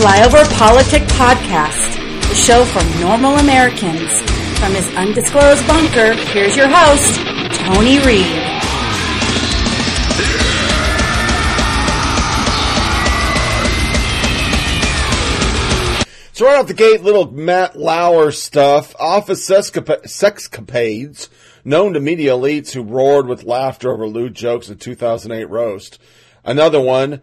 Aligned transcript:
Flyover 0.00 0.50
Politic 0.56 1.02
Podcast, 1.08 1.96
the 2.26 2.34
show 2.34 2.64
for 2.64 2.82
normal 3.00 3.36
Americans. 3.36 4.10
From 4.58 4.72
his 4.72 4.96
undisclosed 4.96 5.66
bunker, 5.66 6.14
here's 6.14 6.56
your 6.56 6.68
host, 6.70 7.20
Tony 7.58 7.98
Reed. 7.98 8.24
So 16.32 16.46
right 16.46 16.58
off 16.58 16.66
the 16.66 16.72
gate, 16.74 17.02
little 17.02 17.30
Matt 17.30 17.78
Lauer 17.78 18.30
stuff. 18.30 18.96
Office 18.98 19.46
sexcapades 19.46 21.28
known 21.62 21.92
to 21.92 22.00
media 22.00 22.32
elites 22.32 22.70
who 22.70 22.82
roared 22.82 23.26
with 23.26 23.44
laughter 23.44 23.92
over 23.92 24.06
lewd 24.06 24.32
jokes 24.32 24.70
in 24.70 24.78
2008 24.78 25.44
roast. 25.50 25.98
Another 26.42 26.80
one, 26.80 27.20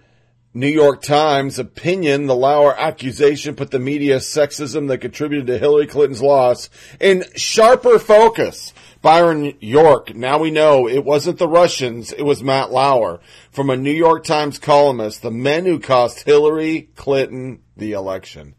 New 0.58 0.68
York 0.68 1.04
Times 1.04 1.60
opinion, 1.60 2.26
the 2.26 2.36
Lauer 2.36 2.76
accusation 2.76 3.56
put 3.56 3.70
the 3.70 3.78
media 3.78 4.18
sexism 4.18 4.88
that 4.88 4.98
contributed 4.98 5.46
to 5.46 5.60
Hillary 5.60 5.86
Clinton's 5.86 6.20
loss 6.20 6.68
in 7.00 7.26
sharper 7.36 8.00
focus. 8.00 8.74
Byron 9.04 9.54
York, 9.60 10.16
now 10.16 10.40
we 10.40 10.50
know 10.50 10.90
it 10.90 11.06
wasn't 11.06 11.38
the 11.38 11.48
Russians, 11.48 12.12
it 12.12 12.24
was 12.24 12.42
Matt 12.42 12.72
Lauer 12.72 13.20
from 13.52 13.70
a 13.70 13.78
New 13.78 13.92
York 13.92 14.24
Times 14.24 14.58
columnist, 14.58 15.22
the 15.22 15.30
men 15.30 15.66
who 15.66 15.78
cost 15.78 16.24
Hillary 16.24 16.90
Clinton 16.96 17.62
the 17.76 17.92
election 17.92 18.56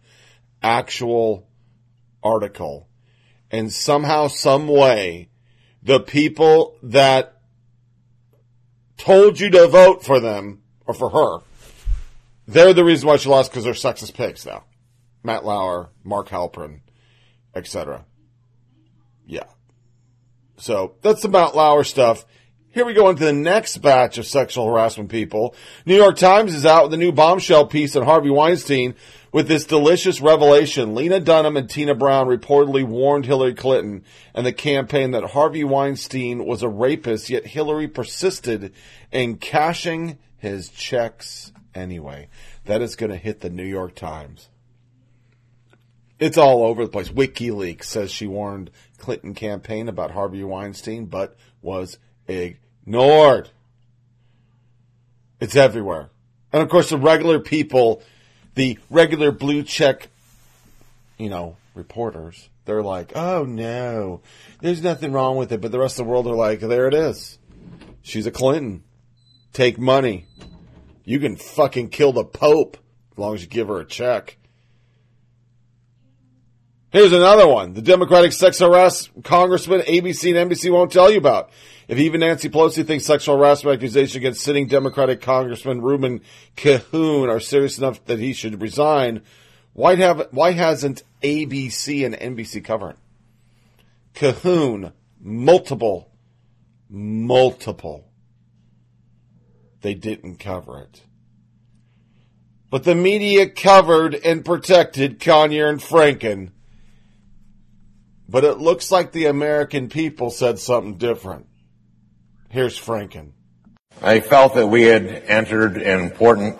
actual 0.63 1.49
article. 2.23 2.89
And 3.51 3.73
somehow, 3.73 4.29
some 4.29 4.69
way, 4.69 5.31
the 5.83 5.99
people 5.99 6.77
that 6.81 7.41
told 8.97 9.41
you 9.41 9.51
to 9.51 9.67
vote 9.67 10.05
for 10.05 10.21
them 10.21 10.63
or 10.87 10.95
for 10.95 11.11
her, 11.11 11.48
they're 12.49 12.73
the 12.73 12.85
reason 12.85 13.07
why 13.07 13.19
she 13.19 13.29
lost 13.29 13.51
because 13.51 13.65
they're 13.65 13.75
sexist 13.75 14.15
pigs 14.15 14.47
now. 14.47 14.65
Matt 15.23 15.45
Lauer, 15.45 15.91
Mark 16.03 16.29
Halperin, 16.29 16.81
etc. 17.55 18.07
Yeah. 19.27 19.45
So 20.57 20.95
that's 21.03 21.25
about 21.25 21.55
Lauer 21.55 21.85
stuff. 21.85 22.25
Here 22.71 22.87
we 22.87 22.95
go 22.95 23.11
into 23.11 23.25
the 23.25 23.33
next 23.33 23.79
batch 23.79 24.19
of 24.19 24.27
sexual 24.27 24.67
harassment 24.67 25.11
people. 25.11 25.55
New 25.85 25.97
York 25.97 26.17
Times 26.17 26.55
is 26.55 26.65
out 26.65 26.85
with 26.85 26.95
a 26.95 26.97
new 26.97 27.13
bombshell 27.13 27.67
piece 27.67 27.95
on 27.97 28.05
Harvey 28.05 28.31
Weinstein 28.31 28.95
with 29.31 29.47
this 29.47 29.67
delicious 29.67 30.21
revelation. 30.21 30.95
Lena 30.95 31.21
Dunham 31.21 31.57
and 31.57 31.69
Tina 31.69 31.95
Brown 31.95 32.29
reportedly 32.29 32.85
warned 32.85 33.27
Hillary 33.27 33.55
Clinton 33.55 34.05
and 34.35 34.47
the 34.47 34.53
campaign 34.53 35.11
that 35.11 35.25
Harvey 35.25 35.65
Weinstein 35.65 36.47
was 36.47 36.63
a 36.63 36.69
rapist, 36.69 37.29
yet 37.29 37.47
Hillary 37.47 37.89
persisted 37.89 38.73
in 39.13 39.37
cashing 39.37 40.19
his 40.39 40.69
checks 40.71 41.53
anyway. 41.79 42.29
That 42.65 42.83
is 42.83 42.97
going 42.97 43.11
to 43.11 43.17
hit 43.17 43.41
the 43.41 43.51
New 43.51 43.65
York 43.65 43.95
Times. 43.95 44.49
It's 46.19 46.37
all 46.37 46.65
over 46.65 46.85
the 46.85 46.91
place. 46.91 47.11
WikiLeaks 47.11 47.85
says 47.85 48.11
she 48.11 48.27
warned 48.27 48.71
Clinton 48.99 49.35
campaign 49.35 49.89
about 49.89 50.11
Harvey 50.11 50.43
Weinstein, 50.43 51.07
but 51.07 51.37
was 51.63 51.99
ignored. 52.27 53.51
It's 55.41 55.55
everywhere. 55.55 56.11
And 56.53 56.63
of 56.63 56.69
course, 56.69 56.91
the 56.91 56.99
regular 56.99 57.39
people, 57.39 58.03
the 58.57 58.79
regular 58.91 59.31
blue 59.31 59.63
check, 59.63 60.09
you 61.17 61.29
know, 61.29 61.57
reporters, 61.75 62.49
they're 62.65 62.83
like, 62.83 63.13
oh 63.15 63.45
no, 63.45 64.21
there's 64.61 64.83
nothing 64.83 65.13
wrong 65.13 65.37
with 65.37 65.53
it. 65.53 65.61
But 65.61 65.71
the 65.71 65.79
rest 65.79 65.99
of 65.99 66.07
the 66.07 66.11
world 66.11 66.27
are 66.27 66.35
like, 66.35 66.61
there 66.61 66.89
it 66.89 66.95
is. 66.95 67.39
She's 68.03 68.27
a 68.27 68.31
Clinton. 68.33 68.83
Take 69.53 69.79
money. 69.79 70.27
You 71.09 71.19
can 71.21 71.37
fucking 71.37 71.89
kill 71.89 72.13
the 72.13 72.23
Pope 72.23 72.77
as 73.13 73.19
long 73.19 73.35
as 73.35 73.41
you 73.41 73.49
give 73.49 73.69
her 73.69 73.81
a 73.81 73.87
check. 73.87 74.37
Here's 76.91 77.15
another 77.15 77.49
one. 77.49 77.73
The 77.73 77.81
Democratic 77.81 78.35
sex 78.35 78.59
harass 78.59 79.09
congressman 79.25 79.81
ABC 79.81 80.37
and 80.37 80.51
NBC 80.51 80.71
won't 80.71 80.93
tell 80.93 81.11
you 81.11 81.17
about. 81.17 81.49
If 81.89 81.97
even 81.97 82.21
Nancy 82.21 82.51
Pelosi 82.51 82.87
thinks 82.87 83.07
sexual 83.07 83.39
harassment 83.39 83.79
accusations 83.79 84.17
against 84.17 84.43
sitting 84.43 84.67
Democratic 84.67 85.23
Congressman 85.23 85.81
Ruben 85.81 86.21
Kihuen 86.59 87.31
are 87.31 87.41
serious 87.41 87.79
enough 87.79 88.05
that 88.05 88.19
he 88.19 88.35
should 88.35 88.61
resign, 88.61 89.23
why 89.73 89.95
have 89.95 90.29
why 90.33 90.53
hasn't 90.53 91.05
ABC 91.23 92.05
and 92.05 92.37
NBC 92.37 92.63
covered? 92.63 92.97
It? 94.15 94.35
Kihuen, 94.35 94.93
multiple, 95.23 96.11
multiple. 96.91 98.08
They 99.81 99.95
didn't 99.95 100.37
cover 100.39 100.81
it. 100.81 101.03
But 102.71 102.85
the 102.85 102.95
media 102.95 103.49
covered 103.49 104.15
and 104.15 104.45
protected 104.45 105.21
Conyer 105.21 105.69
and 105.69 105.81
Franken. 105.81 106.51
But 108.29 108.45
it 108.45 108.59
looks 108.59 108.91
like 108.91 109.13
the 109.13 109.27
American 109.27 109.89
people 109.89 110.31
said 110.31 110.59
something 110.59 110.99
different. 110.99 111.47
Here's 112.51 112.79
Franken. 112.79 113.33
I 114.03 114.21
felt 114.21 114.55
that 114.55 114.67
we 114.67 114.83
had 114.83 115.07
entered 115.07 115.77
an 115.79 116.01
important 116.01 116.59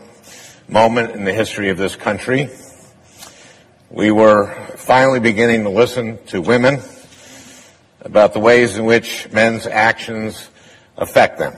moment 0.67 1.13
in 1.13 1.25
the 1.25 1.33
history 1.33 1.69
of 1.69 1.77
this 1.77 1.95
country. 1.95 2.49
We 3.91 4.11
were 4.11 4.55
finally 4.77 5.21
beginning 5.21 5.65
to 5.65 5.71
listen 5.71 6.25
to 6.27 6.41
women 6.41 6.81
about 8.01 8.33
the 8.33 8.41
ways 8.41 8.79
in 8.79 8.85
which 8.85 9.31
men's 9.31 9.67
actions 9.67 10.49
affect 10.97 11.39
them. 11.39 11.55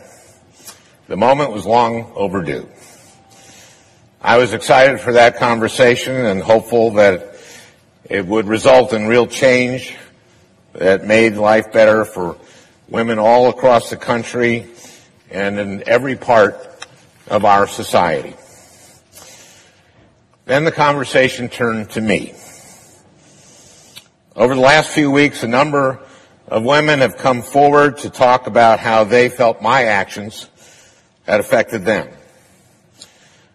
The 1.10 1.16
moment 1.16 1.50
was 1.50 1.66
long 1.66 2.12
overdue. 2.14 2.68
I 4.22 4.38
was 4.38 4.52
excited 4.52 5.00
for 5.00 5.14
that 5.14 5.38
conversation 5.38 6.14
and 6.14 6.40
hopeful 6.40 6.92
that 6.92 7.34
it 8.04 8.24
would 8.24 8.46
result 8.46 8.92
in 8.92 9.08
real 9.08 9.26
change 9.26 9.96
that 10.72 11.04
made 11.04 11.34
life 11.34 11.72
better 11.72 12.04
for 12.04 12.36
women 12.88 13.18
all 13.18 13.48
across 13.48 13.90
the 13.90 13.96
country 13.96 14.68
and 15.32 15.58
in 15.58 15.88
every 15.88 16.14
part 16.14 16.86
of 17.26 17.44
our 17.44 17.66
society. 17.66 18.36
Then 20.44 20.64
the 20.64 20.70
conversation 20.70 21.48
turned 21.48 21.90
to 21.90 22.00
me. 22.00 22.34
Over 24.36 24.54
the 24.54 24.60
last 24.60 24.90
few 24.90 25.10
weeks, 25.10 25.42
a 25.42 25.48
number 25.48 25.98
of 26.46 26.62
women 26.62 27.00
have 27.00 27.16
come 27.16 27.42
forward 27.42 27.98
to 27.98 28.10
talk 28.10 28.46
about 28.46 28.78
how 28.78 29.02
they 29.02 29.28
felt 29.28 29.60
my 29.60 29.86
actions 29.86 30.48
had 31.30 31.38
affected 31.38 31.84
them. 31.84 32.08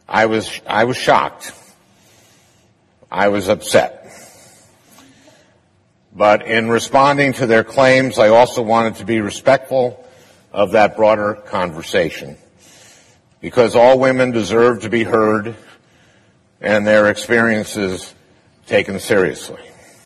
I 0.08 0.28
was, 0.28 0.62
I 0.66 0.86
was 0.86 0.96
shocked. 0.96 1.52
I 3.12 3.28
was 3.28 3.50
upset. 3.50 4.10
But 6.14 6.48
in 6.48 6.70
responding 6.70 7.34
to 7.34 7.48
their 7.48 7.66
claims, 7.66 8.18
I 8.18 8.30
also 8.30 8.62
wanted 8.62 8.96
to 8.96 9.06
be 9.06 9.20
respectful 9.20 10.02
of 10.54 10.72
that 10.72 10.96
broader 10.96 11.34
conversation. 11.34 12.38
Because 13.42 13.76
all 13.76 14.00
women 14.00 14.32
deserve 14.32 14.84
to 14.84 14.90
be 14.90 15.04
heard 15.04 15.54
and 16.62 16.88
their 16.88 17.10
experiences 17.10 18.16
taken 18.68 19.02
seriously. 19.02 19.60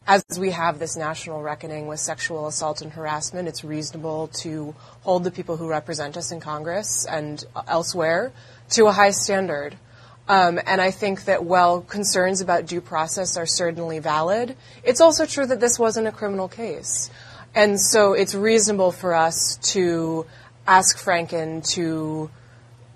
As 0.09 0.23
we 0.39 0.49
have 0.49 0.79
this 0.79 0.97
national 0.97 1.43
reckoning 1.43 1.85
with 1.85 1.99
sexual 1.99 2.47
assault 2.47 2.81
and 2.81 2.91
harassment, 2.91 3.47
it's 3.47 3.63
reasonable 3.63 4.29
to 4.41 4.73
hold 5.01 5.23
the 5.23 5.29
people 5.29 5.55
who 5.55 5.69
represent 5.69 6.17
us 6.17 6.31
in 6.31 6.39
Congress 6.39 7.05
and 7.05 7.45
elsewhere 7.67 8.31
to 8.71 8.87
a 8.87 8.91
high 8.91 9.11
standard. 9.11 9.75
Um, 10.27 10.59
and 10.65 10.81
I 10.81 10.89
think 10.89 11.25
that 11.25 11.43
while 11.43 11.81
concerns 11.81 12.41
about 12.41 12.65
due 12.65 12.81
process 12.81 13.37
are 13.37 13.45
certainly 13.45 13.99
valid, 13.99 14.55
it's 14.83 14.99
also 14.99 15.27
true 15.27 15.45
that 15.45 15.59
this 15.59 15.77
wasn't 15.77 16.07
a 16.07 16.11
criminal 16.11 16.47
case. 16.47 17.11
And 17.53 17.79
so 17.79 18.13
it's 18.13 18.33
reasonable 18.33 18.91
for 18.91 19.13
us 19.13 19.57
to 19.73 20.25
ask 20.65 20.97
Franken 20.97 21.63
to, 21.75 22.31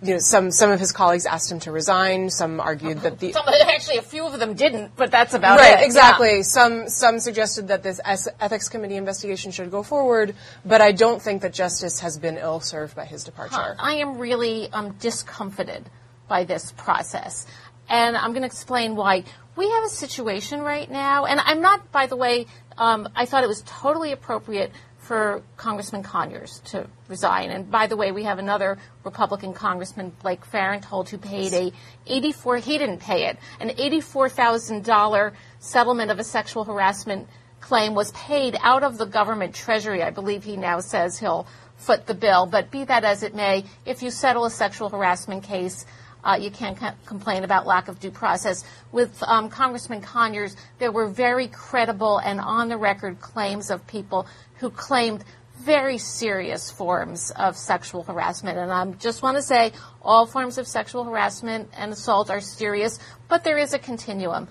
you 0.03 0.13
know, 0.13 0.19
some, 0.19 0.51
some 0.51 0.71
of 0.71 0.79
his 0.79 0.91
colleagues 0.91 1.25
asked 1.25 1.51
him 1.51 1.59
to 1.61 1.71
resign. 1.71 2.29
Some 2.29 2.59
argued 2.59 3.01
that 3.01 3.19
the. 3.19 3.31
Some, 3.31 3.45
actually, 3.47 3.97
a 3.97 4.01
few 4.01 4.25
of 4.25 4.39
them 4.39 4.53
didn't, 4.53 4.95
but 4.95 5.11
that's 5.11 5.33
about 5.33 5.59
right, 5.59 5.71
it. 5.71 5.75
Right, 5.75 5.85
exactly. 5.85 6.35
Yeah. 6.37 6.41
Some, 6.43 6.89
some 6.89 7.19
suggested 7.19 7.69
that 7.69 7.83
this 7.83 7.99
ethics 8.05 8.69
committee 8.69 8.95
investigation 8.97 9.51
should 9.51 9.71
go 9.71 9.83
forward, 9.83 10.35
but 10.65 10.81
I 10.81 10.91
don't 10.91 11.21
think 11.21 11.41
that 11.41 11.53
justice 11.53 11.99
has 12.01 12.17
been 12.17 12.37
ill 12.37 12.59
served 12.59 12.95
by 12.95 13.05
his 13.05 13.23
departure. 13.23 13.55
Huh. 13.55 13.75
I 13.79 13.95
am 13.95 14.17
really 14.17 14.69
um, 14.71 14.91
discomfited 14.99 15.89
by 16.27 16.43
this 16.43 16.71
process. 16.73 17.45
And 17.89 18.15
I'm 18.15 18.31
going 18.31 18.41
to 18.43 18.47
explain 18.47 18.95
why. 18.95 19.23
We 19.55 19.69
have 19.69 19.83
a 19.83 19.89
situation 19.89 20.61
right 20.61 20.89
now, 20.89 21.25
and 21.25 21.39
I'm 21.39 21.61
not, 21.61 21.91
by 21.91 22.07
the 22.07 22.15
way, 22.15 22.47
um, 22.77 23.07
I 23.15 23.25
thought 23.25 23.43
it 23.43 23.47
was 23.47 23.61
totally 23.67 24.11
appropriate 24.11 24.71
for 25.03 25.41
Congressman 25.57 26.01
Conyers 26.01 26.61
to 26.65 26.87
resign. 27.09 27.49
And 27.51 27.69
by 27.69 27.87
the 27.87 27.97
way, 27.97 28.13
we 28.13 28.23
have 28.23 28.39
another 28.39 28.77
Republican 29.03 29.53
Congressman, 29.53 30.13
Blake 30.21 30.45
Farenthold, 30.49 31.09
who 31.09 31.17
paid 31.17 31.53
a 31.53 31.73
84, 32.07 32.57
he 32.57 32.77
didn't 32.77 32.99
pay 32.99 33.25
it, 33.25 33.37
an 33.59 33.69
$84,000 33.69 35.33
settlement 35.59 36.09
of 36.09 36.19
a 36.19 36.23
sexual 36.23 36.63
harassment 36.63 37.27
claim 37.59 37.95
was 37.95 38.11
paid 38.11 38.57
out 38.61 38.83
of 38.83 38.97
the 38.97 39.05
government 39.05 39.53
treasury. 39.53 40.01
I 40.01 40.09
believe 40.09 40.43
he 40.43 40.55
now 40.55 40.79
says 40.79 41.19
he'll 41.19 41.47
foot 41.75 42.05
the 42.05 42.13
bill. 42.13 42.45
But 42.45 42.71
be 42.71 42.85
that 42.85 43.03
as 43.03 43.23
it 43.23 43.35
may, 43.35 43.65
if 43.85 44.03
you 44.03 44.09
settle 44.09 44.45
a 44.45 44.49
sexual 44.49 44.89
harassment 44.89 45.43
case, 45.43 45.85
uh, 46.23 46.37
you 46.39 46.51
can't 46.51 46.79
c- 46.79 46.87
complain 47.05 47.43
about 47.43 47.65
lack 47.65 47.87
of 47.87 47.99
due 47.99 48.11
process. 48.11 48.63
With 48.91 49.21
um, 49.23 49.49
Congressman 49.49 50.01
Conyers, 50.01 50.55
there 50.79 50.91
were 50.91 51.07
very 51.07 51.47
credible 51.47 52.17
and 52.17 52.39
on 52.39 52.69
the 52.69 52.77
record 52.77 53.19
claims 53.19 53.69
of 53.69 53.85
people 53.87 54.27
who 54.55 54.69
claimed 54.69 55.23
very 55.59 55.97
serious 55.97 56.71
forms 56.71 57.31
of 57.31 57.55
sexual 57.55 58.03
harassment. 58.03 58.57
And 58.57 58.71
I 58.71 58.85
just 58.93 59.21
want 59.21 59.37
to 59.37 59.43
say 59.43 59.71
all 60.01 60.25
forms 60.25 60.57
of 60.57 60.67
sexual 60.67 61.03
harassment 61.03 61.69
and 61.77 61.93
assault 61.93 62.29
are 62.29 62.41
serious, 62.41 62.99
but 63.29 63.43
there 63.43 63.57
is 63.57 63.73
a 63.73 63.79
continuum. 63.79 64.47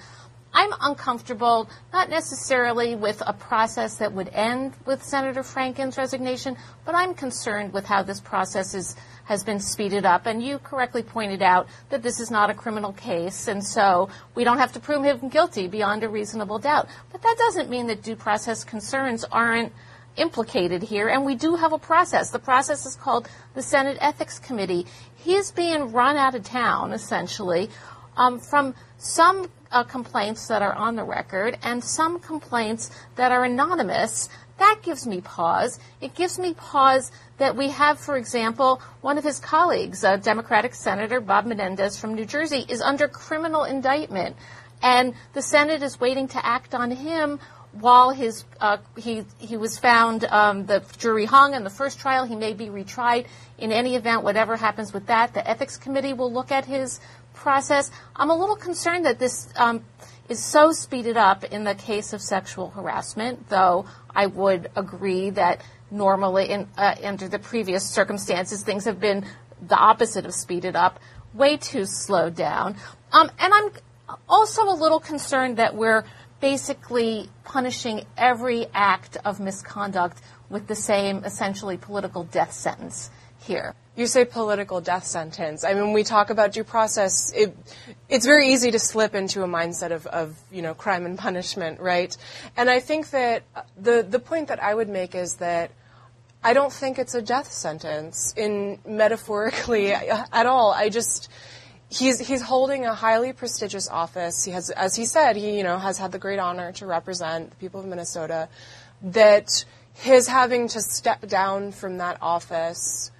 I'm 0.54 0.72
uncomfortable, 0.80 1.68
not 1.92 2.10
necessarily 2.10 2.94
with 2.94 3.22
a 3.26 3.32
process 3.32 3.96
that 3.96 4.12
would 4.12 4.28
end 4.28 4.74
with 4.84 5.02
Senator 5.02 5.42
Franken's 5.42 5.96
resignation, 5.96 6.56
but 6.84 6.94
I'm 6.94 7.14
concerned 7.14 7.72
with 7.72 7.86
how 7.86 8.02
this 8.02 8.20
process 8.20 8.74
is, 8.74 8.94
has 9.24 9.44
been 9.44 9.60
speeded 9.60 10.04
up. 10.04 10.26
And 10.26 10.42
you 10.42 10.58
correctly 10.58 11.02
pointed 11.02 11.40
out 11.40 11.68
that 11.88 12.02
this 12.02 12.20
is 12.20 12.30
not 12.30 12.50
a 12.50 12.54
criminal 12.54 12.92
case, 12.92 13.48
and 13.48 13.64
so 13.64 14.10
we 14.34 14.44
don't 14.44 14.58
have 14.58 14.72
to 14.74 14.80
prove 14.80 15.04
him 15.04 15.30
guilty 15.30 15.68
beyond 15.68 16.04
a 16.04 16.08
reasonable 16.08 16.58
doubt. 16.58 16.86
But 17.10 17.22
that 17.22 17.36
doesn't 17.38 17.70
mean 17.70 17.86
that 17.86 18.02
due 18.02 18.16
process 18.16 18.62
concerns 18.62 19.24
aren't 19.24 19.72
implicated 20.16 20.82
here, 20.82 21.08
and 21.08 21.24
we 21.24 21.34
do 21.34 21.54
have 21.56 21.72
a 21.72 21.78
process. 21.78 22.30
The 22.30 22.38
process 22.38 22.84
is 22.84 22.96
called 22.96 23.26
the 23.54 23.62
Senate 23.62 23.96
Ethics 24.00 24.38
Committee. 24.38 24.86
He 25.16 25.34
is 25.34 25.50
being 25.50 25.92
run 25.92 26.18
out 26.18 26.34
of 26.34 26.44
town, 26.44 26.92
essentially, 26.92 27.70
um, 28.18 28.38
from 28.38 28.74
some 28.98 29.48
uh, 29.72 29.84
complaints 29.84 30.46
that 30.48 30.62
are 30.62 30.74
on 30.74 30.96
the 30.96 31.04
record 31.04 31.58
and 31.62 31.82
some 31.82 32.20
complaints 32.20 32.90
that 33.16 33.32
are 33.32 33.44
anonymous. 33.44 34.28
That 34.58 34.80
gives 34.82 35.06
me 35.06 35.20
pause. 35.20 35.80
It 36.00 36.14
gives 36.14 36.38
me 36.38 36.54
pause 36.54 37.10
that 37.38 37.56
we 37.56 37.70
have, 37.70 37.98
for 37.98 38.16
example, 38.16 38.80
one 39.00 39.18
of 39.18 39.24
his 39.24 39.40
colleagues, 39.40 40.04
a 40.04 40.18
Democratic 40.18 40.74
Senator 40.74 41.20
Bob 41.20 41.46
Menendez 41.46 41.98
from 41.98 42.14
New 42.14 42.26
Jersey, 42.26 42.64
is 42.68 42.80
under 42.80 43.08
criminal 43.08 43.64
indictment. 43.64 44.36
And 44.82 45.14
the 45.32 45.42
Senate 45.42 45.82
is 45.82 45.98
waiting 45.98 46.28
to 46.28 46.46
act 46.46 46.74
on 46.74 46.90
him 46.90 47.40
while 47.72 48.10
his 48.10 48.44
uh, 48.60 48.76
he 48.96 49.24
he 49.38 49.56
was 49.56 49.78
found 49.78 50.24
um, 50.24 50.66
the 50.66 50.84
jury 50.98 51.24
hung 51.24 51.54
in 51.54 51.64
the 51.64 51.70
first 51.70 51.98
trial 51.98 52.24
he 52.26 52.36
may 52.36 52.52
be 52.52 52.66
retried 52.66 53.26
in 53.58 53.72
any 53.72 53.96
event 53.96 54.22
whatever 54.22 54.56
happens 54.56 54.92
with 54.92 55.06
that 55.06 55.32
the 55.32 55.48
ethics 55.48 55.78
committee 55.78 56.12
will 56.12 56.30
look 56.30 56.52
at 56.52 56.66
his 56.66 57.00
process. 57.42 57.90
I'm 58.14 58.30
a 58.30 58.36
little 58.36 58.56
concerned 58.56 59.04
that 59.04 59.18
this 59.18 59.48
um, 59.56 59.84
is 60.28 60.42
so 60.42 60.72
speeded 60.72 61.16
up 61.16 61.44
in 61.44 61.64
the 61.64 61.74
case 61.74 62.12
of 62.12 62.22
sexual 62.22 62.70
harassment 62.70 63.48
though 63.48 63.84
i 64.14 64.24
would 64.26 64.70
agree 64.76 65.30
that 65.30 65.60
normally 65.90 66.48
in, 66.48 66.68
uh, 66.78 66.94
under 67.02 67.28
the 67.28 67.38
previous 67.38 67.84
circumstances 67.84 68.62
things 68.62 68.84
have 68.84 69.00
been 69.00 69.26
the 69.66 69.76
opposite 69.76 70.24
of 70.24 70.32
speeded 70.32 70.76
up 70.76 70.98
way 71.34 71.56
too 71.56 71.84
slowed 71.86 72.34
down. 72.34 72.76
Um, 73.12 73.30
and 73.38 73.52
i'm 73.52 73.70
also 74.28 74.62
a 74.68 74.76
little 74.84 75.00
concerned 75.00 75.56
that 75.58 75.74
we're 75.74 76.04
basically 76.40 77.28
punishing 77.44 78.04
every 78.16 78.66
act 78.74 79.16
of 79.24 79.38
misconduct 79.40 80.20
with 80.50 80.66
the 80.66 80.74
same 80.74 81.24
essentially 81.24 81.76
political 81.76 82.24
death 82.24 82.52
sentence 82.52 83.10
here. 83.42 83.74
You 83.94 84.06
say 84.06 84.24
political 84.24 84.80
death 84.80 85.04
sentence. 85.04 85.64
I 85.64 85.74
mean, 85.74 85.92
we 85.92 86.02
talk 86.02 86.30
about 86.30 86.52
due 86.52 86.64
process. 86.64 87.30
It, 87.34 87.54
it's 88.08 88.24
very 88.24 88.48
easy 88.48 88.70
to 88.70 88.78
slip 88.78 89.14
into 89.14 89.42
a 89.42 89.46
mindset 89.46 89.92
of, 89.92 90.06
of, 90.06 90.38
you 90.50 90.62
know, 90.62 90.72
crime 90.72 91.04
and 91.04 91.18
punishment, 91.18 91.78
right? 91.78 92.16
And 92.56 92.70
I 92.70 92.80
think 92.80 93.10
that 93.10 93.42
the, 93.76 94.06
the 94.08 94.18
point 94.18 94.48
that 94.48 94.62
I 94.62 94.74
would 94.74 94.88
make 94.88 95.14
is 95.14 95.36
that 95.36 95.72
I 96.42 96.54
don't 96.54 96.72
think 96.72 96.98
it's 96.98 97.14
a 97.14 97.22
death 97.22 97.52
sentence 97.52 98.32
in 98.36 98.78
metaphorically 98.86 99.92
at 99.92 100.46
all. 100.46 100.72
I 100.72 100.88
just, 100.88 101.28
he's 101.90 102.18
he's 102.18 102.42
holding 102.42 102.86
a 102.86 102.94
highly 102.94 103.32
prestigious 103.32 103.88
office. 103.88 104.44
He 104.44 104.52
has, 104.52 104.70
as 104.70 104.96
he 104.96 105.04
said, 105.04 105.36
he 105.36 105.56
you 105.56 105.62
know 105.62 105.78
has 105.78 105.98
had 105.98 106.10
the 106.10 106.18
great 106.18 106.38
honor 106.38 106.72
to 106.72 106.86
represent 106.86 107.50
the 107.50 107.56
people 107.56 107.80
of 107.80 107.86
Minnesota. 107.86 108.48
That 109.02 109.64
his 109.94 110.26
having 110.26 110.68
to 110.68 110.80
step 110.80 111.26
down 111.28 111.72
from 111.72 111.98
that 111.98 112.18
office 112.20 113.11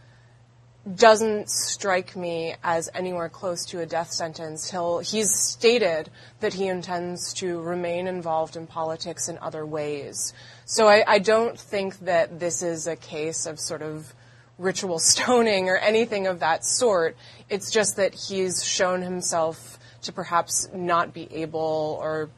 doesn't 0.96 1.48
strike 1.48 2.16
me 2.16 2.54
as 2.62 2.90
anywhere 2.92 3.28
close 3.28 3.64
to 3.66 3.80
a 3.80 3.86
death 3.86 4.10
sentence. 4.10 4.70
He'll, 4.70 4.98
he's 4.98 5.30
stated 5.32 6.10
that 6.40 6.54
he 6.54 6.66
intends 6.66 7.32
to 7.34 7.60
remain 7.60 8.08
involved 8.08 8.56
in 8.56 8.66
politics 8.66 9.28
in 9.28 9.38
other 9.38 9.64
ways. 9.64 10.34
So 10.64 10.88
I, 10.88 11.04
I 11.06 11.18
don't 11.20 11.58
think 11.58 12.00
that 12.00 12.40
this 12.40 12.62
is 12.62 12.86
a 12.88 12.96
case 12.96 13.46
of 13.46 13.60
sort 13.60 13.82
of 13.82 14.12
ritual 14.58 14.98
stoning 14.98 15.68
or 15.68 15.76
anything 15.76 16.26
of 16.26 16.40
that 16.40 16.64
sort. 16.64 17.16
It's 17.48 17.70
just 17.70 17.96
that 17.96 18.14
he's 18.14 18.64
shown 18.64 19.02
himself 19.02 19.78
to 20.02 20.12
perhaps 20.12 20.68
not 20.74 21.14
be 21.14 21.32
able 21.32 21.98
or 22.00 22.28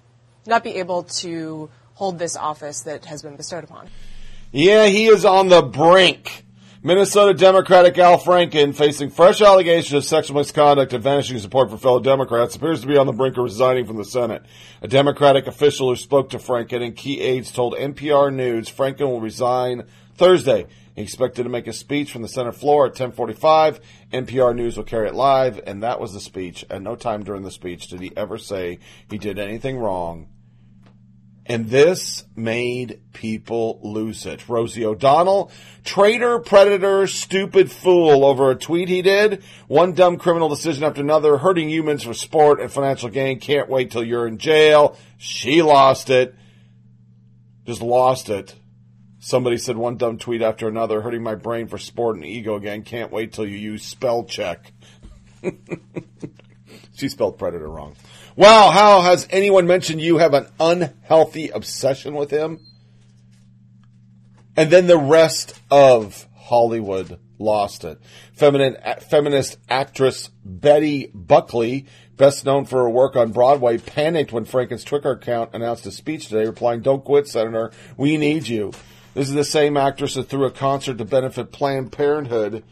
not 0.46 0.62
be 0.62 0.74
able 0.74 1.04
to 1.04 1.70
hold 1.94 2.18
this 2.18 2.36
office 2.36 2.82
that 2.82 3.06
has 3.06 3.22
been 3.22 3.36
bestowed 3.36 3.64
upon. 3.64 3.88
Yeah, 4.52 4.86
he 4.86 5.06
is 5.06 5.24
on 5.24 5.48
the 5.48 5.62
brink. 5.62 6.43
Minnesota 6.86 7.32
Democratic 7.32 7.96
Al 7.96 8.18
Franken, 8.18 8.74
facing 8.74 9.08
fresh 9.08 9.40
allegations 9.40 9.94
of 9.94 10.04
sexual 10.04 10.36
misconduct 10.36 10.92
and 10.92 11.02
vanishing 11.02 11.38
support 11.38 11.70
for 11.70 11.78
fellow 11.78 11.98
Democrats, 11.98 12.56
appears 12.56 12.82
to 12.82 12.86
be 12.86 12.98
on 12.98 13.06
the 13.06 13.12
brink 13.14 13.38
of 13.38 13.44
resigning 13.44 13.86
from 13.86 13.96
the 13.96 14.04
Senate. 14.04 14.44
A 14.82 14.88
Democratic 14.88 15.46
official 15.46 15.88
who 15.88 15.96
spoke 15.96 16.28
to 16.28 16.38
Franken 16.38 16.84
and 16.84 16.94
key 16.94 17.22
aides 17.22 17.50
told 17.50 17.72
NPR 17.72 18.30
News 18.34 18.68
Franken 18.68 19.08
will 19.08 19.22
resign 19.22 19.84
Thursday. 20.16 20.66
He 20.94 21.00
expected 21.00 21.44
to 21.44 21.48
make 21.48 21.66
a 21.66 21.72
speech 21.72 22.12
from 22.12 22.20
the 22.20 22.28
Senate 22.28 22.54
floor 22.54 22.84
at 22.84 22.90
1045. 22.90 23.80
NPR 24.12 24.54
News 24.54 24.76
will 24.76 24.84
carry 24.84 25.08
it 25.08 25.14
live, 25.14 25.58
and 25.66 25.82
that 25.82 25.98
was 25.98 26.12
the 26.12 26.20
speech. 26.20 26.66
At 26.68 26.82
no 26.82 26.96
time 26.96 27.24
during 27.24 27.44
the 27.44 27.50
speech 27.50 27.88
did 27.88 28.00
he 28.00 28.14
ever 28.14 28.36
say 28.36 28.78
he 29.08 29.16
did 29.16 29.38
anything 29.38 29.78
wrong. 29.78 30.28
And 31.46 31.68
this 31.68 32.24
made 32.34 33.00
people 33.12 33.78
lose 33.82 34.24
it. 34.24 34.48
Rosie 34.48 34.84
O'Donnell, 34.84 35.50
traitor, 35.84 36.38
predator, 36.38 37.06
stupid 37.06 37.70
fool 37.70 38.24
over 38.24 38.50
a 38.50 38.54
tweet 38.54 38.88
he 38.88 39.02
did. 39.02 39.42
One 39.66 39.92
dumb 39.92 40.16
criminal 40.16 40.48
decision 40.48 40.84
after 40.84 41.02
another, 41.02 41.36
hurting 41.36 41.68
humans 41.68 42.02
for 42.02 42.14
sport 42.14 42.60
and 42.60 42.72
financial 42.72 43.10
gain. 43.10 43.40
Can't 43.40 43.68
wait 43.68 43.90
till 43.90 44.02
you're 44.02 44.26
in 44.26 44.38
jail. 44.38 44.96
She 45.18 45.60
lost 45.60 46.08
it. 46.08 46.34
Just 47.66 47.82
lost 47.82 48.30
it. 48.30 48.54
Somebody 49.18 49.58
said 49.58 49.76
one 49.76 49.96
dumb 49.96 50.18
tweet 50.18 50.42
after 50.42 50.68
another, 50.68 51.00
hurting 51.00 51.22
my 51.22 51.34
brain 51.34 51.66
for 51.66 51.78
sport 51.78 52.16
and 52.16 52.24
ego 52.24 52.56
again. 52.56 52.82
Can't 52.82 53.12
wait 53.12 53.32
till 53.32 53.46
you 53.46 53.56
use 53.56 53.82
spell 53.82 54.24
check. 54.24 54.72
she 56.94 57.08
spelled 57.08 57.38
predator 57.38 57.68
wrong. 57.68 57.96
Wow, 58.36 58.70
how 58.70 59.02
has 59.02 59.28
anyone 59.30 59.68
mentioned 59.68 60.00
you 60.00 60.18
have 60.18 60.34
an 60.34 60.48
unhealthy 60.58 61.50
obsession 61.50 62.14
with 62.14 62.30
him? 62.30 62.58
And 64.56 64.70
then 64.70 64.88
the 64.88 64.98
rest 64.98 65.60
of 65.70 66.26
Hollywood 66.34 67.20
lost 67.38 67.84
it. 67.84 68.00
Feminine, 68.32 68.76
feminist 69.08 69.58
actress 69.68 70.30
Betty 70.44 71.12
Buckley, 71.14 71.86
best 72.16 72.44
known 72.44 72.64
for 72.64 72.82
her 72.82 72.90
work 72.90 73.14
on 73.14 73.30
Broadway, 73.30 73.78
panicked 73.78 74.32
when 74.32 74.44
Franken's 74.44 74.82
Twitter 74.82 75.12
account 75.12 75.50
announced 75.52 75.86
a 75.86 75.92
speech 75.92 76.26
today 76.26 76.46
replying, 76.46 76.80
Don't 76.80 77.04
quit, 77.04 77.28
Senator. 77.28 77.70
We 77.96 78.16
need 78.16 78.48
you. 78.48 78.72
This 79.14 79.28
is 79.28 79.34
the 79.34 79.44
same 79.44 79.76
actress 79.76 80.14
that 80.14 80.24
threw 80.24 80.44
a 80.44 80.50
concert 80.50 80.98
to 80.98 81.04
benefit 81.04 81.52
Planned 81.52 81.92
Parenthood 81.92 82.64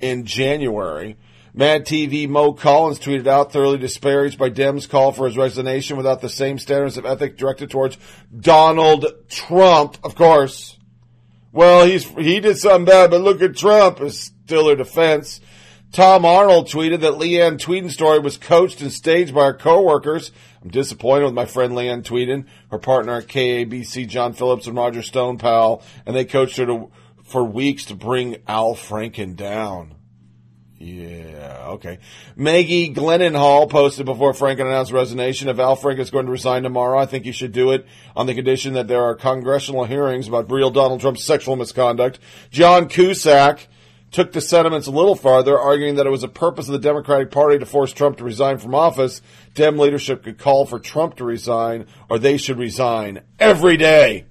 in 0.00 0.26
January. 0.26 1.16
Mad 1.56 1.86
TV 1.86 2.28
Mo 2.28 2.52
Collins 2.52 2.98
tweeted 2.98 3.28
out, 3.28 3.52
thoroughly 3.52 3.78
disparaged 3.78 4.38
by 4.38 4.50
Dems' 4.50 4.88
call 4.88 5.12
for 5.12 5.26
his 5.26 5.36
resignation 5.36 5.96
without 5.96 6.20
the 6.20 6.28
same 6.28 6.58
standards 6.58 6.96
of 6.96 7.06
ethic 7.06 7.36
directed 7.36 7.70
towards 7.70 7.96
Donald 8.36 9.06
Trump, 9.28 9.96
of 10.02 10.16
course. 10.16 10.76
Well, 11.52 11.86
he's, 11.86 12.08
he 12.08 12.40
did 12.40 12.58
something 12.58 12.86
bad, 12.86 13.12
but 13.12 13.20
look 13.20 13.40
at 13.40 13.56
Trump 13.56 14.00
is 14.00 14.18
still 14.18 14.64
their 14.64 14.74
defense. 14.74 15.40
Tom 15.92 16.24
Arnold 16.24 16.66
tweeted 16.66 17.02
that 17.02 17.18
Leeann 17.20 17.56
Tweeden 17.56 17.88
story 17.88 18.18
was 18.18 18.36
coached 18.36 18.80
and 18.80 18.90
staged 18.90 19.32
by 19.32 19.44
her 19.44 19.54
coworkers. 19.54 20.32
I'm 20.60 20.70
disappointed 20.70 21.26
with 21.26 21.34
my 21.34 21.46
friend 21.46 21.74
Leeann 21.74 22.02
Tweeden, 22.02 22.46
her 22.72 22.80
partner 22.80 23.18
at 23.18 23.28
KABC, 23.28 24.08
John 24.08 24.32
Phillips 24.32 24.66
and 24.66 24.76
Roger 24.76 25.02
Stone 25.02 25.38
pal, 25.38 25.84
and 26.04 26.16
they 26.16 26.24
coached 26.24 26.56
her 26.56 26.66
to, 26.66 26.90
for 27.22 27.44
weeks 27.44 27.84
to 27.84 27.94
bring 27.94 28.38
Al 28.48 28.74
Franken 28.74 29.36
down. 29.36 29.93
Yeah, 30.78 31.66
okay. 31.68 31.98
Maggie 32.36 32.92
Gyllenhaal 32.92 33.70
posted 33.70 34.06
before 34.06 34.32
Franken 34.32 34.66
announced 34.66 34.92
resignation. 34.92 35.48
If 35.48 35.58
Al 35.58 35.76
Franken 35.76 36.00
is 36.00 36.10
going 36.10 36.26
to 36.26 36.32
resign 36.32 36.64
tomorrow, 36.64 36.98
I 36.98 37.06
think 37.06 37.24
he 37.24 37.32
should 37.32 37.52
do 37.52 37.70
it 37.70 37.86
on 38.16 38.26
the 38.26 38.34
condition 38.34 38.74
that 38.74 38.88
there 38.88 39.02
are 39.02 39.14
congressional 39.14 39.84
hearings 39.84 40.26
about 40.26 40.50
real 40.50 40.70
Donald 40.70 41.00
Trump's 41.00 41.24
sexual 41.24 41.56
misconduct. 41.56 42.18
John 42.50 42.88
Cusack 42.88 43.68
took 44.10 44.32
the 44.32 44.40
sentiments 44.40 44.86
a 44.86 44.92
little 44.92 45.16
farther, 45.16 45.58
arguing 45.58 45.96
that 45.96 46.06
it 46.06 46.10
was 46.10 46.22
a 46.22 46.28
purpose 46.28 46.68
of 46.68 46.72
the 46.72 46.78
Democratic 46.78 47.30
Party 47.30 47.58
to 47.58 47.66
force 47.66 47.92
Trump 47.92 48.18
to 48.18 48.24
resign 48.24 48.58
from 48.58 48.74
office. 48.74 49.22
Dem 49.54 49.78
leadership 49.78 50.22
could 50.24 50.38
call 50.38 50.66
for 50.66 50.78
Trump 50.78 51.16
to 51.16 51.24
resign, 51.24 51.86
or 52.08 52.18
they 52.18 52.36
should 52.36 52.58
resign 52.58 53.22
every 53.38 53.76
day. 53.76 54.26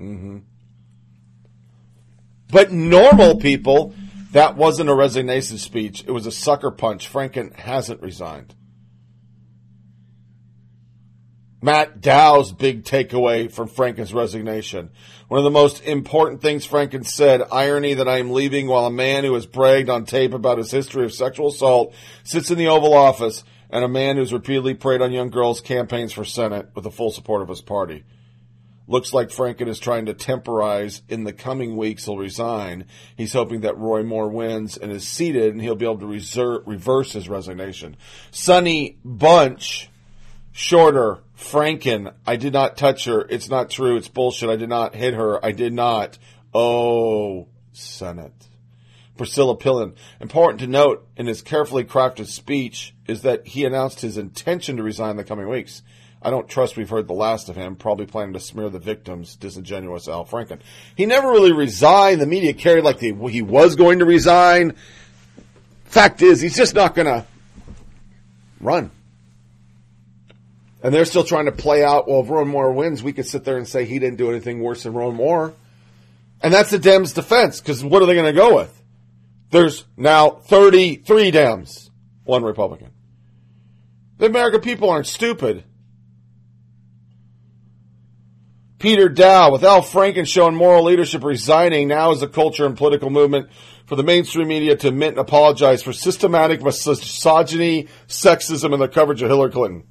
Mm-hmm. 0.00 0.38
But 2.50 2.70
normal 2.70 3.36
people 3.36 3.94
That 4.32 4.56
wasn't 4.56 4.88
a 4.90 4.94
resignation 4.94 5.58
speech. 5.58 6.04
It 6.06 6.10
was 6.10 6.26
a 6.26 6.32
sucker 6.32 6.70
punch. 6.70 7.10
Franken 7.10 7.54
hasn't 7.54 8.02
resigned. 8.02 8.54
Matt 11.64 12.00
Dowd's 12.00 12.50
big 12.50 12.82
takeaway 12.82 13.52
from 13.52 13.68
Franken's 13.68 14.12
resignation. 14.12 14.90
One 15.28 15.38
of 15.38 15.44
the 15.44 15.50
most 15.50 15.84
important 15.84 16.42
things 16.42 16.66
Franken 16.66 17.06
said, 17.06 17.42
irony 17.52 17.94
that 17.94 18.08
I 18.08 18.18
am 18.18 18.32
leaving 18.32 18.66
while 18.66 18.86
a 18.86 18.90
man 18.90 19.22
who 19.22 19.34
has 19.34 19.46
bragged 19.46 19.88
on 19.88 20.04
tape 20.04 20.34
about 20.34 20.58
his 20.58 20.72
history 20.72 21.04
of 21.04 21.12
sexual 21.12 21.48
assault 21.48 21.94
sits 22.24 22.50
in 22.50 22.58
the 22.58 22.66
Oval 22.66 22.94
Office 22.94 23.44
and 23.70 23.84
a 23.84 23.88
man 23.88 24.16
who's 24.16 24.32
repeatedly 24.32 24.74
preyed 24.74 25.02
on 25.02 25.12
young 25.12 25.30
girls 25.30 25.60
campaigns 25.60 26.12
for 26.12 26.24
Senate 26.24 26.70
with 26.74 26.82
the 26.82 26.90
full 26.90 27.12
support 27.12 27.42
of 27.42 27.48
his 27.48 27.62
party. 27.62 28.04
Looks 28.92 29.14
like 29.14 29.30
Franken 29.30 29.68
is 29.68 29.78
trying 29.78 30.04
to 30.04 30.12
temporize. 30.12 31.00
In 31.08 31.24
the 31.24 31.32
coming 31.32 31.78
weeks, 31.78 32.04
he'll 32.04 32.18
resign. 32.18 32.84
He's 33.16 33.32
hoping 33.32 33.62
that 33.62 33.78
Roy 33.78 34.02
Moore 34.02 34.28
wins 34.28 34.76
and 34.76 34.92
is 34.92 35.08
seated, 35.08 35.54
and 35.54 35.62
he'll 35.62 35.76
be 35.76 35.86
able 35.86 36.00
to 36.00 36.06
reserve, 36.06 36.64
reverse 36.66 37.14
his 37.14 37.26
resignation. 37.26 37.96
Sonny 38.32 38.98
Bunch, 39.02 39.88
shorter, 40.52 41.20
Franken, 41.38 42.12
I 42.26 42.36
did 42.36 42.52
not 42.52 42.76
touch 42.76 43.06
her. 43.06 43.22
It's 43.30 43.48
not 43.48 43.70
true. 43.70 43.96
It's 43.96 44.08
bullshit. 44.08 44.50
I 44.50 44.56
did 44.56 44.68
not 44.68 44.94
hit 44.94 45.14
her. 45.14 45.42
I 45.42 45.52
did 45.52 45.72
not. 45.72 46.18
Oh, 46.52 47.48
Senate. 47.72 48.46
Priscilla 49.16 49.56
Pillin. 49.56 49.94
Important 50.20 50.60
to 50.60 50.66
note 50.66 51.08
in 51.16 51.26
his 51.26 51.40
carefully 51.40 51.84
crafted 51.84 52.26
speech 52.26 52.94
is 53.06 53.22
that 53.22 53.46
he 53.46 53.64
announced 53.64 54.02
his 54.02 54.18
intention 54.18 54.76
to 54.76 54.82
resign 54.82 55.12
in 55.12 55.16
the 55.16 55.24
coming 55.24 55.48
weeks. 55.48 55.80
I 56.24 56.30
don't 56.30 56.48
trust 56.48 56.76
we've 56.76 56.88
heard 56.88 57.08
the 57.08 57.14
last 57.14 57.48
of 57.48 57.56
him, 57.56 57.74
probably 57.74 58.06
planning 58.06 58.32
to 58.34 58.40
smear 58.40 58.68
the 58.68 58.78
victims, 58.78 59.34
disingenuous 59.34 60.08
Al 60.08 60.24
Franken. 60.24 60.60
He 60.94 61.04
never 61.04 61.28
really 61.28 61.52
resigned. 61.52 62.20
The 62.20 62.26
media 62.26 62.52
carried 62.52 62.84
like 62.84 62.98
the, 62.98 63.12
he 63.28 63.42
was 63.42 63.74
going 63.74 63.98
to 63.98 64.04
resign. 64.04 64.74
Fact 65.86 66.22
is, 66.22 66.40
he's 66.40 66.56
just 66.56 66.74
not 66.74 66.94
going 66.94 67.06
to 67.06 67.26
run. 68.60 68.90
And 70.82 70.94
they're 70.94 71.04
still 71.04 71.24
trying 71.24 71.46
to 71.46 71.52
play 71.52 71.84
out, 71.84 72.08
well, 72.08 72.22
if 72.22 72.30
Roy 72.30 72.44
Moore 72.44 72.72
wins, 72.72 73.02
we 73.02 73.12
could 73.12 73.26
sit 73.26 73.44
there 73.44 73.56
and 73.56 73.66
say 73.66 73.84
he 73.84 73.98
didn't 73.98 74.16
do 74.16 74.30
anything 74.30 74.60
worse 74.60 74.84
than 74.84 74.94
Roy 74.94 75.10
Moore. 75.10 75.54
And 76.40 76.52
that's 76.52 76.70
the 76.70 76.78
Dems' 76.78 77.14
defense, 77.14 77.60
because 77.60 77.84
what 77.84 78.02
are 78.02 78.06
they 78.06 78.14
going 78.14 78.26
to 78.26 78.32
go 78.32 78.56
with? 78.56 78.82
There's 79.50 79.84
now 79.96 80.30
33 80.30 81.30
Dems, 81.30 81.90
one 82.24 82.42
Republican. 82.42 82.90
The 84.18 84.26
American 84.26 84.60
people 84.60 84.90
aren't 84.90 85.06
stupid. 85.06 85.64
Peter 88.82 89.08
Daou, 89.08 89.52
with 89.52 89.62
Al 89.62 89.80
Franken 89.80 90.26
showing 90.26 90.56
moral 90.56 90.82
leadership 90.82 91.22
resigning, 91.22 91.86
now 91.86 92.10
is 92.10 92.18
the 92.18 92.26
culture 92.26 92.66
and 92.66 92.76
political 92.76 93.10
movement 93.10 93.48
for 93.86 93.94
the 93.94 94.02
mainstream 94.02 94.48
media 94.48 94.74
to 94.74 94.88
admit 94.88 95.10
and 95.10 95.18
apologize 95.18 95.84
for 95.84 95.92
systematic 95.92 96.60
misogyny, 96.60 97.86
sexism, 98.08 98.72
and 98.72 98.80
their 98.80 98.88
coverage 98.88 99.22
of 99.22 99.28
Hillary 99.28 99.52
Clinton. 99.52 99.84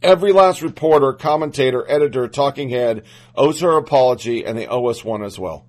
Every 0.00 0.30
last 0.30 0.62
reporter, 0.62 1.12
commentator, 1.12 1.84
editor, 1.90 2.28
talking 2.28 2.68
head 2.70 3.02
owes 3.34 3.60
her 3.60 3.76
apology, 3.76 4.46
and 4.46 4.56
they 4.56 4.68
owe 4.68 4.86
us 4.86 5.04
one 5.04 5.24
as 5.24 5.40
well. 5.40 5.66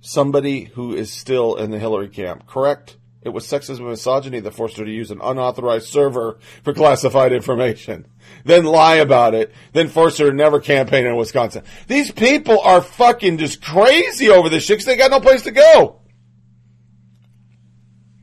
Somebody 0.00 0.64
who 0.64 0.92
is 0.92 1.12
still 1.12 1.54
in 1.54 1.70
the 1.70 1.78
Hillary 1.78 2.08
camp, 2.08 2.48
correct? 2.48 2.96
It 3.24 3.28
was 3.28 3.46
sexism 3.46 3.80
and 3.80 3.90
misogyny 3.90 4.40
that 4.40 4.54
forced 4.54 4.76
her 4.78 4.84
to 4.84 4.90
use 4.90 5.12
an 5.12 5.20
unauthorized 5.22 5.86
server 5.86 6.38
for 6.64 6.74
classified 6.74 7.32
information. 7.32 8.06
Then 8.44 8.64
lie 8.64 8.96
about 8.96 9.34
it. 9.34 9.52
Then 9.72 9.88
force 9.88 10.18
her 10.18 10.30
to 10.30 10.36
never 10.36 10.58
campaign 10.58 11.06
in 11.06 11.14
Wisconsin. 11.16 11.62
These 11.86 12.10
people 12.10 12.58
are 12.60 12.82
fucking 12.82 13.38
just 13.38 13.62
crazy 13.62 14.28
over 14.28 14.48
this 14.48 14.64
shit 14.64 14.78
because 14.78 14.86
they 14.86 14.96
got 14.96 15.12
no 15.12 15.20
place 15.20 15.42
to 15.42 15.52
go. 15.52 16.00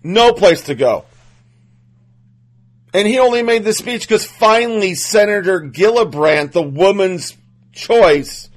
No 0.04 0.34
place 0.34 0.64
to 0.64 0.76
go. 0.76 1.06
And 2.94 3.08
he 3.08 3.20
only 3.20 3.44
made 3.44 3.64
the 3.64 3.74
speech 3.74 4.02
because 4.02 4.26
finally 4.26 4.96
Senator 4.96 5.62
Gillibrand, 5.62 6.52
the 6.52 6.62
woman's 6.62 7.38
choice, 7.72 8.50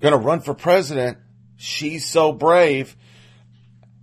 gonna 0.00 0.16
run 0.16 0.40
for 0.40 0.54
president. 0.54 1.18
She's 1.56 2.06
so 2.06 2.32
brave. 2.32 2.96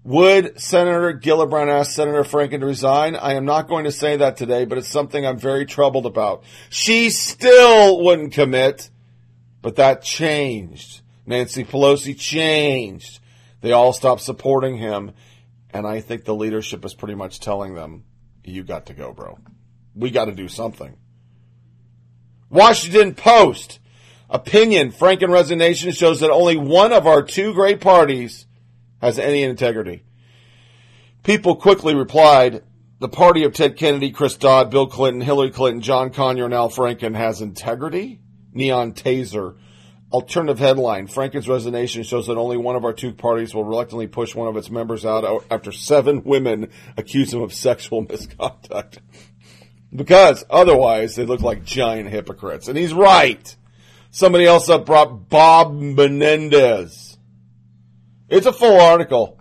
Would 0.04 0.60
Senator 0.60 1.14
Gillibrand 1.14 1.70
ask 1.70 1.92
Senator 1.92 2.24
Franken 2.24 2.62
to 2.62 2.66
resign? 2.66 3.16
I 3.16 3.34
am 3.34 3.46
not 3.46 3.68
going 3.68 3.84
to 3.84 3.92
say 3.92 4.18
that 4.18 4.38
today, 4.38 4.66
but 4.66 4.78
it's 4.78 4.88
something 4.88 5.26
I'm 5.26 5.38
very 5.38 5.66
troubled 5.66 6.06
about. 6.06 6.44
She 6.70 7.10
still 7.10 8.02
wouldn't 8.02 8.34
commit, 8.34 8.90
but 9.62 9.76
that 9.76 10.02
changed. 10.02 11.02
Nancy 11.26 11.64
Pelosi 11.64 12.18
changed. 12.18 13.20
They 13.62 13.74
all 13.74 13.92
stopped 13.92 14.22
supporting 14.22 14.78
him, 14.78 15.12
and 15.72 15.86
I 15.86 16.00
think 16.00 16.24
the 16.24 16.34
leadership 16.34 16.86
is 16.86 16.94
pretty 16.94 17.16
much 17.16 17.42
telling 17.42 17.76
them, 17.76 18.06
you 18.44 18.64
got 18.64 18.88
to 18.88 18.94
go, 18.94 19.12
bro. 19.14 19.38
We 19.94 20.12
got 20.12 20.26
to 20.26 20.32
do 20.32 20.48
something. 20.48 20.96
Washington 22.50 23.14
Post. 23.16 23.80
Opinion. 24.30 24.92
Franken 24.92 25.30
resignation 25.30 25.92
shows 25.92 26.22
that 26.22 26.30
only 26.30 26.56
one 26.56 26.94
of 26.94 27.06
our 27.06 27.22
two 27.22 27.54
great 27.54 27.82
parties 27.82 28.46
has 29.02 29.20
any 29.20 29.44
integrity. 29.44 30.04
People 31.24 31.56
quickly 31.56 31.96
replied, 31.96 32.64
the 33.00 33.10
party 33.10 33.44
of 33.44 33.54
Ted 33.54 33.78
Kennedy, 33.78 34.12
Chris 34.12 34.36
Dodd, 34.36 34.70
Bill 34.70 34.88
Clinton, 34.88 35.22
Hillary 35.22 35.52
Clinton, 35.52 35.82
John 35.82 36.12
Conyers, 36.12 36.46
and 36.46 36.54
Al 36.54 36.70
Franken 36.70 37.16
has 37.16 37.42
integrity? 37.42 38.20
Neon 38.54 38.94
Taser. 38.94 39.56
Alternative 40.12 40.58
headline 40.58 41.08
Franken's 41.08 41.48
resignation 41.48 42.04
shows 42.04 42.28
that 42.28 42.38
only 42.38 42.58
one 42.58 42.76
of 42.76 42.84
our 42.84 42.94
two 42.94 43.14
parties 43.14 43.54
will 43.54 43.64
reluctantly 43.64 44.08
push 44.08 44.34
one 44.34 44.48
of 44.48 44.58
its 44.58 44.72
members 44.72 45.06
out 45.06 45.46
after 45.52 45.72
seven 45.72 46.24
women 46.24 46.70
accuse 46.98 47.32
him 47.32 47.42
of 47.42 47.54
sexual 47.54 48.02
misconduct. 48.10 49.00
because 49.96 50.44
otherwise 50.50 51.16
they 51.16 51.26
look 51.26 51.42
like 51.42 51.64
giant 51.64 52.10
hypocrites. 52.10 52.68
And 52.68 52.78
he's 52.78 52.94
right. 52.94 53.56
Somebody 54.12 54.46
else 54.46 54.68
up 54.68 54.86
brought 54.88 55.30
Bob 55.30 55.74
Menendez. 55.74 57.09
It's 58.30 58.46
a 58.46 58.54
full 58.54 58.80
article. 58.80 59.40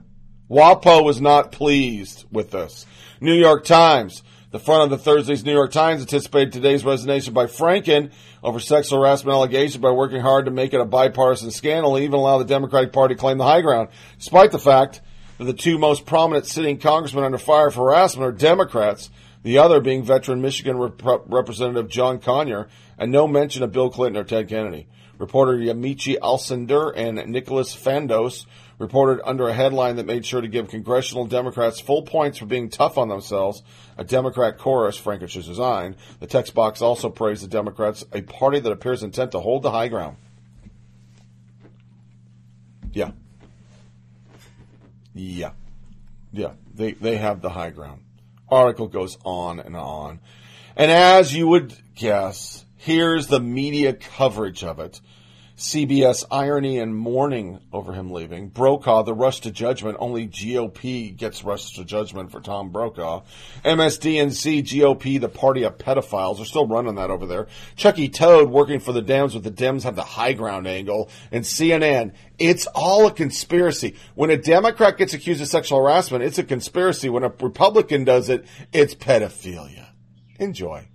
WAPO 0.49 1.05
was 1.05 1.21
not 1.21 1.53
pleased 1.53 2.25
with 2.33 2.53
this. 2.53 2.87
New 3.21 3.35
York 3.35 3.67
Times. 3.67 4.23
The 4.51 4.59
front 4.59 4.85
of 4.85 4.89
the 4.89 4.97
Thursday's 4.97 5.45
New 5.45 5.53
York 5.53 5.73
Times 5.73 6.01
anticipated 6.01 6.55
today's 6.55 6.87
resignation 6.87 7.35
by 7.35 7.45
Franken 7.45 8.13
over 8.43 8.59
sexual 8.59 9.01
harassment 9.01 9.35
allegations 9.35 9.83
by 9.83 9.91
working 9.91 10.23
hard 10.23 10.47
to 10.47 10.51
make 10.51 10.73
it 10.73 10.81
a 10.81 10.87
bipartisan 10.87 11.51
scandal 11.51 11.97
and 11.97 12.05
even 12.05 12.19
allow 12.19 12.39
the 12.39 12.47
Democratic 12.47 12.95
Party 12.95 13.15
to 13.15 13.21
claim 13.21 13.37
the 13.37 13.45
high 13.45 13.61
ground, 13.61 13.91
despite 14.17 14.53
the 14.53 14.59
fact 14.59 15.03
that 15.37 15.45
the 15.45 15.53
two 15.53 15.77
most 15.77 16.07
prominent 16.07 16.47
sitting 16.47 16.79
congressmen 16.79 17.25
under 17.25 17.37
fire 17.37 17.71
for 17.71 17.91
harassment 17.91 18.27
are 18.27 18.33
Democrats, 18.33 19.11
the 19.43 19.59
other 19.59 19.83
being 19.83 20.03
veteran 20.03 20.41
Michigan 20.41 20.79
Rep- 20.79 21.27
Representative 21.27 21.91
John 21.91 22.21
Conyers, 22.21 22.71
and 22.97 23.13
no 23.13 23.29
mention 23.29 23.63
of 23.63 23.71
Bill 23.71 23.91
Clinton 23.91 24.19
or 24.19 24.25
Ted 24.25 24.49
Kennedy. 24.49 24.89
Reporter 25.19 25.59
Yamiche 25.59 26.17
Alcindor 26.21 26.93
and 26.97 27.17
Nicholas 27.31 27.77
Fandos 27.77 28.47
reported 28.79 29.21
under 29.25 29.49
a 29.49 29.53
headline 29.53 29.97
that 29.97 30.07
made 30.07 30.25
sure 30.25 30.41
to 30.41 30.49
give 30.49 30.69
congressional 30.69 31.27
Democrats 31.27 31.81
full 31.81 32.03
points 32.03 32.39
for 32.39 32.47
being 32.47 32.69
tough 32.69 32.97
on 32.97 33.09
themselves. 33.09 33.63
A 33.97 34.05
Democrat 34.05 34.59
chorus, 34.59 34.97
Frankish 34.97 35.35
design. 35.35 35.97
The 36.21 36.27
text 36.27 36.55
box 36.55 36.81
also 36.81 37.11
praised 37.11 37.43
the 37.43 37.49
Democrats, 37.49 38.05
a 38.13 38.23
party 38.23 38.61
that 38.61 38.73
appears 38.73 39.03
intent 39.03 39.33
to 39.33 39.41
hold 39.41 39.63
the 39.63 39.71
high 39.71 39.89
ground. 39.89 40.17
Yeah. 42.93 43.11
Yeah. 45.15 45.51
Yeah. 46.33 46.53
They, 46.75 46.93
they 46.93 47.17
have 47.17 47.43
the 47.43 47.51
high 47.51 47.71
ground. 47.71 48.03
Article 48.49 48.87
goes 48.87 49.19
on 49.25 49.59
and 49.61 49.77
on. 49.77 50.21
And 50.77 50.91
as 50.91 51.35
you 51.35 51.49
would 51.49 51.75
guess, 51.97 52.65
here's 52.77 53.27
the 53.27 53.41
media 53.41 53.93
coverage 53.93 54.63
of 54.63 54.79
it. 54.79 55.01
CBS 55.59 56.25
irony 56.31 56.79
and 56.79 56.95
mourning 56.95 57.59
over 57.73 57.93
him 57.93 58.13
leaving. 58.13 58.49
Brokaw, 58.49 59.03
the 59.03 59.13
rush 59.13 59.41
to 59.41 59.51
judgment. 59.51 59.97
Only 59.99 60.29
GOP 60.29 61.17
gets 61.17 61.43
rush 61.43 61.73
to 61.73 61.85
judgment 61.85 62.31
for 62.31 62.41
Tom 62.41 62.71
Brokaw. 62.71 63.25
MSDNC, 63.65 64.63
GOP, 64.63 65.21
the 65.21 65.29
party 65.29 65.65
of 65.65 65.77
pedophiles. 65.77 66.37
They're 66.37 66.47
still 66.47 66.69
running 66.69 66.95
that 66.95 67.11
over 67.11 67.27
there. 67.27 67.49
Chucky 67.75 68.09
Toad 68.09 68.51
working 68.51 68.79
for 68.79 68.93
the 68.93 69.03
Dems 69.03 69.35
with 69.35 69.43
the 69.43 69.51
Dems 69.51 69.83
have 69.83 69.97
the 69.97 70.05
high 70.05 70.33
ground 70.33 70.69
angle. 70.69 71.11
And 71.33 71.45
CNN, 71.45 72.13
it's 72.39 72.69
all 72.69 73.09
a 73.09 73.13
conspiracy. 73.13 73.97
When 74.15 74.31
a 74.31 74.37
Democrat 74.37 74.97
gets 74.97 75.13
accused 75.13 75.43
of 75.43 75.49
sexual 75.49 75.81
harassment, 75.81 76.23
it's 76.23 76.39
a 76.39 76.45
conspiracy. 76.45 77.09
When 77.09 77.25
a 77.25 77.33
Republican 77.41 78.05
does 78.05 78.29
it, 78.29 78.47
it's 78.73 78.95
pedophilia. 78.95 79.89
Enjoy. 80.39 80.87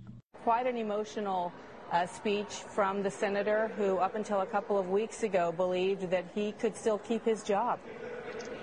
Quite 0.42 0.66
an 0.66 0.78
emotional 0.78 1.52
uh, 1.94 2.06
speech 2.06 2.64
from 2.74 3.02
the 3.04 3.10
senator 3.10 3.70
who, 3.76 3.98
up 3.98 4.16
until 4.16 4.40
a 4.40 4.46
couple 4.46 4.76
of 4.76 4.90
weeks 4.90 5.22
ago, 5.22 5.52
believed 5.52 6.10
that 6.10 6.24
he 6.34 6.50
could 6.52 6.76
still 6.76 6.98
keep 6.98 7.24
his 7.24 7.44
job. 7.44 7.78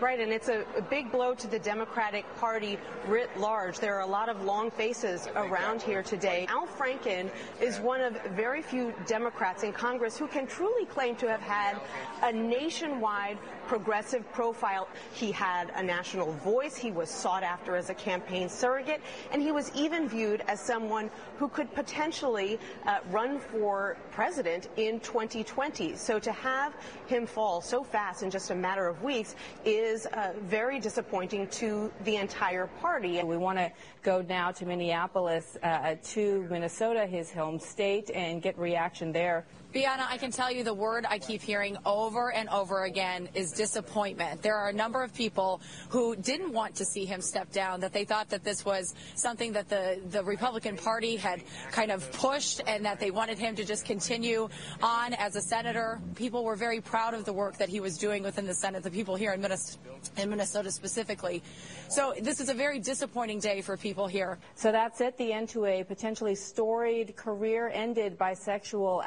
Right, 0.01 0.19
and 0.19 0.31
it's 0.33 0.49
a, 0.49 0.65
a, 0.75 0.81
big 0.81 1.11
blow 1.11 1.35
to 1.35 1.47
the 1.47 1.59
Democratic 1.59 2.25
Party 2.37 2.79
writ 3.07 3.29
large. 3.37 3.79
There 3.79 3.95
are 3.95 4.01
a 4.01 4.07
lot 4.07 4.29
of 4.29 4.43
long 4.43 4.71
faces 4.71 5.29
around 5.35 5.81
here 5.81 6.01
today. 6.01 6.47
Al 6.49 6.65
Franken 6.65 7.29
is 7.61 7.79
one 7.79 8.01
of 8.01 8.19
very 8.31 8.63
few 8.63 8.93
Democrats 9.05 9.61
in 9.61 9.71
Congress 9.71 10.17
who 10.17 10.27
can 10.27 10.47
truly 10.47 10.85
claim 10.85 11.15
to 11.17 11.29
have 11.29 11.39
had 11.39 11.79
a 12.23 12.33
nationwide 12.33 13.37
progressive 13.67 14.29
profile. 14.31 14.87
He 15.13 15.31
had 15.31 15.71
a 15.75 15.83
national 15.83 16.31
voice. 16.33 16.75
He 16.75 16.91
was 16.91 17.09
sought 17.09 17.43
after 17.43 17.75
as 17.75 17.89
a 17.89 17.93
campaign 17.93 18.49
surrogate, 18.49 19.01
and 19.31 19.41
he 19.41 19.51
was 19.51 19.71
even 19.75 20.07
viewed 20.07 20.41
as 20.47 20.59
someone 20.59 21.09
who 21.37 21.47
could 21.47 21.73
potentially 21.73 22.59
uh, 22.85 22.99
run 23.09 23.39
for 23.39 23.97
president 24.11 24.69
in 24.77 24.99
2020. 24.99 25.95
So 25.95 26.19
to 26.19 26.31
have 26.31 26.73
him 27.07 27.25
fall 27.25 27.61
so 27.61 27.83
fast 27.83 28.23
in 28.23 28.29
just 28.29 28.51
a 28.51 28.55
matter 28.55 28.87
of 28.87 29.03
weeks 29.03 29.35
is 29.65 30.05
uh, 30.05 30.33
very 30.43 30.79
disappointing 30.79 31.47
to 31.47 31.91
the 32.03 32.17
entire 32.17 32.67
party. 32.81 33.21
We 33.23 33.37
want 33.37 33.57
to 33.57 33.71
go 34.03 34.21
now 34.27 34.51
to 34.51 34.65
Minneapolis, 34.65 35.57
uh, 35.63 35.95
to 36.03 36.47
Minnesota, 36.49 37.05
his 37.05 37.31
home 37.31 37.59
state, 37.59 38.09
and 38.13 38.41
get 38.41 38.57
reaction 38.57 39.11
there. 39.11 39.45
Bianna, 39.73 40.05
I 40.09 40.17
can 40.17 40.31
tell 40.31 40.51
you 40.51 40.65
the 40.65 40.73
word 40.73 41.05
I 41.07 41.17
keep 41.17 41.41
hearing 41.41 41.77
over 41.85 42.33
and 42.33 42.49
over 42.49 42.83
again 42.83 43.29
is 43.33 43.51
disappointment. 43.51 44.41
There 44.41 44.57
are 44.57 44.67
a 44.67 44.73
number 44.73 45.01
of 45.01 45.13
people 45.13 45.61
who 45.87 46.13
didn't 46.17 46.51
want 46.51 46.75
to 46.75 46.85
see 46.85 47.05
him 47.05 47.21
step 47.21 47.53
down, 47.53 47.79
that 47.79 47.93
they 47.93 48.03
thought 48.03 48.29
that 48.31 48.43
this 48.43 48.65
was 48.65 48.93
something 49.15 49.53
that 49.53 49.69
the, 49.69 50.01
the 50.09 50.25
Republican 50.25 50.75
Party 50.75 51.15
had 51.15 51.41
kind 51.71 51.89
of 51.89 52.11
pushed 52.11 52.59
and 52.67 52.85
that 52.85 52.99
they 52.99 53.11
wanted 53.11 53.39
him 53.39 53.55
to 53.55 53.63
just 53.63 53.85
continue 53.85 54.49
on 54.83 55.13
as 55.13 55.37
a 55.37 55.41
senator. 55.41 56.01
People 56.15 56.43
were 56.43 56.57
very 56.57 56.81
proud 56.81 57.13
of 57.13 57.23
the 57.23 57.31
work 57.31 57.57
that 57.57 57.69
he 57.69 57.79
was 57.79 57.97
doing 57.97 58.23
within 58.23 58.45
the 58.45 58.53
Senate, 58.53 58.83
the 58.83 58.91
people 58.91 59.15
here 59.15 59.31
in 59.31 59.39
Minnesota, 59.39 59.79
in 60.17 60.29
Minnesota 60.29 60.69
specifically. 60.69 61.41
So 61.87 62.13
this 62.21 62.41
is 62.41 62.49
a 62.49 62.53
very 62.53 62.79
disappointing 62.79 63.39
day 63.39 63.61
for 63.61 63.77
people 63.77 64.07
here. 64.07 64.37
So 64.55 64.73
that's 64.73 64.99
it. 64.99 65.17
The 65.17 65.31
end 65.31 65.47
to 65.49 65.65
a 65.65 65.83
potentially 65.85 66.35
storied 66.35 67.15
career 67.15 67.71
ended 67.73 68.17
by 68.17 68.33
sexual 68.33 69.01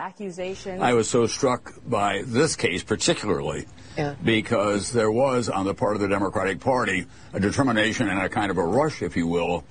I 0.67 0.95
was 0.95 1.09
so 1.09 1.27
struck 1.27 1.75
by 1.87 2.23
this 2.27 2.57
case 2.57 2.83
particularly 2.83 3.67
yeah. 3.97 4.15
because 4.25 4.93
there 4.93 5.11
was 5.11 5.49
on 5.49 5.67
the 5.67 5.75
part 5.75 5.95
of 5.95 6.01
the 6.01 6.09
Democratic 6.09 6.61
Party 6.61 7.07
a 7.33 7.41
determination 7.41 8.09
and 8.09 8.21
a 8.21 8.29
kind 8.29 8.51
of 8.51 8.59
a 8.59 8.65
rush, 8.65 9.03
if 9.03 9.17
you 9.17 9.27
will, 9.27 9.65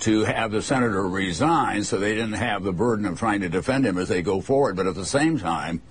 to 0.00 0.24
have 0.24 0.50
the 0.50 0.62
senator 0.62 1.08
resign 1.08 1.84
so 1.84 1.98
they 1.98 2.14
didn't 2.14 2.32
have 2.32 2.62
the 2.62 2.72
burden 2.72 3.06
of 3.06 3.18
trying 3.18 3.40
to 3.40 3.48
defend 3.48 3.86
him 3.86 3.98
as 3.98 4.08
they 4.08 4.22
go 4.22 4.40
forward. 4.40 4.76
But 4.76 4.86
at 4.86 4.94
the 4.94 5.06
same 5.06 5.38
time, 5.38 5.82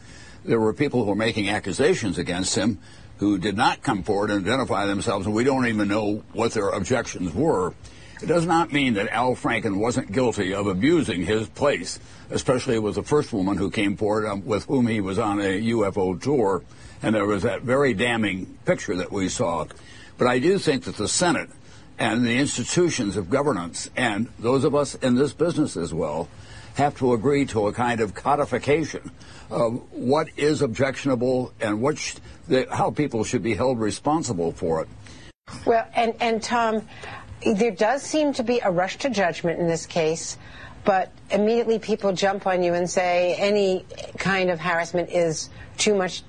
there 0.43 0.59
were 0.59 0.73
people 0.73 1.03
who 1.03 1.09
were 1.09 1.15
making 1.15 1.49
accusations 1.49 2.17
against 2.17 2.55
him 2.55 2.79
who 3.17 3.37
did 3.37 3.55
not 3.55 3.81
come 3.83 4.03
forward 4.03 4.31
and 4.31 4.45
identify 4.45 4.85
themselves, 4.85 5.25
and 5.25 5.33
we 5.33 5.43
don't 5.43 5.67
even 5.67 5.87
know 5.87 6.23
what 6.33 6.51
their 6.51 6.69
objections 6.69 7.33
were. 7.33 7.73
It 8.23 8.27
does 8.27 8.45
not 8.45 8.71
mean 8.71 8.93
that 8.93 9.09
Al 9.09 9.35
Franken 9.35 9.75
wasn't 9.75 10.13
guilty 10.13 10.53
of 10.53 10.65
abusing 10.65 11.25
his 11.25 11.49
place, 11.49 11.99
especially 12.29 12.79
with 12.79 12.95
the 12.95 13.03
first 13.03 13.33
woman 13.33 13.57
who 13.57 13.69
came 13.69 13.97
forward 13.97 14.25
um, 14.25 14.45
with 14.45 14.63
whom 14.63 14.87
he 14.87 15.01
was 15.01 15.19
on 15.19 15.41
a 15.41 15.57
USO 15.57 16.15
tour. 16.15 16.63
And 17.01 17.13
there 17.13 17.25
was 17.25 17.43
that 17.43 17.63
very 17.63 17.93
damning 17.93 18.45
picture 18.63 18.95
that 18.95 19.11
we 19.11 19.27
saw. 19.27 19.65
But 20.17 20.27
I 20.27 20.39
do 20.39 20.57
think 20.57 20.85
that 20.85 20.95
the 20.95 21.09
Senate 21.09 21.49
and 21.99 22.25
the 22.25 22.37
institutions 22.37 23.17
of 23.17 23.29
governance 23.29 23.89
and 23.97 24.29
those 24.39 24.63
of 24.63 24.73
us 24.73 24.95
in 24.95 25.15
this 25.15 25.33
business 25.33 25.75
as 25.75 25.93
well 25.93 26.29
have 26.75 26.97
to 26.99 27.11
agree 27.11 27.45
to 27.47 27.67
a 27.67 27.73
kind 27.73 27.99
of 27.99 28.13
codification 28.13 29.11
of 29.49 29.81
what 29.91 30.29
is 30.37 30.61
objectionable 30.61 31.51
and 31.59 31.81
what 31.81 31.97
sh- 31.97 32.15
the, 32.47 32.67
how 32.71 32.89
people 32.89 33.25
should 33.25 33.43
be 33.43 33.55
held 33.55 33.81
responsible 33.81 34.53
for 34.53 34.81
it. 34.81 34.87
Well, 35.65 35.85
and, 35.93 36.15
and 36.21 36.41
Tom, 36.41 36.87
there 37.45 37.71
does 37.71 38.01
seem 38.01 38.33
to 38.33 38.43
be 38.43 38.59
a 38.59 38.71
rush 38.71 38.97
to 38.99 39.09
judgment 39.09 39.59
in 39.59 39.67
this 39.67 39.85
case, 39.85 40.37
but 40.85 41.11
immediately 41.31 41.79
people 41.79 42.13
jump 42.13 42.47
on 42.47 42.63
you 42.63 42.73
and 42.73 42.89
say 42.89 43.35
any 43.35 43.85
kind 44.17 44.49
of 44.49 44.59
harassment 44.59 45.09
is 45.09 45.49
too 45.77 45.95
much 45.95 46.23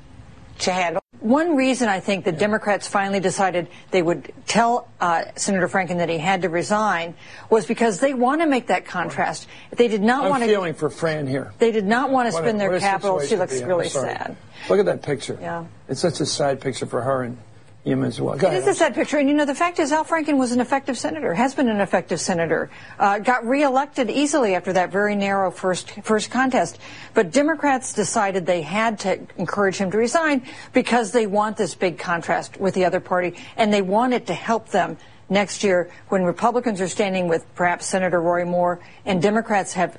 to 0.60 0.72
handle. 0.72 1.00
One 1.20 1.56
reason 1.56 1.88
I 1.88 2.00
think 2.00 2.26
the 2.26 2.32
Democrats 2.32 2.86
finally 2.86 3.18
decided 3.18 3.68
they 3.90 4.02
would 4.02 4.30
tell 4.46 4.88
uh, 5.00 5.24
Senator 5.36 5.68
Franken 5.68 5.96
that 5.96 6.10
he 6.10 6.18
had 6.18 6.42
to 6.42 6.50
resign 6.50 7.14
was 7.48 7.64
because 7.64 7.98
they 7.98 8.12
want 8.12 8.42
to 8.42 8.46
make 8.46 8.66
that 8.66 8.84
contrast. 8.84 9.48
They 9.70 9.88
did 9.88 10.02
not 10.02 10.24
I'm 10.24 10.30
want 10.30 10.42
to. 10.42 10.48
feeling 10.48 10.74
for 10.74 10.90
Fran 10.90 11.26
here. 11.26 11.54
They 11.58 11.72
did 11.72 11.86
not 11.86 12.10
want 12.10 12.26
to 12.26 12.32
spend 12.32 12.56
a, 12.56 12.68
their 12.68 12.78
capital. 12.78 13.20
She 13.20 13.36
looks 13.36 13.58
really 13.62 13.88
sad. 13.88 14.36
Look 14.68 14.78
at 14.78 14.84
that 14.84 15.02
picture. 15.02 15.38
Yeah. 15.40 15.64
It's 15.88 16.00
such 16.00 16.20
a 16.20 16.26
sad 16.26 16.60
picture 16.60 16.86
for 16.86 17.00
her 17.00 17.22
and 17.22 17.38
him 17.84 18.02
as 18.02 18.20
well. 18.20 18.36
Go 18.36 18.50
it 18.50 18.54
is 18.54 18.66
a 18.66 18.74
sad 18.74 18.94
picture. 18.94 19.18
And, 19.18 19.28
you 19.28 19.34
know, 19.34 19.44
the 19.44 19.54
fact 19.54 19.78
is 19.78 19.92
Al 19.92 20.04
Franken 20.04 20.38
was 20.38 20.52
an 20.52 20.60
effective 20.60 20.96
senator, 20.96 21.34
has 21.34 21.54
been 21.54 21.68
an 21.68 21.80
effective 21.80 22.20
senator, 22.20 22.70
uh, 22.98 23.18
got 23.18 23.46
reelected 23.46 24.10
easily 24.10 24.54
after 24.54 24.72
that 24.72 24.90
very 24.90 25.14
narrow 25.14 25.50
first, 25.50 25.90
first 26.02 26.30
contest. 26.30 26.78
But 27.12 27.30
Democrats 27.30 27.92
decided 27.92 28.46
they 28.46 28.62
had 28.62 28.98
to 29.00 29.26
encourage 29.36 29.76
him 29.76 29.90
to 29.90 29.98
resign 29.98 30.42
because 30.72 31.12
they 31.12 31.26
want 31.26 31.56
this 31.56 31.74
big 31.74 31.98
contrast 31.98 32.58
with 32.58 32.74
the 32.74 32.86
other 32.86 33.00
party, 33.00 33.34
and 33.56 33.72
they 33.72 33.82
want 33.82 34.14
it 34.14 34.26
to 34.28 34.34
help 34.34 34.70
them 34.70 34.96
next 35.28 35.64
year 35.64 35.90
when 36.08 36.22
Republicans 36.24 36.80
are 36.80 36.88
standing 36.88 37.28
with 37.28 37.44
perhaps 37.54 37.86
Senator 37.86 38.20
Roy 38.20 38.44
Moore 38.44 38.80
and 39.04 39.20
Democrats 39.20 39.74
have 39.74 39.98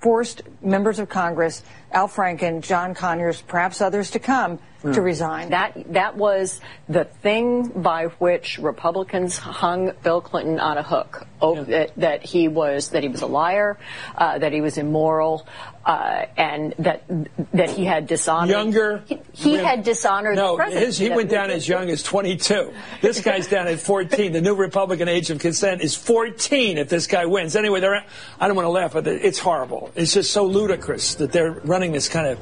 forced 0.00 0.42
members 0.62 0.98
of 0.98 1.08
Congress, 1.08 1.62
Al 1.90 2.08
Franken, 2.08 2.60
John 2.60 2.94
Conyers, 2.94 3.40
perhaps 3.40 3.80
others 3.80 4.10
to 4.10 4.18
come, 4.18 4.58
mm. 4.82 4.94
to 4.94 5.00
resign. 5.00 5.50
That 5.50 5.92
that 5.92 6.16
was 6.16 6.60
the 6.88 7.04
thing 7.04 7.68
by 7.68 8.06
which 8.18 8.58
Republicans 8.58 9.38
hung 9.38 9.92
Bill 10.02 10.20
Clinton 10.20 10.60
on 10.60 10.78
a 10.78 10.82
hook. 10.82 11.26
Oh, 11.40 11.56
yeah. 11.56 11.62
that, 11.64 11.92
that, 11.96 12.24
he 12.24 12.48
was 12.48 12.90
that 12.90 13.02
he 13.02 13.08
was 13.08 13.22
a 13.22 13.26
liar, 13.26 13.78
uh, 14.16 14.38
that 14.38 14.52
he 14.52 14.60
was 14.60 14.78
immoral, 14.78 15.46
uh, 15.86 16.26
and 16.36 16.74
that 16.80 17.04
that 17.52 17.70
he 17.70 17.84
had 17.84 18.08
dishonored. 18.08 18.50
Younger. 18.50 19.04
He, 19.06 19.20
he 19.32 19.54
had 19.54 19.84
dishonored 19.84 20.34
no, 20.34 20.52
the 20.52 20.56
president. 20.56 20.86
His, 20.86 20.98
he 20.98 21.10
went 21.10 21.30
down 21.30 21.50
as 21.50 21.66
young 21.74 21.88
as 21.88 22.02
22. 22.02 22.72
This 23.00 23.20
guy's 23.20 23.46
down 23.46 23.68
at 23.68 23.78
14. 23.78 24.32
The 24.32 24.40
new 24.40 24.56
Republican 24.56 25.08
age 25.08 25.30
of 25.30 25.38
consent 25.38 25.82
is 25.82 25.94
14 25.94 26.78
if 26.78 26.88
this 26.88 27.06
guy 27.06 27.26
wins. 27.26 27.54
Anyway, 27.54 27.78
they're, 27.78 28.04
I 28.40 28.48
don't 28.48 28.56
want 28.56 28.66
to 28.66 28.70
laugh, 28.70 28.94
but 28.94 29.06
it's 29.06 29.38
horrible. 29.38 29.92
It's 29.94 30.12
just 30.12 30.32
so 30.32 30.44
ludicrous 30.44 31.14
that 31.14 31.30
they're 31.30 31.52
running 31.52 31.92
this 31.92 32.08
kind 32.08 32.26
of 32.26 32.38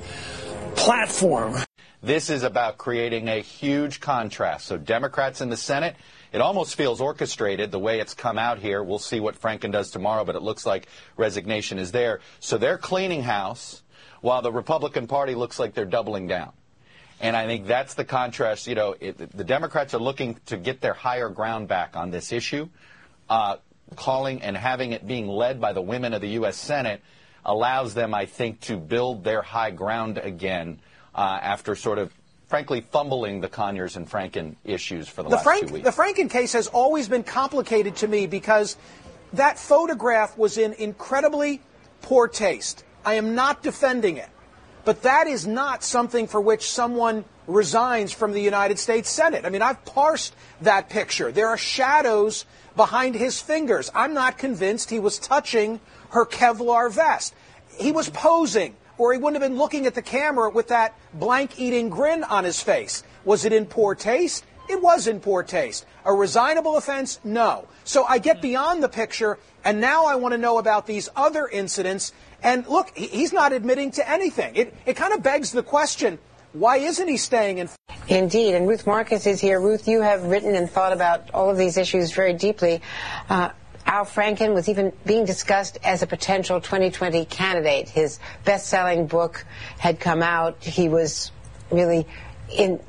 platform. 0.74 1.56
This 2.02 2.30
is 2.30 2.44
about 2.44 2.78
creating 2.78 3.28
a 3.28 3.40
huge 3.40 4.00
contrast. 4.00 4.66
So 4.66 4.78
Democrats 4.78 5.42
in 5.42 5.50
the 5.50 5.56
Senate, 5.56 5.96
it 6.34 6.40
almost 6.40 6.74
feels 6.74 7.00
orchestrated 7.00 7.70
the 7.70 7.78
way 7.78 8.00
it's 8.00 8.12
come 8.12 8.38
out 8.38 8.58
here. 8.58 8.82
We'll 8.82 8.98
see 8.98 9.20
what 9.20 9.40
Franken 9.40 9.70
does 9.70 9.92
tomorrow, 9.92 10.24
but 10.24 10.34
it 10.34 10.42
looks 10.42 10.66
like 10.66 10.88
resignation 11.16 11.78
is 11.78 11.92
there. 11.92 12.18
So 12.40 12.58
they're 12.58 12.76
cleaning 12.76 13.22
house 13.22 13.84
while 14.20 14.42
the 14.42 14.50
Republican 14.50 15.06
Party 15.06 15.36
looks 15.36 15.60
like 15.60 15.74
they're 15.74 15.84
doubling 15.84 16.26
down. 16.26 16.50
And 17.20 17.36
I 17.36 17.46
think 17.46 17.68
that's 17.68 17.94
the 17.94 18.04
contrast. 18.04 18.66
You 18.66 18.74
know, 18.74 18.96
it, 18.98 19.16
the 19.16 19.44
Democrats 19.44 19.94
are 19.94 20.00
looking 20.00 20.36
to 20.46 20.56
get 20.56 20.80
their 20.80 20.92
higher 20.92 21.28
ground 21.28 21.68
back 21.68 21.94
on 21.94 22.10
this 22.10 22.32
issue. 22.32 22.68
Uh, 23.30 23.58
calling 23.94 24.42
and 24.42 24.56
having 24.56 24.90
it 24.90 25.06
being 25.06 25.28
led 25.28 25.60
by 25.60 25.72
the 25.72 25.82
women 25.82 26.14
of 26.14 26.20
the 26.20 26.30
U.S. 26.30 26.56
Senate 26.56 27.00
allows 27.44 27.94
them, 27.94 28.12
I 28.12 28.26
think, 28.26 28.60
to 28.62 28.76
build 28.76 29.22
their 29.22 29.42
high 29.42 29.70
ground 29.70 30.18
again 30.18 30.80
uh, 31.14 31.38
after 31.40 31.76
sort 31.76 31.98
of 31.98 32.12
frankly 32.48 32.80
fumbling 32.92 33.40
the 33.40 33.48
Conyers 33.48 33.96
and 33.96 34.08
Franken 34.08 34.56
issues 34.64 35.08
for 35.08 35.22
the, 35.22 35.30
the 35.30 35.36
last 35.36 35.44
Frank, 35.44 35.68
two 35.68 35.74
weeks. 35.74 35.84
The 35.84 36.02
Franken 36.02 36.30
case 36.30 36.52
has 36.52 36.68
always 36.68 37.08
been 37.08 37.22
complicated 37.22 37.96
to 37.96 38.08
me 38.08 38.26
because 38.26 38.76
that 39.32 39.58
photograph 39.58 40.38
was 40.38 40.58
in 40.58 40.72
incredibly 40.74 41.60
poor 42.02 42.28
taste. 42.28 42.84
I 43.04 43.14
am 43.14 43.34
not 43.34 43.62
defending 43.62 44.16
it. 44.16 44.28
But 44.84 45.02
that 45.02 45.26
is 45.26 45.46
not 45.46 45.82
something 45.82 46.26
for 46.26 46.40
which 46.40 46.70
someone 46.70 47.24
resigns 47.46 48.12
from 48.12 48.32
the 48.32 48.40
United 48.40 48.78
States 48.78 49.08
Senate. 49.08 49.44
I 49.46 49.50
mean, 49.50 49.62
I've 49.62 49.84
parsed 49.84 50.34
that 50.60 50.90
picture. 50.90 51.32
There 51.32 51.48
are 51.48 51.56
shadows 51.56 52.44
behind 52.76 53.14
his 53.14 53.40
fingers. 53.40 53.90
I'm 53.94 54.14
not 54.14 54.36
convinced 54.36 54.90
he 54.90 55.00
was 55.00 55.18
touching 55.18 55.80
her 56.10 56.26
Kevlar 56.26 56.92
vest. 56.92 57.34
He 57.78 57.92
was 57.92 58.10
posing 58.10 58.76
or 58.98 59.12
he 59.12 59.18
wouldn't 59.18 59.40
have 59.40 59.50
been 59.50 59.58
looking 59.58 59.86
at 59.86 59.94
the 59.94 60.02
camera 60.02 60.50
with 60.50 60.68
that 60.68 60.94
blank 61.12 61.58
eating 61.58 61.88
grin 61.88 62.24
on 62.24 62.44
his 62.44 62.60
face. 62.60 63.02
Was 63.24 63.44
it 63.44 63.52
in 63.52 63.66
poor 63.66 63.94
taste? 63.94 64.44
It 64.68 64.82
was 64.82 65.06
in 65.06 65.20
poor 65.20 65.42
taste. 65.42 65.84
A 66.04 66.12
resignable 66.12 66.76
offense? 66.76 67.20
No. 67.22 67.68
So 67.84 68.04
I 68.04 68.18
get 68.18 68.40
beyond 68.40 68.82
the 68.82 68.88
picture, 68.88 69.38
and 69.64 69.80
now 69.80 70.06
I 70.06 70.14
want 70.14 70.32
to 70.32 70.38
know 70.38 70.58
about 70.58 70.86
these 70.86 71.08
other 71.14 71.46
incidents. 71.46 72.12
And 72.42 72.66
look, 72.66 72.96
he's 72.96 73.32
not 73.32 73.52
admitting 73.52 73.90
to 73.92 74.08
anything. 74.08 74.56
It, 74.56 74.74
it 74.86 74.94
kind 74.94 75.12
of 75.12 75.22
begs 75.22 75.52
the 75.52 75.62
question 75.62 76.18
why 76.54 76.76
isn't 76.76 77.08
he 77.08 77.16
staying 77.16 77.58
in? 77.58 77.68
Indeed, 78.06 78.54
and 78.54 78.68
Ruth 78.68 78.86
Marcus 78.86 79.26
is 79.26 79.40
here. 79.40 79.60
Ruth, 79.60 79.88
you 79.88 80.02
have 80.02 80.22
written 80.22 80.54
and 80.54 80.70
thought 80.70 80.92
about 80.92 81.28
all 81.32 81.50
of 81.50 81.56
these 81.56 81.76
issues 81.76 82.12
very 82.12 82.32
deeply. 82.32 82.80
Uh, 83.28 83.50
Al 83.86 84.04
Franken 84.04 84.54
was 84.54 84.68
even 84.68 84.92
being 85.04 85.24
discussed 85.24 85.78
as 85.84 86.02
a 86.02 86.06
potential 86.06 86.60
2020 86.60 87.24
candidate. 87.26 87.88
His 87.88 88.18
best-selling 88.44 89.06
book 89.06 89.44
had 89.78 90.00
come 90.00 90.22
out. 90.22 90.62
He 90.62 90.88
was 90.88 91.30
really 91.70 92.06
in 92.50 92.80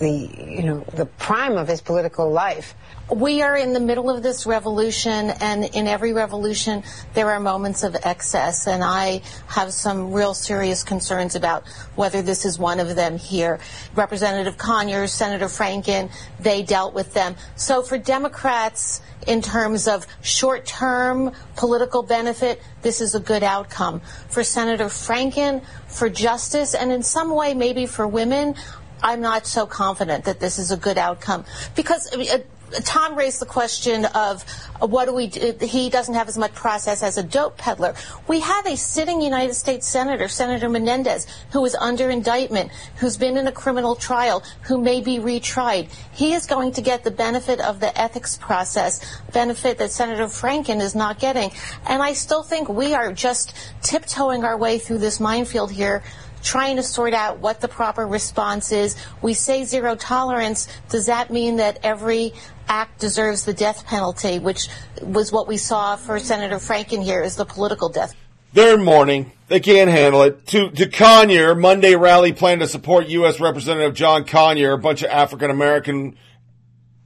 the 0.00 0.10
you 0.10 0.62
know 0.62 0.80
the 0.94 1.06
prime 1.06 1.56
of 1.56 1.68
his 1.68 1.80
political 1.80 2.30
life. 2.30 2.74
We 3.14 3.42
are 3.42 3.56
in 3.56 3.72
the 3.72 3.80
middle 3.80 4.08
of 4.08 4.22
this 4.22 4.46
revolution, 4.46 5.30
and 5.40 5.64
in 5.64 5.86
every 5.86 6.12
revolution, 6.12 6.84
there 7.14 7.30
are 7.30 7.40
moments 7.40 7.82
of 7.82 7.96
excess, 8.02 8.66
and 8.66 8.84
I 8.84 9.22
have 9.48 9.72
some 9.72 10.12
real 10.12 10.32
serious 10.32 10.84
concerns 10.84 11.34
about 11.34 11.66
whether 11.96 12.22
this 12.22 12.44
is 12.44 12.58
one 12.58 12.78
of 12.80 12.94
them 12.94 13.18
here. 13.18 13.58
Representative 13.94 14.56
Conyers, 14.58 15.12
Senator 15.12 15.46
Franken, 15.46 16.10
they 16.38 16.62
dealt 16.62 16.94
with 16.94 17.12
them. 17.12 17.34
So 17.56 17.82
for 17.82 17.98
Democrats, 17.98 19.02
in 19.26 19.42
terms 19.42 19.86
of 19.86 20.06
short 20.22 20.64
term 20.64 21.32
political 21.56 22.02
benefit, 22.02 22.62
this 22.82 23.00
is 23.00 23.14
a 23.14 23.20
good 23.20 23.42
outcome. 23.42 24.00
For 24.28 24.44
Senator 24.44 24.86
Franken, 24.86 25.62
for 25.88 26.08
justice, 26.08 26.74
and 26.74 26.92
in 26.92 27.02
some 27.02 27.30
way, 27.30 27.54
maybe 27.54 27.86
for 27.86 28.06
women, 28.06 28.54
I'm 29.02 29.20
not 29.20 29.46
so 29.46 29.66
confident 29.66 30.24
that 30.24 30.40
this 30.40 30.58
is 30.58 30.70
a 30.70 30.76
good 30.76 30.98
outcome. 30.98 31.44
Because 31.74 32.12
uh, 32.14 32.38
Tom 32.84 33.16
raised 33.16 33.40
the 33.40 33.46
question 33.46 34.04
of 34.06 34.44
uh, 34.80 34.86
what 34.86 35.06
do 35.06 35.14
we 35.14 35.26
do? 35.26 35.54
He 35.60 35.90
doesn't 35.90 36.14
have 36.14 36.28
as 36.28 36.38
much 36.38 36.54
process 36.54 37.02
as 37.02 37.18
a 37.18 37.22
dope 37.22 37.58
peddler. 37.58 37.94
We 38.28 38.40
have 38.40 38.66
a 38.66 38.76
sitting 38.76 39.20
United 39.20 39.54
States 39.54 39.88
Senator, 39.88 40.28
Senator 40.28 40.68
Menendez, 40.68 41.26
who 41.52 41.64
is 41.64 41.74
under 41.74 42.10
indictment, 42.10 42.70
who's 42.96 43.16
been 43.16 43.36
in 43.36 43.46
a 43.46 43.52
criminal 43.52 43.96
trial, 43.96 44.44
who 44.62 44.80
may 44.80 45.00
be 45.00 45.18
retried. 45.18 45.88
He 46.12 46.32
is 46.32 46.46
going 46.46 46.72
to 46.72 46.80
get 46.80 47.02
the 47.02 47.10
benefit 47.10 47.60
of 47.60 47.80
the 47.80 47.98
ethics 48.00 48.36
process, 48.36 49.20
benefit 49.32 49.78
that 49.78 49.90
Senator 49.90 50.26
Franken 50.26 50.80
is 50.80 50.94
not 50.94 51.18
getting. 51.18 51.50
And 51.86 52.02
I 52.02 52.12
still 52.12 52.42
think 52.42 52.68
we 52.68 52.94
are 52.94 53.12
just 53.12 53.54
tiptoeing 53.82 54.44
our 54.44 54.56
way 54.56 54.78
through 54.78 54.98
this 54.98 55.18
minefield 55.18 55.72
here 55.72 56.02
trying 56.42 56.76
to 56.76 56.82
sort 56.82 57.14
out 57.14 57.38
what 57.38 57.60
the 57.60 57.68
proper 57.68 58.06
response 58.06 58.72
is. 58.72 58.96
We 59.22 59.34
say 59.34 59.64
zero 59.64 59.94
tolerance. 59.94 60.68
Does 60.88 61.06
that 61.06 61.30
mean 61.30 61.56
that 61.56 61.78
every 61.82 62.32
act 62.68 63.00
deserves 63.00 63.44
the 63.44 63.52
death 63.52 63.86
penalty, 63.86 64.38
which 64.38 64.68
was 65.02 65.32
what 65.32 65.48
we 65.48 65.56
saw 65.56 65.96
for 65.96 66.18
Senator 66.18 66.56
Franken 66.56 67.02
here, 67.02 67.22
is 67.22 67.36
the 67.36 67.44
political 67.44 67.88
death? 67.88 68.14
They're 68.52 68.78
mourning. 68.78 69.32
They 69.48 69.60
can't 69.60 69.90
handle 69.90 70.22
it. 70.22 70.46
To, 70.48 70.70
to 70.70 70.88
Conyer, 70.88 71.54
Monday 71.54 71.94
rally 71.94 72.32
plan 72.32 72.58
to 72.60 72.68
support 72.68 73.06
U.S. 73.08 73.38
Representative 73.38 73.94
John 73.94 74.24
Conyer, 74.24 74.74
a 74.74 74.78
bunch 74.78 75.02
of 75.02 75.10
African 75.10 75.50
American 75.50 76.16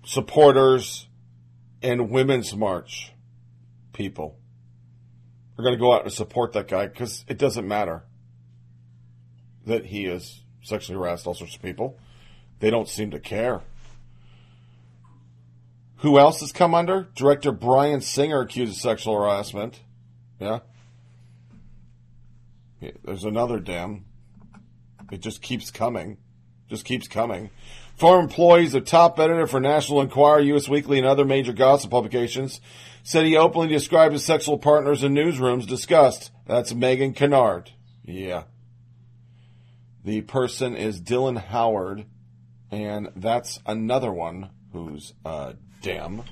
supporters, 0.05 1.07
and 1.83 2.11
Women's 2.11 2.55
March 2.57 3.13
people. 3.93 4.39
We're 5.57 5.65
going 5.65 5.77
to 5.77 5.81
go 5.81 5.93
out 5.93 6.03
and 6.03 6.13
support 6.13 6.53
that 6.55 6.67
guy 6.67 6.87
because 6.87 7.25
it 7.29 7.39
doesn't 7.39 7.69
matter 7.69 8.05
that 9.67 9.87
he 9.87 10.05
has 10.05 10.43
sexually 10.63 10.99
harassed 10.99 11.27
all 11.27 11.35
sorts 11.35 11.57
of 11.57 11.63
people. 11.63 11.99
They 12.61 12.71
don't 12.71 12.89
seem 12.89 13.11
to 13.11 13.21
care. 13.21 13.63
Who 15.99 16.19
else 16.19 16.41
has 16.41 16.53
come 16.53 16.75
under? 16.75 17.09
Director 17.15 17.53
Bryan 17.53 18.01
Singer 18.01 18.41
accused 18.41 18.73
of 18.73 18.79
sexual 18.79 19.15
harassment. 19.15 19.81
Yeah. 20.39 20.61
yeah 22.81 22.91
there's 23.05 23.25
another 23.25 23.59
Dem. 23.59 24.05
It 25.11 25.21
just 25.21 25.43
keeps 25.43 25.71
coming. 25.71 26.19
Just 26.69 26.85
keeps 26.85 27.09
coming. 27.09 27.51
Former 27.97 28.23
employees 28.23 28.75
of 28.75 28.85
top 28.85 29.19
editor 29.21 29.47
for 29.47 29.61
National 29.61 30.01
Enquirer, 30.01 30.41
U.S. 30.41 30.69
Weekly, 30.69 30.99
and 30.99 31.07
other 31.07 31.25
major 31.25 31.53
gossip 31.53 31.91
publications 31.91 32.61
said 33.03 33.25
he 33.25 33.37
openly 33.37 33.69
described 33.69 34.15
his 34.15 34.25
sexual 34.25 34.59
partners 34.59 35.05
in 35.05 35.15
newsrooms 35.15 35.67
discussed. 35.67 36.33
That's 36.47 36.75
Megan 36.75 37.13
Kennard. 37.13 37.71
Yeah. 38.05 38.45
The 40.05 40.21
person 40.21 40.77
is 40.77 41.01
Dylan 41.01 41.39
Howard, 41.39 42.05
and 42.71 43.11
that's 43.17 43.59
another 43.65 44.13
one 44.13 44.51
who's 44.71 45.15
a 45.25 45.55
Dem. 45.81 46.25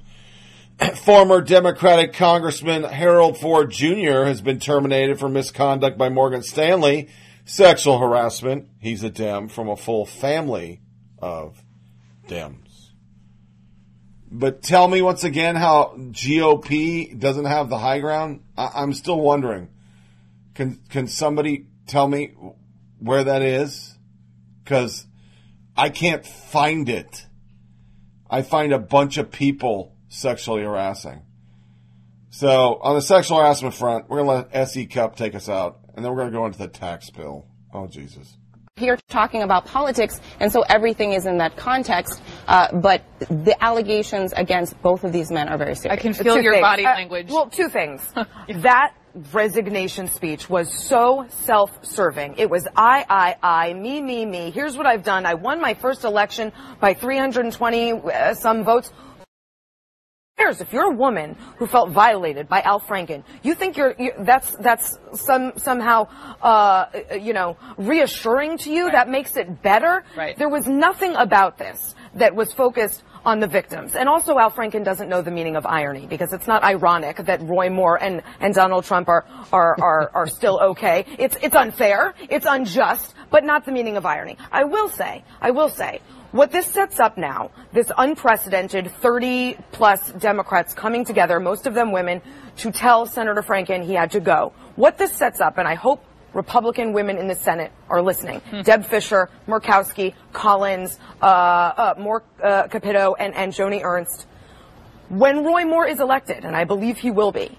Former 0.97 1.41
Democratic 1.41 2.13
Congressman 2.13 2.83
Harold 2.83 3.39
Ford 3.39 3.71
Jr. 3.71 4.25
has 4.25 4.43
been 4.43 4.59
terminated 4.59 5.19
for 5.19 5.31
misconduct 5.31 5.97
by 5.97 6.11
Morgan 6.11 6.43
Stanley, 6.43 7.09
sexual 7.47 7.99
harassment. 7.99 8.69
He's 8.79 9.03
a 9.03 9.11
Dem 9.11 9.49
from 9.49 9.71
a 9.71 9.77
full 9.77 10.05
family 10.05 10.83
of 11.19 11.65
Dems. 12.29 12.91
But 14.31 14.63
tell 14.63 14.87
me 14.87 15.01
once 15.01 15.25
again 15.25 15.57
how 15.57 15.95
GOP 15.97 17.19
doesn't 17.19 17.47
have 17.47 17.71
the 17.71 17.79
high 17.79 18.01
ground. 18.01 18.43
I- 18.55 18.83
am 18.83 18.93
still 18.93 19.21
wondering. 19.21 19.69
Can 20.55 20.81
can 20.91 21.09
somebody 21.09 21.67
tell 21.87 22.07
me 22.07 22.33
where 23.03 23.25
that 23.25 23.43
is 23.43 23.97
because 24.63 25.07
I 25.77 25.91
can't 25.91 26.25
find 26.27 26.89
it. 26.89 27.27
I 28.31 28.43
find 28.43 28.73
a 28.73 28.79
bunch 28.79 29.19
of 29.19 29.31
people 29.31 29.97
sexually 30.09 30.63
harassing. 30.63 31.23
So 32.31 32.79
on 32.81 32.95
the 32.95 33.03
sexual 33.03 33.39
harassment 33.39 33.75
front, 33.75 34.09
we're 34.09 34.23
going 34.23 34.29
to 34.29 34.49
let 34.55 34.69
SE 34.69 34.87
Cupp 34.87 35.17
take 35.17 35.35
us 35.35 35.49
out, 35.49 35.81
and 35.95 36.05
then 36.05 36.13
we're 36.13 36.21
going 36.23 36.33
to 36.33 36.39
go 36.39 36.47
into 36.47 36.59
the 36.59 36.69
tax 36.69 37.11
bill. 37.11 37.47
Oh, 37.75 37.87
Jesus. 37.87 38.37
Here 38.77 38.99
talking 39.09 39.43
about 39.43 39.67
politics, 39.67 40.19
and 40.41 40.51
so 40.51 40.63
everything 40.63 41.13
is 41.13 41.27
in 41.27 41.39
that 41.39 41.57
context. 41.57 42.23
Uh, 42.49 42.75
but 42.75 43.05
the 43.29 43.55
allegations 43.63 44.33
against 44.33 44.81
both 44.81 45.05
of 45.05 45.13
these 45.13 45.31
men 45.31 45.49
are 45.49 45.59
very 45.59 45.75
serious. 45.75 45.99
I 45.99 46.01
can 46.01 46.15
feel 46.15 46.37
two 46.37 46.43
your 46.43 46.55
things. 46.55 46.63
body 46.63 46.87
uh, 46.87 46.95
language. 46.95 47.31
Well, 47.31 47.51
two 47.51 47.69
things. 47.69 48.01
that 48.49 48.95
resignation 49.33 50.09
speech 50.09 50.49
was 50.49 50.73
so 50.73 51.27
self-serving. 51.29 52.37
It 52.39 52.51
was 52.51 52.67
I, 52.77 53.05
I, 53.09 53.37
I, 53.43 53.73
me, 53.75 54.01
me, 54.01 54.25
me. 54.25 54.51
Here's 54.51 54.77
what 54.77 54.87
I've 54.87 55.05
done. 55.05 55.27
I 55.27 55.35
won 55.35 55.61
my 55.61 55.75
first 55.75 56.05
election 56.05 56.53
by 56.81 56.95
320 56.95 57.93
uh, 57.93 58.35
some 58.35 58.65
votes. 58.65 58.91
There's 60.39 60.61
if 60.63 60.73
you're 60.73 60.91
a 60.91 60.97
woman 60.97 61.37
who 61.59 61.67
felt 61.67 61.91
violated 61.91 62.49
by 62.49 62.63
Al 62.63 62.81
Franken, 62.81 63.23
you 63.43 63.55
think 63.55 63.77
you're, 63.77 63.95
you, 63.99 64.13
that's 64.21 64.57
that's 64.57 64.99
some 65.13 65.53
somehow 65.57 66.09
uh, 66.41 66.87
you 67.21 67.35
know 67.35 67.59
reassuring 67.77 68.57
to 68.59 68.73
you. 68.73 68.87
Right. 68.87 68.93
That 68.95 69.09
makes 69.11 69.37
it 69.37 69.63
better. 69.63 70.05
Right. 70.17 70.37
There 70.37 70.49
was 70.49 70.67
nothing 70.67 71.15
about 71.17 71.59
this 71.59 71.95
that 72.15 72.35
was 72.35 72.51
focused 72.53 73.05
on 73.25 73.41
the 73.41 73.47
victims. 73.47 73.95
And 73.95 74.09
also 74.09 74.39
Al 74.39 74.51
Franken 74.51 74.85
doesn't 74.85 75.09
know 75.09 75.23
the 75.23 75.31
meaning 75.31 75.57
of 75.57 75.67
irony 75.67 76.07
because 76.07 76.33
it's 76.33 76.47
not 76.47 76.63
ironic 76.63 77.17
that 77.17 77.41
Roy 77.43 77.71
Moore 77.71 78.03
and, 78.03 78.23
and 78.41 78.55
Donald 78.55 78.85
Trump 78.85 79.09
are, 79.09 79.25
are, 79.53 79.77
are, 79.81 80.11
are 80.15 80.27
still 80.27 80.61
okay. 80.61 81.05
It's, 81.19 81.37
it's 81.43 81.55
unfair. 81.55 82.15
It's 82.29 82.47
unjust, 82.49 83.15
but 83.31 83.45
not 83.45 83.65
the 83.65 83.73
meaning 83.73 83.97
of 83.97 84.07
irony. 84.07 84.37
I 84.51 84.65
will 84.65 84.89
say, 84.89 85.25
I 85.41 85.51
will 85.51 85.69
say, 85.69 86.01
what 86.33 86.51
this 86.51 86.67
sets 86.67 86.99
up 86.99 87.19
now, 87.19 87.51
this 87.73 87.93
unprecedented 87.97 88.91
30 88.91 89.59
plus 89.71 90.13
Democrats 90.13 90.73
coming 90.73 91.05
together, 91.05 91.39
most 91.39 91.67
of 91.67 91.75
them 91.75 91.93
women, 91.93 92.23
to 92.57 92.73
tell 92.73 93.07
Senator 93.07 93.43
Franken 93.43 93.85
he 93.85 93.93
had 93.93 94.13
to 94.13 94.21
go. 94.21 94.55
What 94.77 94.97
this 94.97 95.13
sets 95.13 95.43
up, 95.43 95.59
and 95.59 95.69
I 95.69 95.75
hope 95.75 96.03
Republican 96.35 96.93
women 96.93 97.19
in 97.19 97.29
the 97.29 97.35
Senate 97.35 97.73
are 97.89 98.03
listening. 98.03 98.41
Hmm. 98.41 98.63
Deb 98.63 98.87
Fischer, 98.87 99.29
Murkowski, 99.47 100.15
Collins, 100.33 100.99
uh, 101.21 101.25
uh, 101.27 101.95
Moore, 101.99 102.23
uh, 102.43 102.69
Capito, 102.69 103.15
and, 103.15 103.35
and 103.35 103.53
Joni 103.53 103.83
Ernst. 103.83 104.27
When 105.09 105.45
Roy 105.45 105.65
Moore 105.65 105.87
is 105.87 106.01
elected, 106.01 106.45
and 106.45 106.57
I 106.57 106.65
believe 106.65 106.99
he 106.99 107.11
will 107.11 107.33
be, 107.33 107.59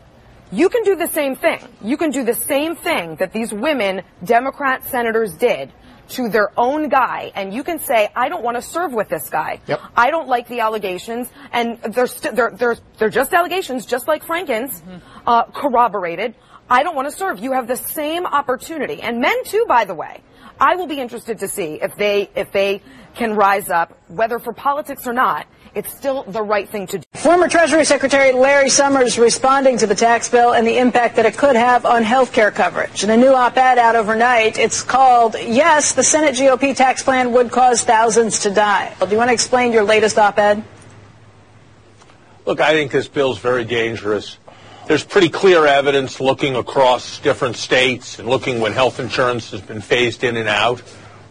you 0.51 0.69
can 0.69 0.83
do 0.83 0.95
the 0.95 1.07
same 1.07 1.35
thing. 1.35 1.59
You 1.81 1.97
can 1.97 2.11
do 2.11 2.23
the 2.23 2.35
same 2.35 2.75
thing 2.75 3.15
that 3.15 3.33
these 3.33 3.51
women, 3.51 4.03
Democrat 4.23 4.85
senators 4.85 5.33
did 5.33 5.71
to 6.09 6.29
their 6.29 6.51
own 6.57 6.89
guy 6.89 7.31
and 7.35 7.53
you 7.53 7.63
can 7.63 7.79
say, 7.79 8.09
I 8.15 8.29
don't 8.29 8.43
want 8.43 8.57
to 8.57 8.61
serve 8.61 8.93
with 8.93 9.09
this 9.09 9.29
guy. 9.29 9.61
Yep. 9.67 9.81
I 9.95 10.11
don't 10.11 10.27
like 10.27 10.47
the 10.47 10.59
allegations 10.59 11.29
and 11.51 11.81
they're, 11.81 12.07
st- 12.07 12.35
they're, 12.35 12.51
they're, 12.51 12.77
they're 12.97 13.09
just 13.09 13.33
allegations, 13.33 13.85
just 13.85 14.07
like 14.07 14.23
Franken's, 14.23 14.81
mm-hmm. 14.81 14.97
uh, 15.27 15.45
corroborated. 15.45 16.35
I 16.73 16.81
don't 16.81 16.95
want 16.95 17.07
to 17.07 17.15
serve. 17.15 17.37
You 17.37 17.51
have 17.51 17.67
the 17.67 17.77
same 17.77 18.25
opportunity. 18.25 18.99
And 18.99 19.21
men 19.21 19.43
too, 19.43 19.63
by 19.67 19.85
the 19.85 19.93
way. 19.93 20.23
I 20.59 20.75
will 20.75 20.87
be 20.87 20.99
interested 20.99 21.37
to 21.39 21.47
see 21.47 21.75
if 21.79 21.95
they, 21.97 22.31
if 22.35 22.51
they 22.51 22.81
can 23.13 23.35
rise 23.35 23.69
up, 23.69 23.95
whether 24.07 24.39
for 24.39 24.53
politics 24.53 25.05
or 25.05 25.13
not. 25.13 25.45
It's 25.75 25.95
still 25.95 26.23
the 26.23 26.41
right 26.41 26.67
thing 26.67 26.87
to 26.87 26.97
do. 26.97 27.03
Former 27.13 27.47
Treasury 27.47 27.85
Secretary 27.85 28.31
Larry 28.31 28.69
Summers 28.69 29.19
responding 29.19 29.77
to 29.77 29.87
the 29.87 29.93
tax 29.93 30.29
bill 30.29 30.55
and 30.55 30.65
the 30.65 30.79
impact 30.79 31.15
that 31.17 31.27
it 31.27 31.37
could 31.37 31.55
have 31.55 31.85
on 31.85 32.01
health 32.01 32.33
care 32.33 32.49
coverage. 32.49 33.03
In 33.03 33.11
a 33.11 33.17
new 33.17 33.33
op-ed 33.33 33.77
out 33.77 33.95
overnight, 33.95 34.57
it's 34.57 34.81
called, 34.81 35.35
Yes, 35.35 35.93
the 35.93 36.03
Senate 36.03 36.33
GOP 36.33 36.75
tax 36.75 37.03
plan 37.03 37.33
would 37.33 37.51
cause 37.51 37.83
thousands 37.83 38.39
to 38.39 38.49
die. 38.49 38.95
Do 38.99 39.09
you 39.11 39.17
want 39.17 39.29
to 39.29 39.33
explain 39.33 39.73
your 39.73 39.83
latest 39.83 40.17
op-ed? 40.17 40.63
Look, 42.47 42.59
I 42.59 42.73
think 42.73 42.91
this 42.91 43.07
bill 43.07 43.31
is 43.31 43.37
very 43.37 43.63
dangerous 43.63 44.37
there's 44.87 45.03
pretty 45.03 45.29
clear 45.29 45.65
evidence 45.65 46.19
looking 46.19 46.55
across 46.55 47.19
different 47.19 47.55
states 47.55 48.19
and 48.19 48.27
looking 48.27 48.59
when 48.59 48.73
health 48.73 48.99
insurance 48.99 49.51
has 49.51 49.61
been 49.61 49.81
phased 49.81 50.23
in 50.23 50.35
and 50.35 50.49
out. 50.49 50.81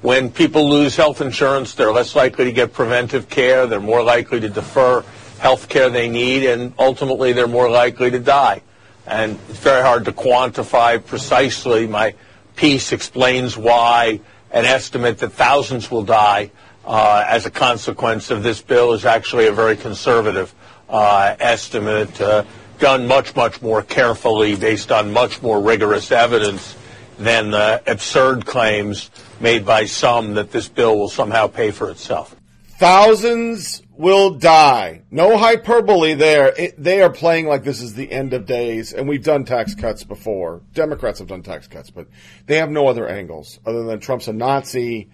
When 0.00 0.30
people 0.30 0.68
lose 0.68 0.96
health 0.96 1.20
insurance, 1.20 1.74
they're 1.74 1.92
less 1.92 2.16
likely 2.16 2.46
to 2.46 2.52
get 2.52 2.72
preventive 2.72 3.28
care. 3.28 3.66
They're 3.66 3.78
more 3.80 4.02
likely 4.02 4.40
to 4.40 4.48
defer 4.48 5.04
health 5.38 5.68
care 5.68 5.90
they 5.90 6.08
need, 6.08 6.44
and 6.44 6.72
ultimately 6.78 7.32
they're 7.32 7.46
more 7.46 7.70
likely 7.70 8.10
to 8.10 8.18
die. 8.18 8.62
And 9.06 9.38
it's 9.48 9.58
very 9.58 9.82
hard 9.82 10.06
to 10.06 10.12
quantify 10.12 11.04
precisely. 11.04 11.86
My 11.86 12.14
piece 12.56 12.92
explains 12.92 13.56
why 13.56 14.20
an 14.50 14.64
estimate 14.64 15.18
that 15.18 15.30
thousands 15.30 15.90
will 15.90 16.04
die 16.04 16.50
uh, 16.84 17.24
as 17.26 17.46
a 17.46 17.50
consequence 17.50 18.30
of 18.30 18.42
this 18.42 18.60
bill 18.60 18.92
is 18.92 19.04
actually 19.04 19.46
a 19.46 19.52
very 19.52 19.76
conservative 19.76 20.54
uh, 20.88 21.36
estimate, 21.38 22.20
uh, 22.20 22.44
done 22.82 23.06
much, 23.06 23.36
much 23.36 23.62
more 23.62 23.80
carefully 23.80 24.56
based 24.56 24.90
on 24.90 25.12
much 25.12 25.40
more 25.40 25.60
rigorous 25.60 26.10
evidence 26.10 26.76
than 27.16 27.52
the 27.52 27.80
absurd 27.86 28.44
claims 28.44 29.08
made 29.38 29.64
by 29.64 29.84
some 29.84 30.34
that 30.34 30.50
this 30.50 30.68
bill 30.68 30.98
will 30.98 31.08
somehow 31.08 31.46
pay 31.46 31.70
for 31.70 31.90
itself. 31.90 32.34
Thousands 32.80 33.82
will 33.96 34.30
die. 34.30 35.02
No 35.12 35.38
hyperbole 35.38 36.14
there. 36.14 36.52
It, 36.58 36.74
they 36.76 37.02
are 37.02 37.10
playing 37.10 37.46
like 37.46 37.62
this 37.62 37.80
is 37.80 37.94
the 37.94 38.10
end 38.10 38.32
of 38.32 38.46
days, 38.46 38.92
and 38.92 39.08
we've 39.08 39.22
done 39.22 39.44
tax 39.44 39.76
cuts 39.76 40.02
before. 40.02 40.62
Democrats 40.74 41.20
have 41.20 41.28
done 41.28 41.44
tax 41.44 41.68
cuts, 41.68 41.90
but 41.90 42.08
they 42.46 42.56
have 42.56 42.70
no 42.70 42.88
other 42.88 43.08
angles 43.08 43.60
other 43.64 43.84
than 43.84 44.00
Trump's 44.00 44.26
a 44.26 44.32
Nazi, 44.32 45.08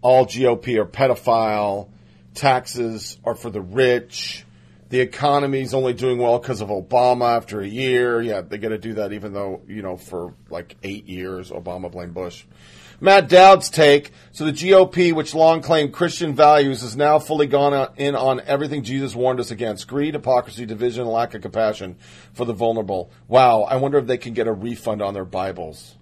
all 0.00 0.24
GOP 0.24 0.78
are 0.78 0.86
pedophile, 0.86 1.90
taxes 2.32 3.18
are 3.24 3.34
for 3.34 3.50
the 3.50 3.60
rich, 3.60 4.43
the 4.94 5.00
economy's 5.00 5.74
only 5.74 5.92
doing 5.92 6.18
well 6.18 6.38
because 6.38 6.60
of 6.60 6.68
Obama 6.68 7.36
after 7.36 7.60
a 7.60 7.66
year. 7.66 8.22
Yeah, 8.22 8.42
they 8.42 8.58
got 8.58 8.68
to 8.68 8.78
do 8.78 8.94
that 8.94 9.12
even 9.12 9.32
though, 9.32 9.60
you 9.66 9.82
know, 9.82 9.96
for 9.96 10.34
like 10.50 10.76
eight 10.84 11.08
years, 11.08 11.50
Obama 11.50 11.90
blamed 11.90 12.14
Bush. 12.14 12.44
Matt 13.00 13.28
Dowd's 13.28 13.70
take. 13.70 14.12
So 14.30 14.44
the 14.44 14.52
GOP, 14.52 15.12
which 15.12 15.34
long 15.34 15.62
claimed 15.62 15.92
Christian 15.92 16.32
values, 16.32 16.82
has 16.82 16.96
now 16.96 17.18
fully 17.18 17.48
gone 17.48 17.92
in 17.96 18.14
on 18.14 18.40
everything 18.46 18.84
Jesus 18.84 19.16
warned 19.16 19.40
us 19.40 19.50
against 19.50 19.88
greed, 19.88 20.14
hypocrisy, 20.14 20.64
division, 20.64 21.08
lack 21.08 21.34
of 21.34 21.42
compassion 21.42 21.96
for 22.32 22.44
the 22.44 22.52
vulnerable. 22.52 23.10
Wow, 23.26 23.62
I 23.62 23.78
wonder 23.78 23.98
if 23.98 24.06
they 24.06 24.16
can 24.16 24.32
get 24.32 24.46
a 24.46 24.52
refund 24.52 25.02
on 25.02 25.12
their 25.12 25.24
Bibles. 25.24 25.96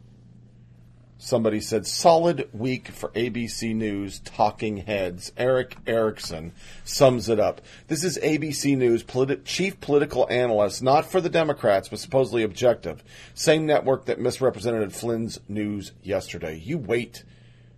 Somebody 1.24 1.60
said, 1.60 1.86
solid 1.86 2.48
week 2.52 2.88
for 2.88 3.10
ABC 3.10 3.76
News 3.76 4.18
talking 4.18 4.78
heads. 4.78 5.30
Erick 5.36 5.76
Erickson 5.86 6.50
sums 6.82 7.28
it 7.28 7.38
up. 7.38 7.60
This 7.86 8.02
is 8.02 8.18
ABC 8.18 8.76
News 8.76 9.04
politi- 9.04 9.44
chief 9.44 9.80
political 9.80 10.26
analyst, 10.28 10.82
not 10.82 11.06
for 11.06 11.20
the 11.20 11.28
Democrats, 11.28 11.88
but 11.88 12.00
supposedly 12.00 12.42
objective. 12.42 13.04
Same 13.34 13.66
network 13.66 14.06
that 14.06 14.18
misrepresented 14.18 14.92
Flynn's 14.92 15.38
news 15.48 15.92
yesterday. 16.02 16.58
You 16.58 16.76
wait 16.76 17.22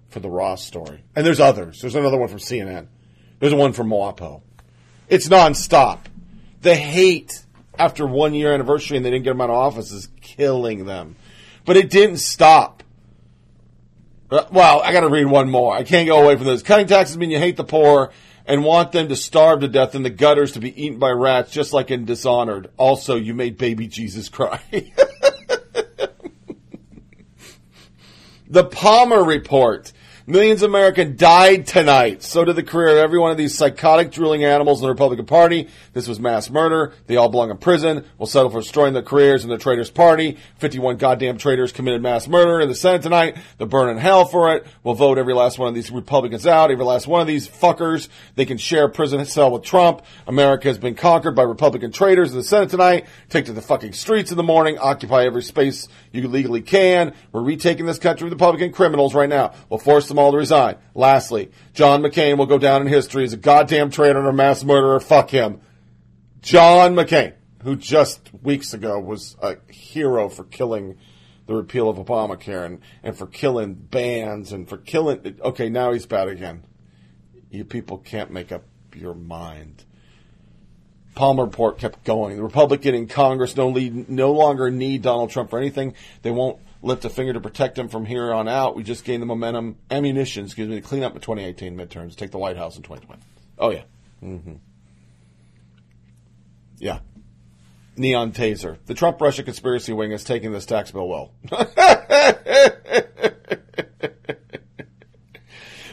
for 0.09 0.21
the 0.21 0.31
Ross 0.31 0.65
story. 0.65 1.05
And 1.15 1.27
there's 1.27 1.39
others. 1.39 1.83
There's 1.83 1.95
another 1.95 2.17
one 2.17 2.31
from 2.31 2.39
CNN. 2.39 2.87
There's 3.41 3.53
one 3.53 3.75
from 3.75 3.91
WAPO. 3.91 4.41
It's 5.11 5.29
nonstop. 5.29 5.99
The 6.63 6.77
hate 6.77 7.45
after 7.79 8.07
one 8.07 8.33
year 8.33 8.55
anniversary 8.55 8.97
and 8.97 9.05
they 9.05 9.11
didn't 9.11 9.25
get 9.25 9.33
him 9.33 9.43
out 9.43 9.51
of 9.51 9.57
office 9.57 9.93
is 9.93 10.09
killing 10.23 10.87
them. 10.87 11.17
But 11.67 11.77
it 11.77 11.91
didn't 11.91 12.19
stop. 12.19 12.74
Uh, 14.31 14.45
well, 14.51 14.81
I 14.83 14.93
got 14.93 15.01
to 15.01 15.09
read 15.09 15.27
one 15.27 15.51
more. 15.51 15.75
I 15.75 15.85
can't 15.85 16.07
go 16.07 16.23
away 16.23 16.37
from 16.37 16.47
this. 16.47 16.63
Cutting 16.63 16.87
taxes 16.87 17.17
mean 17.17 17.31
you 17.31 17.39
hate 17.39 17.57
the 17.57 17.65
poor 17.65 18.11
and 18.47 18.65
want 18.65 18.93
them 18.93 19.09
to 19.09 19.17
starve 19.17 19.61
to 19.61 19.69
death 19.69 19.95
in 19.95 20.03
the 20.03 20.11
gutters 20.11 20.53
to 20.53 20.61
be 20.61 20.83
eaten 20.83 20.99
by 20.99 21.11
rats, 21.11 21.51
just 21.51 21.73
like 21.73 21.91
in 21.91 22.05
Dishonored. 22.05 22.71
Also, 22.77 23.17
you 23.17 23.35
made 23.35 23.57
baby 23.57 23.87
Jesus 23.87 24.29
cry. 24.29 24.61
the 28.49 28.65
Palmer 28.65 29.23
Report. 29.25 29.93
Millions 30.27 30.63
of 30.63 30.71
Americans 30.71 31.19
died 31.19 31.67
tonight. 31.67 32.23
So 32.23 32.47
did 32.47 32.57
the 32.57 32.63
career 32.63 32.89
of 32.89 32.97
every 32.97 33.19
one 33.19 33.31
of 33.31 33.37
these 33.37 33.55
psychotic 33.55 34.11
drooling 34.11 34.43
animals 34.43 34.81
in 34.81 34.85
the 34.85 34.89
Republican 34.89 35.27
Party. 35.27 35.69
This 35.93 36.09
was 36.09 36.19
mass 36.19 36.49
murder. 36.49 36.95
They 37.07 37.17
all 37.17 37.29
belong 37.29 37.51
in 37.51 37.59
prison. 37.59 38.07
We'll 38.17 38.27
settle 38.27 38.49
for 38.49 38.63
destroying 38.63 38.95
their 38.95 39.03
careers 39.03 39.45
in 39.45 39.51
the 39.51 39.59
traitors' 39.59 39.91
party. 39.91 40.39
51 40.61 40.97
goddamn 40.97 41.37
traitors 41.37 41.73
committed 41.73 42.01
mass 42.01 42.27
murder 42.27 42.59
in 42.63 42.71
the 42.71 42.75
Senate 42.75 43.03
tonight. 43.03 43.37
They'll 43.59 43.69
burn 43.69 43.91
in 43.91 43.99
hell 43.99 44.25
for 44.25 44.55
it. 44.57 44.67
We'll 44.83 44.95
vote 44.95 45.19
every 45.19 45.35
last 45.35 45.59
one 45.59 45.69
of 45.69 45.75
these 45.75 45.91
Republicans 45.91 46.47
out. 46.47 46.71
Every 46.71 46.87
last 46.87 47.07
one 47.07 47.21
of 47.21 47.27
these 47.27 47.47
fuckers. 47.47 48.09
They 48.35 48.47
can 48.47 48.57
share 48.57 48.85
a 48.85 48.89
prison 48.89 49.23
cell 49.27 49.51
with 49.51 49.63
Trump. 49.63 50.01
America 50.27 50.69
has 50.69 50.79
been 50.79 50.95
conquered 50.95 51.37
by 51.37 51.43
Republican 51.43 51.93
traitors 51.93 52.31
in 52.31 52.39
the 52.39 52.45
Senate 52.45 52.71
tonight. 52.71 53.05
Take 53.29 53.45
to 53.45 53.53
the 53.53 53.61
fucking 53.61 53.93
streets 53.93 54.31
in 54.31 54.39
the 54.39 54.43
morning. 54.43 54.79
Occupy 54.79 55.27
every 55.27 55.43
space 55.43 55.87
you 56.13 56.27
legally 56.29 56.63
can. 56.63 57.13
We're 57.31 57.43
retaking 57.43 57.85
this 57.85 57.99
country 57.99 58.25
with 58.25 58.33
Republican 58.33 58.73
criminals 58.73 59.15
right 59.15 59.29
now. 59.29 59.53
We'll 59.69 59.79
force 59.79 60.14
them 60.15 60.19
all 60.19 60.33
to 60.33 60.39
resign. 60.39 60.77
Lastly, 60.95 61.51
John 61.73 62.03
McCain 62.03 62.39
will 62.39 62.47
go 62.47 62.59
down 62.59 62.83
in 62.83 62.89
history 62.89 63.25
as 63.25 63.33
a 63.33 63.37
goddamn 63.37 63.91
traitor 63.91 64.19
and 64.19 64.29
a 64.29 64.33
mass 64.33 64.65
murderer. 64.65 65.01
Fuck 65.01 65.31
him. 65.31 65.61
John 66.41 66.95
McCain, 66.95 67.35
who 67.63 67.77
just 67.77 68.31
weeks 68.43 68.75
ago 68.75 68.99
was 68.99 69.37
a 69.41 69.57
hero 69.73 70.29
for 70.29 70.45
killing 70.45 70.99
the 71.47 71.55
repeal 71.55 71.89
of 71.89 71.97
Obamacare 71.97 72.65
and, 72.65 72.81
and 73.03 73.17
for 73.17 73.27
killing 73.27 73.75
bans 73.75 74.53
and 74.53 74.69
for 74.69 74.79
killing. 74.79 75.39
Okay, 75.41 75.69
now 75.69 75.93
he's 75.93 76.07
bad 76.07 76.29
again. 76.29 76.65
You 77.51 77.65
people 77.65 77.99
can't 77.99 78.31
make 78.31 78.53
up 78.53 78.65
your 78.95 79.15
mind. 79.15 79.85
Palmer 81.15 81.45
report 81.45 81.79
kept 81.79 82.05
going. 82.05 82.37
The 82.37 82.43
Republican 82.43 82.95
in 82.95 83.07
Congress 83.07 83.57
no, 83.57 83.69
lead, 83.69 84.09
no 84.09 84.33
longer 84.33 84.71
need 84.71 85.03
Donald 85.03 85.31
Trump 85.31 85.51
for 85.51 85.59
anything. 85.59 85.95
They 86.23 86.31
won't 86.31 86.59
lift 86.85 87.05
a 87.05 87.11
finger 87.11 87.33
to 87.33 87.41
protect 87.41 87.79
him 87.79 87.89
from 87.89 88.05
here 88.05 88.33
on 88.33 88.47
out. 88.47 88.77
We 88.77 88.83
just 88.83 89.05
gained 89.05 89.23
the 89.23 89.27
momentum, 89.27 89.77
ammunition, 89.91 90.45
excuse 90.45 90.69
me, 90.69 90.77
to 90.77 90.83
clean 90.83 91.03
up 91.03 91.15
the 91.15 91.21
2018 91.21 91.77
midterms, 91.77 92.15
take 92.15 92.31
the 92.31 92.39
White 92.39 92.57
House 92.57 92.77
in 92.77 92.83
2020. 92.83 93.23
Oh, 93.59 93.71
yeah. 93.71 93.83
Mm-hmm. 94.23 94.55
Yeah. 96.79 96.99
Neon 97.97 98.33
taser. 98.33 98.77
The 98.87 98.95
Trump 98.95 99.21
Russia 99.21 99.43
conspiracy 99.43 99.93
wing 99.93 100.13
is 100.13 100.25
taking 100.25 100.53
this 100.53 100.67
tax 100.67 100.91
bill 100.91 101.09
well. 101.09 101.33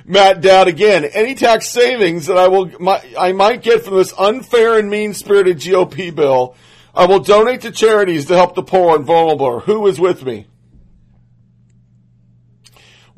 Matt 0.06 0.42
Dowd 0.42 0.68
again. 0.68 1.06
Any 1.06 1.36
tax 1.36 1.70
savings 1.70 2.26
that 2.26 2.38
I 2.38 2.50
will, 2.50 2.70
my, 2.82 3.02
I 3.18 3.32
might 3.32 3.62
get 3.62 3.86
from 3.86 3.96
this 3.96 4.14
unfair 4.18 4.78
and 4.78 4.90
mean 4.90 5.14
spirited 5.14 5.58
GOP 5.58 6.14
bill, 6.14 6.56
I 6.94 7.06
will 7.06 7.20
donate 7.20 7.62
to 7.62 7.72
charities 7.72 8.26
to 8.26 8.36
help 8.36 8.56
the 8.56 8.64
poor 8.64 8.98
and 8.98 9.06
vulnerable. 9.06 9.62
Who 9.62 9.88
is 9.88 10.00
with 10.00 10.26
me? 10.26 10.48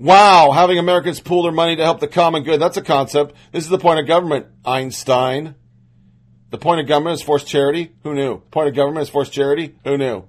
Wow, 0.03 0.51
having 0.51 0.79
Americans 0.79 1.21
pool 1.21 1.43
their 1.43 1.53
money 1.53 1.77
to 1.77 1.83
help 1.83 2.01
the 2.01 2.09
common 2.09 2.43
good. 2.43 2.59
That's 2.59 2.75
a 2.75 2.81
concept. 2.81 3.33
This 3.53 3.63
is 3.63 3.69
the 3.69 3.77
point 3.77 4.01
of 4.01 4.05
government, 4.05 4.47
Einstein. 4.65 5.55
The 6.49 6.57
point 6.57 6.81
of 6.81 6.87
government 6.87 7.13
is 7.13 7.21
forced 7.21 7.47
charity. 7.47 7.93
Who 8.03 8.13
knew? 8.13 8.39
Point 8.51 8.67
of 8.67 8.75
government 8.75 9.03
is 9.03 9.09
forced 9.09 9.31
charity. 9.31 9.75
Who 9.85 9.97
knew? 9.97 10.25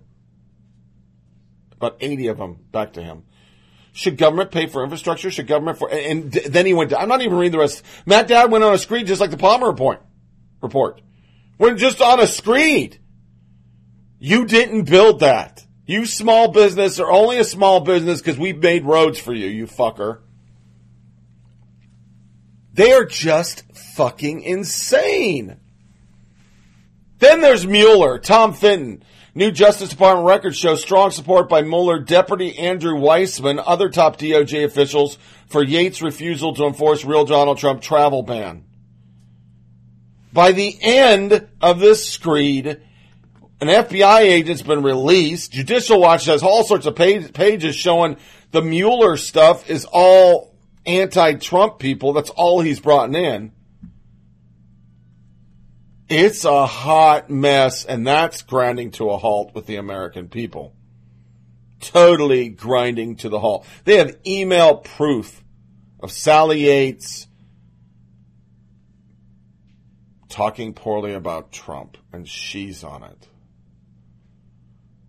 About 1.72 1.96
80 1.98 2.28
of 2.28 2.38
them. 2.38 2.58
Back 2.70 2.92
to 2.92 3.02
him. 3.02 3.24
Should 3.92 4.16
government 4.16 4.52
pay 4.52 4.68
for 4.68 4.84
infrastructure? 4.84 5.28
Should 5.32 5.48
government 5.48 5.78
for, 5.78 5.90
and 5.90 6.30
then 6.30 6.66
he 6.66 6.72
went, 6.72 6.94
I'm 6.94 7.08
not 7.08 7.22
even 7.22 7.36
reading 7.36 7.50
the 7.50 7.58
rest. 7.58 7.82
Matt 8.06 8.28
Dowd 8.28 8.52
went 8.52 8.62
on 8.62 8.74
a 8.74 8.78
screed 8.78 9.08
just 9.08 9.20
like 9.20 9.32
the 9.32 9.36
Palmer 9.36 9.66
report. 9.66 10.04
Report. 10.62 11.00
Went 11.58 11.80
just 11.80 12.00
on 12.00 12.20
a 12.20 12.28
screed. 12.28 13.00
You 14.20 14.44
didn't 14.44 14.84
build 14.84 15.18
that. 15.18 15.66
You 15.86 16.06
small 16.06 16.48
business 16.48 16.98
are 16.98 17.10
only 17.10 17.38
a 17.38 17.44
small 17.44 17.80
business 17.80 18.20
because 18.20 18.38
we've 18.38 18.58
made 18.58 18.84
roads 18.84 19.18
for 19.18 19.34
you, 19.34 19.48
you 19.48 19.66
fucker. 19.66 20.20
They 22.72 22.92
are 22.92 23.04
just 23.04 23.64
fucking 23.94 24.42
insane. 24.42 25.58
Then 27.18 27.40
there's 27.40 27.66
Mueller, 27.66 28.18
Tom 28.18 28.52
Fitton. 28.52 29.04
New 29.36 29.50
Justice 29.50 29.88
Department 29.88 30.28
records 30.28 30.56
show 30.56 30.76
strong 30.76 31.10
support 31.10 31.48
by 31.48 31.62
Mueller 31.62 31.98
Deputy 31.98 32.56
Andrew 32.56 32.94
Weissmann, 32.94 33.62
other 33.64 33.88
top 33.88 34.16
DOJ 34.16 34.64
officials, 34.64 35.18
for 35.46 35.62
Yates' 35.62 36.02
refusal 36.02 36.54
to 36.54 36.66
enforce 36.66 37.04
real 37.04 37.24
Donald 37.24 37.58
Trump 37.58 37.82
travel 37.82 38.22
ban. 38.22 38.64
By 40.32 40.52
the 40.52 40.76
end 40.80 41.48
of 41.60 41.80
this 41.80 42.08
screed, 42.08 42.80
an 43.60 43.68
FBI 43.68 44.20
agent's 44.20 44.62
been 44.62 44.82
released. 44.82 45.52
Judicial 45.52 46.00
Watch 46.00 46.26
has 46.26 46.42
all 46.42 46.64
sorts 46.64 46.86
of 46.86 46.96
page, 46.96 47.32
pages 47.32 47.74
showing 47.74 48.16
the 48.50 48.62
Mueller 48.62 49.16
stuff 49.16 49.70
is 49.70 49.86
all 49.90 50.54
anti-Trump 50.86 51.78
people. 51.78 52.12
That's 52.12 52.30
all 52.30 52.60
he's 52.60 52.80
brought 52.80 53.14
in. 53.14 53.52
It's 56.08 56.44
a 56.44 56.66
hot 56.66 57.30
mess, 57.30 57.84
and 57.84 58.06
that's 58.06 58.42
grinding 58.42 58.90
to 58.92 59.10
a 59.10 59.16
halt 59.16 59.54
with 59.54 59.66
the 59.66 59.76
American 59.76 60.28
people. 60.28 60.74
Totally 61.80 62.50
grinding 62.50 63.16
to 63.16 63.28
the 63.28 63.40
halt. 63.40 63.66
They 63.84 63.98
have 63.98 64.16
email 64.26 64.76
proof 64.76 65.42
of 66.00 66.12
Sally 66.12 66.66
Yates 66.66 67.26
talking 70.28 70.74
poorly 70.74 71.14
about 71.14 71.52
Trump, 71.52 71.96
and 72.12 72.28
she's 72.28 72.84
on 72.84 73.02
it. 73.02 73.28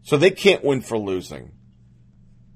So 0.05 0.15
they 0.17 0.31
can't 0.31 0.63
win 0.63 0.81
for 0.81 0.97
losing. 0.97 1.51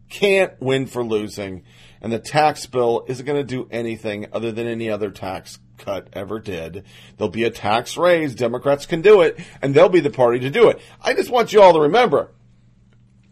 Can't 0.09 0.53
win 0.61 0.85
for 0.85 1.03
losing. 1.03 1.63
And 1.99 2.13
the 2.13 2.19
tax 2.19 2.65
bill 2.67 3.03
isn't 3.07 3.25
going 3.25 3.45
to 3.45 3.55
do 3.55 3.67
anything 3.71 4.27
other 4.31 4.51
than 4.51 4.67
any 4.67 4.89
other 4.89 5.09
tax 5.09 5.59
cut 5.77 6.07
ever 6.13 6.39
did. 6.39 6.83
There'll 7.17 7.31
be 7.31 7.43
a 7.43 7.49
tax 7.49 7.97
raise. 7.97 8.35
Democrats 8.35 8.85
can 8.85 9.01
do 9.01 9.21
it, 9.21 9.39
and 9.61 9.73
they'll 9.73 9.89
be 9.89 9.99
the 9.99 10.09
party 10.09 10.39
to 10.39 10.49
do 10.49 10.69
it. 10.69 10.79
I 11.01 11.13
just 11.13 11.29
want 11.29 11.51
you 11.51 11.61
all 11.61 11.73
to 11.73 11.81
remember 11.81 12.31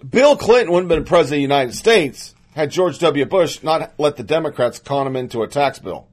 Bill 0.07 0.35
Clinton 0.35 0.73
wouldn't 0.73 0.91
have 0.91 0.97
been 0.97 1.07
president 1.07 1.35
of 1.35 1.37
the 1.37 1.55
United 1.55 1.75
States 1.75 2.33
had 2.55 2.71
George 2.71 2.97
W. 2.99 3.25
Bush 3.25 3.61
not 3.61 3.93
let 3.99 4.15
the 4.15 4.23
Democrats 4.23 4.79
con 4.79 5.05
him 5.05 5.15
into 5.15 5.43
a 5.43 5.47
tax 5.47 5.77
bill. 5.79 6.09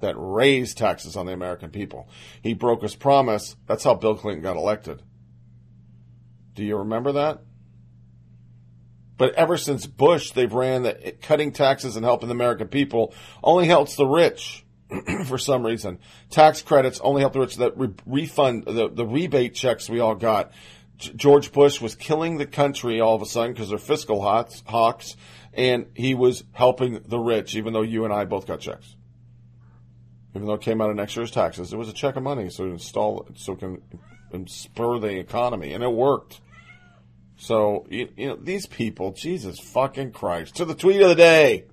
that 0.00 0.14
raised 0.16 0.76
taxes 0.78 1.16
on 1.16 1.26
the 1.26 1.32
American 1.32 1.70
people. 1.70 2.08
He 2.42 2.54
broke 2.54 2.82
his 2.82 2.94
promise. 2.94 3.56
That's 3.66 3.84
how 3.84 3.94
Bill 3.94 4.14
Clinton 4.14 4.42
got 4.42 4.56
elected. 4.56 5.02
Do 6.54 6.64
you 6.64 6.76
remember 6.78 7.12
that? 7.12 7.40
But 9.16 9.34
ever 9.34 9.56
since 9.56 9.86
Bush, 9.86 10.32
they've 10.32 10.52
ran 10.52 10.82
that 10.82 11.22
cutting 11.22 11.52
taxes 11.52 11.96
and 11.96 12.04
helping 12.04 12.28
the 12.28 12.34
American 12.34 12.68
people 12.68 13.14
only 13.42 13.66
helps 13.66 13.96
the 13.96 14.06
rich 14.06 14.64
for 15.26 15.38
some 15.38 15.64
reason. 15.64 15.98
Tax 16.30 16.62
credits 16.62 17.00
only 17.00 17.20
help 17.20 17.32
the 17.32 17.40
rich. 17.40 17.56
That 17.56 17.78
re- 17.78 17.94
refund, 18.06 18.64
the, 18.64 18.88
the 18.88 19.06
rebate 19.06 19.54
checks 19.54 19.88
we 19.88 20.00
all 20.00 20.14
got. 20.14 20.52
George 20.98 21.52
Bush 21.52 21.80
was 21.80 21.94
killing 21.94 22.38
the 22.38 22.46
country 22.46 23.00
all 23.00 23.16
of 23.16 23.22
a 23.22 23.26
sudden 23.26 23.52
because 23.52 23.68
they're 23.68 23.78
fiscal 23.78 24.20
hawks, 24.20 24.62
hawks, 24.66 25.16
and 25.52 25.86
he 25.94 26.14
was 26.14 26.44
helping 26.52 27.00
the 27.06 27.18
rich, 27.18 27.56
even 27.56 27.72
though 27.72 27.82
you 27.82 28.04
and 28.04 28.12
I 28.12 28.24
both 28.24 28.46
got 28.46 28.60
checks. 28.60 28.96
Even 30.34 30.48
though 30.48 30.54
it 30.54 30.60
came 30.60 30.80
out 30.80 30.90
of 30.90 30.96
next 30.96 31.16
year's 31.16 31.30
taxes, 31.30 31.72
it 31.72 31.76
was 31.76 31.88
a 31.88 31.92
check 31.92 32.16
of 32.16 32.22
money 32.22 32.50
so 32.50 32.64
install 32.64 33.28
so 33.34 33.52
it 33.52 33.60
can 33.60 33.82
spur 34.46 34.98
the 34.98 35.18
economy, 35.18 35.72
and 35.72 35.82
it 35.82 35.92
worked. 35.92 36.40
So, 37.36 37.86
you, 37.90 38.08
you 38.16 38.28
know, 38.28 38.36
these 38.36 38.66
people, 38.66 39.12
Jesus 39.12 39.58
fucking 39.58 40.12
Christ. 40.12 40.56
To 40.56 40.64
the 40.64 40.74
tweet 40.74 41.00
of 41.00 41.08
the 41.08 41.14
day. 41.14 41.64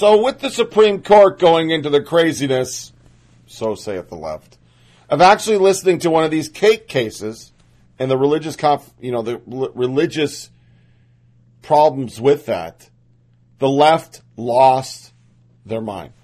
So, 0.00 0.22
with 0.22 0.38
the 0.38 0.48
Supreme 0.48 1.02
Court 1.02 1.38
going 1.38 1.68
into 1.68 1.90
the 1.90 2.00
craziness, 2.00 2.94
so 3.46 3.74
saith 3.74 4.08
the 4.08 4.14
left, 4.14 4.56
of 5.10 5.20
actually 5.20 5.58
listening 5.58 5.98
to 5.98 6.10
one 6.10 6.24
of 6.24 6.30
these 6.30 6.48
cake 6.48 6.88
cases 6.88 7.52
and 7.98 8.10
the 8.10 8.16
religious, 8.16 8.56
conf, 8.56 8.90
you 8.98 9.12
know, 9.12 9.20
the 9.20 9.42
l- 9.52 9.70
religious 9.74 10.48
problems 11.60 12.18
with 12.18 12.46
that, 12.46 12.88
the 13.58 13.68
left 13.68 14.22
lost 14.38 15.12
their 15.66 15.82
mind. 15.82 16.14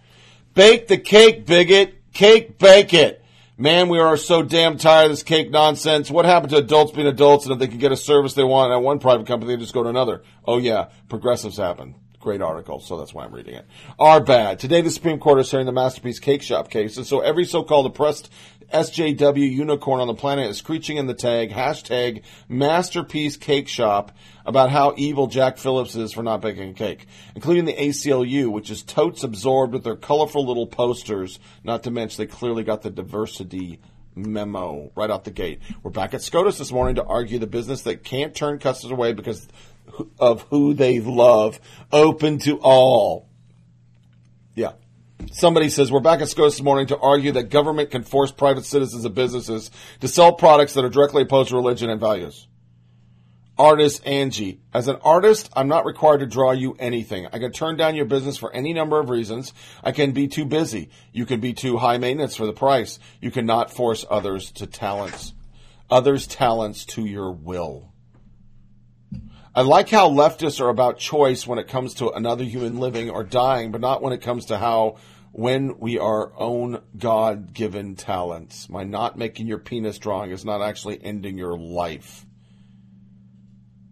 Bake 0.54 0.88
the 0.88 0.96
cake, 0.96 1.44
bigot. 1.44 1.96
Cake, 2.14 2.56
bake 2.56 2.94
it. 2.94 3.22
Man, 3.58 3.90
we 3.90 3.98
are 3.98 4.16
so 4.16 4.42
damn 4.42 4.78
tired 4.78 5.04
of 5.04 5.12
this 5.12 5.22
cake 5.22 5.50
nonsense. 5.50 6.10
What 6.10 6.24
happened 6.24 6.52
to 6.52 6.56
adults 6.56 6.92
being 6.92 7.08
adults 7.08 7.44
and 7.44 7.52
if 7.52 7.58
they 7.58 7.68
can 7.68 7.76
get 7.76 7.92
a 7.92 7.96
service 7.96 8.32
they 8.32 8.42
want 8.42 8.72
at 8.72 8.80
one 8.80 9.00
private 9.00 9.26
company, 9.26 9.54
they 9.54 9.60
just 9.60 9.74
go 9.74 9.82
to 9.82 9.90
another? 9.90 10.22
Oh 10.46 10.56
yeah, 10.56 10.86
progressives 11.10 11.58
happen. 11.58 11.96
Great 12.26 12.42
article, 12.42 12.80
so 12.80 12.98
that's 12.98 13.14
why 13.14 13.24
I'm 13.24 13.32
reading 13.32 13.54
it. 13.54 13.64
Are 14.00 14.20
bad. 14.20 14.58
Today, 14.58 14.80
the 14.80 14.90
Supreme 14.90 15.20
Court 15.20 15.38
is 15.38 15.48
hearing 15.48 15.64
the 15.64 15.70
Masterpiece 15.70 16.18
Cake 16.18 16.42
Shop 16.42 16.68
case, 16.68 16.96
and 16.96 17.06
so 17.06 17.20
every 17.20 17.44
so-called 17.44 17.86
oppressed 17.86 18.32
SJW 18.74 19.48
unicorn 19.48 20.00
on 20.00 20.08
the 20.08 20.14
planet 20.14 20.50
is 20.50 20.56
screeching 20.56 20.96
in 20.96 21.06
the 21.06 21.14
tag, 21.14 21.52
hashtag 21.52 22.22
Masterpiece 22.48 23.36
Cake 23.36 23.68
Shop, 23.68 24.10
about 24.44 24.70
how 24.70 24.92
evil 24.96 25.28
Jack 25.28 25.56
Phillips 25.56 25.94
is 25.94 26.12
for 26.12 26.24
not 26.24 26.40
baking 26.40 26.70
a 26.70 26.74
cake, 26.74 27.06
including 27.36 27.64
the 27.64 27.74
ACLU, 27.74 28.50
which 28.50 28.72
is 28.72 28.82
totes 28.82 29.22
absorbed 29.22 29.72
with 29.72 29.84
their 29.84 29.94
colorful 29.94 30.44
little 30.44 30.66
posters, 30.66 31.38
not 31.62 31.84
to 31.84 31.92
mention 31.92 32.20
they 32.20 32.26
clearly 32.26 32.64
got 32.64 32.82
the 32.82 32.90
diversity 32.90 33.78
memo 34.16 34.90
right 34.96 35.10
out 35.10 35.22
the 35.22 35.30
gate. 35.30 35.60
We're 35.84 35.92
back 35.92 36.12
at 36.12 36.22
SCOTUS 36.22 36.58
this 36.58 36.72
morning 36.72 36.96
to 36.96 37.04
argue 37.04 37.38
the 37.38 37.46
business 37.46 37.82
that 37.82 38.02
can't 38.02 38.34
turn 38.34 38.58
customers 38.58 38.90
away 38.90 39.12
because 39.12 39.46
of 40.18 40.42
who 40.50 40.74
they 40.74 41.00
love, 41.00 41.61
open 41.92 42.38
to 42.40 42.59
all. 42.61 43.28
Yeah. 44.54 44.72
Somebody 45.32 45.68
says, 45.68 45.90
we're 45.90 46.00
back 46.00 46.20
at 46.20 46.28
SCOTUS 46.28 46.54
this 46.54 46.62
morning 46.62 46.87
to 46.88 46.98
argue 46.98 47.32
that 47.32 47.44
government 47.44 47.90
can 47.90 48.02
force 48.02 48.30
private 48.30 48.64
citizens 48.64 49.04
and 49.04 49.14
businesses 49.14 49.70
to 50.00 50.09
sell 50.09 50.32
products 50.32 50.74
that 50.74 50.85
are 50.85 50.90
directly 50.90 51.22
opposed 51.22 51.50
to 51.50 51.56
religion 51.56 51.90
and 51.90 52.00
values. 52.00 52.46
Artist 53.59 54.06
Angie. 54.06 54.61
As 54.74 54.87
an 54.87 54.96
artist, 55.02 55.48
I'm 55.54 55.68
not 55.68 55.87
required 55.87 56.18
to 56.18 56.26
draw 56.26 56.52
you 56.52 56.76
anything. 56.78 57.26
I 57.32 57.38
can 57.38 57.52
turn 57.52 57.76
down 57.76 57.94
your 57.94 58.04
business 58.04 58.37
for 58.37 58.52
any 58.52 58.74
number 58.74 59.00
of 59.00 59.09
reasons. 59.09 59.54
I 59.82 59.92
can 59.92 60.12
be 60.12 60.28
too 60.28 60.44
busy. 60.44 60.90
You 61.12 61.24
can 61.24 61.40
be 61.40 61.54
too 61.54 61.78
high 61.78 61.96
maintenance 61.96 62.37
for 62.37 62.44
the 62.44 62.52
price. 62.52 62.98
You 63.20 63.30
cannot 63.30 63.72
force 63.72 64.04
others 64.11 64.50
to 64.52 64.66
talents, 64.66 65.32
others' 65.88 66.26
talents 66.26 66.85
to 66.87 67.06
your 67.06 67.32
will. 67.32 67.92
I 69.56 69.62
like 69.62 69.88
how 69.88 70.10
leftists 70.10 70.60
are 70.60 70.68
about 70.68 70.98
choice 70.98 71.46
when 71.46 71.58
it 71.58 71.66
comes 71.66 71.94
to 71.94 72.10
another 72.10 72.44
human 72.44 72.78
living 72.78 73.08
or 73.08 73.24
dying, 73.24 73.72
but 73.72 73.80
not 73.80 74.02
when 74.02 74.12
it 74.12 74.20
comes 74.20 74.44
to 74.46 74.58
how 74.58 74.98
when 75.32 75.78
we 75.78 75.98
are 75.98 76.30
own 76.36 76.82
God 76.98 77.54
given 77.54 77.96
talents. 77.96 78.68
My 78.68 78.84
not 78.84 79.16
making 79.16 79.46
your 79.46 79.56
penis 79.56 79.96
drawing 79.96 80.30
is 80.30 80.44
not 80.44 80.60
actually 80.60 81.02
ending 81.02 81.38
your 81.38 81.56
life. 81.56 82.26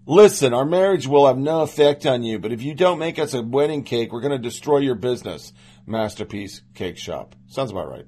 Listen, 0.05 0.53
our 0.53 0.67
marriage 0.67 1.07
will 1.07 1.27
have 1.27 1.39
no 1.39 1.63
effect 1.63 2.05
on 2.05 2.23
you, 2.23 2.39
but 2.39 2.53
if 2.53 2.61
you 2.61 2.75
don't 2.75 2.99
make 2.99 3.19
us 3.19 3.33
a 3.33 3.41
wedding 3.41 3.85
cake, 3.85 4.13
we're 4.13 4.21
going 4.21 4.33
to 4.33 4.39
destroy 4.39 4.81
your 4.81 4.95
business. 4.95 5.55
Masterpiece 5.87 6.61
Cake 6.75 6.99
Shop. 6.99 7.35
Sounds 7.47 7.71
about 7.71 7.89
right. 7.89 8.07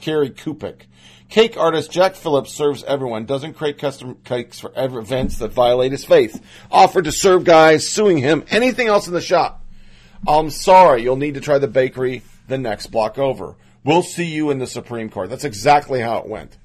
Carrie 0.00 0.30
Kupik. 0.30 0.82
Cake 1.32 1.56
artist 1.56 1.90
Jack 1.90 2.14
Phillips 2.14 2.52
serves 2.52 2.84
everyone, 2.84 3.24
doesn't 3.24 3.54
create 3.54 3.78
custom 3.78 4.16
cakes 4.22 4.60
for 4.60 4.70
events 4.76 5.38
that 5.38 5.50
violate 5.50 5.90
his 5.90 6.04
faith. 6.04 6.44
Offered 6.70 7.06
to 7.06 7.12
serve 7.12 7.44
guys, 7.44 7.88
suing 7.88 8.18
him, 8.18 8.44
anything 8.50 8.86
else 8.86 9.06
in 9.06 9.14
the 9.14 9.20
shop. 9.22 9.64
I'm 10.28 10.50
sorry, 10.50 11.02
you'll 11.02 11.16
need 11.16 11.32
to 11.32 11.40
try 11.40 11.56
the 11.56 11.68
bakery 11.68 12.20
the 12.48 12.58
next 12.58 12.88
block 12.88 13.16
over. 13.16 13.56
We'll 13.82 14.02
see 14.02 14.26
you 14.26 14.50
in 14.50 14.58
the 14.58 14.66
Supreme 14.66 15.08
Court. 15.08 15.30
That's 15.30 15.44
exactly 15.44 16.00
how 16.00 16.18
it 16.18 16.28
went. 16.28 16.58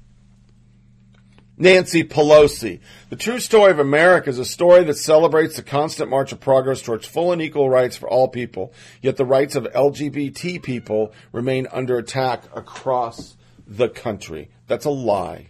Nancy 1.56 2.04
Pelosi. 2.04 2.80
The 3.08 3.16
true 3.16 3.40
story 3.40 3.70
of 3.70 3.78
America 3.78 4.28
is 4.28 4.38
a 4.38 4.44
story 4.44 4.84
that 4.84 4.98
celebrates 4.98 5.56
the 5.56 5.62
constant 5.62 6.10
march 6.10 6.30
of 6.30 6.40
progress 6.40 6.82
towards 6.82 7.06
full 7.06 7.32
and 7.32 7.40
equal 7.40 7.70
rights 7.70 7.96
for 7.96 8.06
all 8.06 8.28
people, 8.28 8.74
yet 9.00 9.16
the 9.16 9.24
rights 9.24 9.56
of 9.56 9.64
LGBT 9.64 10.62
people 10.62 11.14
remain 11.32 11.66
under 11.72 11.96
attack 11.96 12.44
across 12.54 13.37
the 13.68 13.88
country. 13.88 14.50
That's 14.66 14.86
a 14.86 14.90
lie. 14.90 15.48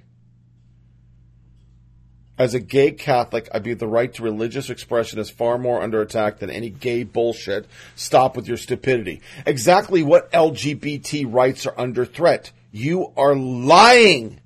As 2.37 2.55
a 2.55 2.61
gay 2.61 2.93
Catholic, 2.93 3.49
I 3.53 3.59
believe 3.59 3.79
the 3.79 3.89
right 3.89 4.13
to 4.15 4.23
religious 4.23 4.71
expression 4.71 5.19
is 5.19 5.31
far 5.31 5.59
more 5.59 5.83
under 5.83 6.01
attack 6.01 6.39
than 6.39 6.51
any 6.51 6.71
gay 6.71 7.03
bullshit. 7.03 7.67
Stop 7.97 8.37
with 8.37 8.47
your 8.47 8.57
stupidity. 8.57 9.23
Exactly 9.45 10.03
what 10.03 10.31
LGBT 10.31 11.33
rights 11.33 11.67
are 11.67 11.75
under 11.77 12.05
threat? 12.05 12.53
You 12.71 13.13
are 13.17 13.35
lying 13.35 14.41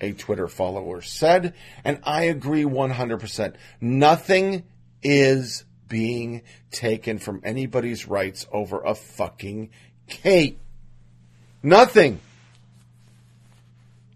a 0.00 0.12
Twitter 0.12 0.48
follower 0.48 1.02
said, 1.02 1.54
and 1.84 2.00
I 2.04 2.24
agree 2.24 2.64
100%. 2.64 3.54
Nothing 3.80 4.64
is 5.02 5.64
being 5.88 6.42
taken 6.70 7.18
from 7.18 7.40
anybody's 7.44 8.06
rights 8.06 8.46
over 8.52 8.80
a 8.80 8.94
fucking 8.94 9.70
cake. 10.06 10.58
Nothing. 11.62 12.20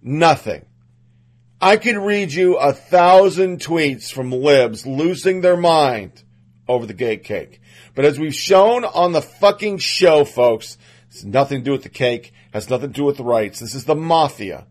Nothing. 0.02 0.66
I 1.60 1.77
could 1.77 1.96
read 1.96 2.33
you 2.33 2.56
a 2.56 2.72
thousand 2.72 3.60
tweets 3.60 4.12
from 4.12 4.33
libs 4.33 4.85
losing 4.85 5.40
their 5.40 5.56
mind 5.56 6.24
over 6.66 6.87
the 6.87 6.94
gay 6.94 7.18
cake. 7.18 7.60
But 7.94 8.04
as 8.04 8.18
we've 8.18 8.35
shown 8.35 8.85
on 8.85 9.12
the 9.12 9.22
fucking 9.22 9.79
show, 9.79 10.24
folks, 10.24 10.77
it's 11.08 11.22
nothing 11.22 11.60
to 11.60 11.64
do 11.64 11.72
with 11.72 11.85
the 11.85 11.88
cake, 11.88 12.33
has 12.52 12.68
nothing 12.68 12.88
to 12.88 13.00
do 13.00 13.04
with 13.04 13.16
the 13.16 13.24
rights. 13.24 13.60
This 13.60 13.77
is 13.77 13.85
the 13.85 13.94
mafia. 13.94 14.66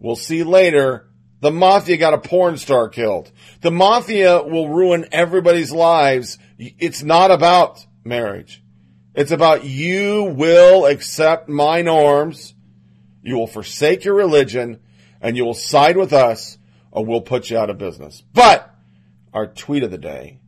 We'll 0.00 0.16
see 0.16 0.42
later. 0.42 1.08
The 1.40 1.52
mafia 1.52 1.96
got 1.96 2.14
a 2.14 2.18
porn 2.18 2.56
star 2.56 2.88
killed. 2.88 3.30
The 3.60 3.70
mafia 3.70 4.42
will 4.42 4.68
ruin 4.68 5.06
everybody's 5.12 5.70
lives. 5.70 6.38
It's 6.58 7.04
not 7.04 7.30
about 7.30 7.86
marriage. 8.04 8.62
It's 9.14 9.30
about 9.30 9.64
you 9.64 10.24
will 10.24 10.86
accept 10.86 11.48
my 11.48 11.82
norms. 11.82 12.54
You 13.28 13.36
will 13.36 13.46
forsake 13.46 14.06
your 14.06 14.14
religion 14.14 14.80
and 15.20 15.36
you 15.36 15.44
will 15.44 15.52
side 15.52 15.98
with 15.98 16.14
us 16.14 16.56
or 16.90 17.04
we'll 17.04 17.20
put 17.20 17.50
you 17.50 17.58
out 17.58 17.68
of 17.68 17.76
business. 17.76 18.22
But 18.32 18.74
our 19.34 19.46
tweet 19.46 19.82
of 19.82 19.90
the 19.90 19.98
day 19.98 20.40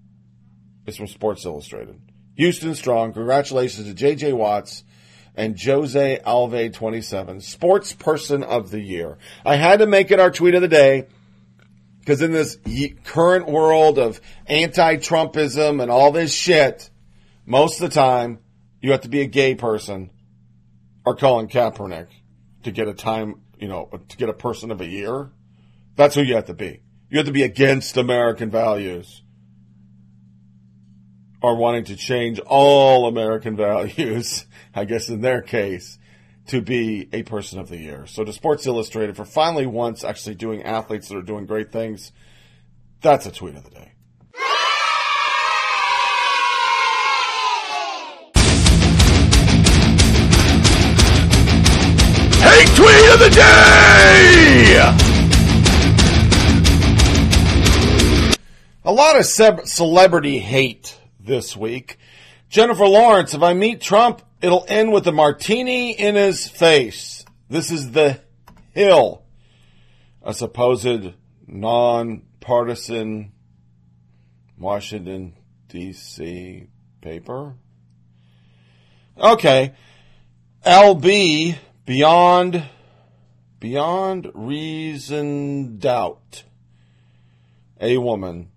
is 0.86 0.96
from 0.96 1.06
Sports 1.06 1.44
Illustrated. 1.44 2.00
Houston 2.36 2.74
Strong. 2.74 3.12
Congratulations 3.12 3.86
to 3.86 3.94
JJ 3.94 4.32
Watts 4.32 4.82
and 5.34 5.60
Jose 5.60 6.20
Altuve 6.24 6.72
27, 6.72 7.42
Sports 7.42 7.92
Person 7.92 8.42
of 8.42 8.70
the 8.70 8.80
Year. 8.80 9.18
I 9.44 9.56
had 9.56 9.80
to 9.80 9.86
make 9.86 10.10
it 10.10 10.18
our 10.18 10.30
tweet 10.30 10.54
of 10.54 10.62
the 10.62 10.68
day 10.68 11.06
because 11.98 12.22
in 12.22 12.32
this 12.32 12.56
current 13.04 13.46
world 13.46 13.98
of 13.98 14.22
anti-Trumpism 14.46 15.82
and 15.82 15.90
all 15.90 16.12
this 16.12 16.32
shit, 16.32 16.88
most 17.44 17.82
of 17.82 17.90
the 17.90 17.94
time, 17.94 18.38
You 18.80 18.92
have 18.92 19.02
to 19.02 19.10
be 19.10 19.20
a 19.20 19.26
gay 19.26 19.54
person 19.54 20.08
or 21.04 21.14
Colin 21.14 21.46
Kaepernick 21.48 22.06
to 22.62 22.70
get 22.70 22.88
a 22.88 22.94
time, 22.94 23.40
you 23.58 23.68
know, 23.68 23.88
to 24.08 24.16
get 24.16 24.28
a 24.28 24.34
person 24.34 24.70
of 24.70 24.80
a 24.80 24.86
year. 24.86 25.30
That's 25.96 26.14
who 26.14 26.22
you 26.22 26.34
have 26.34 26.46
to 26.46 26.54
be. 26.54 26.82
You 27.08 27.18
have 27.18 27.26
to 27.26 27.32
be 27.32 27.42
against 27.42 27.96
American 27.96 28.50
values 28.50 29.22
or 31.42 31.56
wanting 31.56 31.84
to 31.84 31.96
change 31.96 32.38
all 32.40 33.06
American 33.06 33.56
values, 33.56 34.46
I 34.74 34.84
guess 34.84 35.08
in 35.08 35.20
their 35.20 35.42
case, 35.42 35.98
to 36.48 36.60
be 36.60 37.08
a 37.12 37.22
person 37.22 37.58
of 37.58 37.68
the 37.68 37.78
year. 37.78 38.06
So 38.06 38.24
to 38.24 38.32
Sports 38.32 38.66
Illustrated 38.66 39.16
for 39.16 39.24
finally 39.24 39.66
once 39.66 40.04
actually 40.04 40.34
doing 40.34 40.62
athletes 40.62 41.08
that 41.08 41.16
are 41.16 41.22
doing 41.22 41.46
great 41.46 41.72
things, 41.72 42.12
that's 43.00 43.26
a 43.26 43.32
tweet 43.32 43.56
of 43.56 43.64
the 43.64 43.70
day. 43.70 43.89
The 53.20 53.28
day! 53.28 54.94
A 58.82 58.90
lot 58.90 59.18
of 59.18 59.26
ce- 59.26 59.70
celebrity 59.70 60.38
hate 60.38 60.98
this 61.18 61.54
week. 61.54 61.98
Jennifer 62.48 62.86
Lawrence, 62.86 63.34
if 63.34 63.42
I 63.42 63.52
meet 63.52 63.82
Trump, 63.82 64.22
it'll 64.40 64.64
end 64.68 64.90
with 64.92 65.06
a 65.06 65.12
martini 65.12 65.92
in 65.92 66.14
his 66.14 66.48
face. 66.48 67.26
This 67.50 67.70
is 67.70 67.90
the 67.90 68.18
Hill, 68.72 69.22
a 70.22 70.32
supposed 70.32 71.12
non-partisan 71.46 73.32
Washington, 74.58 75.34
D.C. 75.68 76.68
paper. 77.02 77.54
Okay. 79.18 79.74
LB, 80.64 81.58
beyond, 81.84 82.62
beyond 83.60 84.30
reason 84.34 85.78
doubt. 85.78 86.44
A 87.80 87.96
woman 87.98 88.50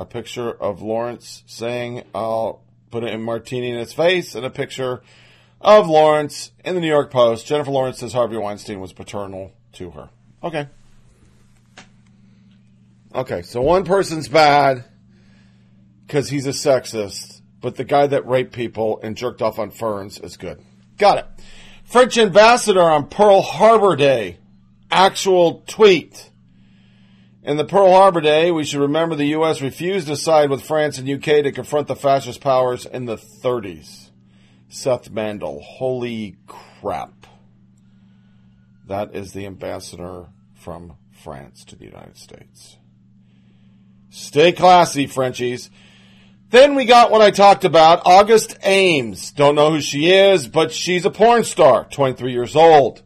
a 0.00 0.06
picture 0.06 0.50
of 0.50 0.80
Lawrence 0.80 1.44
saying, 1.46 2.04
I'll 2.14 2.62
put 2.90 3.04
it 3.04 3.12
in 3.12 3.22
martini 3.22 3.70
in 3.70 3.78
his 3.78 3.92
face, 3.92 4.34
and 4.34 4.46
a 4.46 4.50
picture 4.50 5.02
of 5.60 5.88
Lawrence 5.88 6.52
in 6.64 6.74
the 6.74 6.80
New 6.80 6.88
York 6.88 7.10
Post. 7.10 7.46
Jennifer 7.46 7.70
Lawrence 7.70 7.98
says 7.98 8.14
Harvey 8.14 8.38
Weinstein 8.38 8.80
was 8.80 8.94
paternal 8.94 9.52
to 9.74 9.90
her. 9.90 10.08
Okay. 10.42 10.68
Okay, 13.14 13.42
so 13.42 13.60
one 13.60 13.84
person's 13.84 14.26
bad 14.26 14.84
because 16.06 16.30
he's 16.30 16.46
a 16.46 16.50
sexist, 16.50 17.42
but 17.60 17.76
the 17.76 17.84
guy 17.84 18.06
that 18.06 18.26
raped 18.26 18.54
people 18.54 19.00
and 19.02 19.18
jerked 19.18 19.42
off 19.42 19.58
on 19.58 19.70
ferns 19.70 20.18
is 20.18 20.38
good. 20.38 20.64
Got 20.96 21.18
it. 21.18 21.26
French 21.90 22.16
ambassador 22.18 22.82
on 22.82 23.08
Pearl 23.08 23.42
Harbor 23.42 23.96
Day. 23.96 24.38
Actual 24.92 25.64
tweet. 25.66 26.30
In 27.42 27.56
the 27.56 27.64
Pearl 27.64 27.90
Harbor 27.90 28.20
Day, 28.20 28.52
we 28.52 28.64
should 28.64 28.80
remember 28.80 29.16
the 29.16 29.24
U.S. 29.26 29.60
refused 29.60 30.06
to 30.06 30.14
side 30.14 30.50
with 30.50 30.62
France 30.62 30.98
and 30.98 31.10
UK 31.10 31.42
to 31.42 31.50
confront 31.50 31.88
the 31.88 31.96
fascist 31.96 32.40
powers 32.40 32.86
in 32.86 33.06
the 33.06 33.16
30s. 33.16 34.10
Seth 34.68 35.10
Mandel. 35.10 35.60
Holy 35.60 36.36
crap. 36.46 37.26
That 38.86 39.16
is 39.16 39.32
the 39.32 39.46
ambassador 39.46 40.28
from 40.54 40.96
France 41.10 41.64
to 41.64 41.76
the 41.76 41.86
United 41.86 42.16
States. 42.16 42.76
Stay 44.10 44.52
classy, 44.52 45.08
Frenchies. 45.08 45.70
Then 46.50 46.74
we 46.74 46.84
got 46.84 47.12
what 47.12 47.20
I 47.20 47.30
talked 47.30 47.64
about, 47.64 48.02
August 48.04 48.56
Ames. 48.64 49.30
Don't 49.30 49.54
know 49.54 49.70
who 49.70 49.80
she 49.80 50.10
is, 50.10 50.48
but 50.48 50.72
she's 50.72 51.04
a 51.04 51.10
porn 51.10 51.44
star, 51.44 51.84
23 51.84 52.32
years 52.32 52.56
old. 52.56 53.02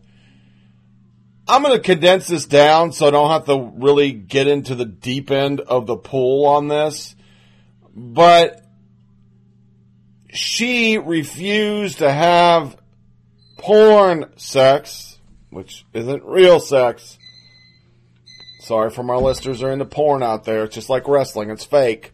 I'm 1.47 1.63
going 1.63 1.77
to 1.77 1.83
condense 1.83 2.27
this 2.27 2.47
down 2.47 2.93
so 2.93 3.07
I 3.07 3.11
don't 3.11 3.31
have 3.31 3.45
to 3.47 3.71
really 3.77 4.13
get 4.13 4.47
into 4.47 4.75
the 4.75 4.87
deep 4.87 5.31
end 5.31 5.61
of 5.61 5.87
the 5.87 5.97
pool 5.97 6.47
on 6.47 6.69
this. 6.69 7.15
But 7.95 8.65
she 10.31 10.97
refused 10.97 11.99
to 11.99 12.11
have 12.11 12.79
porn 13.59 14.33
sex, 14.37 15.19
which 15.51 15.85
isn't 15.93 16.25
real 16.25 16.61
sex. 16.61 17.19
Sorry 18.61 18.89
for 18.89 19.03
my 19.03 19.17
listeners 19.17 19.63
are 19.63 19.71
into 19.71 19.85
porn 19.85 20.23
out 20.23 20.45
there. 20.45 20.65
It's 20.65 20.75
just 20.75 20.89
like 20.89 21.07
wrestling. 21.07 21.51
It's 21.51 21.67
fake. 21.67 22.14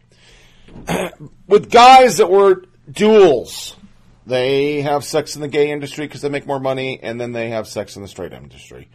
With 1.47 1.69
guys 1.69 2.17
that 2.17 2.29
were 2.29 2.63
duels. 2.89 3.75
They 4.25 4.81
have 4.81 5.03
sex 5.03 5.35
in 5.35 5.41
the 5.41 5.47
gay 5.47 5.71
industry 5.71 6.05
because 6.05 6.21
they 6.21 6.29
make 6.29 6.45
more 6.45 6.59
money, 6.59 6.99
and 7.01 7.19
then 7.19 7.31
they 7.31 7.49
have 7.49 7.67
sex 7.67 7.95
in 7.95 8.01
the 8.01 8.07
straight 8.07 8.33
industry. 8.33 8.89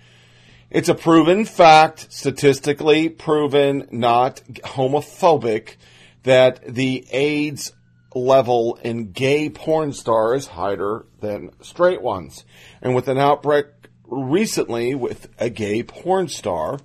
It's 0.71 0.89
a 0.89 0.95
proven 0.95 1.45
fact, 1.45 2.13
statistically 2.13 3.09
proven, 3.09 3.89
not 3.91 4.43
homophobic, 4.65 5.77
that 6.23 6.75
the 6.75 7.07
AIDS 7.11 7.73
level 8.15 8.79
in 8.83 9.13
gay 9.13 9.51
porn 9.51 9.93
stars 9.93 10.47
higher 10.47 11.05
than 11.21 11.51
straight 11.61 12.03
ones. 12.03 12.45
And 12.81 12.95
with 12.95 13.09
an 13.09 13.19
outbreak 13.19 13.67
recently 14.07 14.95
with 14.95 15.29
a 15.39 15.51
gay 15.51 15.83
porn 15.83 16.29
star, 16.29 16.81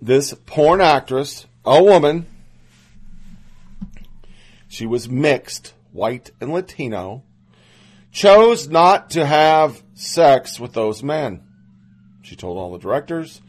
this 0.00 0.34
porn 0.46 0.80
actress, 0.80 1.46
a 1.64 1.82
woman, 1.82 2.26
she 4.68 4.86
was 4.86 5.08
mixed, 5.08 5.74
white 5.92 6.30
and 6.40 6.52
Latino, 6.52 7.22
chose 8.10 8.68
not 8.68 9.10
to 9.10 9.26
have 9.26 9.82
sex 9.94 10.58
with 10.58 10.72
those 10.72 11.02
men. 11.02 11.42
She 12.22 12.36
told 12.36 12.58
all 12.58 12.72
the 12.72 12.78
directors, 12.78 13.40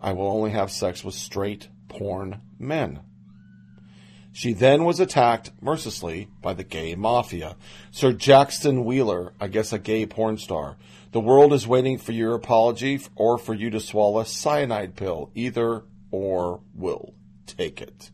I 0.00 0.12
will 0.12 0.28
only 0.28 0.50
have 0.50 0.70
sex 0.70 1.02
with 1.02 1.14
straight 1.14 1.68
porn 1.88 2.40
men. 2.58 3.00
She 4.32 4.52
then 4.52 4.84
was 4.84 5.00
attacked 5.00 5.50
mercilessly 5.60 6.28
by 6.42 6.54
the 6.54 6.62
gay 6.62 6.94
mafia. 6.94 7.56
Sir 7.90 8.12
Jackson 8.12 8.84
Wheeler, 8.84 9.32
I 9.40 9.48
guess 9.48 9.72
a 9.72 9.78
gay 9.78 10.06
porn 10.06 10.38
star. 10.38 10.76
The 11.10 11.20
world 11.20 11.52
is 11.52 11.66
waiting 11.66 11.98
for 11.98 12.12
your 12.12 12.34
apology 12.34 13.00
or 13.16 13.38
for 13.38 13.54
you 13.54 13.70
to 13.70 13.80
swallow 13.80 14.20
a 14.20 14.26
cyanide 14.26 14.94
pill. 14.94 15.30
Either 15.34 15.82
or 16.10 16.60
will 16.74 17.14
take 17.46 17.80
it. 17.80 18.10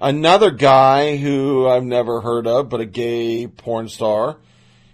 Another 0.00 0.52
guy 0.52 1.16
who 1.16 1.66
I've 1.66 1.84
never 1.84 2.20
heard 2.20 2.46
of, 2.46 2.68
but 2.68 2.80
a 2.80 2.86
gay 2.86 3.48
porn 3.48 3.88
star, 3.88 4.38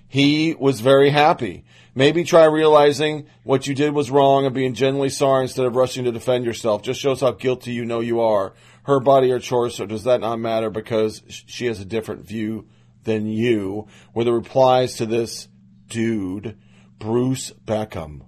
he 0.09 0.55
was 0.55 0.81
very 0.81 1.11
happy. 1.11 1.65
Maybe 1.95 2.25
try 2.25 2.45
realizing 2.47 3.27
what 3.43 3.67
you 3.67 3.75
did 3.75 3.93
was 3.93 4.11
wrong 4.11 4.47
and 4.47 4.55
being 4.55 4.75
genuinely 4.75 5.11
sorry 5.11 5.43
instead 5.43 5.67
of 5.67 5.77
rushing 5.77 6.05
to 6.05 6.13
defend 6.13 6.45
yourself. 6.45 6.83
Just 6.83 7.01
shows 7.01 7.21
how 7.21 7.33
guilty 7.33 7.73
you 7.73 7.85
know 7.85 8.01
you 8.01 8.21
are. 8.21 8.55
Her 8.85 8.99
body 8.99 9.31
or 9.31 9.39
choice, 9.39 9.79
or 9.79 9.87
does 9.87 10.05
that 10.05 10.21
not 10.21 10.41
matter 10.41 10.71
because 10.71 11.23
she 11.29 11.67
has 11.67 11.81
a 11.81 11.85
different 11.85 12.27
view 12.27 12.67
than 13.05 13.27
you? 13.27 13.87
Were 14.15 14.25
the 14.25 14.33
replies 14.33 14.97
to 14.97 15.07
this 15.07 15.49
dude, 15.89 16.57
Bruce 16.99 17.53
Beckham. 17.65 18.23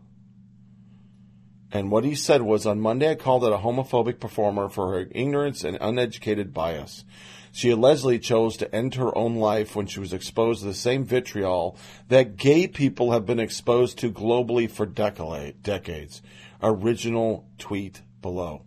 And 1.73 1.91
what 1.91 2.05
he 2.05 2.15
said 2.15 2.43
was 2.43 2.65
on 2.65 2.81
Monday, 2.81 3.11
I 3.11 3.15
called 3.17 3.45
it 3.45 3.53
a 3.53 3.59
homophobic 3.59 4.21
performer 4.21 4.69
for 4.69 4.93
her 4.93 5.09
ignorance 5.11 5.65
and 5.65 5.77
uneducated 5.81 6.55
bias. 6.55 7.05
She 7.51 7.71
allegedly 7.71 8.19
chose 8.19 8.57
to 8.59 8.75
end 8.75 8.97
her 8.97 9.17
own 9.17 9.37
life 9.37 9.75
when 9.75 9.87
she 9.87 9.99
was 9.99 10.13
exposed 10.13 10.61
to 10.61 10.67
the 10.67 10.75
same 10.75 11.05
vitriol 11.05 11.77
that 12.09 12.37
gay 12.37 12.69
people 12.69 13.13
have 13.13 13.25
been 13.25 13.41
exposed 13.41 13.99
to 13.99 14.13
globally 14.13 14.71
for 14.71 14.85
decades. 14.85 16.23
Original 16.63 17.49
tweet 17.59 18.03
below. 18.21 18.63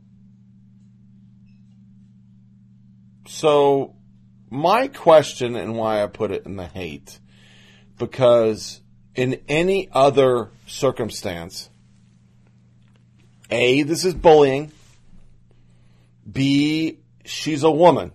So, 3.27 3.95
my 4.49 4.87
question 4.87 5.55
and 5.55 5.77
why 5.77 6.01
I 6.01 6.07
put 6.07 6.31
it 6.31 6.47
in 6.47 6.55
the 6.55 6.65
hate, 6.65 7.19
because 7.97 8.81
in 9.13 9.39
any 9.47 9.87
other 9.91 10.49
circumstance, 10.65 11.68
A, 13.49 13.83
this 13.83 14.05
is 14.05 14.13
bullying. 14.13 14.71
B, 16.31 16.99
she's 17.25 17.63
a 17.63 17.71
woman. 17.71 18.11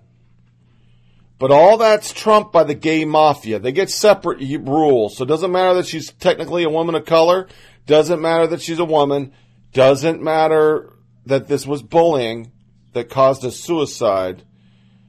But 1.38 1.50
all 1.50 1.78
that's 1.78 2.12
trumped 2.12 2.52
by 2.52 2.64
the 2.64 2.74
gay 2.74 3.04
mafia. 3.04 3.58
They 3.58 3.72
get 3.72 3.90
separate 3.90 4.38
rules. 4.60 5.16
So 5.16 5.24
it 5.24 5.28
doesn't 5.28 5.50
matter 5.50 5.74
that 5.74 5.86
she's 5.86 6.12
technically 6.12 6.62
a 6.62 6.70
woman 6.70 6.94
of 6.94 7.04
color. 7.04 7.48
Doesn't 7.86 8.20
matter 8.22 8.46
that 8.46 8.62
she's 8.62 8.78
a 8.78 8.84
woman. 8.84 9.32
Doesn't 9.72 10.22
matter 10.22 10.92
that 11.26 11.48
this 11.48 11.66
was 11.66 11.82
bullying 11.82 12.52
that 12.92 13.10
caused 13.10 13.44
a 13.44 13.50
suicide. 13.50 14.44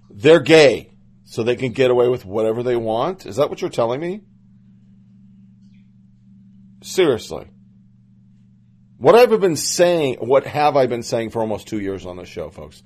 They're 0.09 0.39
gay. 0.39 0.91
So 1.25 1.43
they 1.43 1.55
can 1.55 1.71
get 1.71 1.91
away 1.91 2.07
with 2.07 2.25
whatever 2.25 2.63
they 2.63 2.75
want. 2.75 3.25
Is 3.25 3.35
that 3.35 3.49
what 3.49 3.61
you're 3.61 3.69
telling 3.69 3.99
me? 3.99 4.21
Seriously. 6.81 7.47
What 8.97 9.15
I've 9.15 9.39
been 9.41 9.57
saying, 9.57 10.17
what 10.19 10.45
have 10.45 10.77
I 10.77 10.85
been 10.85 11.03
saying 11.03 11.31
for 11.31 11.41
almost 11.41 11.67
two 11.67 11.79
years 11.79 12.05
on 12.05 12.17
this 12.17 12.29
show, 12.29 12.49
folks? 12.49 12.81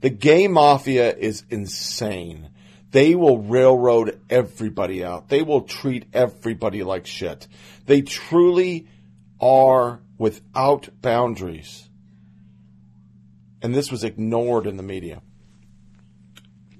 The 0.00 0.10
gay 0.10 0.46
mafia 0.46 1.14
is 1.14 1.44
insane. 1.48 2.50
They 2.90 3.14
will 3.14 3.38
railroad 3.38 4.20
everybody 4.28 5.02
out. 5.02 5.28
They 5.28 5.42
will 5.42 5.62
treat 5.62 6.04
everybody 6.12 6.82
like 6.82 7.06
shit. 7.06 7.48
They 7.86 8.02
truly 8.02 8.86
are 9.40 10.00
without 10.18 10.90
boundaries. 11.00 11.88
And 13.62 13.74
this 13.74 13.90
was 13.90 14.04
ignored 14.04 14.66
in 14.66 14.76
the 14.76 14.82
media. 14.82 15.22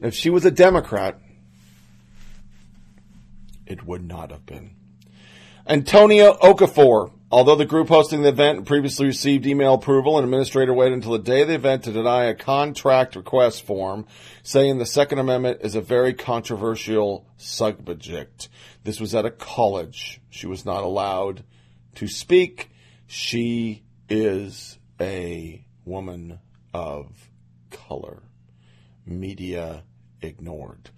If 0.00 0.14
she 0.14 0.28
was 0.28 0.44
a 0.44 0.50
Democrat, 0.50 1.18
it 3.66 3.86
would 3.86 4.06
not 4.06 4.30
have 4.30 4.44
been. 4.44 4.76
Antonia 5.66 6.32
Okafor, 6.34 7.10
although 7.34 7.56
the 7.56 7.66
group 7.66 7.88
hosting 7.88 8.22
the 8.22 8.28
event 8.28 8.64
previously 8.64 9.06
received 9.06 9.44
email 9.44 9.74
approval, 9.74 10.16
an 10.16 10.22
administrator 10.22 10.72
waited 10.72 10.94
until 10.94 11.10
the 11.10 11.18
day 11.18 11.42
of 11.42 11.48
the 11.48 11.54
event 11.54 11.82
to 11.82 11.90
deny 11.90 12.26
a 12.26 12.34
contract 12.34 13.16
request 13.16 13.66
form, 13.66 14.06
saying 14.44 14.78
the 14.78 14.86
Second 14.86 15.18
Amendment 15.18 15.58
is 15.60 15.74
a 15.74 15.80
very 15.80 16.14
controversial 16.14 17.26
subject. 17.36 18.48
This 18.84 19.00
was 19.00 19.16
at 19.16 19.26
a 19.26 19.32
college. 19.32 20.20
She 20.30 20.46
was 20.46 20.64
not 20.64 20.84
allowed 20.84 21.42
to 21.96 22.06
speak. 22.06 22.70
She 23.08 23.82
is 24.08 24.78
a 25.00 25.66
woman 25.84 26.38
of 26.72 27.30
color. 27.72 28.22
Media 29.04 29.82
ignored. 30.22 30.90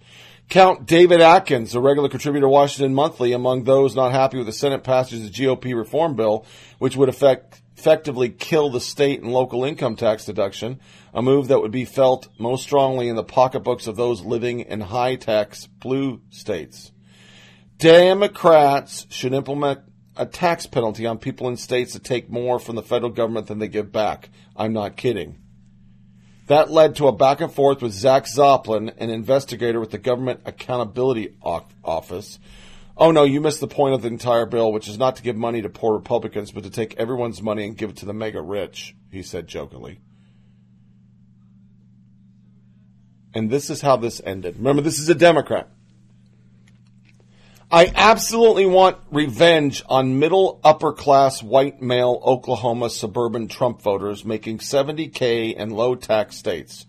Count 0.49 0.85
David 0.85 1.19
Atkins, 1.19 1.75
a 1.75 1.81
regular 1.81 2.07
contributor 2.07 2.45
to 2.45 2.49
Washington 2.49 2.93
Monthly, 2.93 3.33
among 3.33 3.65
those 3.65 3.97
not 3.97 4.13
happy 4.13 4.37
with 4.37 4.47
the 4.47 4.53
Senate 4.53 4.81
passage 4.81 5.19
of 5.19 5.23
the 5.23 5.29
GOP 5.29 5.75
reform 5.75 6.15
bill, 6.15 6.45
which 6.79 6.95
would 6.95 7.09
affect, 7.09 7.61
effectively 7.75 8.29
kill 8.29 8.69
the 8.69 8.79
state 8.79 9.21
and 9.21 9.33
local 9.33 9.65
income 9.65 9.97
tax 9.97 10.23
deduction, 10.23 10.79
a 11.13 11.21
move 11.21 11.49
that 11.49 11.59
would 11.59 11.71
be 11.71 11.83
felt 11.83 12.29
most 12.39 12.63
strongly 12.63 13.09
in 13.09 13.17
the 13.17 13.25
pocketbooks 13.25 13.87
of 13.87 13.97
those 13.97 14.21
living 14.21 14.61
in 14.61 14.79
high 14.79 15.15
tax 15.15 15.67
blue 15.67 16.21
states. 16.29 16.93
Democrats 17.77 19.05
should 19.09 19.33
implement 19.33 19.81
a 20.15 20.25
tax 20.25 20.65
penalty 20.65 21.05
on 21.05 21.17
people 21.17 21.49
in 21.49 21.57
states 21.57 21.91
that 21.91 22.05
take 22.05 22.29
more 22.29 22.57
from 22.57 22.77
the 22.77 22.81
federal 22.81 23.11
government 23.11 23.47
than 23.47 23.59
they 23.59 23.67
give 23.67 23.91
back. 23.91 24.29
I'm 24.55 24.71
not 24.71 24.95
kidding. 24.95 25.39
That 26.47 26.71
led 26.71 26.95
to 26.95 27.07
a 27.07 27.11
back 27.11 27.41
and 27.41 27.51
forth 27.51 27.81
with 27.81 27.91
Zach 27.91 28.23
Zoplin, 28.23 28.93
an 28.97 29.09
investigator 29.09 29.79
with 29.79 29.91
the 29.91 29.97
Government 29.97 30.41
Accountability 30.45 31.35
Office. 31.41 32.39
Oh 32.95 33.11
no, 33.11 33.23
you 33.23 33.41
missed 33.41 33.59
the 33.59 33.67
point 33.67 33.93
of 33.93 34.01
the 34.01 34.07
entire 34.07 34.45
bill, 34.45 34.71
which 34.71 34.87
is 34.87 34.97
not 34.97 35.17
to 35.17 35.23
give 35.23 35.35
money 35.35 35.61
to 35.61 35.69
poor 35.69 35.93
Republicans, 35.93 36.51
but 36.51 36.63
to 36.63 36.69
take 36.69 36.95
everyone's 36.95 37.41
money 37.41 37.65
and 37.65 37.77
give 37.77 37.91
it 37.91 37.97
to 37.97 38.05
the 38.05 38.13
mega 38.13 38.41
rich, 38.41 38.95
he 39.11 39.21
said 39.21 39.47
jokingly. 39.47 39.99
And 43.33 43.51
this 43.51 43.69
is 43.69 43.81
how 43.81 43.97
this 43.97 44.21
ended. 44.25 44.57
Remember, 44.57 44.81
this 44.81 44.99
is 44.99 45.09
a 45.09 45.15
Democrat. 45.15 45.69
I 47.69 47.91
absolutely 47.93 48.65
want 48.65 48.97
revenge 49.11 49.83
on 49.89 50.19
middle 50.19 50.61
upper 50.63 50.93
class 50.93 51.43
white 51.43 51.81
male 51.81 52.21
Oklahoma 52.23 52.89
suburban 52.89 53.49
Trump 53.49 53.81
voters 53.81 54.23
making 54.23 54.59
70K 54.59 55.53
in 55.53 55.71
low 55.71 55.95
tax 55.95 56.37
states, 56.37 56.85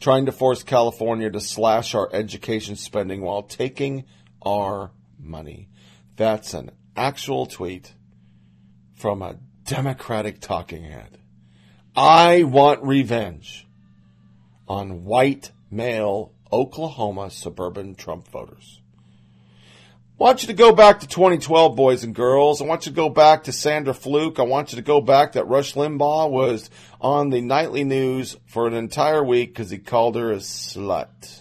trying 0.00 0.24
to 0.24 0.32
force 0.32 0.62
California 0.62 1.30
to 1.30 1.38
slash 1.38 1.94
our 1.94 2.08
education 2.14 2.76
spending 2.76 3.20
while 3.20 3.42
taking 3.42 4.04
our 4.40 4.92
money. 5.18 5.68
That's 6.16 6.54
an 6.54 6.70
actual 6.96 7.44
tweet 7.44 7.92
from 8.94 9.20
a 9.20 9.36
Democratic 9.64 10.40
talking 10.40 10.84
head. 10.84 11.18
I 11.94 12.44
want 12.44 12.82
revenge 12.82 13.66
on 14.66 15.04
white 15.04 15.52
male 15.70 16.32
Oklahoma 16.50 17.30
suburban 17.30 17.96
Trump 17.96 18.28
voters. 18.28 18.81
I 20.22 20.24
want 20.24 20.42
you 20.42 20.46
to 20.46 20.54
go 20.54 20.70
back 20.70 21.00
to 21.00 21.08
2012, 21.08 21.74
boys 21.74 22.04
and 22.04 22.14
girls. 22.14 22.62
I 22.62 22.64
want 22.64 22.86
you 22.86 22.92
to 22.92 22.96
go 22.96 23.08
back 23.08 23.42
to 23.44 23.52
Sandra 23.52 23.92
Fluke. 23.92 24.38
I 24.38 24.42
want 24.42 24.70
you 24.70 24.76
to 24.76 24.82
go 24.82 25.00
back 25.00 25.32
that 25.32 25.48
Rush 25.48 25.74
Limbaugh 25.74 26.30
was 26.30 26.70
on 27.00 27.30
the 27.30 27.40
nightly 27.40 27.82
news 27.82 28.36
for 28.46 28.68
an 28.68 28.74
entire 28.74 29.24
week 29.24 29.52
because 29.52 29.68
he 29.68 29.78
called 29.78 30.14
her 30.14 30.30
a 30.30 30.36
slut. 30.36 31.40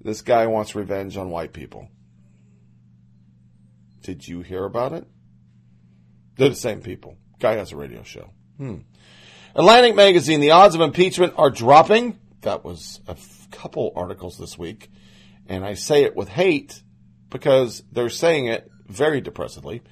This 0.00 0.22
guy 0.22 0.46
wants 0.46 0.76
revenge 0.76 1.16
on 1.16 1.28
white 1.28 1.52
people. 1.52 1.88
Did 4.02 4.28
you 4.28 4.42
hear 4.42 4.64
about 4.64 4.92
it? 4.92 5.04
They're 6.36 6.50
the 6.50 6.54
same 6.54 6.82
people. 6.82 7.16
Guy 7.40 7.54
has 7.54 7.72
a 7.72 7.76
radio 7.76 8.04
show. 8.04 8.30
Hmm. 8.58 8.76
Atlantic 9.56 9.96
Magazine, 9.96 10.38
the 10.38 10.52
odds 10.52 10.76
of 10.76 10.80
impeachment 10.82 11.34
are 11.36 11.50
dropping. 11.50 12.16
That 12.42 12.64
was 12.64 13.00
a 13.08 13.12
f- 13.12 13.48
couple 13.50 13.92
articles 13.96 14.38
this 14.38 14.56
week. 14.56 14.88
And 15.48 15.64
I 15.64 15.74
say 15.74 16.04
it 16.04 16.14
with 16.14 16.28
hate 16.28 16.80
because 17.30 17.82
they're 17.92 18.10
saying 18.10 18.46
it 18.46 18.70
very 18.86 19.20
depressively. 19.20 19.82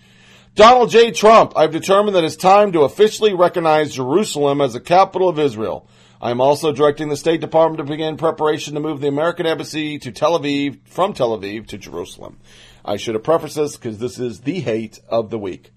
Donald 0.54 0.90
J. 0.90 1.10
Trump, 1.10 1.52
I've 1.54 1.72
determined 1.72 2.16
that 2.16 2.24
it's 2.24 2.36
time 2.36 2.72
to 2.72 2.82
officially 2.82 3.34
recognize 3.34 3.94
Jerusalem 3.94 4.62
as 4.62 4.72
the 4.72 4.80
capital 4.80 5.28
of 5.28 5.38
Israel. 5.38 5.86
I 6.20 6.30
am 6.30 6.40
also 6.40 6.72
directing 6.72 7.10
the 7.10 7.16
State 7.16 7.42
Department 7.42 7.78
to 7.78 7.84
begin 7.84 8.16
preparation 8.16 8.72
to 8.72 8.80
move 8.80 9.00
the 9.00 9.08
American 9.08 9.44
Embassy 9.44 9.98
to 9.98 10.10
Tel 10.12 10.38
Aviv, 10.38 10.78
from 10.88 11.12
Tel 11.12 11.36
Aviv 11.38 11.66
to 11.68 11.78
Jerusalem. 11.78 12.38
I 12.84 12.96
should 12.96 13.14
have 13.14 13.22
prefaced 13.22 13.56
this 13.56 13.76
because 13.76 13.98
this 13.98 14.18
is 14.18 14.40
the 14.40 14.60
hate 14.60 14.98
of 15.08 15.28
the 15.28 15.38
week. 15.38 15.72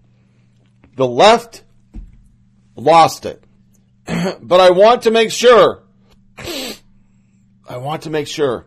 The 0.95 1.07
left 1.07 1.64
lost 2.78 3.26
it. 3.26 3.43
but 4.41 4.62
I 4.62 4.70
want 4.70 5.01
to 5.01 5.12
make 5.12 5.32
sure, 5.32 5.84
I 6.38 7.78
want 7.78 8.03
to 8.03 8.10
make 8.10 8.28
sure 8.28 8.66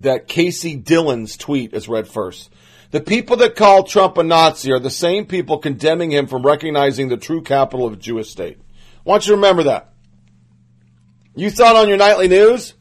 that 0.00 0.28
Casey 0.28 0.76
Dillon's 0.76 1.36
tweet 1.36 1.72
is 1.72 1.88
read 1.88 2.08
first. 2.08 2.50
The 2.90 3.00
people 3.00 3.36
that 3.38 3.56
call 3.56 3.82
Trump 3.82 4.16
a 4.18 4.22
Nazi 4.22 4.72
are 4.72 4.78
the 4.78 4.90
same 4.90 5.26
people 5.26 5.58
condemning 5.58 6.12
him 6.12 6.26
from 6.26 6.46
recognizing 6.46 7.08
the 7.08 7.16
true 7.16 7.42
capital 7.42 7.86
of 7.86 7.94
a 7.94 7.96
Jewish 7.96 8.30
state. 8.30 8.58
I 8.58 9.08
want 9.08 9.26
you 9.26 9.32
to 9.32 9.36
remember 9.36 9.64
that. 9.64 9.92
You 11.34 11.50
saw 11.50 11.70
it 11.70 11.76
on 11.76 11.88
your 11.88 11.98
nightly 11.98 12.28
news. 12.28 12.74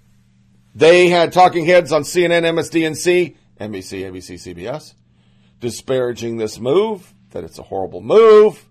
They 0.74 1.10
had 1.10 1.34
talking 1.34 1.66
heads 1.66 1.92
on 1.92 2.04
CNN, 2.04 2.44
MSDNC, 2.44 3.36
NBC, 3.60 4.12
ABC, 4.12 4.56
CBS, 4.56 4.94
disparaging 5.60 6.38
this 6.38 6.60
move, 6.60 7.14
that 7.32 7.44
it's 7.44 7.60
a 7.60 7.64
horrible 7.64 8.02
move, 8.02 8.66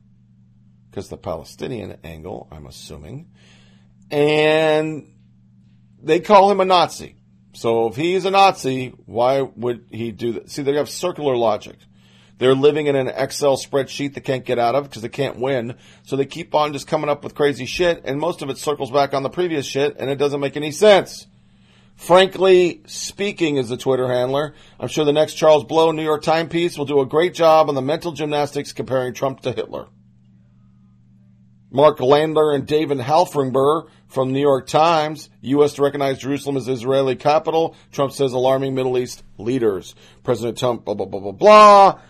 because 0.91 1.09
the 1.09 1.17
Palestinian 1.17 1.97
angle, 2.05 2.49
I'm 2.53 2.67
assuming. 2.67 3.31
And 4.11 5.13
they 6.03 6.21
call 6.21 6.51
him 6.51 6.61
a 6.61 6.65
Nazi. 6.65 7.17
So 7.55 7.87
if 7.89 7.97
he's 7.97 8.25
a 8.25 8.31
Nazi, 8.31 8.89
why 9.07 9.41
would 9.41 9.87
he 9.91 10.11
do 10.11 10.33
that? 10.35 10.51
See, 10.51 10.63
they 10.63 10.75
have 10.75 10.91
circular 10.91 11.37
logic. 11.37 11.77
They're 12.39 12.55
living 12.55 12.89
in 12.89 12.97
an 12.97 13.09
Excel 13.09 13.57
spreadsheet 13.57 14.15
they 14.15 14.21
can't 14.21 14.45
get 14.45 14.59
out 14.59 14.75
of 14.75 14.85
because 14.85 15.03
they 15.03 15.09
can't 15.09 15.39
win. 15.39 15.77
So 16.03 16.17
they 16.17 16.27
keep 16.27 16.55
on 16.55 16.73
just 16.73 16.89
coming 16.89 17.09
up 17.09 17.23
with 17.23 17.35
crazy 17.35 17.65
shit, 17.65 18.03
and 18.05 18.19
most 18.19 18.43
of 18.43 18.51
it 18.51 18.59
circles 18.59 18.91
back 18.91 19.15
on 19.15 19.23
the 19.23 19.31
previous 19.31 19.67
shit, 19.67 19.97
and 19.99 20.11
it 20.11 20.17
doesn't 20.17 20.41
make 20.41 20.57
any 20.57 20.73
sense. 20.73 21.29
Frankly 21.95 22.83
speaking, 22.87 23.57
is 23.57 23.69
the 23.69 23.77
Twitter 23.77 24.09
handler. 24.09 24.55
I'm 24.81 24.89
sure 24.89 25.05
the 25.05 25.13
next 25.13 25.35
Charles 25.35 25.63
Blow 25.63 25.93
New 25.93 26.03
York 26.03 26.23
Times 26.23 26.51
piece 26.51 26.77
will 26.77 26.87
do 26.87 27.01
a 27.01 27.07
great 27.07 27.35
job 27.35 27.69
on 27.69 27.77
the 27.77 27.83
mental 27.83 28.11
gymnastics 28.11 28.73
comparing 28.73 29.15
Trump 29.15 29.41
to 29.43 29.53
Hitler. 29.53 29.87
Mark 31.75 31.99
Landler 31.99 32.55
and 32.55 32.69
David 32.69 32.99
Halbfinger 32.99 33.89
from 34.07 34.33
New 34.33 34.41
York 34.41 34.69
Times. 34.69 35.29
U.S. 35.41 35.73
to 35.73 35.83
recognize 35.83 36.19
Jerusalem 36.21 36.57
as 36.57 36.69
Israeli 36.69 37.17
capital. 37.17 37.75
Trump 37.91 38.13
says 38.13 38.33
alarming 38.33 38.77
Middle 38.77 38.97
East 38.97 39.25
leaders. 39.39 39.97
President 40.23 40.57
Trump, 40.57 40.85
blah, 40.85 40.95
blah, 40.95 41.07
blah, 41.07 41.19
blah, 41.19 41.33
blah. 41.33 42.01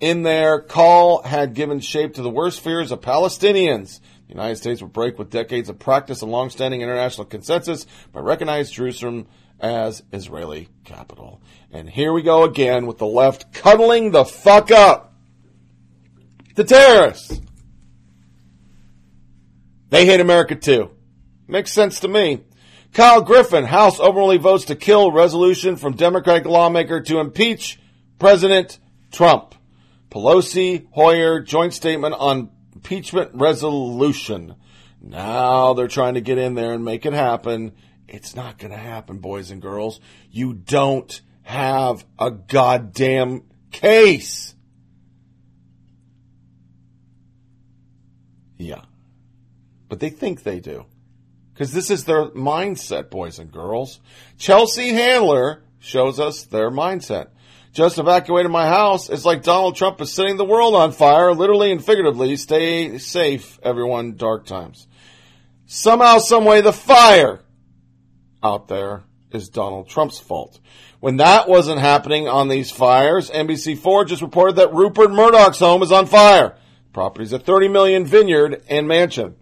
In 0.00 0.24
their 0.24 0.60
call 0.60 1.22
had 1.22 1.54
given 1.54 1.78
shape 1.78 2.14
to 2.14 2.22
the 2.22 2.28
worst 2.28 2.58
fears 2.58 2.90
of 2.90 3.02
Palestinians. 3.02 4.00
The 4.26 4.34
United 4.34 4.56
States 4.56 4.82
would 4.82 4.92
break 4.92 5.16
with 5.16 5.30
decades 5.30 5.68
of 5.68 5.78
practice 5.78 6.22
and 6.22 6.32
longstanding 6.32 6.80
international 6.80 7.26
consensus 7.26 7.86
by 8.12 8.18
recognizing 8.18 8.74
Jerusalem 8.74 9.28
as 9.60 10.02
Israeli 10.12 10.68
capital. 10.82 11.40
And 11.70 11.88
here 11.88 12.12
we 12.12 12.22
go 12.22 12.42
again 12.42 12.86
with 12.86 12.98
the 12.98 13.06
left 13.06 13.52
cuddling 13.52 14.10
the 14.10 14.24
fuck 14.24 14.72
up. 14.72 15.14
The 16.56 16.64
terrorists. 16.64 17.40
They 19.94 20.06
hate 20.06 20.18
America 20.18 20.56
too. 20.56 20.90
Makes 21.46 21.70
sense 21.70 22.00
to 22.00 22.08
me. 22.08 22.42
Kyle 22.92 23.22
Griffin, 23.22 23.62
House 23.62 24.00
overwhelmingly 24.00 24.38
votes 24.38 24.64
to 24.64 24.74
kill 24.74 25.12
resolution 25.12 25.76
from 25.76 25.94
Democratic 25.94 26.46
lawmaker 26.46 27.00
to 27.02 27.20
impeach 27.20 27.78
President 28.18 28.80
Trump. 29.12 29.54
Pelosi, 30.10 30.88
Hoyer, 30.90 31.38
joint 31.38 31.74
statement 31.74 32.16
on 32.18 32.50
impeachment 32.74 33.30
resolution. 33.34 34.56
Now 35.00 35.74
they're 35.74 35.86
trying 35.86 36.14
to 36.14 36.20
get 36.20 36.38
in 36.38 36.56
there 36.56 36.72
and 36.72 36.84
make 36.84 37.06
it 37.06 37.12
happen. 37.12 37.70
It's 38.08 38.34
not 38.34 38.58
going 38.58 38.72
to 38.72 38.76
happen, 38.76 39.18
boys 39.18 39.52
and 39.52 39.62
girls. 39.62 40.00
You 40.28 40.54
don't 40.54 41.20
have 41.42 42.04
a 42.18 42.32
goddamn 42.32 43.44
case. 43.70 44.56
Yeah 48.58 48.82
but 49.94 50.00
they 50.00 50.10
think 50.10 50.42
they 50.42 50.58
do. 50.58 50.86
Because 51.52 51.72
this 51.72 51.88
is 51.88 52.02
their 52.02 52.24
mindset, 52.30 53.10
boys 53.10 53.38
and 53.38 53.52
girls. 53.52 54.00
Chelsea 54.38 54.88
Handler 54.88 55.62
shows 55.78 56.18
us 56.18 56.42
their 56.46 56.68
mindset. 56.68 57.28
Just 57.72 57.98
evacuated 57.98 58.50
my 58.50 58.66
house. 58.66 59.08
It's 59.08 59.24
like 59.24 59.44
Donald 59.44 59.76
Trump 59.76 60.00
is 60.00 60.12
setting 60.12 60.36
the 60.36 60.44
world 60.44 60.74
on 60.74 60.90
fire, 60.90 61.32
literally 61.32 61.70
and 61.70 61.84
figuratively. 61.84 62.34
Stay 62.34 62.98
safe, 62.98 63.60
everyone. 63.62 64.16
Dark 64.16 64.46
times. 64.46 64.88
Somehow, 65.66 66.18
someway, 66.18 66.60
the 66.60 66.72
fire 66.72 67.44
out 68.42 68.66
there 68.66 69.04
is 69.30 69.48
Donald 69.48 69.88
Trump's 69.88 70.18
fault. 70.18 70.58
When 70.98 71.18
that 71.18 71.48
wasn't 71.48 71.78
happening 71.78 72.26
on 72.26 72.48
these 72.48 72.72
fires, 72.72 73.30
NBC4 73.30 74.08
just 74.08 74.22
reported 74.22 74.56
that 74.56 74.74
Rupert 74.74 75.12
Murdoch's 75.12 75.60
home 75.60 75.84
is 75.84 75.92
on 75.92 76.06
fire. 76.06 76.56
Properties 76.92 77.32
at 77.32 77.44
30 77.44 77.68
million 77.68 78.04
vineyard 78.04 78.60
and 78.68 78.88
mansion. 78.88 79.36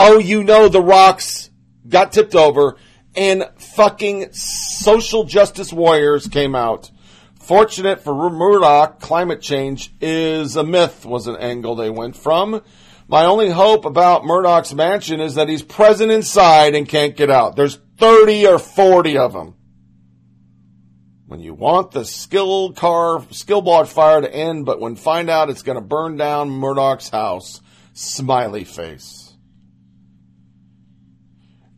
Oh, 0.00 0.18
you 0.18 0.44
know 0.44 0.68
the 0.68 0.80
rocks 0.80 1.50
got 1.88 2.12
tipped 2.12 2.36
over 2.36 2.76
and 3.16 3.50
fucking 3.58 4.32
social 4.32 5.24
justice 5.24 5.72
warriors 5.72 6.28
came 6.28 6.54
out. 6.54 6.92
Fortunate 7.40 8.04
for 8.04 8.30
Murdoch, 8.30 9.00
climate 9.00 9.42
change 9.42 9.92
is 10.00 10.54
a 10.54 10.62
myth 10.62 11.04
was 11.04 11.26
an 11.26 11.34
angle 11.34 11.74
they 11.74 11.90
went 11.90 12.14
from. 12.14 12.62
My 13.08 13.24
only 13.24 13.50
hope 13.50 13.84
about 13.84 14.24
Murdoch's 14.24 14.72
mansion 14.72 15.18
is 15.18 15.34
that 15.34 15.48
he's 15.48 15.64
present 15.64 16.12
inside 16.12 16.76
and 16.76 16.88
can't 16.88 17.16
get 17.16 17.28
out. 17.28 17.56
There's 17.56 17.80
30 17.98 18.46
or 18.46 18.60
40 18.60 19.18
of 19.18 19.32
them. 19.32 19.56
When 21.26 21.40
you 21.40 21.54
want 21.54 21.90
the 21.90 22.04
skill 22.04 22.72
car, 22.72 23.26
skill 23.32 23.84
fire 23.84 24.20
to 24.20 24.32
end, 24.32 24.64
but 24.64 24.78
when 24.78 24.94
find 24.94 25.28
out 25.28 25.50
it's 25.50 25.62
going 25.62 25.74
to 25.74 25.84
burn 25.84 26.16
down 26.16 26.50
Murdoch's 26.50 27.08
house, 27.08 27.60
smiley 27.94 28.62
face. 28.62 29.17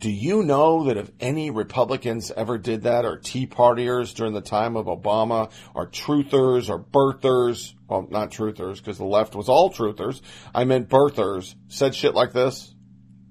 Do 0.01 0.11
you 0.11 0.43
know 0.43 0.85
that 0.85 0.97
if 0.97 1.11
any 1.21 1.51
Republicans 1.51 2.31
ever 2.35 2.57
did 2.57 2.85
that, 2.85 3.05
or 3.05 3.19
Tea 3.19 3.47
Partiers 3.47 4.15
during 4.15 4.33
the 4.33 4.41
time 4.41 4.75
of 4.75 4.87
Obama, 4.87 5.51
or 5.75 5.87
truthers, 5.87 6.71
or 6.71 6.79
birthers, 6.83 7.75
well, 7.87 8.09
not 8.11 8.31
truthers, 8.31 8.79
because 8.79 8.97
the 8.97 9.05
left 9.05 9.35
was 9.35 9.51
all 9.51 9.71
truthers, 9.71 10.23
I 10.55 10.65
meant 10.65 10.89
birthers, 10.89 11.55
said 11.69 11.95
shit 11.95 12.15
like 12.15 12.33
this, 12.33 12.75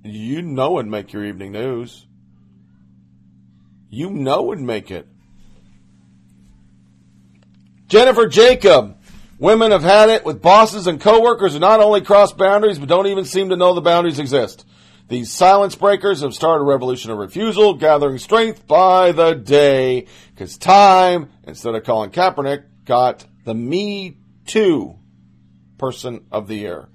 you 0.03 0.43
know 0.43 0.77
it'd 0.77 0.91
make 0.91 1.11
your 1.11 1.25
evening 1.25 1.53
news. 1.53 2.05
You 3.89 4.11
know 4.11 4.53
it'd 4.53 4.63
make 4.63 4.91
it. 4.91 5.07
Jennifer 7.87 8.27
Jacob. 8.27 8.95
Women 9.39 9.71
have 9.71 9.83
had 9.83 10.09
it 10.09 10.25
with 10.25 10.41
bosses 10.41 10.85
and 10.85 10.99
coworkers 10.99 11.53
who 11.53 11.59
not 11.59 11.79
only 11.79 12.01
cross 12.01 12.33
boundaries, 12.33 12.77
but 12.77 12.89
don't 12.89 13.07
even 13.07 13.23
seem 13.23 13.49
to 13.49 13.55
know 13.55 13.73
the 13.73 13.81
boundaries 13.81 14.19
exist. 14.19 14.65
These 15.09 15.31
silence 15.31 15.73
breakers 15.73 16.21
have 16.21 16.35
started 16.35 16.61
a 16.61 16.67
revolution 16.67 17.09
of 17.09 17.17
refusal, 17.17 17.73
gathering 17.73 18.19
strength 18.19 18.67
by 18.67 19.11
the 19.11 19.33
day. 19.33 20.05
Because 20.35 20.55
Time, 20.59 21.31
instead 21.47 21.73
of 21.73 21.83
Colin 21.83 22.11
Kaepernick, 22.11 22.65
got 22.85 23.25
the 23.43 23.55
Me 23.55 24.17
Too 24.45 24.99
Person 25.79 26.25
of 26.31 26.47
the 26.47 26.57
Year. 26.57 26.89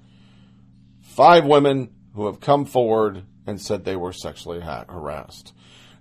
Five 1.01 1.43
women 1.45 1.89
who 2.13 2.27
have 2.27 2.39
come 2.39 2.63
forward 2.63 3.23
and 3.45 3.61
said 3.61 3.83
they 3.83 3.97
were 3.97 4.13
sexually 4.13 4.61
ha- 4.61 4.85
harassed. 4.87 5.51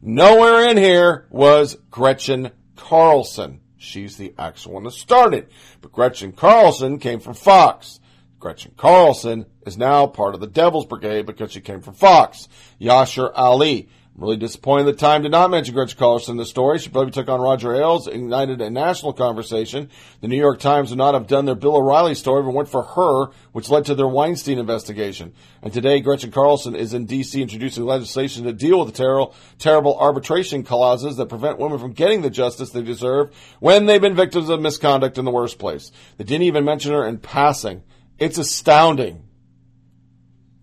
Nowhere 0.01 0.69
in 0.71 0.77
here 0.77 1.27
was 1.31 1.77
Gretchen 1.91 2.53
Carlson. 2.77 3.61
She's 3.77 4.17
the 4.17 4.35
actual 4.39 4.75
one 4.75 4.85
that 4.85 4.93
started. 4.93 5.49
But 5.81 5.91
Gretchen 5.91 6.31
Carlson 6.31 7.01
came 7.01 7.19
from 7.19 7.35
Fox. 7.35 7.99
Gretchen 8.45 8.75
Carlson 8.77 9.47
is 9.65 9.79
now 9.79 10.07
part 10.07 10.35
of 10.35 10.41
the 10.43 10.47
Devil's 10.47 10.85
Brigade 10.85 11.25
because 11.25 11.51
she 11.51 11.63
came 11.63 11.81
from 11.81 11.95
Fox. 11.95 12.47
Yashar 12.79 13.33
Ali. 13.35 13.89
I'm 14.15 14.21
really 14.21 14.37
disappointed 14.37 14.85
the 14.85 14.93
Time 14.93 15.23
did 15.23 15.33
not 15.33 15.51
mention 15.51 15.75
Gretchen 15.75 15.99
Carlson 15.99 16.33
in 16.33 16.37
the 16.37 16.45
story. 16.45 16.79
She 16.79 16.91
probably 16.91 17.11
took 17.11 17.31
on 17.31 17.41
Roger 17.41 17.75
Ailes, 17.75 18.07
ignited 18.07 18.61
a 18.61 18.69
national 18.69 19.15
conversation. 19.15 19.89
The 20.21 20.29
New 20.29 20.37
York 20.37 20.61
Times 20.61 20.91
would 20.91 20.99
not 20.99 21.15
have 21.15 21.27
done 21.27 21.47
their 21.47 21.55
Bill 21.55 21.75
O'Reilly 21.75 22.15
story, 22.15 22.43
but 22.43 22.51
went 22.51 22.69
for 22.69 22.83
her, 22.83 23.33
which 23.53 23.71
led 23.71 23.87
to 23.87 23.95
their 23.95 24.07
Weinstein 24.07 24.59
investigation. 24.59 25.33
And 25.63 25.73
today, 25.73 26.01
Gretchen 26.01 26.31
Carlson 26.31 26.77
is 26.77 26.93
in 26.93 27.07
D.C. 27.07 27.41
introducing 27.41 27.87
legislation 27.87 28.45
to 28.45 28.53
deal 28.53 28.79
with 28.79 28.89
the 28.89 28.95
terrible, 28.95 29.35
terrible 29.59 29.99
arbitration 29.99 30.65
clauses 30.65 31.17
that 31.17 31.31
prevent 31.31 31.59
women 31.59 31.79
from 31.79 31.95
getting 31.95 32.21
the 32.21 32.29
justice 32.29 32.73
they 32.73 32.83
deserve 32.83 33.35
when 33.61 33.87
they've 33.87 34.03
been 34.03 34.15
victims 34.15 34.51
of 34.51 34.61
misconduct 34.61 35.17
in 35.17 35.25
the 35.25 35.31
worst 35.31 35.59
place. 35.59 35.91
They 36.19 36.25
didn't 36.25 36.43
even 36.43 36.67
mention 36.67 36.93
her 36.93 37.07
in 37.07 37.17
passing. 37.17 37.83
It's 38.19 38.39
astounding. 38.39 39.23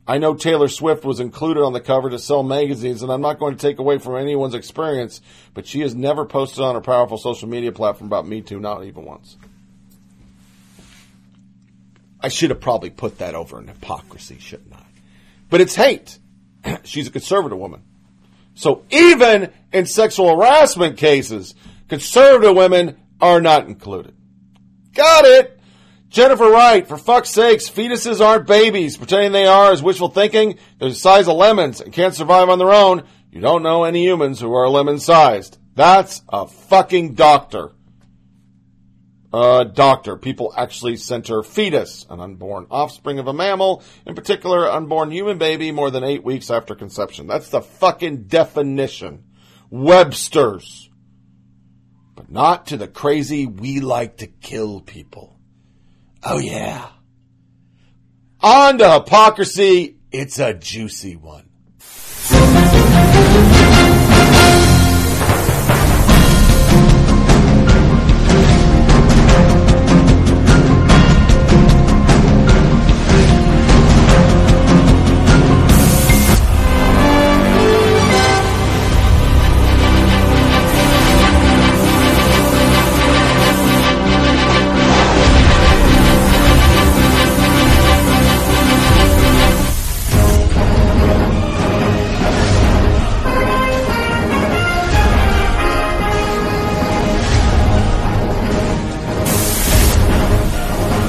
I 0.08 0.18
know 0.18 0.34
Taylor 0.34 0.68
Swift 0.68 1.06
was 1.06 1.20
included 1.20 1.64
on 1.64 1.74
the 1.74 1.80
cover 1.80 2.10
to 2.10 2.20
sell 2.20 2.44
magazines, 2.44 3.02
and 3.02 3.12
I'm 3.12 3.22
not 3.22 3.40
going 3.40 3.56
to 3.56 3.62
take 3.62 3.80
away 3.80 3.98
from 3.98 4.16
anyone's 4.18 4.56
experience, 4.56 5.22
but 5.54 5.68
she 5.68 5.82
has 5.82 5.94
never 5.96 6.26
posted 6.26 6.64
on 6.64 6.76
a 6.76 6.82
powerful 6.82 7.18
social 7.18 7.48
media 7.48 7.72
platform 7.72 8.08
about 8.08 8.28
Me 8.28 8.42
Too, 8.42 8.60
not 8.60 8.84
even 8.84 9.06
once. 9.06 9.38
I 12.20 12.30
should 12.30 12.50
have 12.50 12.60
probably 12.60 12.90
put 12.90 13.20
that 13.20 13.36
over 13.36 13.60
in 13.60 13.68
hypocrisy, 13.68 14.38
shouldn't 14.40 14.74
I? 14.74 14.84
But 15.50 15.62
it's 15.62 15.76
hate. 15.76 16.20
She's 16.84 17.08
a 17.08 17.12
conservative 17.12 17.58
woman. 17.58 17.82
So 18.54 18.84
even 18.90 19.52
in 19.72 19.86
sexual 19.86 20.36
harassment 20.36 20.98
cases, 20.98 21.56
conservative 21.88 22.56
women 22.56 22.98
are 23.20 23.42
not 23.42 23.68
included. 23.68 24.16
Got 24.94 25.26
it! 25.26 25.61
Jennifer 26.12 26.52
Wright, 26.52 26.86
for 26.86 26.98
fuck's 26.98 27.30
sakes, 27.30 27.70
fetuses 27.70 28.20
aren't 28.20 28.46
babies. 28.46 28.98
Pretending 28.98 29.32
they 29.32 29.46
are 29.46 29.72
is 29.72 29.82
wishful 29.82 30.10
thinking. 30.10 30.60
They're 30.78 30.90
the 30.90 30.96
size 30.96 31.30
of 31.30 31.38
lemons 31.38 31.80
and 31.80 31.94
can't 31.94 32.14
survive 32.14 32.50
on 32.50 32.60
their 32.60 32.74
own. 32.74 33.04
You 33.32 33.40
don't 33.40 33.64
know 33.64 33.86
any 33.86 34.04
humans 34.04 34.42
who 34.42 34.54
are 34.54 34.68
lemon 34.68 35.00
sized. 35.00 35.58
That's 35.74 36.22
a 36.28 36.48
fucking 36.48 37.14
doctor. 37.14 37.72
A 39.32 39.64
doctor. 39.64 40.18
People 40.18 40.54
actually 40.58 40.98
center 40.98 41.44
fetus, 41.44 42.06
an 42.10 42.20
unborn 42.20 42.68
offspring 42.70 43.18
of 43.18 43.28
a 43.28 43.34
mammal, 43.34 43.82
in 44.06 44.14
particular, 44.14 44.70
unborn 44.70 45.12
human 45.12 45.38
baby 45.38 45.72
more 45.72 45.92
than 45.92 46.04
eight 46.04 46.26
weeks 46.26 46.52
after 46.52 46.76
conception. 46.76 47.26
That's 47.26 47.48
the 47.48 47.62
fucking 47.62 48.24
definition. 48.24 49.24
Webster's. 49.70 50.90
But 52.16 52.30
not 52.30 52.66
to 52.68 52.76
the 52.76 52.90
crazy 52.90 53.46
we 53.46 53.80
like 53.80 54.18
to 54.18 54.28
kill 54.28 54.82
people. 54.82 55.31
Oh, 56.24 56.38
yeah. 56.38 56.88
On 58.42 58.78
to 58.78 58.92
hypocrisy. 58.92 59.98
It's 60.12 60.40
a 60.40 60.54
juicy 60.54 61.16
one. 61.16 61.48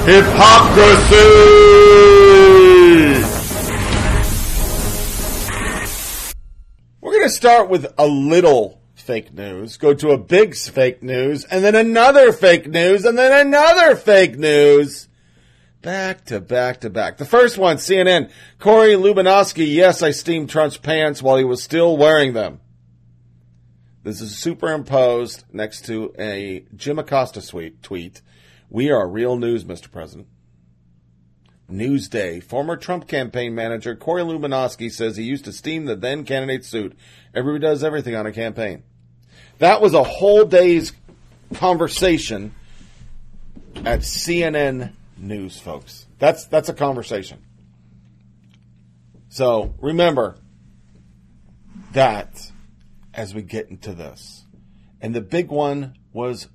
Hypocrisy! 0.04 1.14
We're 7.00 7.12
going 7.12 7.22
to 7.22 7.30
start 7.30 7.68
with 7.68 7.86
a 7.96 8.08
little 8.08 8.80
fake 8.96 9.32
news, 9.32 9.76
go 9.76 9.94
to 9.94 10.10
a 10.10 10.18
big 10.18 10.56
fake 10.56 11.04
news, 11.04 11.44
and 11.44 11.62
then 11.62 11.76
another 11.76 12.32
fake 12.32 12.66
news, 12.66 13.04
and 13.04 13.16
then 13.16 13.46
another 13.46 13.94
fake 13.94 14.36
news. 14.36 15.06
Back 15.82 16.24
to 16.26 16.40
back 16.40 16.80
to 16.80 16.90
back. 16.90 17.18
The 17.18 17.24
first 17.24 17.56
one, 17.56 17.76
CNN. 17.76 18.32
Corey 18.58 18.94
Lewandowski, 18.94 19.72
yes, 19.72 20.02
I 20.02 20.10
steamed 20.10 20.50
Trump's 20.50 20.78
pants 20.78 21.22
while 21.22 21.36
he 21.36 21.44
was 21.44 21.62
still 21.62 21.96
wearing 21.96 22.32
them. 22.32 22.58
This 24.02 24.20
is 24.20 24.36
superimposed 24.36 25.44
next 25.52 25.84
to 25.86 26.12
a 26.18 26.66
Jim 26.74 26.98
Acosta 26.98 27.40
tweet. 27.82 28.20
We 28.72 28.90
are 28.90 29.06
real 29.06 29.36
news, 29.36 29.64
Mr. 29.64 29.92
President. 29.92 30.28
Newsday. 31.70 32.42
Former 32.42 32.74
Trump 32.74 33.06
campaign 33.06 33.54
manager 33.54 33.94
Corey 33.94 34.22
Lewandowski 34.22 34.90
says 34.90 35.18
he 35.18 35.24
used 35.24 35.44
to 35.44 35.52
steam 35.52 35.84
the 35.84 35.94
then 35.94 36.24
candidate's 36.24 36.68
suit. 36.68 36.96
Everybody 37.34 37.60
does 37.60 37.84
everything 37.84 38.14
on 38.14 38.24
a 38.24 38.32
campaign. 38.32 38.82
That 39.58 39.82
was 39.82 39.92
a 39.92 40.02
whole 40.02 40.46
day's 40.46 40.92
conversation 41.52 42.54
at 43.84 44.00
CNN 44.00 44.92
News, 45.18 45.60
folks. 45.60 46.06
That's 46.18 46.46
that's 46.46 46.70
a 46.70 46.74
conversation. 46.74 47.44
So 49.28 49.74
remember, 49.82 50.36
that 51.92 52.50
as 53.12 53.34
we 53.34 53.42
get 53.42 53.68
into 53.68 53.92
this. 53.92 54.46
And 55.02 55.14
the 55.14 55.20
big 55.20 55.50
one 55.50 55.94
was 56.14 56.48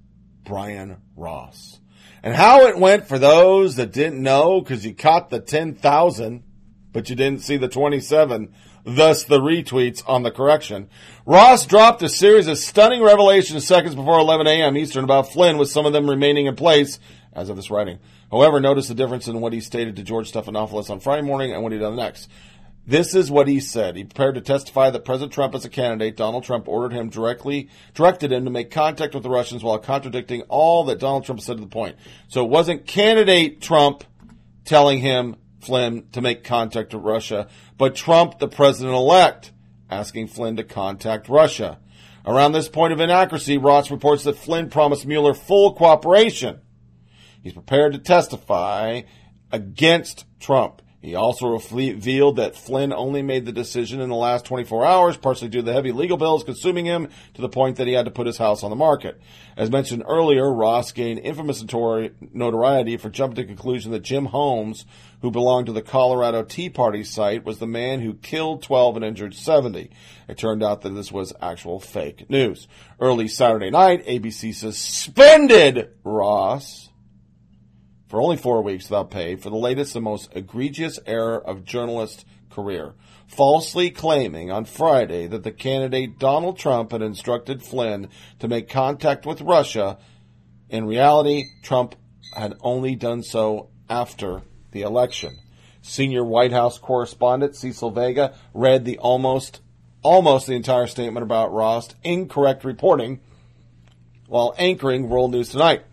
Brian 0.43 0.97
Ross. 1.15 1.80
And 2.24 2.36
how 2.36 2.68
it 2.68 2.78
went 2.78 3.07
for 3.07 3.20
those 3.20 3.76
that 3.76 3.93
didn't 3.93 4.22
know 4.22 4.61
because 4.61 4.86
you 4.86 4.93
caught 4.93 5.30
the 5.30 5.39
10,000, 5.39 6.43
but 6.91 7.09
you 7.09 7.15
didn't 7.15 7.43
see 7.43 7.57
the 7.57 7.68
27, 7.68 8.53
thus 8.84 9.24
the 9.24 9.39
retweets 9.39 10.01
on 10.07 10.24
the 10.24 10.32
correction. 10.32 10.89
Ross 11.26 11.65
dropped 11.65 12.01
a 12.01 12.09
series 12.09 12.47
of 12.47 12.57
stunning 12.57 13.03
revelations 13.03 13.68
seconds 13.68 13.95
before 13.95 14.20
11 14.20 14.47
a.m. 14.47 14.78
Eastern 14.78 15.03
about 15.03 15.32
Flynn, 15.32 15.57
with 15.57 15.70
some 15.70 15.86
of 15.86 15.93
them 15.93 16.09
remaining 16.09 16.47
in 16.47 16.55
place 16.55 16.99
as 17.34 17.49
of 17.49 17.55
this 17.55 17.70
writing. 17.70 17.99
However, 18.32 18.59
notice 18.59 18.88
the 18.88 18.95
difference 18.95 19.28
in 19.28 19.39
what 19.39 19.53
he 19.53 19.61
stated 19.61 19.95
to 19.95 20.03
George 20.03 20.32
Stephanopoulos 20.32 20.89
on 20.89 20.99
Friday 20.99 21.22
morning 21.22 21.53
and 21.53 21.63
what 21.63 21.72
he 21.72 21.78
done 21.78 21.95
next. 21.95 22.30
This 22.88 23.13
is 23.13 23.29
what 23.29 23.49
he 23.49 23.59
said. 23.59 23.97
He 23.97 24.05
prepared 24.05 24.35
to 24.35 24.41
testify 24.41 24.89
that 24.89 25.03
President 25.03 25.33
Trump 25.33 25.53
as 25.53 25.65
a 25.65 25.69
candidate, 25.69 26.15
Donald 26.15 26.45
Trump 26.45 26.69
ordered 26.69 26.93
him 26.93 27.09
directly, 27.09 27.69
directed 27.93 28.31
him 28.31 28.45
to 28.45 28.49
make 28.49 28.71
contact 28.71 29.13
with 29.13 29.23
the 29.23 29.29
Russians 29.29 29.61
while 29.61 29.77
contradicting 29.77 30.43
all 30.43 30.85
that 30.85 30.99
Donald 30.99 31.25
Trump 31.25 31.41
said 31.41 31.57
to 31.57 31.61
the 31.61 31.67
point. 31.67 31.97
So 32.29 32.45
it 32.45 32.49
wasn't 32.49 32.88
candidate 32.88 33.59
Trump 33.59 34.05
telling 34.63 34.99
him, 34.99 35.35
Flynn, 35.59 36.07
to 36.13 36.21
make 36.21 36.45
contact 36.45 36.93
with 36.93 37.03
Russia, 37.03 37.49
but 37.77 37.93
Trump, 37.93 38.39
the 38.39 38.47
president 38.47 38.95
elect, 38.95 39.51
asking 39.89 40.27
Flynn 40.27 40.55
to 40.55 40.63
contact 40.63 41.27
Russia. 41.27 41.79
Around 42.25 42.53
this 42.53 42.69
point 42.69 42.93
of 42.93 43.01
inaccuracy, 43.01 43.57
Ross 43.57 43.91
reports 43.91 44.23
that 44.23 44.38
Flynn 44.38 44.69
promised 44.69 45.05
Mueller 45.05 45.33
full 45.33 45.73
cooperation. 45.73 46.61
He's 47.43 47.53
prepared 47.53 47.93
to 47.93 47.99
testify 47.99 49.01
against 49.51 50.25
Trump. 50.39 50.81
He 50.99 51.13
also 51.13 51.59
revealed 51.71 52.37
that 52.37 52.55
Flynn 52.55 52.91
only 52.91 53.21
made 53.21 53.45
the 53.45 53.51
decision 53.51 54.01
in 54.01 54.09
the 54.09 54.15
last 54.15 54.45
24 54.45 54.83
hours, 54.83 55.15
partially 55.15 55.47
due 55.47 55.59
to 55.59 55.65
the 55.65 55.73
heavy 55.73 55.91
legal 55.91 56.17
bills 56.17 56.43
consuming 56.43 56.85
him 56.85 57.09
to 57.35 57.41
the 57.41 57.49
point 57.49 57.77
that 57.77 57.85
he 57.85 57.93
had 57.93 58.05
to 58.05 58.11
put 58.11 58.25
his 58.25 58.39
house 58.39 58.63
on 58.63 58.71
the 58.71 58.75
market. 58.75 59.21
As 59.55 59.69
mentioned 59.69 60.03
earlier, 60.07 60.51
Ross 60.51 60.91
gained 60.91 61.19
infamous 61.19 61.63
notoriety 62.33 62.97
for 62.97 63.09
jumping 63.11 63.35
to 63.35 63.41
the 63.43 63.47
conclusion 63.47 63.91
that 63.91 64.01
Jim 64.01 64.25
Holmes, 64.25 64.85
who 65.21 65.29
belonged 65.29 65.67
to 65.67 65.71
the 65.71 65.83
Colorado 65.83 66.41
Tea 66.43 66.69
Party 66.69 67.03
site, 67.03 67.45
was 67.45 67.59
the 67.59 67.67
man 67.67 68.01
who 68.01 68.15
killed 68.15 68.63
12 68.63 68.95
and 68.95 69.05
injured 69.05 69.35
70. 69.35 69.91
It 70.27 70.37
turned 70.39 70.63
out 70.63 70.81
that 70.81 70.89
this 70.89 71.11
was 71.11 71.31
actual 71.39 71.79
fake 71.79 72.27
news. 72.27 72.67
Early 72.99 73.27
Saturday 73.27 73.69
night, 73.69 74.05
ABC 74.07 74.53
suspended 74.53 75.91
Ross 76.03 76.86
for 78.07 78.21
only 78.21 78.37
four 78.37 78.61
weeks 78.61 78.89
without 78.89 79.11
pay 79.11 79.35
for 79.35 79.49
the 79.49 79.55
latest 79.55 79.95
and 79.95 80.03
most 80.03 80.29
egregious 80.33 80.99
error 81.05 81.39
of 81.39 81.65
journalist 81.65 82.25
career, 82.49 82.93
falsely 83.27 83.91
claiming 83.91 84.49
on 84.49 84.65
Friday 84.65 85.27
that 85.27 85.43
the 85.43 85.51
candidate 85.51 86.17
Donald 86.17 86.57
Trump 86.57 86.91
had 86.91 87.01
instructed 87.01 87.61
Flynn 87.61 88.09
to 88.39 88.47
make 88.47 88.69
contact 88.69 89.25
with 89.25 89.41
Russia. 89.41 89.97
In 90.69 90.87
reality, 90.87 91.45
Trump 91.61 91.95
had 92.35 92.55
only 92.61 92.95
done 92.95 93.23
so 93.23 93.69
after 93.89 94.41
the 94.71 94.81
election. 94.81 95.37
Senior 95.81 96.23
White 96.23 96.51
House 96.51 96.77
correspondent 96.79 97.55
Cecilia 97.55 97.93
Vega 97.93 98.35
read 98.53 98.85
the 98.85 98.97
almost 98.97 99.61
almost 100.03 100.47
the 100.47 100.53
entire 100.53 100.87
statement 100.87 101.23
about 101.23 101.51
Ross 101.51 101.89
incorrect 102.03 102.63
reporting 102.63 103.19
while 104.27 104.53
anchoring 104.57 105.09
World 105.09 105.31
News 105.31 105.49
Tonight 105.49 105.83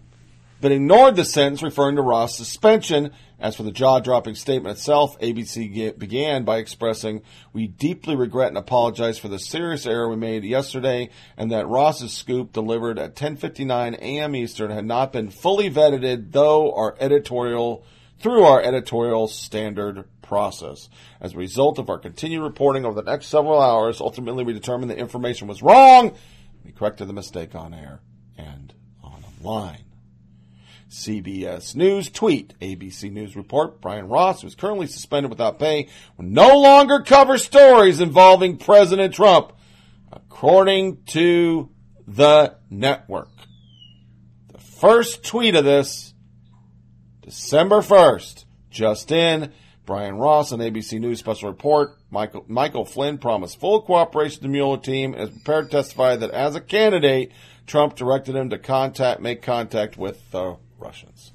but 0.64 0.72
ignored 0.72 1.14
the 1.14 1.26
sentence 1.26 1.62
referring 1.62 1.96
to 1.96 2.00
Ross' 2.00 2.38
suspension. 2.38 3.10
As 3.38 3.54
for 3.54 3.64
the 3.64 3.70
jaw 3.70 4.00
dropping 4.00 4.34
statement 4.34 4.78
itself, 4.78 5.20
ABC 5.20 5.98
began 5.98 6.44
by 6.44 6.56
expressing, 6.56 7.20
We 7.52 7.66
deeply 7.66 8.16
regret 8.16 8.48
and 8.48 8.56
apologize 8.56 9.18
for 9.18 9.28
the 9.28 9.38
serious 9.38 9.84
error 9.84 10.08
we 10.08 10.16
made 10.16 10.42
yesterday 10.42 11.10
and 11.36 11.52
that 11.52 11.68
Ross's 11.68 12.14
scoop 12.14 12.54
delivered 12.54 12.98
at 12.98 13.14
10:59 13.14 13.98
a.m. 13.98 14.34
Eastern 14.34 14.70
had 14.70 14.86
not 14.86 15.12
been 15.12 15.28
fully 15.28 15.68
vetted 15.68 16.32
though 16.32 16.72
our 16.72 16.96
editorial 16.98 17.84
through 18.18 18.44
our 18.44 18.62
editorial 18.62 19.28
standard 19.28 20.08
process. 20.22 20.88
As 21.20 21.34
a 21.34 21.36
result 21.36 21.78
of 21.78 21.90
our 21.90 21.98
continued 21.98 22.42
reporting 22.42 22.86
over 22.86 23.02
the 23.02 23.10
next 23.10 23.26
several 23.26 23.60
hours, 23.60 24.00
ultimately 24.00 24.44
we 24.44 24.54
determined 24.54 24.90
the 24.90 24.96
information 24.96 25.46
was 25.46 25.60
wrong. 25.60 26.16
We 26.64 26.72
corrected 26.72 27.06
the 27.06 27.12
mistake 27.12 27.54
on 27.54 27.74
air 27.74 28.00
and 28.38 28.72
on 29.02 29.22
online. 29.26 29.84
CBS 30.94 31.74
News 31.74 32.08
tweet. 32.08 32.54
ABC 32.60 33.10
News 33.10 33.34
report 33.34 33.80
Brian 33.80 34.08
Ross, 34.08 34.42
who 34.42 34.46
is 34.46 34.54
currently 34.54 34.86
suspended 34.86 35.28
without 35.28 35.58
pay, 35.58 35.88
will 36.16 36.24
no 36.24 36.60
longer 36.60 37.00
cover 37.00 37.36
stories 37.36 38.00
involving 38.00 38.58
President 38.58 39.12
Trump, 39.12 39.52
according 40.12 41.02
to 41.06 41.68
the 42.06 42.56
network. 42.70 43.28
The 44.52 44.60
first 44.60 45.24
tweet 45.24 45.56
of 45.56 45.64
this, 45.64 46.14
December 47.22 47.80
1st, 47.80 48.44
just 48.70 49.10
in. 49.10 49.52
Brian 49.86 50.16
Ross 50.16 50.50
on 50.50 50.60
ABC 50.60 50.98
News 50.98 51.18
special 51.18 51.50
report. 51.50 51.98
Michael, 52.10 52.44
Michael 52.48 52.86
Flynn 52.86 53.18
promised 53.18 53.60
full 53.60 53.82
cooperation 53.82 54.36
to 54.36 54.42
the 54.44 54.48
Mueller 54.48 54.78
team 54.78 55.12
and 55.12 55.28
is 55.28 55.30
prepared 55.30 55.70
to 55.70 55.76
testify 55.76 56.16
that 56.16 56.30
as 56.30 56.54
a 56.54 56.60
candidate, 56.60 57.32
Trump 57.66 57.94
directed 57.94 58.34
him 58.34 58.48
to 58.50 58.58
contact, 58.58 59.20
make 59.20 59.42
contact 59.42 59.98
with 59.98 60.30
the 60.30 60.56
Russians. 60.78 61.32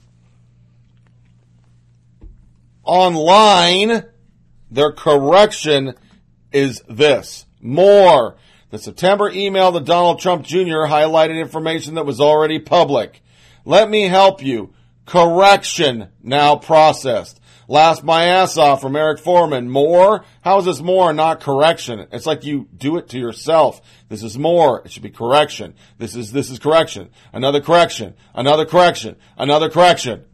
Online, 2.84 4.04
their 4.72 4.92
correction 4.92 5.94
is 6.52 6.82
this. 6.90 7.46
More. 7.62 8.38
The 8.72 8.78
September 8.78 9.30
email 9.30 9.72
to 9.72 9.80
Donald 9.80 10.20
Trump 10.20 10.46
Jr. 10.46 10.86
highlighted 10.86 11.40
information 11.40 11.96
that 11.96 12.06
was 12.06 12.20
already 12.20 12.60
public. 12.60 13.22
Let 13.66 13.90
me 13.90 14.04
help 14.04 14.44
you. 14.44 14.74
Correction 15.06 16.10
now 16.22 16.56
processed. 16.56 17.39
Laughed 17.70 18.04
my 18.04 18.26
ass 18.26 18.58
off 18.58 18.82
from 18.82 18.96
Eric 18.96 19.20
Foreman. 19.20 19.70
More? 19.70 20.26
How 20.42 20.58
is 20.58 20.66
this 20.66 20.82
more 20.82 21.14
not 21.14 21.40
correction? 21.40 22.08
It's 22.12 22.26
like 22.26 22.44
you 22.44 22.68
do 22.76 22.98
it 22.98 23.10
to 23.10 23.20
yourself. 23.20 23.80
This 24.10 24.24
is 24.24 24.40
more. 24.40 24.82
It 24.84 24.92
should 24.92 25.04
be 25.04 25.12
correction. 25.12 25.76
This 26.00 26.16
is, 26.16 26.32
this 26.32 26.50
is 26.50 26.58
correction. 26.58 27.12
Another 27.32 27.62
correction. 27.62 28.16
Another 28.34 28.66
correction. 28.66 29.18
Another 29.38 29.70
correction. 29.70 30.26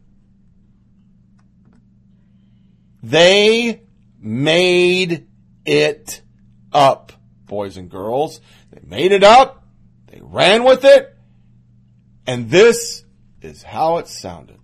They 3.03 3.81
made 4.17 5.27
it 5.65 6.21
up, 6.71 7.11
boys 7.47 7.75
and 7.75 7.89
girls. 7.89 8.39
They 8.71 8.79
made 8.81 9.11
it 9.11 9.25
up. 9.25 9.67
They 10.07 10.21
ran 10.23 10.63
with 10.63 10.85
it. 10.85 11.13
And 12.25 12.49
this 12.49 13.03
is 13.41 13.61
how 13.61 13.97
it 13.97 14.07
sounded. 14.07 14.59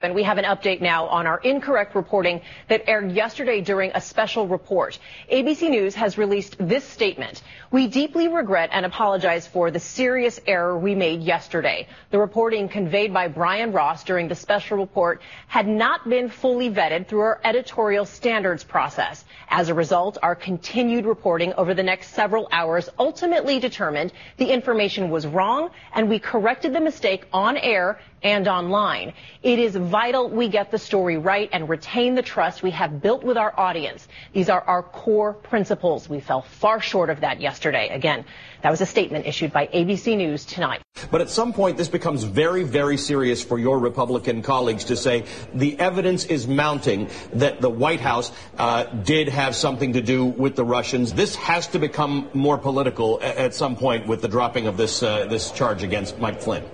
And 0.00 0.14
we 0.14 0.22
have 0.22 0.38
an 0.38 0.44
update 0.44 0.80
now 0.80 1.08
on 1.08 1.26
our 1.26 1.38
incorrect 1.38 1.96
reporting 1.96 2.40
that 2.68 2.88
aired 2.88 3.10
yesterday 3.10 3.60
during 3.60 3.90
a 3.94 4.00
special 4.00 4.46
report. 4.46 4.96
ABC 5.28 5.68
News 5.68 5.96
has 5.96 6.16
released 6.16 6.54
this 6.60 6.84
statement. 6.84 7.42
We 7.72 7.88
deeply 7.88 8.28
regret 8.28 8.70
and 8.72 8.86
apologize 8.86 9.48
for 9.48 9.72
the 9.72 9.80
serious 9.80 10.38
error 10.46 10.78
we 10.78 10.94
made 10.94 11.22
yesterday. 11.22 11.88
The 12.12 12.18
reporting 12.20 12.68
conveyed 12.68 13.12
by 13.12 13.26
Brian 13.26 13.72
Ross 13.72 14.04
during 14.04 14.28
the 14.28 14.36
special 14.36 14.78
report 14.78 15.20
had 15.48 15.66
not 15.66 16.08
been 16.08 16.28
fully 16.28 16.70
vetted 16.70 17.08
through 17.08 17.22
our 17.22 17.40
editorial 17.42 18.04
standards 18.04 18.62
process. 18.62 19.24
As 19.48 19.68
a 19.68 19.74
result, 19.74 20.16
our 20.22 20.36
continued 20.36 21.06
reporting 21.06 21.52
over 21.54 21.74
the 21.74 21.82
next 21.82 22.14
several 22.14 22.46
hours 22.52 22.88
ultimately 23.00 23.58
determined 23.58 24.12
the 24.36 24.52
information 24.52 25.10
was 25.10 25.26
wrong 25.26 25.70
and 25.92 26.08
we 26.08 26.20
corrected 26.20 26.72
the 26.72 26.80
mistake 26.80 27.26
on 27.32 27.56
air 27.56 27.98
and 28.22 28.48
online. 28.48 29.12
It 29.42 29.58
is 29.58 29.76
vital 29.76 30.28
we 30.28 30.48
get 30.48 30.70
the 30.70 30.78
story 30.78 31.18
right 31.18 31.48
and 31.52 31.68
retain 31.68 32.14
the 32.14 32.22
trust 32.22 32.62
we 32.62 32.70
have 32.72 33.00
built 33.00 33.22
with 33.22 33.36
our 33.36 33.58
audience. 33.58 34.08
These 34.32 34.48
are 34.48 34.62
our 34.62 34.82
core 34.82 35.34
principles. 35.34 36.08
We 36.08 36.20
fell 36.20 36.42
far 36.42 36.80
short 36.80 37.10
of 37.10 37.20
that 37.20 37.40
yesterday. 37.40 37.88
Again, 37.88 38.24
that 38.62 38.70
was 38.70 38.80
a 38.80 38.86
statement 38.86 39.26
issued 39.26 39.52
by 39.52 39.68
ABC 39.68 40.16
News 40.16 40.44
tonight. 40.44 40.82
But 41.12 41.20
at 41.20 41.30
some 41.30 41.52
point, 41.52 41.76
this 41.76 41.88
becomes 41.88 42.24
very, 42.24 42.64
very 42.64 42.96
serious 42.96 43.42
for 43.42 43.58
your 43.58 43.78
Republican 43.78 44.42
colleagues 44.42 44.84
to 44.84 44.96
say 44.96 45.24
the 45.54 45.78
evidence 45.78 46.24
is 46.24 46.48
mounting 46.48 47.08
that 47.34 47.60
the 47.60 47.70
White 47.70 48.00
House 48.00 48.32
uh, 48.58 48.84
did 48.84 49.28
have 49.28 49.54
something 49.54 49.92
to 49.92 50.02
do 50.02 50.24
with 50.24 50.56
the 50.56 50.64
Russians. 50.64 51.12
This 51.12 51.36
has 51.36 51.68
to 51.68 51.78
become 51.78 52.28
more 52.34 52.58
political 52.58 53.20
at 53.22 53.54
some 53.54 53.76
point 53.76 54.08
with 54.08 54.22
the 54.22 54.28
dropping 54.28 54.66
of 54.66 54.76
this 54.76 55.02
uh, 55.02 55.26
this 55.26 55.52
charge 55.52 55.84
against 55.84 56.18
Mike 56.18 56.40
Flynn 56.40 56.64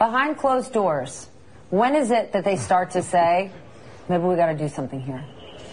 behind 0.00 0.38
closed 0.38 0.72
doors, 0.72 1.28
when 1.68 1.94
is 1.94 2.10
it 2.10 2.32
that 2.32 2.42
they 2.42 2.56
start 2.56 2.90
to 2.92 3.02
say, 3.02 3.52
maybe 4.08 4.24
we 4.24 4.34
got 4.34 4.46
to 4.46 4.56
do 4.56 4.68
something 4.68 4.98
here? 4.98 5.22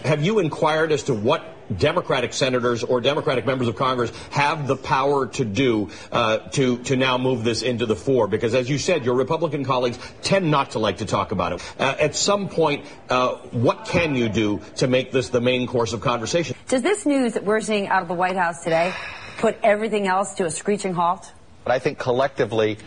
Have 0.04 0.22
you 0.22 0.40
inquired 0.40 0.92
as 0.92 1.04
to 1.04 1.14
what 1.14 1.44
Democratic 1.76 2.34
senators 2.34 2.84
or 2.84 3.02
Democratic 3.02 3.46
members 3.46 3.70
of 3.70 3.78
Congress 3.78 4.12
have 4.30 4.68
the 4.68 4.76
power 4.76 5.28
to 5.28 5.44
do 5.44 5.90
uh, 6.12 6.38
to 6.50 6.78
to 6.84 6.96
now 6.96 7.18
move 7.18 7.44
this 7.44 7.62
into 7.62 7.86
the 7.86 7.96
fore? 7.96 8.28
Because 8.28 8.54
as 8.54 8.70
you 8.70 8.78
said, 8.78 9.06
your 9.06 9.16
Republican 9.16 9.66
colleagues 9.66 9.98
tend 10.22 10.52
not 10.52 10.72
to 10.72 10.80
like 10.80 10.98
to 10.98 11.06
talk 11.06 11.32
about 11.32 11.54
it. 11.54 11.62
Uh, 11.80 11.96
at 12.00 12.16
some 12.16 12.48
point, 12.48 12.86
uh, 13.10 13.36
what 13.52 13.86
can 13.86 14.16
you 14.16 14.30
do 14.30 14.62
to 14.76 14.88
make 14.88 15.12
this 15.12 15.30
the 15.30 15.42
main 15.42 15.68
course 15.68 15.94
of 15.94 16.02
conversation? 16.02 16.56
Does 16.68 16.84
this 16.84 17.06
news 17.06 17.34
that 17.34 17.44
we're 17.44 17.62
seeing 17.62 17.88
out 17.88 18.02
of 18.02 18.08
the 18.08 18.14
White 18.14 18.38
House 18.38 18.64
today 18.64 18.94
put 19.40 19.58
everything 19.64 20.08
else 20.08 20.36
to 20.36 20.46
a 20.46 20.52
screeching 20.52 20.94
halt? 20.94 21.32
But 21.64 21.74
I 21.74 21.80
think 21.80 21.98
collectively, 21.98 22.78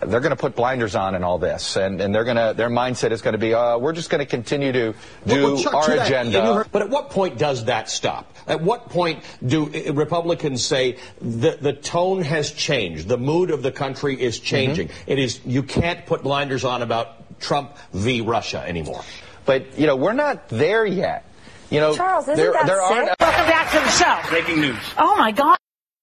they're 0.00 0.20
going 0.20 0.30
to 0.30 0.36
put 0.36 0.54
blinders 0.54 0.94
on 0.94 1.14
in 1.14 1.24
all 1.24 1.38
this, 1.38 1.76
and, 1.76 2.00
and 2.00 2.14
they're 2.14 2.24
going 2.24 2.36
to 2.36 2.52
their 2.56 2.68
mindset 2.68 3.12
is 3.12 3.22
going 3.22 3.32
to 3.32 3.38
be, 3.38 3.54
uh, 3.54 3.78
we're 3.78 3.92
just 3.94 4.10
going 4.10 4.18
to 4.18 4.26
continue 4.26 4.72
to 4.72 4.92
do 4.92 4.96
Well, 5.26 5.54
well, 5.54 5.62
Chuck, 5.62 5.74
our 5.74 5.84
to 5.86 5.96
that, 5.96 6.06
agenda. 6.06 6.38
you 6.38 6.52
heard- 6.54 6.72
but 6.72 6.82
at 6.82 6.90
what 6.90 7.10
point 7.10 7.38
does 7.38 7.64
that 7.64 7.88
stop? 7.88 8.30
At 8.46 8.60
what 8.60 8.90
point 8.90 9.24
do 9.44 9.64
uh, 9.72 9.92
Republicans 9.94 10.64
say 10.64 10.98
the 11.20 11.56
the 11.60 11.72
tone 11.72 12.22
has 12.22 12.52
changed, 12.52 13.08
the 13.08 13.16
mood 13.18 13.50
of 13.50 13.62
the 13.62 13.72
country 13.72 14.20
is 14.20 14.38
changing? 14.38 14.88
Mm-hmm. 14.88 15.10
It 15.10 15.18
is 15.18 15.40
you 15.44 15.62
can't 15.62 16.04
put 16.06 16.22
blinders 16.22 16.64
on 16.64 16.82
about 16.82 17.40
Trump 17.40 17.76
v. 17.92 18.20
Russia 18.20 18.62
anymore. 18.66 19.02
But 19.46 19.78
you 19.78 19.86
know, 19.86 19.96
we're 19.96 20.12
not 20.12 20.48
there 20.48 20.84
yet. 20.86 21.24
You 21.70 21.80
know, 21.80 21.96
Charles, 21.96 22.24
isn't 22.28 22.36
there, 22.36 22.52
that 22.52 22.66
there 22.66 22.80
sick? 22.86 22.96
aren't. 22.96 23.20
Welcome 23.20 23.46
back 23.46 23.72
to 23.72 23.78
the 23.78 23.90
show. 23.90 24.30
Breaking 24.30 24.60
news. 24.60 24.78
Oh 24.98 25.16
my 25.16 25.32
God. 25.32 25.56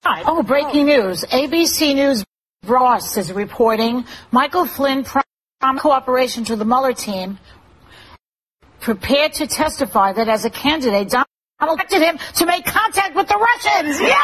Oh, 0.05 0.43
breaking 0.43 0.85
news. 0.87 1.23
ABC 1.23 1.95
News 1.95 2.25
Ross 2.65 3.17
is 3.17 3.31
reporting 3.31 4.05
Michael 4.31 4.65
Flynn 4.65 5.03
promised 5.03 5.27
cooperation 5.81 6.45
to 6.45 6.55
the 6.55 6.63
Mueller 6.63 6.93
team, 6.93 7.37
prepared 8.79 9.33
to 9.33 9.47
testify 9.47 10.13
that 10.13 10.29
as 10.29 10.45
a 10.45 10.49
candidate, 10.49 11.09
Donald 11.09 11.27
elected 11.61 12.01
him 12.01 12.17
to 12.35 12.45
make 12.45 12.65
contact 12.65 13.15
with 13.15 13.27
the 13.27 13.35
Russians. 13.35 13.99
Yeah! 14.01 14.23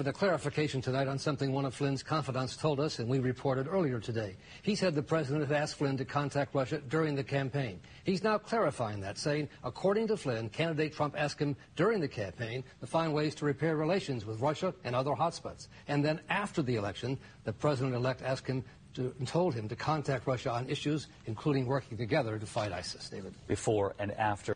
David, 0.00 0.14
a 0.14 0.18
clarification 0.18 0.80
tonight 0.80 1.08
on 1.08 1.18
something 1.18 1.52
one 1.52 1.66
of 1.66 1.74
Flynn's 1.74 2.02
confidants 2.02 2.56
told 2.56 2.80
us, 2.80 3.00
and 3.00 3.06
we 3.06 3.18
reported 3.18 3.68
earlier 3.68 4.00
today. 4.00 4.34
He 4.62 4.74
said 4.74 4.94
the 4.94 5.02
president 5.02 5.46
had 5.46 5.54
asked 5.54 5.76
Flynn 5.76 5.98
to 5.98 6.06
contact 6.06 6.54
Russia 6.54 6.80
during 6.88 7.14
the 7.14 7.22
campaign. 7.22 7.80
He's 8.04 8.24
now 8.24 8.38
clarifying 8.38 9.00
that, 9.00 9.18
saying, 9.18 9.50
according 9.62 10.08
to 10.08 10.16
Flynn, 10.16 10.48
candidate 10.48 10.94
Trump 10.94 11.16
asked 11.18 11.38
him 11.38 11.54
during 11.76 12.00
the 12.00 12.08
campaign 12.08 12.64
to 12.80 12.86
find 12.86 13.12
ways 13.12 13.34
to 13.34 13.44
repair 13.44 13.76
relations 13.76 14.24
with 14.24 14.40
Russia 14.40 14.72
and 14.84 14.96
other 14.96 15.10
hotspots. 15.10 15.68
And 15.86 16.02
then 16.02 16.20
after 16.30 16.62
the 16.62 16.76
election, 16.76 17.18
the 17.44 17.52
president-elect 17.52 18.22
asked 18.22 18.46
him 18.46 18.64
to, 18.94 19.14
told 19.26 19.52
him 19.52 19.68
to 19.68 19.76
contact 19.76 20.26
Russia 20.26 20.50
on 20.50 20.66
issues, 20.70 21.08
including 21.26 21.66
working 21.66 21.98
together 21.98 22.38
to 22.38 22.46
fight 22.46 22.72
ISIS. 22.72 23.10
David. 23.10 23.34
Before 23.46 23.94
and 23.98 24.12
after. 24.12 24.54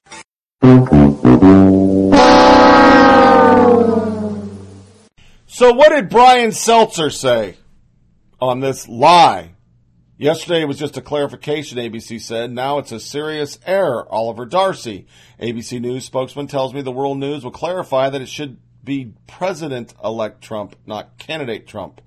So 5.54 5.72
what 5.72 5.90
did 5.90 6.08
Brian 6.08 6.50
Stelter 6.50 7.12
say 7.12 7.54
on 8.40 8.58
this 8.58 8.88
lie? 8.88 9.54
Yesterday 10.18 10.62
it 10.62 10.64
was 10.66 10.80
just 10.80 10.96
a 10.96 11.00
clarification, 11.00 11.78
ABC 11.78 12.20
said. 12.20 12.50
Now 12.50 12.78
it's 12.78 12.90
a 12.90 12.98
serious 12.98 13.60
error. 13.64 14.04
Oliver 14.12 14.46
Darcy, 14.46 15.06
ABC 15.40 15.80
News 15.80 16.06
spokesman, 16.06 16.48
tells 16.48 16.74
me 16.74 16.82
the 16.82 16.90
World 16.90 17.18
News 17.18 17.44
will 17.44 17.52
clarify 17.52 18.10
that 18.10 18.20
it 18.20 18.28
should 18.28 18.56
be 18.82 19.12
President-elect 19.28 20.42
Trump, 20.42 20.74
not 20.86 21.18
candidate 21.18 21.68
Trump. 21.68 22.00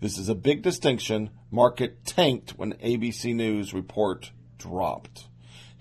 This 0.00 0.16
is 0.16 0.30
a 0.30 0.34
big 0.34 0.62
distinction. 0.62 1.28
Market 1.50 2.06
tanked 2.06 2.52
when 2.52 2.72
ABC 2.76 3.34
News 3.34 3.74
report 3.74 4.30
dropped. 4.56 5.26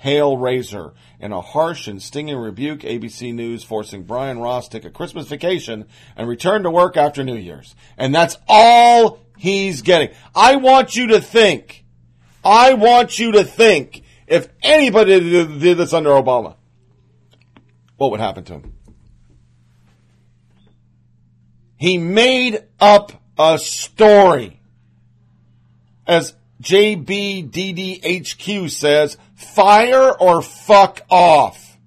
Hail 0.04 0.36
Razor. 0.36 0.94
In 1.22 1.32
a 1.32 1.40
harsh 1.40 1.88
and 1.88 2.02
stinging 2.02 2.36
rebuke, 2.36 2.82
ABC 2.82 3.34
News 3.34 3.64
forcing 3.64 4.04
Brian 4.04 4.38
Ross 4.40 4.68
to 4.68 4.78
take 4.78 4.86
a 4.86 4.92
Christmas 4.94 5.30
vacation 5.30 5.86
and 6.18 6.28
return 6.28 6.64
to 6.64 6.70
work 6.70 6.98
after 6.98 7.24
New 7.24 7.38
Year's. 7.38 7.74
And 7.98 8.14
that's 8.14 8.38
all 8.50 9.22
he's 9.38 9.82
getting. 9.82 10.10
I 10.36 10.58
want 10.58 10.98
you 10.98 11.08
to 11.08 11.22
think, 11.22 11.86
I 12.44 12.74
want 12.74 13.18
you 13.18 13.32
to 13.32 13.46
think, 13.46 14.04
if 14.28 14.50
anybody 14.62 15.22
did 15.22 15.62
did 15.62 15.78
this 15.78 15.94
under 15.94 16.10
Obama, 16.10 16.58
what 17.96 18.12
would 18.12 18.20
happen 18.20 18.44
to 18.44 18.54
him? 18.56 18.74
He 21.78 21.98
made 21.98 22.62
up 22.78 23.14
a 23.40 23.58
story. 23.58 24.60
As 26.06 26.34
JBDDHQ 26.64 28.72
says, 28.72 29.18
fire 29.36 30.12
or 30.12 30.42
fuck 30.42 31.02
off. 31.10 31.78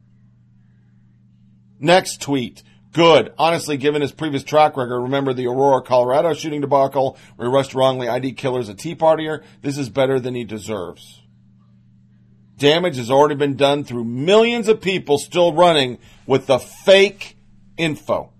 Next 1.80 2.20
tweet. 2.20 2.62
Good. 2.92 3.32
Honestly, 3.38 3.76
given 3.76 4.02
his 4.02 4.12
previous 4.12 4.44
track 4.44 4.76
record, 4.76 5.00
remember 5.00 5.34
the 5.34 5.46
Aurora, 5.46 5.82
Colorado 5.82 6.34
shooting 6.34 6.60
debacle 6.60 7.18
where 7.36 7.48
he 7.48 7.54
rushed 7.54 7.74
wrongly 7.74 8.08
ID 8.08 8.32
killers 8.32 8.68
a 8.68 8.74
Tea 8.74 8.94
Partier? 8.94 9.42
This 9.60 9.76
is 9.76 9.90
better 9.90 10.20
than 10.20 10.34
he 10.34 10.44
deserves. 10.44 11.22
Damage 12.56 12.96
has 12.96 13.10
already 13.10 13.34
been 13.34 13.56
done 13.56 13.84
through 13.84 14.04
millions 14.04 14.68
of 14.68 14.80
people 14.80 15.18
still 15.18 15.52
running 15.52 15.98
with 16.26 16.46
the 16.46 16.58
fake 16.58 17.36
info. 17.76 18.32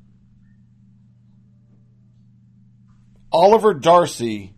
Oliver 3.31 3.75
Darcy 3.75 4.55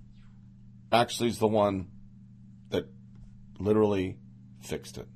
actually 0.91 1.29
is 1.29 1.39
the 1.39 1.49
one 1.49 1.89
that 2.71 2.87
literally 3.59 4.17
fixed 4.61 4.99
it. 4.99 5.07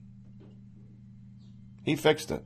He 1.85 1.97
fixed 1.97 2.31
it. 2.31 2.45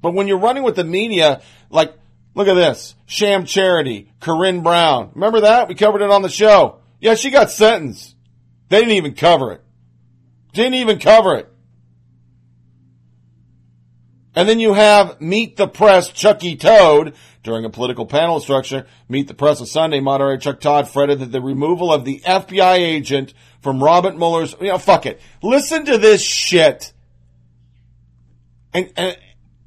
But 0.00 0.14
when 0.14 0.28
you're 0.28 0.38
running 0.38 0.62
with 0.62 0.76
the 0.76 0.84
media, 0.84 1.42
like, 1.68 1.92
look 2.34 2.48
at 2.48 2.54
this. 2.54 2.94
Sham 3.06 3.44
Charity, 3.44 4.12
Corrine 4.20 4.62
Brown. 4.62 5.10
Remember 5.14 5.40
that? 5.42 5.68
We 5.68 5.74
covered 5.74 6.02
it 6.02 6.10
on 6.10 6.22
the 6.22 6.28
show. 6.28 6.80
Yeah, 7.00 7.14
she 7.14 7.30
got 7.30 7.50
sentenced. 7.50 8.16
They 8.68 8.80
didn't 8.80 8.94
even 8.94 9.14
cover 9.14 9.52
it. 9.52 9.62
Didn't 10.52 10.74
even 10.74 10.98
cover 10.98 11.36
it. 11.36 11.52
And 14.34 14.48
then 14.48 14.60
you 14.60 14.74
have 14.74 15.20
Meet 15.20 15.56
the 15.56 15.66
Press 15.66 16.08
Chucky 16.10 16.56
Toad 16.56 17.14
during 17.42 17.64
a 17.64 17.70
political 17.70 18.06
panel 18.06 18.40
structure. 18.40 18.86
Meet 19.08 19.28
the 19.28 19.34
Press 19.34 19.60
on 19.60 19.66
Sunday. 19.66 20.00
Moderator 20.00 20.40
Chuck 20.40 20.60
Todd 20.60 20.88
fretted 20.88 21.18
that 21.18 21.32
the 21.32 21.40
removal 21.40 21.92
of 21.92 22.04
the 22.04 22.20
FBI 22.20 22.76
agent 22.76 23.34
from 23.60 23.82
Robert 23.82 24.16
Mueller's, 24.16 24.54
you 24.60 24.68
know, 24.68 24.78
fuck 24.78 25.06
it. 25.06 25.20
Listen 25.42 25.84
to 25.86 25.98
this 25.98 26.22
shit. 26.22 26.92
And, 28.72 28.92
and, 28.96 29.16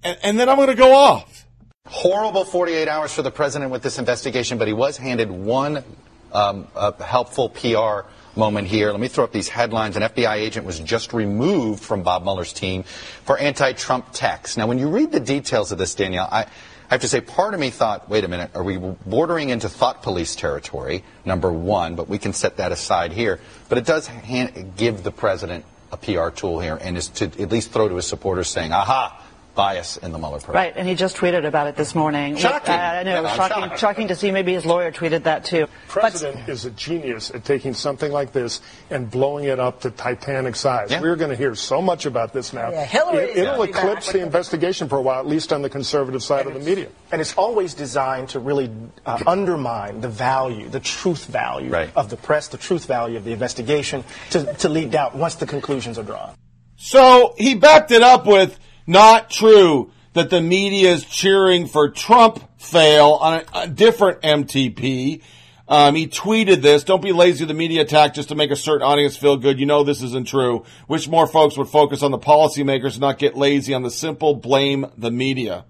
and, 0.03 0.39
then 0.39 0.47
I'm 0.47 0.55
going 0.55 0.69
to 0.69 0.75
go 0.75 0.95
off. 0.95 1.45
Horrible 1.87 2.45
48 2.45 2.87
hours 2.87 3.13
for 3.13 3.21
the 3.21 3.31
president 3.31 3.69
with 3.69 3.83
this 3.83 3.99
investigation, 3.99 4.57
but 4.57 4.67
he 4.67 4.73
was 4.73 4.95
handed 4.95 5.29
one 5.29 5.83
um, 6.31 6.67
uh, 6.73 6.93
helpful 6.93 7.49
PR 7.49 8.07
moment 8.35 8.67
here. 8.67 8.91
Let 8.91 8.99
me 8.99 9.07
throw 9.07 9.23
up 9.23 9.31
these 9.31 9.49
headlines. 9.49 9.95
An 9.95 10.03
FBI 10.03 10.35
agent 10.35 10.65
was 10.65 10.79
just 10.79 11.13
removed 11.13 11.83
from 11.83 12.03
Bob 12.03 12.23
Mueller's 12.23 12.53
team 12.53 12.83
for 13.25 13.37
anti-Trump 13.37 14.07
texts. 14.11 14.57
Now, 14.57 14.67
when 14.67 14.79
you 14.79 14.89
read 14.89 15.11
the 15.11 15.19
details 15.19 15.71
of 15.71 15.77
this, 15.77 15.95
Danielle, 15.95 16.27
I, 16.31 16.41
I 16.41 16.47
have 16.89 17.01
to 17.01 17.07
say, 17.07 17.21
part 17.21 17.53
of 17.53 17.59
me 17.59 17.69
thought, 17.69 18.09
wait 18.09 18.23
a 18.23 18.27
minute, 18.27 18.51
are 18.55 18.63
we 18.63 18.77
bordering 18.77 19.49
into 19.49 19.69
thought 19.69 20.03
police 20.03 20.35
territory, 20.35 21.03
number 21.25 21.51
one, 21.51 21.95
but 21.95 22.09
we 22.09 22.17
can 22.17 22.33
set 22.33 22.57
that 22.57 22.71
aside 22.71 23.11
here. 23.13 23.39
But 23.69 23.77
it 23.77 23.85
does 23.85 24.07
hand, 24.07 24.73
give 24.77 25.03
the 25.03 25.11
president 25.11 25.65
a 25.91 25.97
PR 25.97 26.29
tool 26.29 26.59
here 26.59 26.77
and 26.81 26.97
is 26.97 27.07
to 27.09 27.25
at 27.25 27.51
least 27.51 27.71
throw 27.71 27.87
to 27.87 27.95
his 27.95 28.07
supporters 28.07 28.47
saying, 28.47 28.73
aha, 28.73 29.22
bias 29.55 29.97
in 29.97 30.11
the 30.11 30.17
Mueller 30.17 30.39
probe. 30.39 30.55
Right, 30.55 30.73
and 30.75 30.87
he 30.87 30.95
just 30.95 31.15
tweeted 31.17 31.45
about 31.45 31.67
it 31.67 31.75
this 31.75 31.93
morning. 31.93 32.35
Shocking. 32.37 32.73
Uh, 32.73 32.77
I 32.77 33.03
know, 33.03 33.21
Yeah, 33.21 33.29
I'm 33.29 33.35
shocking, 33.37 33.63
shocked. 33.63 33.79
shocking 33.79 34.07
to 34.07 34.15
see. 34.15 34.31
Maybe 34.31 34.53
his 34.53 34.65
lawyer 34.65 34.91
tweeted 34.91 35.23
that 35.23 35.45
too. 35.45 35.67
president 35.87 36.49
is 36.49 36.65
a 36.65 36.71
genius 36.71 37.29
at 37.31 37.45
taking 37.45 37.73
something 37.73 38.11
like 38.11 38.31
this 38.33 38.61
and 38.89 39.09
blowing 39.09 39.45
it 39.45 39.59
up 39.59 39.81
to 39.81 39.91
titanic 39.91 40.55
size. 40.55 40.89
We're 40.99 41.15
going 41.15 41.29
to 41.29 41.35
hear 41.37 41.55
so 41.55 41.81
much 41.81 42.05
about 42.05 42.33
this 42.33 42.53
now. 42.53 42.71
Yeah, 42.71 42.85
Hillary 42.85 43.25
it, 43.25 43.37
is 43.37 43.45
will 43.57 43.63
eclipse 43.63 44.07
back. 44.07 44.13
the 44.13 44.21
investigation 44.21 44.89
for 44.89 44.97
a 44.97 45.01
while, 45.01 45.19
at 45.19 45.27
least 45.27 45.53
on 45.53 45.61
the 45.61 45.69
conservative 45.69 46.23
side 46.23 46.47
of 46.47 46.53
the 46.53 46.59
media. 46.59 46.89
And 47.11 47.21
it's 47.21 47.35
always 47.35 47.73
designed 47.73 48.29
to 48.29 48.39
really 48.39 48.71
uh, 49.05 49.19
undermine 49.27 50.01
the 50.01 50.09
value, 50.09 50.69
the 50.69 50.79
truth 50.79 51.25
value 51.25 51.73
of 51.95 52.09
the 52.09 52.17
press, 52.17 52.47
the 52.47 52.57
truth 52.57 52.85
value 52.85 53.17
of 53.17 53.23
the 53.23 53.31
investigation, 53.33 54.03
to, 54.31 54.51
to 54.55 54.69
lead 54.69 54.91
doubt 54.91 55.15
once 55.15 55.35
the 55.35 55.45
conclusions 55.45 55.99
are 55.99 56.03
drawn. 56.03 56.31
So 56.75 57.35
he 57.37 57.55
backed 57.55 57.91
it 57.91 58.01
up 58.01 58.25
with 58.25 58.59
not 58.85 59.29
true 59.29 59.91
that 60.13 60.29
the 60.29 60.41
media 60.41 60.91
is 60.91 61.05
cheering 61.05 61.67
for 61.67 61.89
Trump 61.89 62.39
fail 62.59 63.13
on 63.13 63.41
a, 63.41 63.45
a 63.61 63.67
different 63.67 64.21
MTP. 64.21 65.21
Um, 65.67 65.95
he 65.95 66.07
tweeted 66.07 66.61
this, 66.61 66.83
don't 66.83 67.01
be 67.01 67.13
lazy 67.13 67.43
with 67.43 67.47
the 67.47 67.53
media 67.53 67.81
attack 67.81 68.13
just 68.13 68.29
to 68.29 68.35
make 68.35 68.51
a 68.51 68.55
certain 68.55 68.85
audience 68.85 69.17
feel 69.17 69.37
good. 69.37 69.59
You 69.59 69.65
know 69.65 69.83
this 69.83 70.03
isn't 70.03 70.27
true. 70.27 70.65
Wish 70.87 71.07
more 71.07 71.25
folks 71.25 71.57
would 71.57 71.69
focus 71.69 72.03
on 72.03 72.11
the 72.11 72.19
policymakers 72.19 72.99
not 72.99 73.17
get 73.17 73.35
lazy 73.35 73.73
on 73.73 73.81
the 73.81 73.91
simple 73.91 74.35
blame 74.35 74.85
the 74.97 75.09
media. 75.09 75.65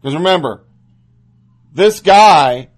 Because 0.00 0.14
remember, 0.14 0.64
this 1.72 2.00
guy, 2.00 2.68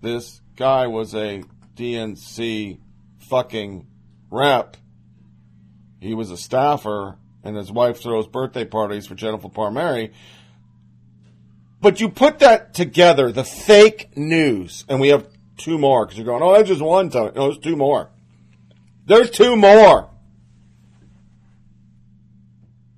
this 0.00 0.40
guy 0.56 0.86
was 0.86 1.14
a 1.14 1.42
DNC 1.76 2.78
fucking 3.18 3.86
rep. 4.30 4.76
He 6.00 6.14
was 6.14 6.30
a 6.30 6.36
staffer 6.36 7.18
and 7.46 7.56
his 7.56 7.70
wife 7.70 8.00
throws 8.00 8.26
birthday 8.26 8.64
parties 8.64 9.06
for 9.06 9.14
Jennifer 9.14 9.48
Palmieri. 9.48 10.12
But 11.80 12.00
you 12.00 12.08
put 12.08 12.40
that 12.40 12.74
together, 12.74 13.30
the 13.30 13.44
fake 13.44 14.16
news, 14.16 14.84
and 14.88 15.00
we 15.00 15.08
have 15.08 15.26
two 15.56 15.78
more 15.78 16.04
because 16.04 16.18
you're 16.18 16.26
going, 16.26 16.42
oh, 16.42 16.52
that's 16.52 16.68
just 16.68 16.82
one 16.82 17.10
time. 17.10 17.32
No, 17.36 17.44
there's 17.44 17.58
two 17.58 17.76
more. 17.76 18.10
There's 19.06 19.30
two 19.30 19.56
more. 19.56 20.10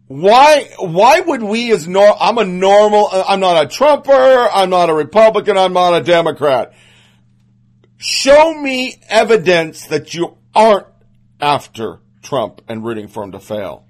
Why? 0.07 0.71
Why 0.79 1.21
would 1.21 1.43
we 1.43 1.71
as 1.71 1.87
nor? 1.87 2.17
I'm 2.19 2.39
a 2.39 2.45
normal. 2.45 3.11
I'm 3.13 3.41
not 3.41 3.63
a 3.63 3.69
Trumper. 3.69 4.13
I'm 4.13 4.71
not 4.71 4.89
a 4.89 4.95
Republican. 4.95 5.59
I'm 5.59 5.75
not 5.75 6.01
a 6.01 6.03
Democrat. 6.03 6.73
Show 7.99 8.55
me 8.55 8.97
evidence 9.09 9.87
that 9.89 10.15
you 10.15 10.39
aren't 10.55 10.87
after 11.41 12.01
Trump 12.23 12.63
and 12.69 12.83
rooting 12.85 13.09
for 13.09 13.23
him 13.23 13.33
to 13.33 13.41
fail. 13.41 13.85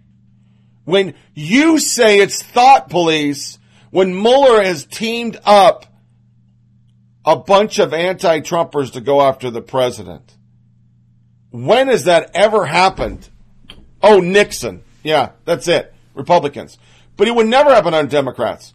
When 0.88 1.12
you 1.34 1.80
say 1.80 2.18
it's 2.18 2.42
thought 2.42 2.88
police, 2.88 3.58
when 3.90 4.14
Mueller 4.14 4.62
has 4.62 4.86
teamed 4.86 5.38
up 5.44 5.84
a 7.26 7.36
bunch 7.36 7.78
of 7.78 7.92
anti-Trumpers 7.92 8.92
to 8.92 9.02
go 9.02 9.20
after 9.20 9.50
the 9.50 9.60
president. 9.60 10.34
When 11.50 11.88
has 11.88 12.04
that 12.04 12.30
ever 12.32 12.64
happened? 12.64 13.28
Oh, 14.02 14.20
Nixon. 14.20 14.82
Yeah, 15.02 15.32
that's 15.44 15.68
it. 15.68 15.92
Republicans. 16.14 16.78
But 17.18 17.28
it 17.28 17.34
would 17.34 17.48
never 17.48 17.68
happen 17.68 17.92
on 17.92 18.08
Democrats. 18.08 18.72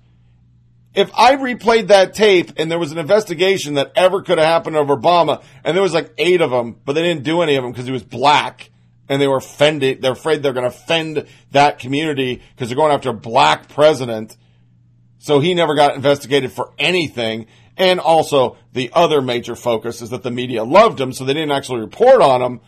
If 0.94 1.10
I 1.18 1.36
replayed 1.36 1.88
that 1.88 2.14
tape 2.14 2.52
and 2.58 2.70
there 2.70 2.78
was 2.78 2.92
an 2.92 3.00
investigation 3.00 3.74
that 3.74 3.92
ever 3.96 4.22
could 4.22 4.38
have 4.38 4.46
happened 4.46 4.76
of 4.76 4.86
Obama, 4.86 5.42
and 5.64 5.76
there 5.76 5.82
was 5.82 5.96
like 5.96 6.14
eight 6.20 6.42
of 6.42 6.52
them, 6.52 6.80
but 6.86 6.94
they 6.94 7.02
didn't 7.02 7.24
do 7.24 7.42
any 7.42 7.56
of 7.56 7.64
them 7.64 7.72
because 7.72 7.88
he 7.88 7.92
was 7.92 8.04
black, 8.04 8.70
and 9.10 9.22
they 9.22 9.28
were 9.28 9.38
offended, 9.38 10.02
they're 10.02 10.14
afraid 10.14 10.42
they're 10.42 10.54
going 10.54 10.70
to 10.70 10.76
offend 10.76 11.26
that 11.52 11.80
community 11.80 12.42
because 12.56 12.70
they're 12.70 12.76
going 12.76 12.92
after 12.92 13.10
a 13.10 13.14
black 13.14 13.68
president. 13.70 14.38
So 15.20 15.40
he 15.40 15.54
never 15.54 15.76
got 15.76 15.96
investigated 15.96 16.52
for 16.52 16.74
anything. 16.78 17.48
And 17.78 18.00
also 18.00 18.58
the 18.72 18.92
other 18.94 19.22
major 19.22 19.56
focus 19.56 20.02
is 20.02 20.12
that 20.12 20.24
the 20.24 20.32
media 20.32 20.64
loved 20.64 21.00
him, 21.00 21.12
so 21.12 21.26
they 21.26 21.34
didn't 21.34 21.52
actually 21.52 21.82
report 21.82 22.22
on 22.22 22.42
him. 22.42 22.62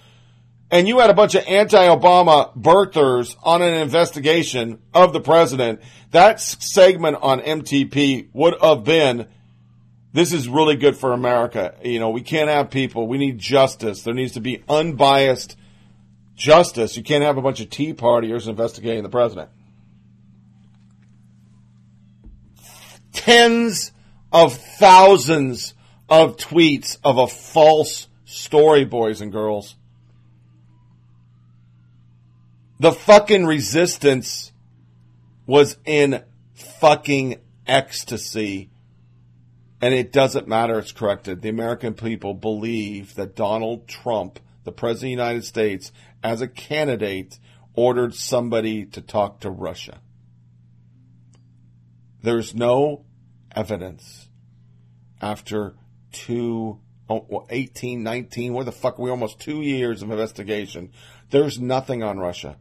And 0.71 0.87
you 0.87 0.99
had 0.99 1.09
a 1.09 1.13
bunch 1.13 1.35
of 1.35 1.45
anti-Obama 1.47 2.57
birthers 2.57 3.35
on 3.43 3.61
an 3.61 3.75
investigation 3.75 4.79
of 4.93 5.13
the 5.13 5.21
president. 5.21 5.81
That 6.11 6.41
segment 6.41 7.17
on 7.21 7.39
MTP 7.39 8.29
would 8.33 8.55
have 8.61 8.83
been, 8.83 9.27
this 10.11 10.33
is 10.33 10.47
really 10.47 10.75
good 10.75 10.97
for 10.97 11.13
America. 11.13 11.75
You 11.83 11.99
know, 11.99 12.09
we 12.09 12.21
can't 12.21 12.49
have 12.49 12.71
people. 12.71 13.07
We 13.07 13.19
need 13.19 13.37
justice. 13.37 14.01
There 14.01 14.13
needs 14.13 14.33
to 14.33 14.41
be 14.41 14.63
unbiased 14.67 15.55
justice. 16.35 16.97
You 16.97 17.03
can't 17.03 17.23
have 17.23 17.37
a 17.37 17.41
bunch 17.41 17.61
of 17.61 17.69
Tea 17.69 17.93
Partiers 17.93 18.47
investigating 18.47 19.03
the 19.03 19.09
president. 19.09 19.49
Tens 23.13 23.91
of 24.31 24.53
thousands 24.53 25.73
of 26.09 26.37
tweets 26.37 26.97
of 27.03 27.17
a 27.17 27.27
false 27.27 28.07
story, 28.25 28.85
boys 28.85 29.21
and 29.21 29.31
girls. 29.31 29.75
The 32.79 32.91
fucking 32.91 33.45
resistance 33.45 34.51
was 35.47 35.77
in 35.85 36.23
fucking 36.53 37.39
ecstasy. 37.65 38.69
And 39.81 39.93
it 39.93 40.11
doesn't 40.11 40.47
matter, 40.47 40.79
it's 40.79 40.91
corrected. 40.91 41.41
The 41.41 41.49
American 41.49 41.93
people 41.93 42.33
believe 42.33 43.15
that 43.15 43.35
Donald 43.35 43.87
Trump, 43.87 44.39
the 44.63 44.71
President 44.71 45.13
of 45.13 45.17
the 45.17 45.23
United 45.23 45.45
States, 45.45 45.91
as 46.25 46.41
a 46.41 46.47
candidate, 46.47 47.37
ordered 47.75 48.15
somebody 48.15 48.83
to 48.83 48.99
talk 48.99 49.41
to 49.41 49.49
Russia. 49.51 49.99
There's 52.23 52.55
no 52.55 53.05
evidence 53.55 54.27
after 55.21 55.75
two, 56.11 56.79
oh, 57.07 57.45
18, 57.51 58.01
19, 58.01 58.53
where 58.55 58.65
the 58.65 58.71
fuck, 58.71 58.97
we 58.97 59.11
almost 59.11 59.39
two 59.39 59.61
years 59.61 60.01
of 60.01 60.09
investigation. 60.09 60.91
There's 61.29 61.59
nothing 61.59 62.01
on 62.01 62.17
Russia. 62.17 62.57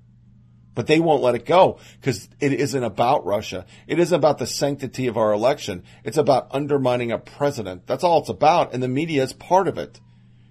But 0.74 0.86
they 0.86 1.00
won't 1.00 1.22
let 1.22 1.34
it 1.34 1.46
go 1.46 1.78
because 1.98 2.28
it 2.40 2.52
isn't 2.52 2.84
about 2.84 3.24
Russia. 3.24 3.64
It 3.86 3.98
isn't 3.98 4.14
about 4.14 4.36
the 4.36 4.46
sanctity 4.46 5.06
of 5.06 5.16
our 5.16 5.32
election. 5.32 5.84
It's 6.02 6.18
about 6.18 6.48
undermining 6.50 7.12
a 7.12 7.18
president. 7.18 7.86
That's 7.86 8.04
all 8.04 8.18
it's 8.18 8.28
about. 8.28 8.74
And 8.74 8.82
the 8.82 8.88
media 8.88 9.22
is 9.22 9.32
part 9.32 9.68
of 9.68 9.78
it. 9.78 10.00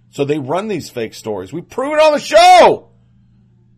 So 0.09 0.25
they 0.25 0.39
run 0.39 0.67
these 0.67 0.89
fake 0.89 1.13
stories. 1.13 1.53
We 1.53 1.61
prove 1.61 1.93
it 1.93 1.99
on 1.99 2.13
the 2.13 2.19
show. 2.19 2.89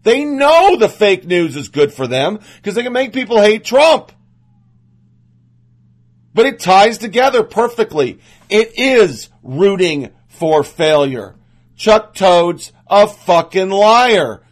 They 0.06 0.24
know 0.24 0.76
the 0.78 0.88
fake 0.88 1.26
news 1.26 1.56
is 1.56 1.70
good 1.70 1.92
for 1.92 2.06
them 2.06 2.40
because 2.58 2.76
they 2.76 2.84
can 2.84 2.94
make 2.94 3.12
people 3.12 3.42
hate 3.42 3.66
Trump. 3.66 4.12
But 6.32 6.46
it 6.46 6.60
ties 6.60 7.00
together 7.00 7.42
perfectly. 7.42 8.20
It 8.48 8.78
is 8.78 9.30
rooting 9.42 10.12
for 10.28 10.64
failure. 10.64 11.36
Chuck 11.76 12.14
Toad's 12.14 12.72
a 12.86 13.08
fucking 13.08 13.72
liar. 13.72 14.44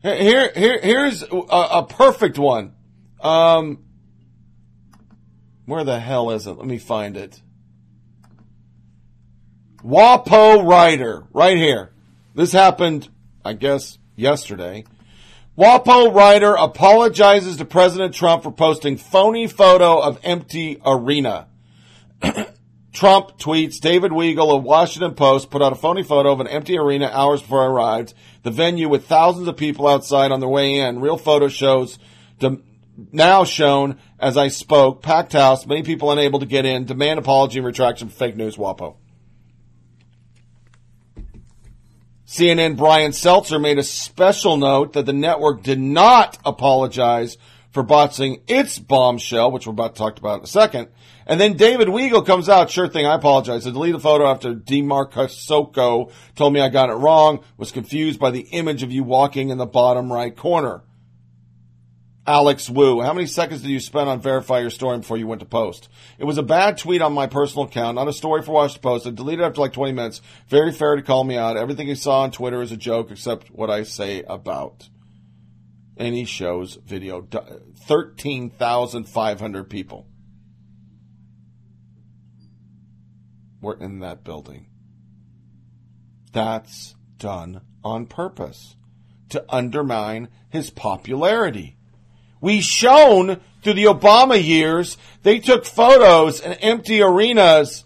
Here, 0.00 0.50
here, 0.56 0.80
here's 0.82 1.22
a, 1.22 1.36
a 1.36 1.86
perfect 1.86 2.38
one. 2.38 2.72
Um, 3.20 3.84
where 5.66 5.84
the 5.84 6.00
hell 6.00 6.30
is 6.30 6.46
it? 6.46 6.52
Let 6.52 6.66
me 6.66 6.78
find 6.78 7.18
it. 7.18 7.38
WAPO 9.84 10.64
writer, 10.64 11.26
right 11.34 11.58
here. 11.58 11.92
This 12.34 12.52
happened, 12.52 13.10
I 13.44 13.52
guess, 13.52 13.98
yesterday. 14.16 14.84
WAPO 15.56 16.12
writer 16.12 16.54
apologizes 16.54 17.56
to 17.58 17.64
President 17.64 18.14
Trump 18.14 18.42
for 18.42 18.50
posting 18.50 18.96
phony 18.96 19.46
photo 19.46 20.00
of 20.00 20.18
empty 20.24 20.80
arena. 20.84 21.46
Trump 22.92 23.38
tweets 23.38 23.80
David 23.80 24.12
Weigel 24.12 24.56
of 24.56 24.62
Washington 24.62 25.14
Post 25.14 25.50
put 25.50 25.62
out 25.62 25.72
a 25.72 25.76
phony 25.76 26.02
photo 26.02 26.32
of 26.32 26.40
an 26.40 26.46
empty 26.46 26.78
arena 26.78 27.10
hours 27.12 27.40
before 27.40 27.62
I 27.62 27.66
arrived. 27.66 28.14
The 28.42 28.50
venue 28.50 28.88
with 28.88 29.06
thousands 29.06 29.48
of 29.48 29.56
people 29.56 29.86
outside 29.86 30.32
on 30.32 30.40
their 30.40 30.48
way 30.48 30.76
in. 30.76 31.00
Real 31.00 31.16
photo 31.16 31.48
shows 31.48 31.98
now 33.12 33.44
shown 33.44 33.98
as 34.18 34.36
I 34.36 34.48
spoke. 34.48 35.02
Packed 35.02 35.32
house, 35.32 35.66
many 35.66 35.82
people 35.82 36.10
unable 36.10 36.40
to 36.40 36.46
get 36.46 36.64
in. 36.64 36.84
Demand 36.84 37.18
apology 37.18 37.58
and 37.58 37.66
retraction. 37.66 38.08
Fake 38.08 38.36
news. 38.36 38.56
WAPO. 38.56 38.96
CNN 42.34 42.76
Brian 42.76 43.12
Stelter 43.12 43.60
made 43.60 43.78
a 43.78 43.84
special 43.84 44.56
note 44.56 44.94
that 44.94 45.06
the 45.06 45.12
network 45.12 45.62
did 45.62 45.78
not 45.78 46.36
apologize 46.44 47.38
for 47.70 47.84
botching 47.84 48.42
its 48.48 48.76
bombshell, 48.76 49.52
which 49.52 49.68
we're 49.68 49.72
about 49.72 49.94
to 49.94 49.98
talk 50.00 50.18
about 50.18 50.40
in 50.40 50.44
a 50.44 50.48
second. 50.48 50.88
And 51.28 51.40
then 51.40 51.56
David 51.56 51.86
Weigel 51.86 52.26
comes 52.26 52.48
out, 52.48 52.72
sure 52.72 52.88
thing, 52.88 53.06
I 53.06 53.14
apologize. 53.14 53.68
I 53.68 53.70
deleted 53.70 53.94
the 53.94 54.00
photo 54.00 54.26
after 54.26 54.52
DeMarco 54.52 56.10
told 56.34 56.52
me 56.52 56.60
I 56.60 56.70
got 56.70 56.90
it 56.90 56.94
wrong, 56.94 57.44
was 57.56 57.70
confused 57.70 58.18
by 58.18 58.32
the 58.32 58.48
image 58.50 58.82
of 58.82 58.90
you 58.90 59.04
walking 59.04 59.50
in 59.50 59.58
the 59.58 59.64
bottom 59.64 60.12
right 60.12 60.36
corner. 60.36 60.82
Alex 62.26 62.70
Wu, 62.70 63.02
how 63.02 63.12
many 63.12 63.26
seconds 63.26 63.60
did 63.60 63.70
you 63.70 63.80
spend 63.80 64.08
on 64.08 64.18
verify 64.20 64.60
your 64.60 64.70
story 64.70 64.96
before 64.98 65.18
you 65.18 65.26
went 65.26 65.40
to 65.40 65.46
post? 65.46 65.90
It 66.18 66.24
was 66.24 66.38
a 66.38 66.42
bad 66.42 66.78
tweet 66.78 67.02
on 67.02 67.12
my 67.12 67.26
personal 67.26 67.66
account, 67.66 67.96
not 67.96 68.08
a 68.08 68.14
story 68.14 68.40
for 68.42 68.52
Washington 68.52 68.82
Post. 68.82 69.06
I 69.06 69.10
deleted 69.10 69.44
after 69.44 69.60
like 69.60 69.74
20 69.74 69.92
minutes. 69.92 70.22
Very 70.48 70.72
fair 70.72 70.96
to 70.96 71.02
call 71.02 71.24
me 71.24 71.36
out. 71.36 71.58
Everything 71.58 71.86
you 71.88 71.94
saw 71.94 72.22
on 72.22 72.30
Twitter 72.30 72.62
is 72.62 72.72
a 72.72 72.78
joke 72.78 73.10
except 73.10 73.48
what 73.50 73.68
I 73.68 73.82
say 73.82 74.22
about. 74.22 74.88
any 75.98 76.24
shows 76.24 76.78
video. 76.86 77.20
13,500 77.86 79.70
people. 79.70 80.06
were 83.64 83.78
in 83.80 83.98
that 84.00 84.22
building. 84.22 84.66
That's 86.32 86.94
done 87.18 87.62
on 87.82 88.06
purpose 88.06 88.76
to 89.30 89.44
undermine 89.48 90.28
his 90.50 90.70
popularity. 90.70 91.76
We 92.44 92.60
shown 92.60 93.40
through 93.62 93.72
the 93.72 93.86
Obama 93.86 94.36
years, 94.36 94.98
they 95.22 95.38
took 95.38 95.64
photos 95.64 96.40
in 96.40 96.52
empty 96.52 97.00
arenas 97.00 97.84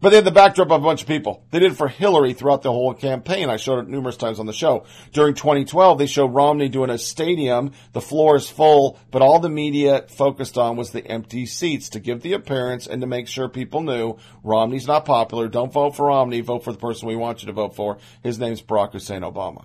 but 0.00 0.10
they 0.10 0.16
had 0.16 0.26
the 0.26 0.30
backdrop 0.30 0.70
of 0.70 0.82
a 0.82 0.84
bunch 0.84 1.00
of 1.00 1.08
people. 1.08 1.46
They 1.50 1.60
did 1.60 1.72
it 1.72 1.76
for 1.76 1.88
Hillary 1.88 2.34
throughout 2.34 2.60
the 2.60 2.70
whole 2.70 2.92
campaign. 2.92 3.48
I 3.48 3.56
showed 3.56 3.78
it 3.78 3.88
numerous 3.88 4.18
times 4.18 4.38
on 4.38 4.44
the 4.44 4.52
show. 4.52 4.84
During 5.12 5.32
2012, 5.32 5.96
they 5.96 6.04
showed 6.04 6.34
Romney 6.34 6.68
doing 6.68 6.90
a 6.90 6.98
stadium. 6.98 7.72
The 7.94 8.02
floor 8.02 8.36
is 8.36 8.50
full, 8.50 8.98
but 9.10 9.22
all 9.22 9.38
the 9.38 9.48
media 9.48 10.04
focused 10.08 10.58
on 10.58 10.76
was 10.76 10.90
the 10.90 11.06
empty 11.06 11.46
seats 11.46 11.88
to 11.88 12.00
give 12.00 12.20
the 12.20 12.34
appearance 12.34 12.86
and 12.86 13.00
to 13.00 13.06
make 13.06 13.28
sure 13.28 13.48
people 13.48 13.80
knew 13.80 14.18
Romney's 14.42 14.86
not 14.86 15.06
popular. 15.06 15.48
Don't 15.48 15.72
vote 15.72 15.96
for 15.96 16.08
Romney. 16.08 16.42
Vote 16.42 16.64
for 16.64 16.72
the 16.72 16.78
person 16.78 17.08
we 17.08 17.16
want 17.16 17.40
you 17.40 17.46
to 17.46 17.54
vote 17.54 17.74
for. 17.74 17.96
His 18.22 18.38
name's 18.38 18.60
Barack 18.60 18.92
Hussein 18.92 19.22
Obama. 19.22 19.64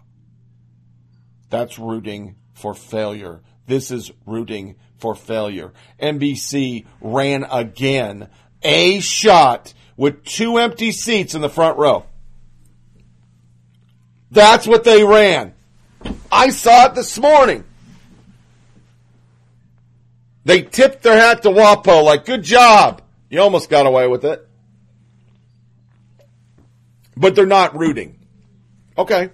That's 1.50 1.80
rooting 1.80 2.36
for 2.54 2.74
failure. 2.74 3.42
This 3.66 3.92
is 3.92 4.12
rooting 4.26 4.76
for 4.98 5.16
failure. 5.16 5.74
NBC 6.02 6.86
ran 7.02 7.44
again 7.44 8.30
a 8.62 9.00
shot 9.00 9.74
with 9.96 10.24
two 10.24 10.58
empty 10.58 10.92
seats 10.92 11.36
in 11.36 11.42
the 11.42 11.50
front 11.50 11.78
row. 11.78 12.06
That's 14.32 14.68
what 14.68 14.84
they 14.84 15.04
ran. 15.04 15.54
I 16.32 16.50
saw 16.50 16.86
it 16.86 16.96
this 16.96 17.18
morning. 17.18 17.64
They 20.46 20.62
tipped 20.62 21.04
their 21.04 21.18
hat 21.18 21.44
to 21.44 21.50
WAPO 21.50 22.04
like, 22.04 22.26
good 22.26 22.44
job. 22.44 23.02
You 23.30 23.42
almost 23.42 23.70
got 23.70 23.86
away 23.86 24.08
with 24.08 24.26
it. 24.26 24.48
But 27.16 27.36
they're 27.36 27.46
not 27.46 27.78
rooting. 27.78 28.20
Okay. 28.98 29.30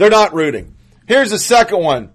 They're 0.00 0.08
not 0.08 0.32
rooting. 0.32 0.76
Here's 1.06 1.30
the 1.30 1.38
second 1.38 1.82
one. 1.82 2.12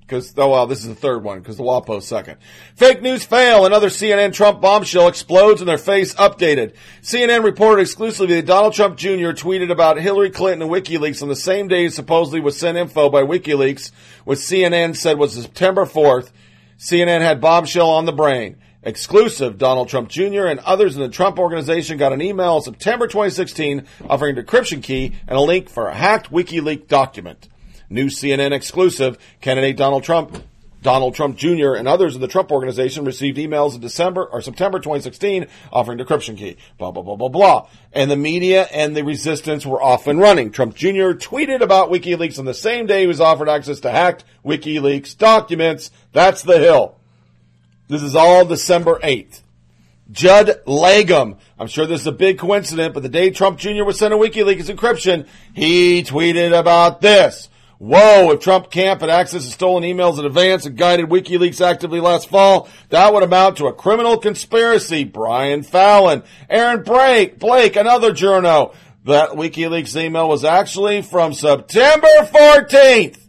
Because, 0.00 0.34
oh 0.36 0.50
well, 0.50 0.66
this 0.66 0.80
is 0.80 0.88
the 0.88 0.96
third 0.96 1.22
one, 1.22 1.38
because 1.38 1.56
the 1.56 1.62
WAPO 1.62 2.02
second. 2.02 2.38
Fake 2.74 3.00
news 3.00 3.24
fail. 3.24 3.64
Another 3.64 3.90
CNN 3.90 4.32
Trump 4.32 4.60
bombshell 4.60 5.06
explodes 5.06 5.60
in 5.60 5.68
their 5.68 5.78
face 5.78 6.16
updated. 6.16 6.74
CNN 7.02 7.44
reported 7.44 7.82
exclusively 7.82 8.34
that 8.34 8.46
Donald 8.46 8.74
Trump 8.74 8.96
Jr. 8.96 9.30
tweeted 9.30 9.70
about 9.70 10.00
Hillary 10.00 10.30
Clinton 10.30 10.62
and 10.62 10.70
WikiLeaks 10.70 11.22
on 11.22 11.28
the 11.28 11.36
same 11.36 11.68
day 11.68 11.84
he 11.84 11.90
supposedly 11.90 12.40
was 12.40 12.58
sent 12.58 12.76
info 12.76 13.08
by 13.08 13.22
WikiLeaks, 13.22 13.92
which 14.24 14.40
CNN 14.40 14.96
said 14.96 15.16
was 15.16 15.40
September 15.40 15.84
4th. 15.84 16.32
CNN 16.76 17.20
had 17.20 17.40
bombshell 17.40 17.88
on 17.88 18.04
the 18.04 18.12
brain. 18.12 18.56
Exclusive, 18.86 19.58
Donald 19.58 19.88
Trump 19.88 20.08
Jr. 20.08 20.46
and 20.46 20.60
others 20.60 20.94
in 20.94 21.02
the 21.02 21.08
Trump 21.08 21.40
organization 21.40 21.98
got 21.98 22.12
an 22.12 22.22
email 22.22 22.58
in 22.58 22.62
September 22.62 23.08
2016 23.08 23.84
offering 24.08 24.38
a 24.38 24.42
decryption 24.42 24.80
key 24.80 25.16
and 25.26 25.36
a 25.36 25.40
link 25.40 25.68
for 25.68 25.88
a 25.88 25.94
hacked 25.94 26.30
WikiLeaks 26.30 26.86
document. 26.86 27.48
New 27.90 28.06
CNN 28.06 28.52
exclusive, 28.52 29.18
candidate 29.40 29.76
Donald 29.76 30.04
Trump, 30.04 30.40
Donald 30.82 31.16
Trump 31.16 31.36
Jr. 31.36 31.74
and 31.74 31.88
others 31.88 32.14
in 32.14 32.20
the 32.20 32.28
Trump 32.28 32.52
organization 32.52 33.04
received 33.04 33.38
emails 33.38 33.74
in 33.74 33.80
December 33.80 34.24
or 34.24 34.40
September 34.40 34.78
2016 34.78 35.48
offering 35.72 35.98
decryption 35.98 36.38
key. 36.38 36.56
Blah, 36.78 36.92
blah, 36.92 37.02
blah, 37.02 37.16
blah, 37.16 37.28
blah. 37.28 37.68
And 37.92 38.08
the 38.08 38.16
media 38.16 38.68
and 38.72 38.96
the 38.96 39.02
resistance 39.02 39.66
were 39.66 39.82
off 39.82 40.06
and 40.06 40.20
running. 40.20 40.52
Trump 40.52 40.76
Jr. 40.76 41.10
tweeted 41.18 41.60
about 41.60 41.90
WikiLeaks 41.90 42.38
on 42.38 42.44
the 42.44 42.54
same 42.54 42.86
day 42.86 43.00
he 43.00 43.08
was 43.08 43.20
offered 43.20 43.48
access 43.48 43.80
to 43.80 43.90
hacked 43.90 44.24
WikiLeaks 44.44 45.18
documents. 45.18 45.90
That's 46.12 46.42
the 46.42 46.60
Hill. 46.60 46.96
This 47.88 48.02
is 48.02 48.16
all 48.16 48.44
December 48.44 48.98
8th. 49.02 49.42
Judd 50.10 50.60
Legum. 50.66 51.38
I'm 51.58 51.66
sure 51.68 51.86
this 51.86 52.00
is 52.00 52.06
a 52.06 52.12
big 52.12 52.38
coincidence, 52.38 52.92
but 52.94 53.02
the 53.02 53.08
day 53.08 53.30
Trump 53.30 53.58
Jr. 53.58 53.84
was 53.84 53.98
sent 53.98 54.14
a 54.14 54.16
WikiLeaks 54.16 54.74
encryption, 54.74 55.26
he 55.52 56.02
tweeted 56.02 56.56
about 56.58 57.00
this. 57.00 57.48
Whoa, 57.78 58.32
if 58.32 58.40
Trump 58.40 58.70
camp 58.70 59.00
had 59.02 59.10
access 59.10 59.44
to 59.44 59.50
stolen 59.50 59.82
emails 59.82 60.18
in 60.18 60.24
advance 60.24 60.64
and 60.64 60.76
guided 60.76 61.10
WikiLeaks 61.10 61.60
actively 61.60 62.00
last 62.00 62.28
fall, 62.28 62.68
that 62.88 63.12
would 63.12 63.22
amount 63.22 63.58
to 63.58 63.66
a 63.66 63.72
criminal 63.72 64.16
conspiracy. 64.16 65.04
Brian 65.04 65.62
Fallon, 65.62 66.22
Aaron 66.48 66.82
Blake, 66.82 67.38
Blake, 67.38 67.76
another 67.76 68.12
journo. 68.12 68.74
That 69.04 69.30
WikiLeaks 69.30 69.94
email 69.94 70.28
was 70.28 70.44
actually 70.44 71.02
from 71.02 71.32
September 71.32 72.08
14th, 72.22 73.28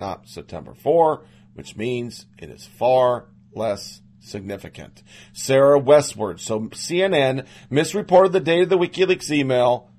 not 0.00 0.26
September 0.26 0.72
4, 0.72 1.26
which 1.52 1.76
means 1.76 2.24
it 2.38 2.48
is 2.48 2.64
far 2.64 3.26
less 3.58 4.00
significant. 4.20 5.02
Sarah 5.32 5.78
Westwood. 5.78 6.40
So 6.40 6.60
CNN 6.68 7.46
misreported 7.70 8.32
the 8.32 8.40
date 8.40 8.62
of 8.62 8.68
the 8.68 8.78
WikiLeaks 8.78 9.30
email 9.30 9.90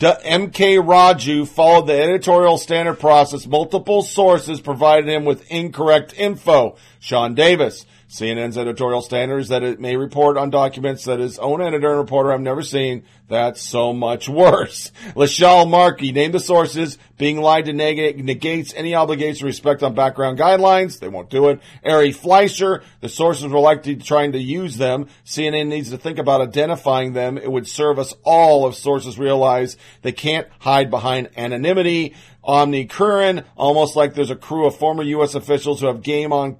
Manu 0.00 0.50
Raju 0.50 1.46
followed 1.48 1.86
the 1.86 2.02
editorial 2.02 2.58
standard 2.58 2.98
process. 2.98 3.46
Multiple 3.46 4.02
sources 4.02 4.60
provided 4.60 5.08
him 5.08 5.24
with 5.24 5.50
incorrect 5.50 6.14
info. 6.16 6.76
Sean 7.00 7.34
Davis. 7.34 7.86
CNN's 8.12 8.58
editorial 8.58 9.00
standard 9.00 9.38
is 9.38 9.48
that 9.48 9.62
it 9.62 9.80
may 9.80 9.96
report 9.96 10.36
on 10.36 10.50
documents 10.50 11.06
that 11.06 11.18
its 11.18 11.38
own 11.38 11.62
editor 11.62 11.88
and 11.88 11.98
reporter 11.98 12.30
have 12.30 12.42
never 12.42 12.62
seen. 12.62 13.04
That's 13.28 13.62
so 13.62 13.94
much 13.94 14.28
worse. 14.28 14.92
Lachlan 15.16 15.70
Markay 15.70 16.12
named 16.12 16.34
the 16.34 16.40
sources. 16.40 16.98
Being 17.16 17.40
lied 17.40 17.64
to 17.64 17.72
neg- 17.72 18.22
negates 18.22 18.74
any 18.74 18.94
obligation 18.94 19.40
to 19.40 19.46
respect 19.46 19.82
on 19.82 19.94
background 19.94 20.38
guidelines. 20.38 20.98
They 20.98 21.08
won't 21.08 21.30
do 21.30 21.48
it. 21.48 21.60
Ari 21.86 22.12
Fleischer, 22.12 22.82
the 23.00 23.08
sources 23.08 23.46
were 23.50 23.60
likely 23.60 23.96
trying 23.96 24.32
to 24.32 24.38
use 24.38 24.76
them. 24.76 25.06
CNN 25.24 25.68
needs 25.68 25.88
to 25.88 25.96
think 25.96 26.18
about 26.18 26.42
identifying 26.42 27.14
them. 27.14 27.38
It 27.38 27.50
would 27.50 27.66
serve 27.66 27.98
us 27.98 28.12
all 28.24 28.68
if 28.68 28.74
sources 28.74 29.18
realize 29.18 29.78
they 30.02 30.12
can't 30.12 30.48
hide 30.58 30.90
behind 30.90 31.30
anonymity. 31.34 32.14
Omni 32.44 32.86
Curran, 32.86 33.44
almost 33.56 33.96
like 33.96 34.12
there's 34.12 34.30
a 34.30 34.36
crew 34.36 34.66
of 34.66 34.76
former 34.76 35.02
U.S. 35.04 35.34
officials 35.34 35.80
who 35.80 35.86
have 35.86 36.02
game 36.02 36.32
on 36.32 36.58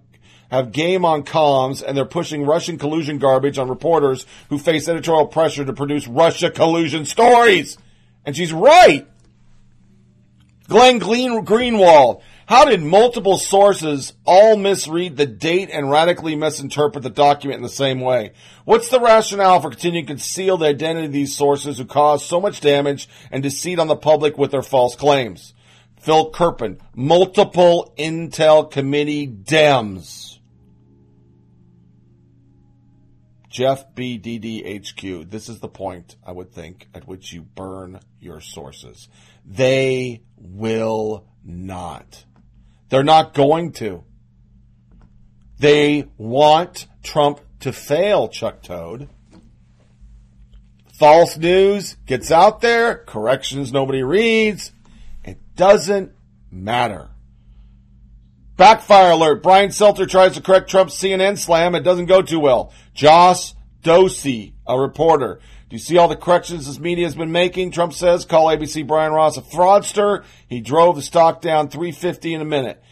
have 0.52 0.70
game 0.70 1.04
on 1.04 1.24
comms 1.24 1.82
and 1.82 1.96
they're 1.96 2.04
pushing 2.04 2.44
Russian 2.44 2.78
collusion 2.78 3.18
garbage 3.18 3.58
on 3.58 3.70
reporters 3.70 4.26
who 4.50 4.58
face 4.58 4.86
editorial 4.86 5.26
pressure 5.26 5.64
to 5.64 5.72
produce 5.72 6.06
Russia 6.06 6.50
collusion 6.50 7.06
stories. 7.06 7.78
And 8.26 8.36
she's 8.36 8.52
right. 8.52 9.06
Glenn 10.68 11.00
Greenwald. 11.00 12.22
How 12.44 12.66
did 12.66 12.82
multiple 12.82 13.38
sources 13.38 14.12
all 14.26 14.56
misread 14.56 15.16
the 15.16 15.24
date 15.24 15.70
and 15.72 15.90
radically 15.90 16.36
misinterpret 16.36 17.02
the 17.02 17.08
document 17.08 17.56
in 17.56 17.62
the 17.62 17.70
same 17.70 18.00
way? 18.00 18.32
What's 18.66 18.90
the 18.90 19.00
rationale 19.00 19.60
for 19.60 19.70
continuing 19.70 20.04
to 20.04 20.12
conceal 20.12 20.58
the 20.58 20.66
identity 20.66 21.06
of 21.06 21.12
these 21.12 21.34
sources 21.34 21.78
who 21.78 21.86
caused 21.86 22.26
so 22.26 22.40
much 22.42 22.60
damage 22.60 23.08
and 23.30 23.42
deceit 23.42 23.78
on 23.78 23.88
the 23.88 23.96
public 23.96 24.36
with 24.36 24.50
their 24.50 24.62
false 24.62 24.96
claims? 24.96 25.54
Phil 25.96 26.30
Kerpen, 26.30 26.78
multiple 26.94 27.94
Intel 27.96 28.70
committee 28.70 29.26
Dems. 29.26 30.21
Jeff 33.52 33.94
BDDHQ, 33.94 35.30
this 35.30 35.50
is 35.50 35.60
the 35.60 35.68
point, 35.68 36.16
I 36.26 36.32
would 36.32 36.52
think, 36.52 36.88
at 36.94 37.06
which 37.06 37.34
you 37.34 37.42
burn 37.42 38.00
your 38.18 38.40
sources. 38.40 39.08
They 39.44 40.22
will 40.38 41.26
not. 41.44 42.24
They're 42.88 43.04
not 43.04 43.34
going 43.34 43.72
to. 43.72 44.04
They 45.58 46.08
want 46.16 46.86
Trump 47.02 47.40
to 47.60 47.74
fail, 47.74 48.28
Chuck 48.28 48.62
Toad. 48.62 49.10
False 50.94 51.36
news 51.36 51.96
gets 52.06 52.30
out 52.30 52.62
there, 52.62 52.96
corrections 52.96 53.70
nobody 53.70 54.02
reads. 54.02 54.72
It 55.24 55.38
doesn't 55.56 56.12
matter. 56.50 57.10
Backfire 58.56 59.12
alert. 59.12 59.42
Brian 59.42 59.70
Stelter 59.70 60.08
tries 60.08 60.34
to 60.34 60.42
correct 60.42 60.70
Trump's 60.70 60.94
CNN 60.94 61.38
slam. 61.38 61.74
It 61.74 61.80
doesn't 61.80 62.06
go 62.06 62.22
too 62.22 62.40
well. 62.40 62.72
Josh 62.94 63.54
Dawsey, 63.82 64.52
a 64.66 64.78
reporter. 64.78 65.40
Do 65.68 65.76
you 65.76 65.80
see 65.80 65.96
all 65.96 66.08
the 66.08 66.16
corrections 66.16 66.66
this 66.66 66.78
media 66.78 67.06
has 67.06 67.14
been 67.14 67.32
making? 67.32 67.70
Trump 67.70 67.94
says, 67.94 68.26
call 68.26 68.46
ABC 68.46 68.86
Brian 68.86 69.12
Ross 69.12 69.38
a 69.38 69.42
fraudster. 69.42 70.24
He 70.46 70.60
drove 70.60 70.96
the 70.96 71.02
stock 71.02 71.40
down 71.40 71.70
350 71.70 72.34
in 72.34 72.40
a 72.42 72.44
minute. 72.44 72.82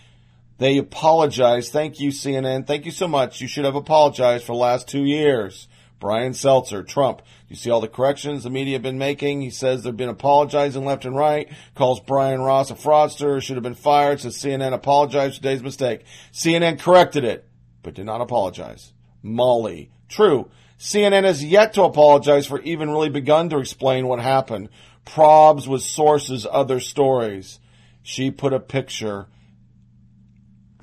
They 0.57 0.79
apologize. 0.79 1.71
Thank 1.71 2.01
you, 2.01 2.11
CNN. 2.11 2.67
Thank 2.67 2.87
you 2.87 2.91
so 2.91 3.07
much. 3.07 3.41
You 3.41 3.49
should 3.49 3.67
have 3.67 3.77
apologized 3.77 4.45
for 4.45 4.53
the 4.53 4.61
last 4.61 4.89
two 4.89 5.05
years. 5.05 5.69
Brian 5.99 6.33
Stelter, 6.33 6.87
Trump. 6.87 7.23
You 7.51 7.57
see 7.57 7.69
all 7.69 7.81
the 7.81 7.89
corrections 7.89 8.45
the 8.45 8.51
media 8.51 8.77
have 8.77 8.83
been 8.83 8.97
making. 8.97 9.41
He 9.41 9.51
says 9.51 9.83
they've 9.83 9.97
been 9.97 10.09
apologizing 10.09 10.85
left 10.85 11.05
and 11.05 11.17
right. 11.17 11.53
Calls 11.75 11.99
Brian 11.99 12.41
Ross 12.41 12.71
a 12.71 12.77
fraudster. 12.77 13.43
Should 13.43 13.57
have 13.57 13.65
been 13.65 13.75
fired. 13.75 14.21
Says 14.21 14.39
CNN 14.39 14.73
apologized 14.73 15.35
for 15.35 15.43
today's 15.43 15.63
mistake. 15.63 16.05
CNN 16.33 16.79
corrected 16.79 17.25
it, 17.25 17.49
but 17.83 17.95
did 17.95 18.07
not 18.07 18.21
apologize. 18.21 18.93
Mollie. 19.21 19.91
True. 20.09 20.49
CNN 20.79 21.25
has 21.25 21.45
yet 21.45 21.75
to 21.75 21.83
apologize 21.83 22.47
for 22.47 22.61
even 22.61 22.89
really 22.89 23.11
begun 23.11 23.51
to 23.51 23.59
explain 23.59 24.07
what 24.07 24.21
happened. 24.21 24.69
Probs 25.05 25.67
with 25.67 25.83
sources, 25.83 26.47
other 26.49 26.79
stories. 26.79 27.59
She 28.05 28.31
put 28.31 28.53
a 28.53 28.61
picture. 28.61 29.27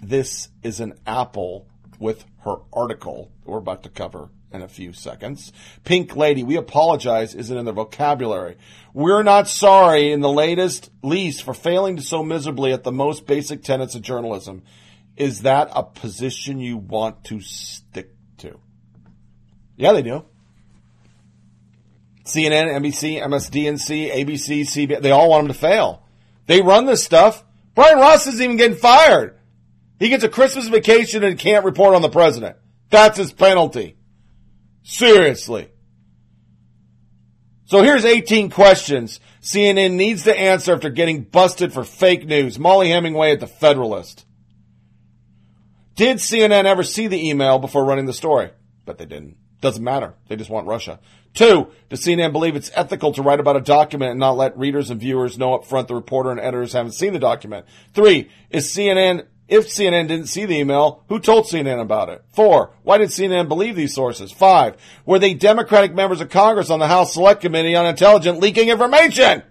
This 0.03 0.49
is 0.63 0.81
an 0.81 0.99
apple 1.07 1.69
with 1.97 2.25
her 2.43 2.57
article 2.73 3.31
we're 3.45 3.57
about 3.57 3.83
to 3.83 3.89
cover 3.89 4.29
in 4.51 4.61
a 4.61 4.67
few 4.67 4.93
seconds. 4.93 5.51
Pink 5.83 6.15
Lady, 6.15 6.43
we 6.43 6.55
apologize, 6.55 7.35
isn't 7.35 7.57
in 7.57 7.65
their 7.65 7.73
vocabulary. 7.73 8.57
We're 8.93 9.23
not 9.23 9.47
sorry 9.47 10.11
in 10.11 10.21
the 10.21 10.31
latest 10.31 10.89
least 11.03 11.43
for 11.43 11.53
failing 11.53 11.97
to 11.97 12.01
so 12.01 12.23
miserably 12.23 12.73
at 12.73 12.83
the 12.83 12.91
most 12.91 13.25
basic 13.25 13.63
tenets 13.63 13.95
of 13.95 14.01
journalism. 14.01 14.63
Is 15.15 15.41
that 15.41 15.69
a 15.73 15.83
position 15.83 16.59
you 16.59 16.77
want 16.77 17.23
to 17.25 17.41
stick 17.41 18.13
to? 18.37 18.59
Yeah, 19.75 19.93
they 19.93 20.01
do. 20.01 20.25
CNN, 22.23 22.67
NBC, 22.79 23.21
MSDNC, 23.21 24.13
ABC, 24.13 24.61
CBS, 24.61 25.01
they 25.01 25.11
all 25.11 25.29
want 25.29 25.45
them 25.45 25.53
to 25.53 25.59
fail. 25.59 26.03
They 26.45 26.61
run 26.61 26.85
this 26.85 27.03
stuff. 27.03 27.43
Brian 27.73 27.99
Ross 27.99 28.27
isn't 28.27 28.41
even 28.41 28.57
getting 28.57 28.77
fired. 28.77 29.37
He 29.99 30.09
gets 30.09 30.23
a 30.23 30.29
Christmas 30.29 30.67
vacation 30.67 31.23
and 31.23 31.39
can't 31.39 31.65
report 31.65 31.95
on 31.95 32.01
the 32.01 32.09
president. 32.09 32.57
That's 32.89 33.17
his 33.17 33.33
penalty. 33.33 33.96
Seriously. 34.89 35.67
So 37.65 37.83
here's 37.83 38.05
18 38.05 38.49
questions 38.49 39.19
CNN 39.41 39.95
needs 39.95 40.23
to 40.23 40.39
answer 40.39 40.73
after 40.73 40.89
getting 40.89 41.23
busted 41.23 41.73
for 41.73 41.83
fake 41.83 42.25
news. 42.25 42.57
Mollie 42.57 42.91
Hemingway 42.91 43.33
at 43.33 43.41
the 43.41 43.47
Federalist. 43.47 44.25
Did 45.97 46.19
CNN 46.19 46.63
ever 46.63 46.83
see 46.83 47.07
the 47.07 47.29
email 47.29 47.59
before 47.59 47.83
running 47.83 48.05
the 48.05 48.13
story? 48.13 48.51
But 48.85 48.97
they 48.97 49.05
didn't. 49.05 49.35
Doesn't 49.59 49.83
matter. 49.83 50.13
They 50.29 50.37
just 50.37 50.49
want 50.49 50.67
Russia. 50.67 51.01
Two, 51.33 51.67
does 51.89 52.01
CNN 52.01 52.31
believe 52.31 52.55
it's 52.55 52.71
ethical 52.73 53.11
to 53.11 53.21
write 53.21 53.41
about 53.41 53.57
a 53.57 53.61
document 53.61 54.11
and 54.11 54.19
not 54.21 54.37
let 54.37 54.57
readers 54.57 54.89
and 54.89 55.01
viewers 55.01 55.37
know 55.37 55.55
up 55.55 55.65
front 55.65 55.89
the 55.89 55.95
reporter 55.95 56.31
and 56.31 56.39
editors 56.39 56.71
haven't 56.71 56.93
seen 56.93 57.11
the 57.11 57.19
document? 57.19 57.65
Three, 57.93 58.29
is 58.51 58.69
CNN, 58.69 59.25
if 59.47 59.67
CNN 59.67 60.07
didn't 60.07 60.27
see 60.27 60.45
the 60.45 60.57
email, 60.57 61.03
who 61.09 61.19
told 61.19 61.45
CNN 61.45 61.81
about 61.81 62.09
it? 62.09 62.23
Four, 62.33 62.71
why 62.83 62.97
did 62.97 63.09
CNN 63.09 63.47
believe 63.47 63.75
these 63.75 63.93
sources? 63.93 64.31
Five, 64.31 64.75
were 65.05 65.19
they 65.19 65.33
Democratic 65.33 65.93
members 65.93 66.21
of 66.21 66.29
Congress 66.29 66.69
on 66.69 66.79
the 66.79 66.87
House 66.87 67.13
Select 67.13 67.41
Committee 67.41 67.75
on 67.75 67.85
Intelligent 67.85 68.39
leaking 68.39 68.69
information? 68.69 69.43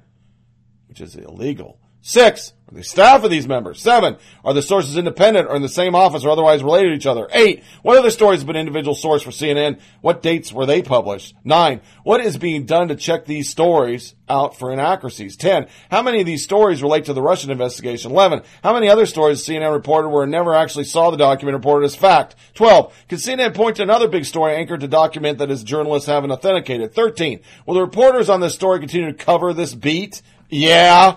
Which 0.89 1.01
is 1.01 1.17
illegal. 1.17 1.79
Six, 2.03 2.53
are 2.69 2.75
the 2.75 2.83
staff 2.83 3.23
of 3.23 3.31
these 3.31 3.47
members? 3.47 3.81
Seven, 3.81 4.17
are 4.45 4.53
the 4.53 4.61
sources 4.61 4.97
independent 4.97 5.49
or 5.49 5.55
in 5.55 5.63
the 5.63 5.69
same 5.69 5.95
office 5.95 6.25
or 6.25 6.31
otherwise 6.31 6.65
related 6.65 6.89
to 6.89 6.95
each 6.97 7.07
other? 7.07 7.29
Eight, 7.33 7.63
what 7.83 7.97
other 7.97 8.11
stories 8.11 8.41
have 8.41 8.49
been 8.49 8.57
individual 8.57 8.97
source 8.97 9.23
for 9.23 9.31
CNN? 9.31 9.79
What 10.01 10.21
dates 10.21 10.53
were 10.53 10.67
they 10.67 10.83
published? 10.83 11.37
Nine, 11.45 11.81
what 12.03 12.21
is 12.21 12.39
being 12.39 12.67
done 12.67 12.89
to 12.89 12.97
check 12.97 13.25
these 13.25 13.49
stories 13.49 14.17
out 14.29 14.59
for 14.59 14.73
inaccuracies? 14.73 15.37
Ten, 15.37 15.69
how 15.93 16.03
many 16.03 16.19
of 16.19 16.27
these 16.27 16.43
stories 16.43 16.83
relate 16.83 17.05
to 17.05 17.13
the 17.13 17.23
Russian 17.23 17.53
investigation? 17.53 18.11
Eleven, 18.11 18.43
how 18.65 18.75
many 18.75 18.89
other 18.89 19.07
stories 19.07 19.47
CNN 19.47 19.73
reported 19.73 20.09
where 20.09 20.25
it 20.25 20.29
never 20.29 20.53
actually 20.53 20.85
saw 20.85 21.13
the 21.13 21.17
document 21.17 21.55
reported 21.55 21.87
as 21.87 21.95
fact? 21.95 22.35
Twelve, 22.55 22.93
can 23.09 23.19
CNN 23.19 23.55
point 23.55 23.77
to 23.77 23.85
another 23.85 24.09
big 24.09 24.25
story 24.25 24.57
anchored 24.57 24.81
to 24.81 24.89
document 24.89 25.39
that 25.39 25.53
its 25.53 25.63
journalists 25.63 26.09
haven't 26.09 26.33
authenticated? 26.33 26.93
Thirteen, 26.93 27.43
will 27.65 27.75
the 27.75 27.81
reporters 27.81 28.29
on 28.29 28.41
this 28.41 28.55
story 28.55 28.81
continue 28.81 29.13
to 29.13 29.25
cover 29.25 29.55
this 29.55 29.73
beat? 29.73 30.21
Yeah. 30.49 31.17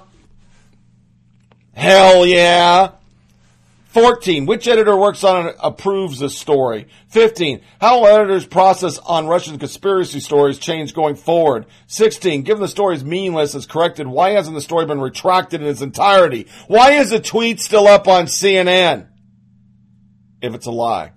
Hell 1.79 2.25
yeah. 2.25 2.91
14. 3.87 4.45
Which 4.45 4.67
editor 4.67 4.97
works 4.97 5.23
on 5.23 5.47
and 5.47 5.55
approves 5.63 6.19
this 6.19 6.37
story? 6.37 6.89
15. 7.07 7.61
How 7.79 8.01
will 8.01 8.07
editors' 8.07 8.45
process 8.45 8.97
on 8.97 9.27
Russian 9.27 9.57
conspiracy 9.57 10.19
stories 10.19 10.59
change 10.59 10.93
going 10.93 11.15
forward? 11.15 11.67
16. 11.87 12.41
Given 12.41 12.61
the 12.61 12.67
story 12.67 12.97
is 12.97 13.05
meaningless 13.05 13.55
as 13.55 13.65
corrected, 13.65 14.07
why 14.07 14.31
hasn't 14.31 14.55
the 14.55 14.61
story 14.61 14.87
been 14.87 14.99
retracted 14.99 15.61
in 15.61 15.67
its 15.67 15.81
entirety? 15.81 16.47
Why 16.67 16.91
is 16.91 17.11
the 17.11 17.19
tweet 17.21 17.61
still 17.61 17.87
up 17.87 18.09
on 18.09 18.25
CNN? 18.25 19.07
If 20.41 20.53
it's 20.53 20.65
a 20.65 20.71
lie. 20.71 21.13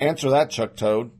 Answer 0.00 0.28
that, 0.30 0.50
Chuck 0.50 0.76
Toad. 0.76 1.12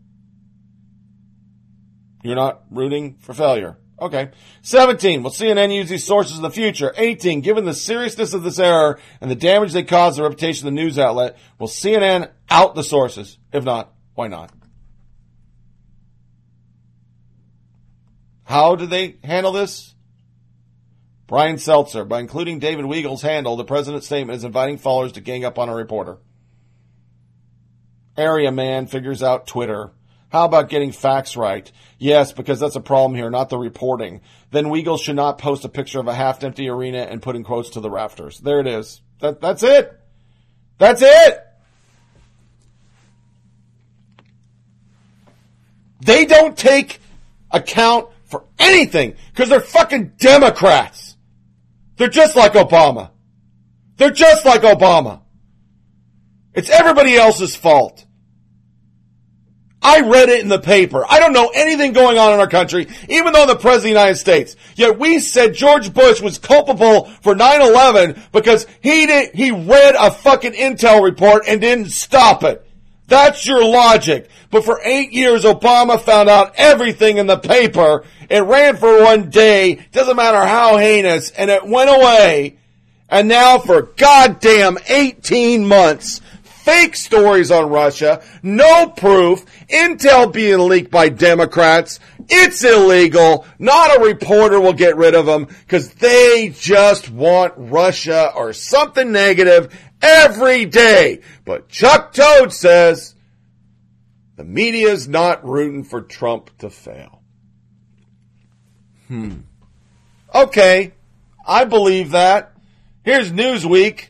You're 2.22 2.36
not 2.36 2.64
rooting 2.70 3.16
for 3.18 3.32
failure. 3.32 3.78
Okay. 4.02 4.30
17. 4.62 5.22
Will 5.22 5.30
CNN 5.30 5.72
use 5.72 5.88
these 5.88 6.04
sources 6.04 6.36
in 6.36 6.42
the 6.42 6.50
future? 6.50 6.92
18. 6.96 7.40
Given 7.40 7.64
the 7.64 7.72
seriousness 7.72 8.34
of 8.34 8.42
this 8.42 8.58
error 8.58 8.98
and 9.20 9.30
the 9.30 9.36
damage 9.36 9.72
they 9.72 9.84
caused 9.84 10.18
the 10.18 10.24
reputation 10.24 10.66
of 10.66 10.74
the 10.74 10.80
news 10.80 10.98
outlet, 10.98 11.38
will 11.60 11.68
CNN 11.68 12.28
out 12.50 12.74
the 12.74 12.82
sources? 12.82 13.38
If 13.52 13.62
not, 13.62 13.92
why 14.14 14.26
not? 14.26 14.50
How 18.42 18.74
do 18.74 18.86
they 18.86 19.18
handle 19.22 19.52
this? 19.52 19.94
Brian 21.28 21.56
Seltzer, 21.56 22.04
by 22.04 22.18
including 22.18 22.58
David 22.58 22.84
Weigel's 22.84 23.22
handle, 23.22 23.54
the 23.54 23.64
president's 23.64 24.06
statement 24.06 24.36
is 24.36 24.44
inviting 24.44 24.78
followers 24.78 25.12
to 25.12 25.20
gang 25.20 25.44
up 25.44 25.60
on 25.60 25.68
a 25.68 25.74
reporter. 25.74 26.18
Area 28.16 28.50
man 28.50 28.88
figures 28.88 29.22
out 29.22 29.46
Twitter. 29.46 29.92
How 30.32 30.46
about 30.46 30.70
getting 30.70 30.92
facts 30.92 31.36
right? 31.36 31.70
Yes, 31.98 32.32
because 32.32 32.58
that's 32.58 32.74
a 32.74 32.80
problem 32.80 33.14
here, 33.14 33.28
not 33.28 33.50
the 33.50 33.58
reporting. 33.58 34.22
Then 34.50 34.64
Weigel 34.66 34.98
should 34.98 35.14
not 35.14 35.36
post 35.36 35.66
a 35.66 35.68
picture 35.68 36.00
of 36.00 36.08
a 36.08 36.14
half-empty 36.14 36.70
arena 36.70 37.00
and 37.00 37.20
put 37.20 37.36
in 37.36 37.44
quotes 37.44 37.68
to 37.70 37.80
the 37.80 37.90
rafters. 37.90 38.38
There 38.38 38.58
it 38.58 38.66
is. 38.66 39.02
That, 39.20 39.42
that's 39.42 39.62
it. 39.62 39.92
That's 40.78 41.02
it. 41.02 41.38
They 46.00 46.24
don't 46.24 46.56
take 46.56 46.98
account 47.50 48.08
for 48.24 48.44
anything 48.58 49.16
because 49.34 49.50
they're 49.50 49.60
fucking 49.60 50.14
Democrats. 50.18 51.14
They're 51.98 52.08
just 52.08 52.36
like 52.36 52.54
Obama. 52.54 53.10
They're 53.98 54.10
just 54.10 54.46
like 54.46 54.62
Obama. 54.62 55.20
It's 56.54 56.70
everybody 56.70 57.16
else's 57.16 57.54
fault. 57.54 58.06
I 59.82 60.00
read 60.00 60.28
it 60.28 60.40
in 60.40 60.48
the 60.48 60.60
paper. 60.60 61.04
I 61.08 61.18
don't 61.18 61.32
know 61.32 61.50
anything 61.54 61.92
going 61.92 62.16
on 62.16 62.32
in 62.32 62.40
our 62.40 62.48
country, 62.48 62.86
even 63.08 63.32
though 63.32 63.42
I'm 63.42 63.48
the 63.48 63.56
President 63.56 63.76
of 63.76 63.82
the 63.82 63.88
United 63.88 64.16
States. 64.16 64.56
Yet 64.76 64.98
we 64.98 65.18
said 65.18 65.54
George 65.54 65.92
Bush 65.92 66.20
was 66.20 66.38
culpable 66.38 67.06
for 67.22 67.34
9-11 67.34 68.18
because 68.30 68.66
he 68.80 69.06
did, 69.06 69.34
he 69.34 69.50
read 69.50 69.94
a 69.98 70.10
fucking 70.10 70.52
intel 70.52 71.02
report 71.02 71.44
and 71.48 71.60
didn't 71.60 71.90
stop 71.90 72.44
it. 72.44 72.64
That's 73.08 73.46
your 73.46 73.64
logic. 73.64 74.30
But 74.50 74.64
for 74.64 74.80
eight 74.84 75.12
years, 75.12 75.44
Obama 75.44 76.00
found 76.00 76.28
out 76.28 76.54
everything 76.56 77.18
in 77.18 77.26
the 77.26 77.38
paper. 77.38 78.04
It 78.30 78.42
ran 78.42 78.76
for 78.76 79.02
one 79.02 79.30
day. 79.30 79.86
Doesn't 79.92 80.16
matter 80.16 80.46
how 80.46 80.76
heinous. 80.76 81.30
And 81.30 81.50
it 81.50 81.66
went 81.66 81.90
away. 81.90 82.58
And 83.08 83.28
now 83.28 83.58
for 83.58 83.82
goddamn 83.82 84.78
18 84.88 85.66
months, 85.66 86.22
fake 86.64 86.94
stories 86.94 87.50
on 87.50 87.68
Russia, 87.68 88.22
no 88.42 88.86
proof, 88.88 89.44
intel 89.68 90.32
being 90.32 90.60
leaked 90.60 90.90
by 90.90 91.08
Democrats. 91.08 91.98
It's 92.28 92.62
illegal. 92.62 93.46
Not 93.58 93.98
a 93.98 94.04
reporter 94.04 94.60
will 94.60 94.72
get 94.72 94.96
rid 94.96 95.14
of 95.14 95.26
them 95.26 95.46
because 95.46 95.92
they 95.94 96.54
just 96.54 97.10
want 97.10 97.54
Russia 97.56 98.32
or 98.34 98.52
something 98.52 99.10
negative 99.10 99.74
every 100.00 100.64
day. 100.64 101.20
But 101.44 101.68
Chuck 101.68 102.12
Toad 102.12 102.52
says 102.52 103.14
the 104.36 104.44
media's 104.44 105.08
not 105.08 105.44
rooting 105.46 105.84
for 105.84 106.00
Trump 106.00 106.56
to 106.58 106.70
fail. 106.70 107.22
Hmm. 109.08 109.40
Okay. 110.32 110.92
I 111.44 111.64
believe 111.64 112.12
that. 112.12 112.52
Here's 113.04 113.32
Newsweek. 113.32 114.08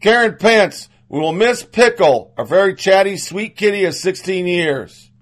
Karen 0.00 0.36
Pence 0.38 0.88
we 1.14 1.20
will 1.20 1.32
miss 1.32 1.62
Pickle, 1.62 2.34
a 2.36 2.44
very 2.44 2.74
chatty, 2.74 3.16
sweet 3.18 3.54
kitty 3.54 3.84
of 3.84 3.94
16 3.94 4.48
years. 4.48 5.12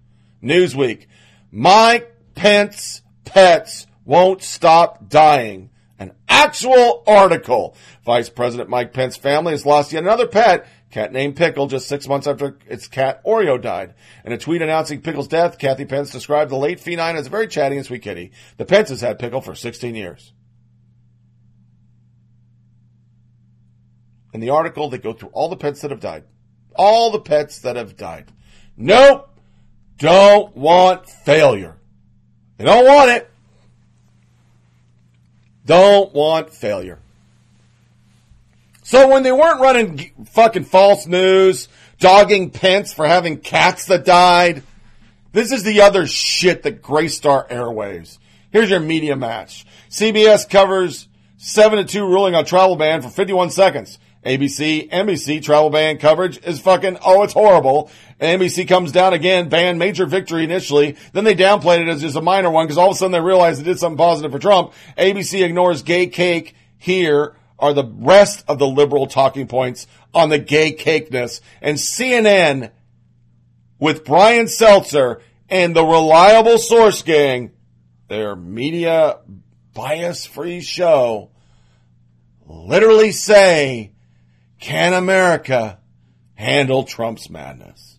Newsweek. 0.43 1.05
Mike 1.51 2.17
Pence 2.35 3.03
pets 3.27 3.87
won't 4.07 4.43
stop 4.43 5.11
dying. 5.11 5.69
An 5.99 6.13
actual 6.31 7.03
article. 7.07 7.77
Vice 8.07 8.31
President 8.31 8.71
Mike 8.71 8.95
Pence 8.95 9.19
family 9.19 9.53
has 9.53 9.67
lost 9.67 9.93
yet 9.93 10.03
another 10.03 10.27
pet, 10.27 10.67
cat 10.91 11.13
named 11.13 11.37
Pickle, 11.37 11.67
just 11.67 11.89
six 11.89 12.09
months 12.09 12.27
after 12.27 12.57
its 12.67 12.89
cat 12.89 13.23
Oreo 13.27 13.61
died. 13.61 13.93
In 14.25 14.33
a 14.33 14.39
tweet 14.39 14.63
announcing 14.63 15.03
Pickle's 15.03 15.29
death, 15.29 15.59
Kathy 15.59 15.85
Pence 15.85 16.11
described 16.11 16.51
the 16.51 16.57
late 16.57 16.81
feline 16.81 17.17
as 17.17 17.27
a 17.27 17.31
very 17.31 17.49
chatty 17.49 17.77
and 17.77 17.85
sweet 17.85 18.01
kitty. 18.01 18.33
The 18.57 18.65
Pences 18.65 19.03
had 19.03 19.19
Pickle 19.19 19.43
for 19.43 19.55
16 19.55 19.95
years. 19.95 20.33
In 24.33 24.41
the 24.41 24.51
article, 24.51 24.89
they 24.89 24.99
go 24.99 25.13
through 25.13 25.31
all 25.31 25.49
the 25.49 25.57
pets 25.57 25.83
that 25.83 25.91
have 25.91 26.01
died. 26.01 26.25
All 26.75 27.11
the 27.11 27.21
pets 27.21 27.61
that 27.61 27.77
have 27.77 27.97
died. 27.97 28.33
Nope. 28.77 29.29
Don't 29.99 30.57
want 30.57 31.09
failure. 31.09 31.77
They 32.57 32.65
don't 32.65 32.87
want 32.87 33.11
it. 33.11 33.31
Don't 35.65 36.13
want 36.13 36.53
failure. 36.53 36.99
So 38.83 39.09
when 39.09 39.23
they 39.23 39.33
weren't 39.33 39.61
running 39.61 40.11
fucking 40.33 40.65
false 40.65 41.07
news, 41.07 41.69
dogging 41.99 42.51
Pence 42.51 42.93
for 42.93 43.07
having 43.07 43.39
cats 43.39 43.87
that 43.87 44.05
died, 44.05 44.63
this 45.33 45.53
is 45.53 45.63
the 45.63 45.83
other 45.83 46.07
shit 46.07 46.65
that 46.65 46.83
Graystar 46.83 47.49
Airwaves. 47.49 48.19
Here's 48.51 48.69
your 48.69 48.81
media 48.81 49.17
match. 49.17 49.65
CBS 49.89 50.49
covers 50.49 51.09
7 51.39 51.79
to 51.79 51.85
2 51.85 52.07
ruling 52.07 52.35
on 52.35 52.45
travel 52.45 52.77
ban 52.77 53.03
for 53.03 53.09
51 53.09 53.51
seconds. 53.51 53.99
ABC, 54.25 54.89
NBC 54.89 55.43
travel 55.43 55.71
ban 55.71 55.99
coverage 55.99 56.39
is 56.45 56.61
fucking, 56.61 56.99
oh, 57.05 57.25
it's 57.25 57.33
horrible. 57.33 57.91
NBC 58.21 58.69
comes 58.69 58.93
down 58.93 59.15
again, 59.15 59.49
ban 59.49 59.79
major 59.79 60.07
victory 60.07 60.45
initially. 60.45 60.97
Then 61.13 61.25
they 61.25 61.35
downplayed 61.35 61.81
it 61.81 61.89
as 61.89 62.03
just 62.03 62.17
a 62.17 62.23
minor 62.23 62.51
one 62.51 62.67
because 62.67 62.79
all 62.79 62.91
of 62.91 62.95
a 62.95 62.99
sudden 62.99 63.13
they 63.13 63.21
realized 63.21 63.61
they 63.61 63.65
did 63.65 63.81
something 63.81 63.99
positive 63.99 64.31
for 64.31 64.39
Trump. 64.39 64.73
ABC 64.97 65.43
ignores 65.43 65.83
gay 65.83 66.07
cake. 66.07 66.55
Here 66.79 67.37
are 67.59 67.73
the 67.73 67.85
rest 67.85 68.45
of 68.49 68.59
the 68.59 68.67
liberal 68.67 69.07
talking 69.07 69.49
points 69.49 69.87
on 70.15 70.29
the 70.29 70.39
gay 70.39 70.73
cakeness. 70.73 71.41
And 71.61 71.77
CNN 71.77 72.71
with 73.79 74.05
Brian 74.05 74.47
Seltzer 74.47 75.21
and 75.49 75.75
the 75.75 75.85
reliable 75.85 76.59
source 76.59 77.03
gang, 77.03 77.53
their 78.09 78.37
media 78.37 79.19
bias 79.75 80.27
free 80.27 80.61
show, 80.61 81.31
literally 82.47 83.13
say, 83.13 83.92
can 84.63 84.93
America 84.93 85.81
handle 86.35 86.85
Trump's 86.85 87.29
madness? 87.29 87.99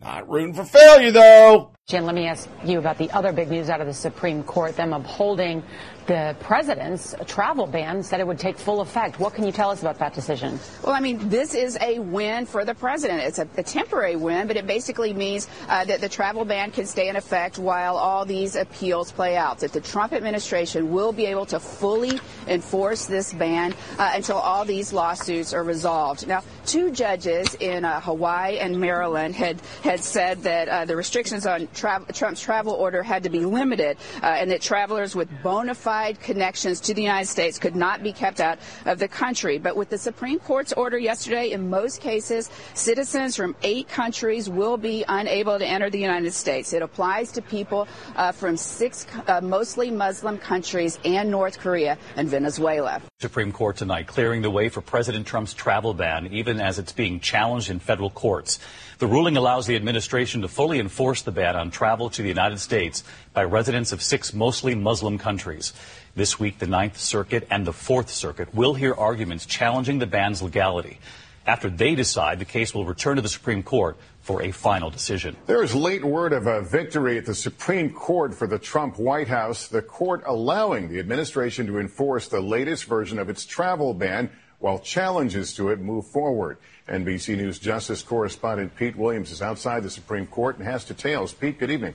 Not 0.00 0.28
rooting 0.28 0.54
for 0.54 0.64
failure 0.64 1.12
though. 1.12 1.74
Jen, 1.86 2.06
let 2.06 2.14
me 2.14 2.26
ask 2.26 2.48
you 2.64 2.78
about 2.78 2.96
the 2.96 3.10
other 3.10 3.30
big 3.30 3.50
news 3.50 3.68
out 3.68 3.82
of 3.82 3.86
the 3.86 3.92
Supreme 3.92 4.42
Court, 4.42 4.74
them 4.74 4.94
upholding 4.94 5.62
the 6.06 6.34
president's 6.40 7.14
travel 7.26 7.66
ban, 7.66 8.02
said 8.02 8.20
it 8.20 8.26
would 8.26 8.38
take 8.38 8.56
full 8.58 8.80
effect. 8.80 9.20
What 9.20 9.34
can 9.34 9.44
you 9.44 9.52
tell 9.52 9.70
us 9.70 9.82
about 9.82 9.98
that 9.98 10.14
decision? 10.14 10.58
Well, 10.82 10.94
I 10.94 11.00
mean, 11.00 11.28
this 11.28 11.54
is 11.54 11.76
a 11.82 11.98
win 11.98 12.46
for 12.46 12.64
the 12.64 12.74
president. 12.74 13.22
It's 13.22 13.38
a, 13.38 13.46
a 13.58 13.62
temporary 13.62 14.16
win, 14.16 14.46
but 14.46 14.56
it 14.56 14.66
basically 14.66 15.12
means 15.12 15.46
uh, 15.68 15.84
that 15.84 16.00
the 16.00 16.08
travel 16.08 16.46
ban 16.46 16.70
can 16.70 16.86
stay 16.86 17.08
in 17.08 17.16
effect 17.16 17.58
while 17.58 17.96
all 17.96 18.24
these 18.24 18.56
appeals 18.56 19.12
play 19.12 19.36
out. 19.36 19.58
That 19.58 19.74
the 19.74 19.80
Trump 19.80 20.14
administration 20.14 20.90
will 20.90 21.12
be 21.12 21.26
able 21.26 21.44
to 21.46 21.60
fully 21.60 22.18
enforce 22.46 23.04
this 23.04 23.34
ban 23.34 23.74
uh, 23.98 24.12
until 24.14 24.36
all 24.36 24.64
these 24.64 24.92
lawsuits 24.94 25.52
are 25.52 25.64
resolved. 25.64 26.26
Now, 26.26 26.42
two 26.64 26.90
judges 26.90 27.54
in 27.54 27.84
uh, 27.84 28.00
Hawaii 28.00 28.58
and 28.58 28.80
Maryland 28.80 29.34
had 29.34 29.60
had 29.82 30.00
said 30.00 30.42
that 30.44 30.68
uh, 30.68 30.84
the 30.86 30.96
restrictions 30.96 31.46
on 31.46 31.68
Trump's 31.74 32.40
travel 32.40 32.72
order 32.72 33.02
had 33.02 33.22
to 33.24 33.30
be 33.30 33.44
limited, 33.44 33.96
uh, 34.22 34.26
and 34.26 34.50
that 34.50 34.60
travelers 34.60 35.14
with 35.14 35.28
bona 35.42 35.74
fide 35.74 36.20
connections 36.20 36.80
to 36.80 36.94
the 36.94 37.02
United 37.02 37.26
States 37.26 37.58
could 37.58 37.76
not 37.76 38.02
be 38.02 38.12
kept 38.12 38.40
out 38.40 38.58
of 38.86 38.98
the 38.98 39.08
country. 39.08 39.58
But 39.58 39.76
with 39.76 39.90
the 39.90 39.98
Supreme 39.98 40.38
Court's 40.38 40.72
order 40.72 40.98
yesterday, 40.98 41.50
in 41.50 41.68
most 41.68 42.00
cases, 42.00 42.50
citizens 42.74 43.36
from 43.36 43.56
eight 43.62 43.88
countries 43.88 44.48
will 44.48 44.76
be 44.76 45.04
unable 45.08 45.58
to 45.58 45.66
enter 45.66 45.90
the 45.90 45.98
United 45.98 46.32
States. 46.32 46.72
It 46.72 46.82
applies 46.82 47.32
to 47.32 47.42
people 47.42 47.88
uh, 48.16 48.32
from 48.32 48.56
six 48.56 49.06
uh, 49.26 49.40
mostly 49.40 49.90
Muslim 49.90 50.38
countries 50.38 50.98
and 51.04 51.30
North 51.30 51.58
Korea 51.58 51.98
and 52.16 52.28
Venezuela. 52.28 53.02
Supreme 53.20 53.52
Court 53.52 53.76
tonight 53.76 54.06
clearing 54.06 54.42
the 54.42 54.50
way 54.50 54.68
for 54.68 54.80
President 54.80 55.26
Trump's 55.26 55.54
travel 55.54 55.94
ban, 55.94 56.28
even 56.32 56.60
as 56.60 56.78
it's 56.78 56.92
being 56.92 57.20
challenged 57.20 57.70
in 57.70 57.78
federal 57.78 58.10
courts. 58.10 58.58
The 58.98 59.06
ruling 59.08 59.36
allows 59.36 59.66
the 59.66 59.74
administration 59.74 60.42
to 60.42 60.48
fully 60.48 60.78
enforce 60.78 61.22
the 61.22 61.32
ban 61.32 61.56
on 61.56 61.70
travel 61.70 62.10
to 62.10 62.22
the 62.22 62.28
United 62.28 62.60
States 62.60 63.02
by 63.32 63.42
residents 63.42 63.92
of 63.92 64.02
six 64.02 64.32
mostly 64.32 64.74
Muslim 64.74 65.18
countries. 65.18 65.72
This 66.14 66.38
week, 66.38 66.58
the 66.60 66.68
Ninth 66.68 66.98
Circuit 66.98 67.46
and 67.50 67.66
the 67.66 67.72
Fourth 67.72 68.08
Circuit 68.08 68.54
will 68.54 68.74
hear 68.74 68.94
arguments 68.94 69.46
challenging 69.46 69.98
the 69.98 70.06
ban's 70.06 70.42
legality. 70.42 71.00
After 71.46 71.68
they 71.68 71.94
decide, 71.94 72.38
the 72.38 72.44
case 72.44 72.72
will 72.72 72.86
return 72.86 73.16
to 73.16 73.22
the 73.22 73.28
Supreme 73.28 73.62
Court 73.62 73.96
for 74.22 74.42
a 74.42 74.50
final 74.52 74.88
decision. 74.88 75.36
There 75.46 75.62
is 75.62 75.74
late 75.74 76.02
word 76.04 76.32
of 76.32 76.46
a 76.46 76.62
victory 76.62 77.18
at 77.18 77.26
the 77.26 77.34
Supreme 77.34 77.90
Court 77.90 78.34
for 78.34 78.46
the 78.46 78.58
Trump 78.58 78.98
White 78.98 79.28
House, 79.28 79.68
the 79.68 79.82
court 79.82 80.22
allowing 80.24 80.88
the 80.88 80.98
administration 81.00 81.66
to 81.66 81.78
enforce 81.78 82.28
the 82.28 82.40
latest 82.40 82.84
version 82.86 83.18
of 83.18 83.28
its 83.28 83.44
travel 83.44 83.92
ban 83.92 84.30
while 84.64 84.78
challenges 84.78 85.52
to 85.52 85.68
it 85.68 85.78
move 85.78 86.06
forward. 86.06 86.56
NBC 86.88 87.36
News 87.36 87.58
Justice 87.58 88.02
correspondent 88.02 88.74
Pete 88.74 88.96
Williams 88.96 89.30
is 89.30 89.42
outside 89.42 89.82
the 89.82 89.90
Supreme 89.90 90.26
Court 90.26 90.56
and 90.56 90.66
has 90.66 90.86
details. 90.86 91.34
Pete, 91.34 91.58
good 91.58 91.70
evening. 91.70 91.92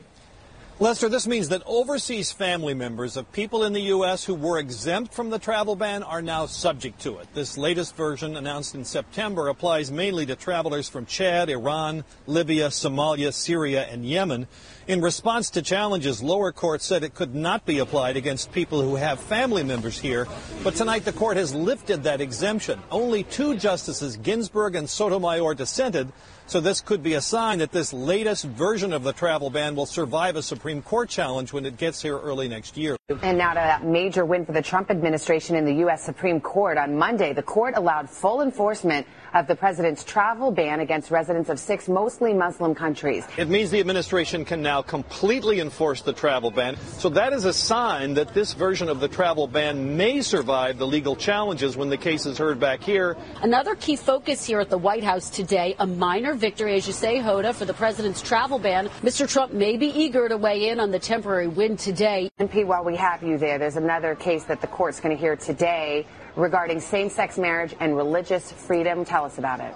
Lester, 0.80 1.10
this 1.10 1.26
means 1.26 1.50
that 1.50 1.64
overseas 1.66 2.32
family 2.32 2.76
members 2.76 3.18
of 3.18 3.30
people 3.32 3.64
in 3.64 3.74
the 3.74 3.82
U.S. 3.82 4.24
who 4.24 4.36
were 4.36 4.60
exempt 4.60 5.16
from 5.16 5.32
the 5.32 5.40
travel 5.40 5.76
ban 5.76 6.04
are 6.04 6.22
now 6.22 6.46
subject 6.46 7.02
to 7.02 7.18
it. 7.18 7.28
This 7.34 7.58
latest 7.58 7.96
version, 7.98 8.38
announced 8.38 8.76
in 8.76 8.86
September, 8.86 9.48
applies 9.48 9.92
mainly 9.92 10.28
to 10.28 10.36
travelers 10.36 10.88
from 10.88 11.08
Chad, 11.08 11.50
Iran, 11.50 12.06
Libya, 12.28 12.68
Somalia, 12.68 13.34
Syria, 13.34 13.88
and 13.90 14.06
Yemen. 14.06 14.48
In 14.90 15.02
response 15.02 15.52
to 15.52 15.62
challenges, 15.62 16.24
lower 16.24 16.52
courts 16.52 16.84
said 16.84 17.04
it 17.04 17.14
could 17.14 17.36
not 17.36 17.64
be 17.64 17.78
applied 17.78 18.18
against 18.18 18.52
people 18.52 18.82
who 18.82 18.96
have 18.96 19.20
family 19.20 19.62
members 19.62 20.00
here. 20.00 20.28
But 20.64 20.74
tonight 20.74 21.06
the 21.06 21.14
court 21.14 21.38
has 21.38 21.54
lifted 21.54 22.02
that 22.06 22.22
exemption. 22.22 22.82
Only 22.90 23.24
two 23.24 23.56
justices, 23.56 24.18
Ginsburg 24.18 24.74
and 24.74 24.90
Sotomayor, 24.90 25.54
dissented. 25.54 26.12
So 26.48 26.60
this 26.60 26.82
could 26.82 27.04
be 27.04 27.14
a 27.14 27.22
sign 27.22 27.60
that 27.60 27.72
this 27.72 27.94
latest 27.94 28.46
version 28.46 28.92
of 28.92 29.04
the 29.04 29.14
travel 29.14 29.52
ban 29.52 29.76
will 29.76 29.86
survive 29.86 30.36
a 30.36 30.42
Supreme 30.42 30.82
Court 30.82 31.08
challenge 31.08 31.54
when 31.54 31.68
it 31.68 31.78
gets 31.78 32.02
here 32.02 32.18
early 32.18 32.48
next 32.48 32.76
year. 32.76 32.98
And 33.22 33.38
now 33.38 33.50
to 33.50 33.60
that 33.60 33.86
major 33.86 34.26
win 34.26 34.44
for 34.44 34.54
the 34.54 34.64
Trump 34.64 34.90
administration 34.90 35.56
in 35.56 35.66
the 35.66 35.76
U.S. 35.86 36.04
Supreme 36.04 36.42
Court. 36.42 36.80
On 36.80 36.98
Monday, 36.98 37.32
the 37.32 37.44
court 37.44 37.76
allowed 37.78 38.10
full 38.10 38.42
enforcement 38.42 39.06
of 39.34 39.48
the 39.48 39.56
president's 39.56 40.04
travel 40.04 40.52
ban 40.52 40.80
against 40.80 41.12
residents 41.12 41.50
of 41.50 41.60
six 41.60 41.88
mostly 41.88 42.34
Muslim 42.34 42.76
countries. 42.76 43.26
It 43.38 43.50
means 43.50 43.72
the 43.72 43.80
administration 43.80 44.46
can 44.46 44.62
now 44.62 44.82
completely 44.82 45.60
enforce 45.60 46.02
the 46.02 46.14
travel 46.14 46.52
ban. 46.52 46.78
So 46.98 47.10
that 47.10 47.34
is 47.34 47.46
a 47.46 47.54
sign 47.54 48.14
that 48.16 48.34
this 48.34 48.54
version 48.54 48.90
of 48.90 49.00
the 49.00 49.08
travel 49.08 49.48
ban 49.48 49.98
may 49.98 50.22
survive 50.22 50.78
the 50.78 50.88
legal 50.88 51.16
challenges 51.16 51.78
when 51.78 51.90
the 51.90 51.98
case 51.98 52.26
is 52.26 52.38
heard 52.38 52.60
back 52.60 52.82
here. 52.82 53.18
Another 53.42 53.76
key 53.76 53.96
focus 53.96 54.46
here 54.46 54.60
at 54.60 54.70
the 54.70 54.78
White 54.78 55.04
House 55.04 55.30
today, 55.30 55.76
a 55.80 55.88
minor 55.88 56.34
victory, 56.34 56.76
as 56.76 56.88
you 56.88 56.94
say, 56.94 57.18
Hoda, 57.18 57.54
for 57.54 57.66
the 57.66 57.74
president's 57.74 58.22
travel 58.22 58.60
ban. 58.60 58.88
Mr. 59.02 59.28
Trump 59.28 59.54
may 59.54 59.78
be 59.78 59.88
eager 59.88 60.28
to 60.30 60.38
weigh 60.38 60.70
in 60.70 60.80
on 60.80 60.92
the 60.92 61.00
temporary 61.00 61.48
win 61.48 61.78
today. 61.78 62.30
And 62.40 62.50
while 62.68 62.84
we 62.84 62.96
have 62.96 63.24
you 63.24 63.38
there, 63.38 63.58
there's 63.58 63.76
another 63.76 64.16
case 64.16 64.44
that 64.46 64.62
the 64.62 64.68
court's 64.68 65.00
going 65.00 65.16
to 65.16 65.20
hear 65.20 65.36
today 65.36 66.06
regarding 66.36 66.80
same-sex 66.80 67.38
marriage 67.38 67.76
and 67.80 67.96
religious 67.96 68.52
freedom. 68.52 69.06
Tell 69.06 69.26
us 69.26 69.38
about 69.38 69.60
it. 69.60 69.74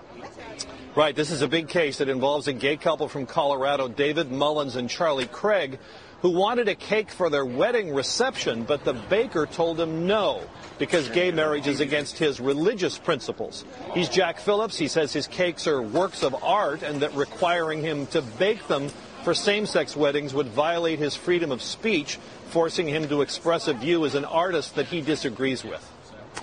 Right. 0.96 1.16
This 1.16 1.32
is 1.32 1.42
a 1.42 1.48
big 1.48 1.70
case 1.70 1.98
that 1.98 2.10
involves 2.10 2.48
a 2.48 2.54
gay 2.54 2.78
couple 2.78 3.08
from 3.08 3.26
Colorado, 3.26 3.88
David 3.88 4.32
Mullins 4.32 4.76
and 4.76 4.88
Charlie 4.88 5.26
Craig, 5.26 5.80
who 6.22 6.30
wanted 6.30 6.68
a 6.68 6.76
cake 6.76 7.12
for 7.12 7.30
their 7.30 7.46
wedding 7.46 7.94
reception, 7.94 8.64
but 8.64 8.86
the 8.86 8.94
baker 8.94 9.46
told 9.46 9.80
him 9.80 10.08
no 10.08 10.42
because 10.80 11.10
gay 11.10 11.32
marriage 11.32 11.68
is 11.68 11.80
against 11.80 12.18
his 12.18 12.40
religious 12.40 12.98
principles. 12.98 13.66
He's 13.94 14.08
Jack 14.08 14.40
Phillips. 14.40 14.78
He 14.78 14.88
says 14.88 15.12
his 15.12 15.28
cakes 15.28 15.68
are 15.68 15.82
works 15.82 16.24
of 16.24 16.36
art 16.44 16.82
and 16.84 17.02
that 17.02 17.14
requiring 17.16 17.82
him 17.82 18.06
to 18.08 18.22
bake 18.22 18.68
them 18.68 18.90
for 19.24 19.34
same-sex 19.34 19.96
weddings 19.96 20.34
would 20.34 20.48
violate 20.48 21.00
his 21.00 21.16
freedom 21.16 21.52
of 21.52 21.62
speech, 21.62 22.18
forcing 22.50 22.88
him 22.88 23.08
to 23.10 23.22
express 23.22 23.68
a 23.68 23.74
view 23.74 24.06
as 24.06 24.16
an 24.16 24.26
artist 24.26 24.76
that 24.76 24.86
he 24.86 25.02
disagrees 25.02 25.64
with. 25.64 25.93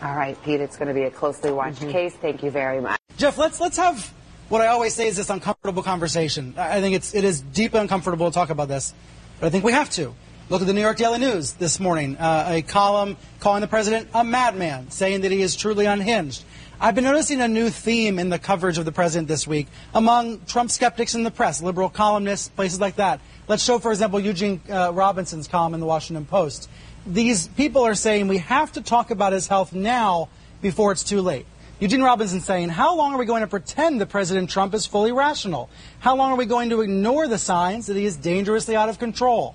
All 0.03 0.17
right, 0.17 0.37
Pete, 0.45 0.61
it's 0.61 0.77
going 0.77 0.89
to 0.89 0.95
be 0.95 1.03
a 1.03 1.11
closely 1.11 1.53
watched 1.53 1.81
Mm-hmm. 1.81 1.91
case. 1.91 2.15
Thank 2.15 2.43
you 2.43 2.51
very 2.51 2.81
much. 2.81 2.99
Jeff, 3.17 3.37
let's 3.39 3.61
let's 3.61 3.77
have 3.77 4.13
what 4.49 4.61
I 4.63 4.69
always 4.69 4.95
say 4.95 5.07
is 5.07 5.17
this 5.17 5.31
uncomfortable 5.31 5.83
conversation. 5.83 6.55
I 6.57 6.79
I 6.79 6.81
think 6.81 6.95
it's 6.97 7.15
it 7.15 7.25
is 7.25 7.41
deeply 7.41 7.81
uncomfortable 7.81 8.31
to 8.31 8.35
talk 8.35 8.51
about 8.51 8.69
this, 8.69 8.95
but 9.39 9.47
I 9.47 9.51
think 9.51 9.65
we 9.65 9.73
have 9.73 9.91
to. 9.91 10.15
Look 10.49 10.63
at 10.63 10.67
the 10.67 10.73
New 10.73 10.81
York 10.81 10.97
Daily 10.97 11.19
News 11.19 11.53
this 11.53 11.79
morning, 11.79 12.17
uh, 12.17 12.47
a 12.49 12.63
column 12.63 13.17
calling 13.39 13.61
the 13.61 13.69
president 13.69 14.09
a 14.15 14.25
madman, 14.25 14.91
saying 14.91 15.21
that 15.21 15.31
he 15.31 15.43
is 15.43 15.55
truly 15.55 15.87
unhinged. 15.87 16.43
I've 16.81 16.95
been 16.97 17.05
noticing 17.05 17.41
a 17.41 17.47
new 17.47 17.69
theme 17.71 18.19
in 18.19 18.31
the 18.31 18.39
coverage 18.39 18.77
of 18.79 18.85
the 18.85 18.91
president 18.91 19.29
this 19.29 19.47
week 19.47 19.69
among 19.95 20.41
Trump 20.47 20.71
skeptics 20.73 21.15
in 21.15 21.23
the 21.25 21.31
press, 21.31 21.63
liberal 21.63 21.89
columnists, 21.91 22.49
places 22.49 22.81
like 22.81 22.97
that. 22.97 23.21
Let's 23.49 23.63
show, 23.63 23.79
for 23.79 23.93
example, 23.93 24.19
Eugene 24.19 24.61
uh, 24.69 24.91
Robinson's 24.93 25.47
column 25.47 25.75
in 25.75 25.81
the 25.81 25.87
Washington 25.87 26.25
Post. 26.25 26.69
These 27.07 27.49
people 27.49 27.83
are 27.87 27.95
saying 27.95 28.29
we 28.29 28.39
have 28.39 28.73
to 28.73 28.83
talk 28.83 29.11
about 29.11 29.33
his 29.33 29.49
health 29.49 29.73
now 29.73 30.29
before 30.61 30.93
it's 30.93 31.05
too 31.05 31.23
late. 31.23 31.47
Eugene 31.79 32.03
Robinson 32.03 32.41
saying, 32.41 32.69
how 32.69 32.95
long 32.95 33.15
are 33.15 33.19
we 33.19 33.25
going 33.25 33.41
to 33.41 33.47
pretend 33.47 34.03
that 34.03 34.11
President 34.11 34.51
Trump 34.51 34.75
is 34.75 34.85
fully 34.85 35.13
rational? 35.13 35.71
How 36.01 36.15
long 36.15 36.31
are 36.31 36.37
we 36.37 36.45
going 36.45 36.69
to 36.71 36.83
ignore 36.83 37.27
the 37.27 37.39
signs 37.39 37.87
that 37.87 37.97
he 37.97 38.05
is 38.05 38.19
dangerously 38.19 38.77
out 38.77 38.91
of 38.91 38.99
control? 38.99 39.55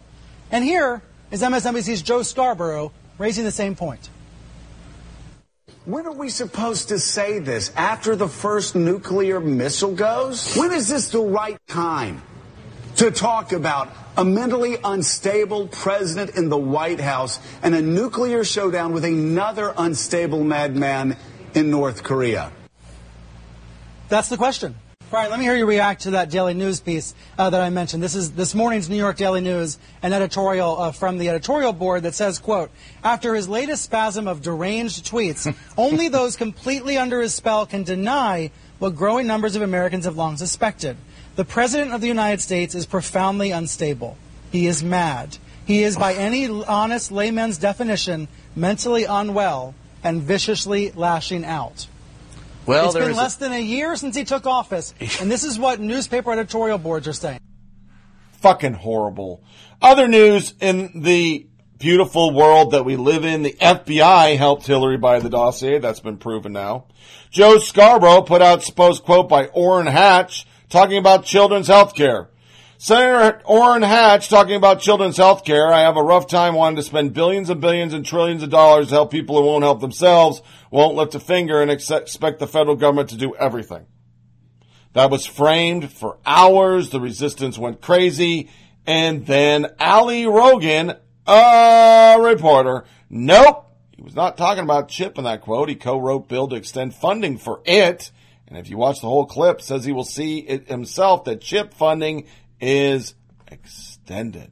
And 0.51 0.63
here 0.63 1.03
is 1.29 1.43
MSNBC's 1.43 2.01
Joe 2.01 2.23
Scarborough 2.23 2.91
raising 3.19 3.43
the 3.43 3.51
same 3.51 3.75
point. 3.75 4.09
When 5.85 6.07
are 6.07 6.13
we 6.13 6.29
supposed 6.29 6.89
to 6.89 6.97
say 6.97 7.37
this? 7.37 7.71
After 7.75 8.15
the 8.15 8.27
first 8.27 8.75
nuclear 8.75 9.39
missile 9.39 9.93
goes? 9.93 10.55
When 10.55 10.73
is 10.73 10.89
this 10.89 11.09
the 11.09 11.19
right 11.19 11.59
time 11.67 12.23
to 12.95 13.11
talk 13.11 13.51
about 13.51 13.89
a 14.17 14.23
mentally 14.23 14.77
unstable 14.83 15.67
president 15.67 16.35
in 16.35 16.49
the 16.49 16.57
White 16.57 16.99
House 16.99 17.39
and 17.61 17.75
a 17.75 17.81
nuclear 17.81 18.43
showdown 18.43 18.93
with 18.93 19.05
another 19.05 19.73
unstable 19.77 20.43
madman 20.43 21.17
in 21.53 21.69
North 21.69 22.03
Korea? 22.03 22.51
That's 24.07 24.29
the 24.29 24.37
question. 24.37 24.75
Brian, 25.11 25.29
let 25.29 25.39
me 25.39 25.45
hear 25.45 25.55
you 25.55 25.67
react 25.67 26.01
to 26.01 26.11
that 26.11 26.29
Daily 26.29 26.53
News 26.53 26.79
piece 26.79 27.13
uh, 27.37 27.49
that 27.49 27.61
I 27.61 27.69
mentioned. 27.69 28.01
This 28.01 28.15
is 28.15 28.31
this 28.31 28.55
morning's 28.55 28.89
New 28.89 28.97
York 28.97 29.17
Daily 29.17 29.39
News, 29.39 29.77
an 30.01 30.13
editorial 30.13 30.81
uh, 30.81 30.91
from 30.91 31.19
the 31.19 31.29
editorial 31.29 31.73
board 31.73 32.03
that 32.03 32.15
says, 32.15 32.39
quote, 32.39 32.71
after 33.03 33.35
his 33.35 33.47
latest 33.47 33.83
spasm 33.83 34.27
of 34.27 34.41
deranged 34.41 35.05
tweets, 35.05 35.55
only 35.77 36.09
those 36.09 36.35
completely 36.35 36.97
under 36.97 37.21
his 37.21 37.35
spell 37.35 37.65
can 37.65 37.83
deny 37.83 38.51
what 38.79 38.95
growing 38.95 39.27
numbers 39.27 39.55
of 39.55 39.61
Americans 39.61 40.05
have 40.05 40.17
long 40.17 40.37
suspected. 40.37 40.97
The 41.35 41.45
President 41.45 41.93
of 41.93 42.01
the 42.01 42.07
United 42.07 42.41
States 42.41 42.75
is 42.75 42.85
profoundly 42.85 43.51
unstable. 43.51 44.17
He 44.51 44.67
is 44.67 44.83
mad. 44.83 45.37
He 45.65 45.83
is, 45.83 45.97
by 45.97 46.13
any 46.13 46.47
honest 46.47 47.11
layman's 47.11 47.57
definition, 47.57 48.27
mentally 48.55 49.03
unwell 49.03 49.73
and 50.03 50.21
viciously 50.21 50.91
lashing 50.91 51.43
out. 51.43 51.87
Well, 52.65 52.85
it's 52.85 52.93
been 52.93 53.03
there's 53.03 53.17
a- 53.17 53.19
less 53.19 53.35
than 53.35 53.51
a 53.51 53.59
year 53.59 53.95
since 53.95 54.15
he 54.15 54.23
took 54.23 54.45
office, 54.45 54.93
and 55.19 55.29
this 55.29 55.43
is 55.43 55.59
what 55.59 55.79
newspaper 55.79 56.31
editorial 56.31 56.77
boards 56.77 57.07
are 57.07 57.13
saying. 57.13 57.39
Fucking 58.41 58.73
horrible. 58.73 59.41
Other 59.81 60.07
news 60.07 60.53
in 60.61 61.01
the 61.01 61.47
beautiful 61.79 62.33
world 62.33 62.71
that 62.71 62.85
we 62.85 62.95
live 62.95 63.25
in, 63.25 63.43
the 63.43 63.57
FBI 63.59 64.37
helped 64.37 64.65
Hillary 64.65 64.97
buy 64.97 65.19
the 65.19 65.29
dossier. 65.29 65.79
That's 65.79 65.99
been 65.99 66.17
proven 66.17 66.53
now. 66.53 66.85
Joe 67.31 67.57
Scarborough 67.57 68.21
put 68.21 68.41
out 68.41 68.63
supposed 68.63 69.03
quote 69.03 69.27
by 69.27 69.47
Orrin 69.47 69.87
Hatch 69.87 70.45
talking 70.69 70.97
about 70.97 71.25
children's 71.25 71.67
health 71.67 71.95
care. 71.95 72.29
Senator 72.77 73.41
Orrin 73.45 73.83
Hatch 73.83 74.27
talking 74.27 74.55
about 74.55 74.81
children's 74.81 75.17
health 75.17 75.45
care. 75.45 75.71
I 75.71 75.81
have 75.81 75.95
a 75.95 76.03
rough 76.03 76.27
time 76.27 76.55
wanting 76.55 76.75
to 76.75 76.83
spend 76.83 77.13
billions 77.13 77.49
and 77.49 77.61
billions 77.61 77.93
and 77.93 78.05
trillions 78.05 78.43
of 78.43 78.49
dollars 78.49 78.89
to 78.89 78.95
help 78.95 79.11
people 79.11 79.37
who 79.37 79.45
won't 79.45 79.63
help 79.63 79.79
themselves, 79.79 80.41
won't 80.71 80.95
lift 80.95 81.15
a 81.15 81.19
finger 81.19 81.61
and 81.61 81.71
expect 81.71 82.39
the 82.39 82.47
federal 82.47 82.75
government 82.75 83.09
to 83.09 83.17
do 83.17 83.33
everything. 83.35 83.85
That 84.93 85.09
was 85.09 85.25
framed 85.25 85.91
for 85.91 86.17
hours. 86.25 86.89
The 86.89 87.01
resistance 87.01 87.57
went 87.57 87.81
crazy. 87.81 88.49
And 88.85 89.25
then 89.25 89.67
Ali 89.79 90.23
Rogin, 90.23 90.97
a 91.25 92.17
reporter, 92.19 92.85
nope. 93.09 93.63
He 93.95 94.03
was 94.03 94.15
not 94.15 94.37
talking 94.37 94.63
about 94.63 94.89
CHIP 94.89 95.17
in 95.17 95.23
that 95.23 95.41
quote. 95.41 95.69
He 95.69 95.75
co-wrote 95.75 96.27
bill 96.27 96.49
to 96.49 96.55
extend 96.55 96.93
funding 96.93 97.37
for 97.37 97.61
it. 97.65 98.11
And 98.47 98.57
if 98.57 98.69
you 98.69 98.77
watch 98.77 99.01
the 99.01 99.07
whole 99.07 99.25
clip, 99.25 99.61
says 99.61 99.85
he 99.85 99.91
will 99.91 100.03
see 100.03 100.39
it 100.39 100.67
himself 100.67 101.23
that 101.23 101.41
CHIP 101.41 101.73
funding 101.73 102.27
is 102.59 103.15
extended. 103.47 104.51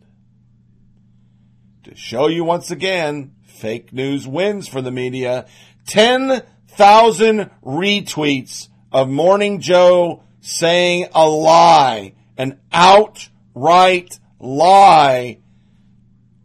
To 1.83 1.95
show 1.95 2.27
you 2.27 2.43
once 2.43 2.71
again, 2.71 3.35
fake 3.43 3.93
news 3.93 4.27
wins 4.27 4.67
for 4.67 4.81
the 4.81 4.91
media. 4.91 5.45
10,000 5.87 7.51
retweets 7.63 8.69
of 8.91 9.09
Morning 9.09 9.59
Joe 9.59 10.23
saying 10.41 11.07
a 11.13 11.27
lie, 11.27 12.13
an 12.37 12.59
outright 12.71 14.19
lie, 14.39 15.39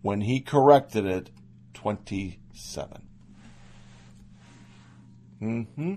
when 0.02 0.20
he 0.20 0.40
corrected 0.40 1.06
it 1.06 1.30
27. 1.74 3.02
Mm-hmm. 5.40 5.94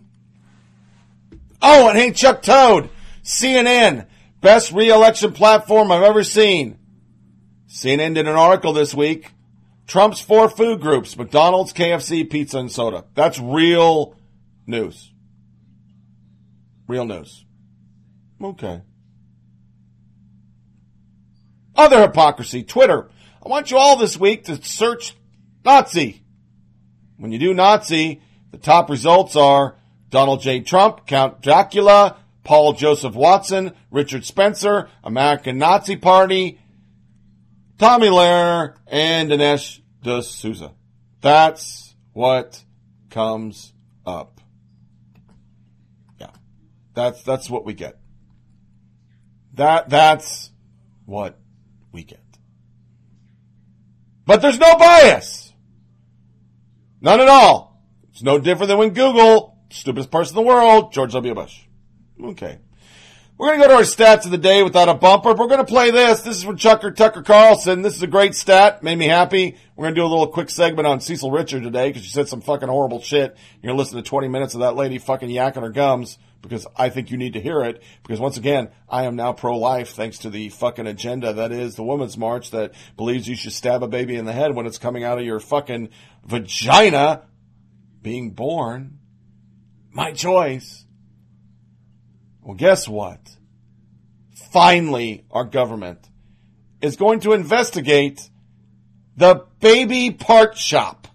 Oh, 1.62 1.90
and 1.90 1.98
hey, 1.98 2.12
Chuck 2.12 2.42
Toad, 2.42 2.90
CNN, 3.24 4.08
best 4.42 4.72
re-election 4.72 5.34
platform 5.34 5.92
I've 5.92 6.04
ever 6.04 6.24
seen. 6.24 6.80
CNN 7.68 8.16
did 8.16 8.28
an 8.28 8.36
article 8.36 8.74
this 8.74 8.94
week. 8.94 9.32
Trump's 9.88 10.22
four 10.22 10.50
food 10.50 10.82
groups, 10.82 11.18
McDonald's, 11.18 11.74
KFC, 11.74 12.30
pizza, 12.30 12.58
and 12.58 12.72
soda. 12.72 13.06
That's 13.14 13.40
real 13.40 14.16
news. 14.66 15.12
Real 16.88 17.06
news. 17.06 17.46
Okay. 18.42 18.82
Other 21.76 22.02
hypocrisy, 22.02 22.64
Twitter. 22.64 23.10
I 23.46 23.50
want 23.50 23.72
you 23.72 23.78
all 23.78 23.98
this 23.98 24.18
week 24.18 24.46
to 24.46 24.64
search 24.64 25.16
Nazi. 25.64 26.24
When 27.18 27.32
you 27.32 27.40
do 27.40 27.54
Nazi, 27.54 28.22
the 28.52 28.58
top 28.58 28.90
results 28.90 29.36
are 29.36 29.78
Donald 30.12 30.42
J. 30.42 30.60
Trump, 30.60 31.08
Count 31.08 31.42
Dracula, 31.42 32.18
Paul 32.44 32.74
Joseph 32.74 33.16
Watson, 33.16 33.74
Richard 33.90 34.26
Spencer, 34.26 34.90
American 35.04 35.58
Nazi 35.58 35.96
Party, 35.96 36.60
Tomi 37.80 38.10
Lahren, 38.10 38.76
and 38.88 39.32
Dinesh 39.32 39.80
D'Souza. 40.04 40.74
That's 41.22 41.96
what 42.14 42.64
comes 43.10 43.74
up. 44.06 44.42
Yeah. 46.20 46.32
That's, 46.94 47.24
that's 47.24 47.50
what 47.50 47.66
we 47.66 47.74
get. 47.74 47.98
That, 49.54 49.90
that's 49.90 50.52
what 51.06 51.40
we 51.92 52.04
get. 52.04 52.20
But 54.26 54.42
there's 54.42 54.60
no 54.60 54.76
bias. 54.76 55.54
None 57.02 57.20
at 57.20 57.28
all. 57.28 57.82
It's 58.12 58.24
no 58.24 58.40
different 58.40 58.68
than 58.70 58.78
when 58.78 58.90
Google, 58.90 59.51
stupidest 59.72 60.12
person 60.12 60.38
in 60.38 60.44
the 60.44 60.48
world, 60.48 60.94
George 60.94 61.14
W. 61.14 61.34
Bush. 61.34 61.62
Okay. 62.24 62.60
We're 63.38 63.48
going 63.48 63.62
to 63.62 63.68
go 63.68 63.74
to 63.74 63.78
our 63.78 63.82
stats 63.82 64.26
of 64.26 64.32
the 64.32 64.38
day 64.38 64.62
without 64.62 64.88
a 64.88 64.94
bumper. 64.94 65.30
We're 65.30 65.48
going 65.48 65.58
to 65.58 65.66
play 65.66 65.90
this. 65.90 66.22
This 66.22 66.38
is 66.38 66.44
from 66.44 66.58
Chucker 66.58 66.92
Tucker 66.92 67.24
Carlson. 67.24 67.82
This 67.82 67.96
is 67.96 68.04
a 68.04 68.08
great 68.08 68.36
stat. 68.36 68.84
Made 68.84 69.00
me 69.00 69.08
happy. 69.08 69.58
We're 69.76 69.86
going 69.86 69.96
to 69.96 70.02
do 70.02 70.06
a 70.06 70.08
little 70.08 70.28
quick 70.28 70.52
segment 70.52 70.86
on 70.86 71.02
Cecile 71.02 71.32
Richard 71.32 71.64
today 71.64 71.90
because 71.90 72.04
she 72.04 72.12
said 72.12 72.28
some 72.28 72.42
fucking 72.42 72.70
horrible 72.70 73.02
shit. 73.02 73.36
You're 73.56 73.70
going 73.70 73.78
to 73.78 73.82
listen 73.82 73.98
to 73.98 74.08
20 74.08 74.28
minutes 74.28 74.54
of 74.54 74.60
that 74.60 74.76
lady 74.76 75.00
fucking 75.00 75.30
yakking 75.30 75.64
her 75.64 75.72
gums 75.72 76.20
because 76.44 76.68
I 76.76 76.90
think 76.90 77.10
you 77.10 77.18
need 77.18 77.34
to 77.34 77.42
hear 77.42 77.64
it. 77.64 77.82
Because 78.04 78.20
once 78.20 78.38
again, 78.38 78.70
I 78.88 79.06
am 79.06 79.16
now 79.16 79.34
pro-life 79.34 79.94
thanks 79.94 80.20
to 80.20 80.30
the 80.30 80.50
fucking 80.50 80.86
agenda 80.86 81.34
that 81.34 81.52
is 81.52 81.76
the 81.76 81.84
Women's 81.84 82.20
March 82.20 82.52
that 82.52 82.74
believes 82.96 83.28
you 83.28 83.36
should 83.36 83.54
stab 83.54 83.82
a 83.82 83.88
baby 83.88 84.18
in 84.18 84.26
the 84.26 84.34
head 84.34 84.54
when 84.54 84.68
it's 84.68 84.78
coming 84.78 85.04
out 85.04 85.18
of 85.18 85.26
your 85.26 85.40
fucking 85.40 85.90
vagina 86.24 87.24
being 88.04 88.32
born. 88.32 89.00
My 89.94 90.14
choice. 90.14 90.86
Well, 92.42 92.56
guess 92.56 92.88
what? 92.88 93.20
Finally, 94.52 95.26
our 95.30 95.44
government 95.44 96.10
is 96.82 96.96
going 96.96 97.20
to 97.22 97.34
investigate 97.34 98.30
the 99.18 99.46
baby 99.60 100.12
part 100.12 100.58
shop. 100.58 101.08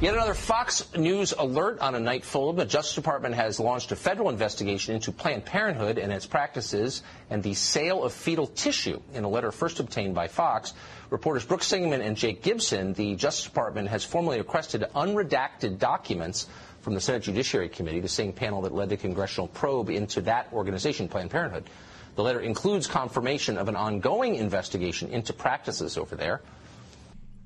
Yet 0.00 0.14
another 0.14 0.34
Fox 0.34 0.90
News 0.94 1.32
alert 1.38 1.80
on 1.80 1.94
a 1.94 2.00
night 2.00 2.24
full. 2.24 2.50
Of 2.50 2.56
the 2.56 2.64
Justice 2.64 2.94
Department 2.94 3.34
has 3.34 3.60
launched 3.60 3.92
a 3.92 3.96
federal 3.96 4.30
investigation 4.30 4.94
into 4.94 5.12
Planned 5.12 5.44
Parenthood 5.44 5.98
and 5.98 6.12
its 6.12 6.26
practices 6.26 7.02
and 7.28 7.42
the 7.42 7.54
sale 7.54 8.02
of 8.02 8.12
fetal 8.12 8.46
tissue. 8.46 9.00
In 9.12 9.24
a 9.24 9.28
letter 9.28 9.52
first 9.52 9.78
obtained 9.78 10.14
by 10.14 10.28
Fox, 10.28 10.72
reporters 11.10 11.44
Brooke 11.44 11.62
Singman 11.62 12.00
and 12.00 12.16
Jake 12.16 12.42
Gibson, 12.42 12.94
the 12.94 13.16
Justice 13.16 13.44
Department 13.44 13.88
has 13.88 14.04
formally 14.04 14.38
requested 14.38 14.84
unredacted 14.94 15.78
documents 15.78 16.46
from 16.86 16.94
the 16.94 17.00
Senate 17.00 17.24
Judiciary 17.24 17.68
Committee, 17.68 17.98
the 17.98 18.08
same 18.08 18.32
panel 18.32 18.62
that 18.62 18.72
led 18.72 18.90
the 18.90 18.96
congressional 18.96 19.48
probe 19.48 19.90
into 19.90 20.20
that 20.20 20.46
organization, 20.52 21.08
Planned 21.08 21.32
Parenthood. 21.32 21.68
The 22.14 22.22
letter 22.22 22.38
includes 22.38 22.86
confirmation 22.86 23.58
of 23.58 23.66
an 23.66 23.74
ongoing 23.74 24.36
investigation 24.36 25.08
into 25.10 25.32
practices 25.32 25.98
over 25.98 26.14
there. 26.14 26.42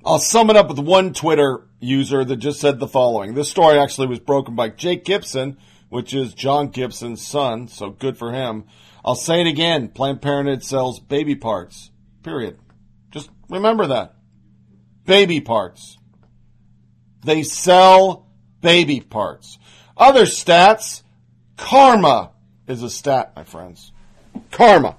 I'll 0.05 0.19
sum 0.19 0.51
it 0.51 0.57
up 0.57 0.69
with 0.69 0.79
one 0.79 1.15
Twitter 1.15 1.67
user 1.79 2.23
that 2.23 2.37
just 2.37 2.61
said 2.61 2.81
the 2.81 2.87
following. 2.87 3.33
This 3.33 3.49
story 3.49 3.79
actually 3.79 4.09
was 4.09 4.19
broken 4.19 4.57
by 4.57 4.69
Jake 4.69 5.07
Gibson, 5.07 5.57
which 5.89 6.13
is 6.13 6.35
John 6.35 6.69
Gibson's 6.69 7.27
son, 7.27 7.67
so 7.67 7.89
good 7.89 8.19
for 8.19 8.33
him. 8.33 8.65
I'll 9.03 9.15
say 9.15 9.41
it 9.41 9.47
again. 9.47 9.89
Planned 9.89 10.21
Parenthood 10.21 10.63
sells 10.63 11.01
baby 11.01 11.35
parts. 11.35 11.91
Period. 12.23 12.59
Just 13.11 13.31
remember 13.49 13.87
that. 13.87 14.17
Baby 15.07 15.41
parts. 15.41 15.97
They 17.25 17.43
sell 17.43 18.27
baby 18.61 19.01
parts. 19.01 19.59
Other 19.97 20.25
stats. 20.25 21.03
Karma 21.57 22.31
is 22.67 22.83
a 22.83 22.91
stat, 22.91 23.33
my 23.37 23.45
friends. 23.45 23.93
Karma. 24.51 24.97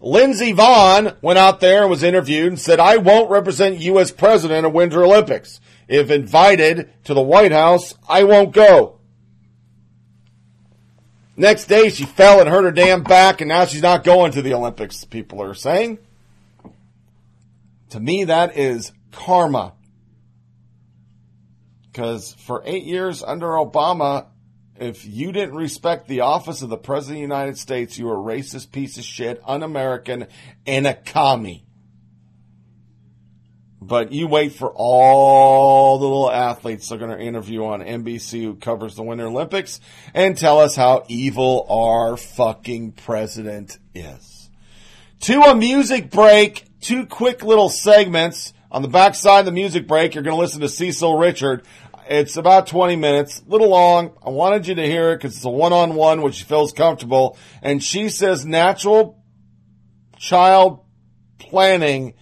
Lindsey 0.00 0.52
Vonn 0.52 1.16
went 1.22 1.38
out 1.38 1.60
there 1.60 1.82
and 1.82 1.90
was 1.90 2.02
interviewed 2.02 2.48
and 2.48 2.60
said, 2.60 2.78
I 2.80 2.98
won't 2.98 3.30
represent 3.30 3.78
you 3.78 3.98
as 4.00 4.10
president 4.10 4.66
of 4.66 4.72
Winter 4.72 5.04
Olympics. 5.04 5.60
If 5.88 6.10
invited 6.10 6.92
to 7.04 7.14
the 7.14 7.22
White 7.22 7.52
House, 7.52 7.94
I 8.08 8.24
won't 8.24 8.52
go. 8.52 8.98
Next 11.36 11.66
day, 11.66 11.88
she 11.88 12.04
fell 12.04 12.40
and 12.40 12.48
hurt 12.48 12.64
her 12.64 12.70
damn 12.70 13.02
back, 13.02 13.40
and 13.40 13.48
now 13.48 13.64
she's 13.64 13.82
not 13.82 14.04
going 14.04 14.32
to 14.32 14.42
the 14.42 14.54
Olympics, 14.54 15.04
people 15.04 15.42
are 15.42 15.54
saying. 15.54 15.98
To 17.90 18.00
me, 18.00 18.24
that 18.24 18.56
is 18.56 18.92
karma. 19.10 19.72
Because 21.94 22.34
for 22.40 22.60
eight 22.66 22.82
years 22.82 23.22
under 23.22 23.46
Obama, 23.46 24.26
if 24.74 25.06
you 25.06 25.30
didn't 25.30 25.54
respect 25.54 26.08
the 26.08 26.22
office 26.22 26.60
of 26.60 26.68
the 26.68 26.76
President 26.76 27.18
of 27.18 27.28
the 27.28 27.34
United 27.34 27.56
States, 27.56 27.96
you 27.96 28.06
were 28.06 28.16
a 28.16 28.36
racist 28.36 28.72
piece 28.72 28.98
of 28.98 29.04
shit, 29.04 29.40
un 29.46 29.62
American, 29.62 30.26
and 30.66 30.88
a 30.88 30.94
commie. 30.94 31.64
But 33.80 34.10
you 34.10 34.26
wait 34.26 34.54
for 34.54 34.72
all 34.74 35.98
the 35.98 36.04
little 36.04 36.32
athletes 36.32 36.88
they're 36.88 36.98
going 36.98 37.16
to 37.16 37.20
interview 37.22 37.64
on 37.64 37.80
NBC 37.80 38.42
who 38.42 38.56
covers 38.56 38.96
the 38.96 39.04
Winter 39.04 39.28
Olympics 39.28 39.78
and 40.14 40.36
tell 40.36 40.58
us 40.58 40.74
how 40.74 41.04
evil 41.06 41.64
our 41.70 42.16
fucking 42.16 42.92
president 42.92 43.78
is. 43.94 44.50
To 45.20 45.42
a 45.42 45.54
music 45.54 46.10
break, 46.10 46.64
two 46.80 47.06
quick 47.06 47.44
little 47.44 47.68
segments. 47.68 48.52
On 48.74 48.82
the 48.82 48.88
backside 48.88 49.38
of 49.38 49.46
the 49.46 49.52
music 49.52 49.86
break, 49.86 50.14
you're 50.14 50.24
going 50.24 50.34
to 50.34 50.40
listen 50.40 50.60
to 50.60 50.68
Cecil 50.68 51.16
Richard. 51.16 51.64
It's 52.08 52.36
about 52.36 52.66
20 52.66 52.96
minutes, 52.96 53.40
a 53.40 53.50
little 53.50 53.70
long. 53.70 54.16
I 54.22 54.28
wanted 54.28 54.66
you 54.66 54.74
to 54.74 54.86
hear 54.86 55.12
it 55.12 55.16
because 55.16 55.36
it's 55.36 55.44
a 55.44 55.50
one-on-one, 55.50 56.20
which 56.20 56.42
feels 56.42 56.72
comfortable. 56.72 57.38
And 57.62 57.82
she 57.82 58.10
says 58.10 58.44
natural 58.44 59.22
child 60.18 60.84
planning 61.38 62.14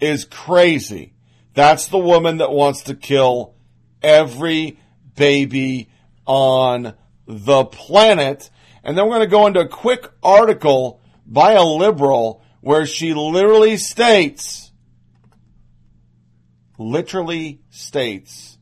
is 0.00 0.24
crazy. 0.24 1.14
That's 1.54 1.88
the 1.88 1.98
woman 1.98 2.38
that 2.38 2.52
wants 2.52 2.82
to 2.84 2.94
kill 2.94 3.54
every 4.02 4.78
baby 5.16 5.88
on 6.26 6.94
the 7.26 7.64
planet. 7.64 8.50
And 8.84 8.96
then 8.96 9.06
we're 9.06 9.16
going 9.16 9.20
to 9.20 9.26
go 9.26 9.46
into 9.46 9.60
a 9.60 9.68
quick 9.68 10.08
article 10.22 11.00
by 11.26 11.52
a 11.52 11.64
liberal 11.64 12.42
where 12.60 12.86
she 12.86 13.14
literally 13.14 13.76
states, 13.78 14.70
literally 16.78 17.60
states 17.70 18.53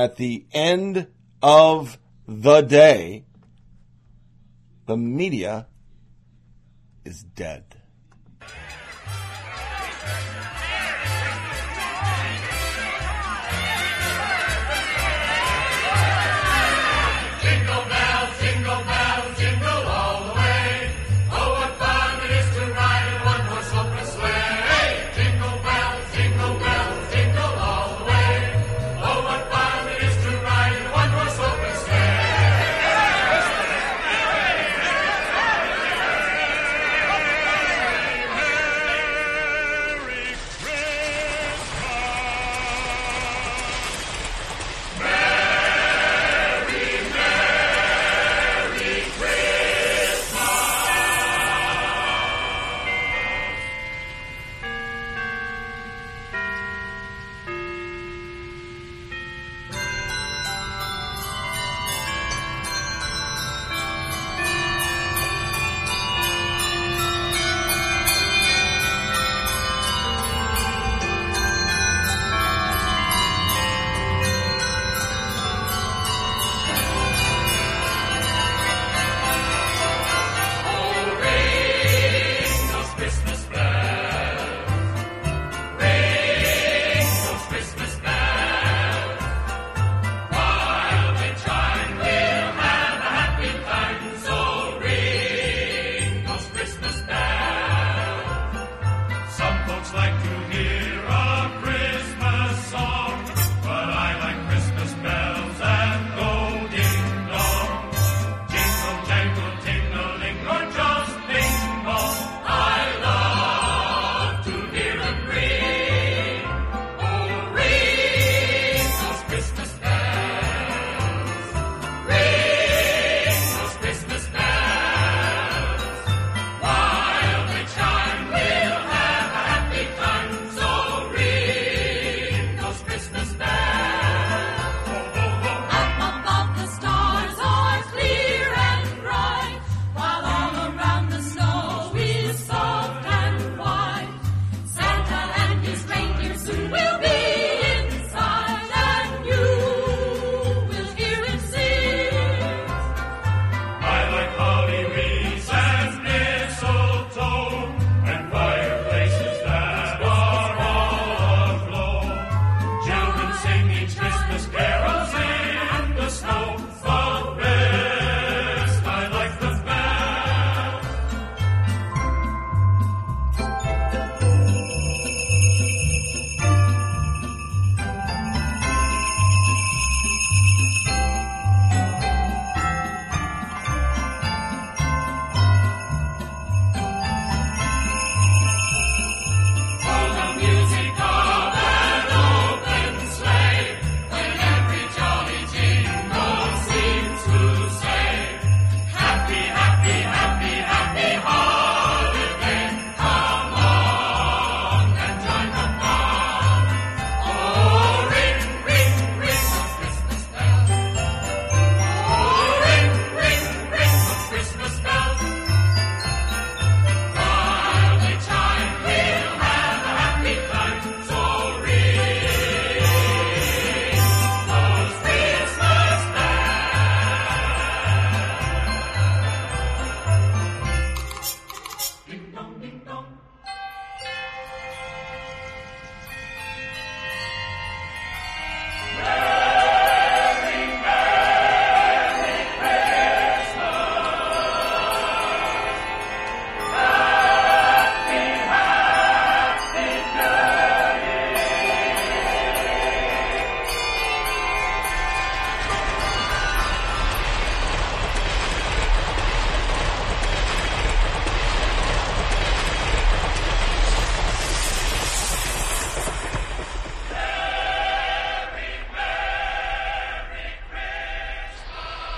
at 0.00 0.16
the 0.16 0.46
end 0.52 1.08
of 1.42 1.98
the 2.26 2.62
day, 2.62 3.24
the 4.86 4.96
media 4.96 5.66
is 7.04 7.22
dead. 7.22 7.79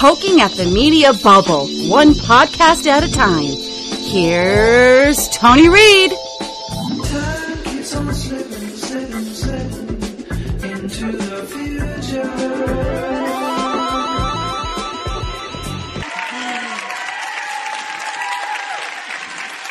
Poking 0.00 0.40
at 0.40 0.52
the 0.52 0.64
media 0.64 1.12
bubble, 1.12 1.66
one 1.90 2.14
podcast 2.14 2.86
at 2.86 3.04
a 3.04 3.12
time. 3.12 3.44
Here's 4.08 5.28
Tony 5.28 5.68
Reed. 5.68 6.12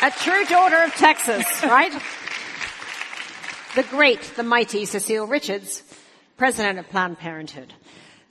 A 0.00 0.10
true 0.12 0.44
daughter 0.44 0.84
of 0.84 0.94
Texas, 0.94 1.44
right? 1.64 1.92
the 3.74 3.82
great, 3.82 4.22
the 4.36 4.44
mighty 4.44 4.84
Cecile 4.84 5.26
Richards, 5.26 5.82
president 6.36 6.78
of 6.78 6.88
Planned 6.88 7.18
Parenthood. 7.18 7.74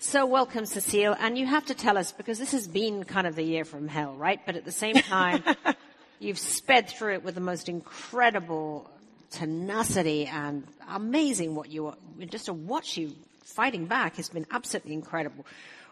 So 0.02 0.26
welcome, 0.26 0.66
Cecile. 0.66 1.14
And 1.20 1.38
you 1.38 1.46
have 1.46 1.66
to 1.66 1.74
tell 1.74 1.98
us, 1.98 2.14
because 2.14 2.40
this 2.40 2.54
has 2.54 2.70
been 2.70 3.04
kind 3.04 3.28
of 3.28 3.36
the 3.36 3.44
year 3.44 3.66
from 3.66 3.90
hell, 3.90 4.14
right? 4.14 4.40
But 4.46 4.56
at 4.56 4.64
the 4.64 4.72
same 4.72 4.96
time, 4.96 5.44
you've 6.20 6.40
sped 6.40 6.88
through 6.88 7.16
it 7.16 7.24
with 7.26 7.36
the 7.36 7.42
most 7.42 7.68
incredible 7.68 8.90
tenacity 9.30 10.26
and 10.26 10.66
amazing 10.88 11.54
what 11.54 11.70
you, 11.70 11.88
are, 11.88 11.98
just 12.30 12.46
to 12.46 12.54
watch 12.54 12.96
you 12.96 13.14
fighting 13.44 13.88
back 13.88 14.16
has 14.16 14.30
been 14.30 14.46
absolutely 14.52 14.94
incredible. 14.94 15.46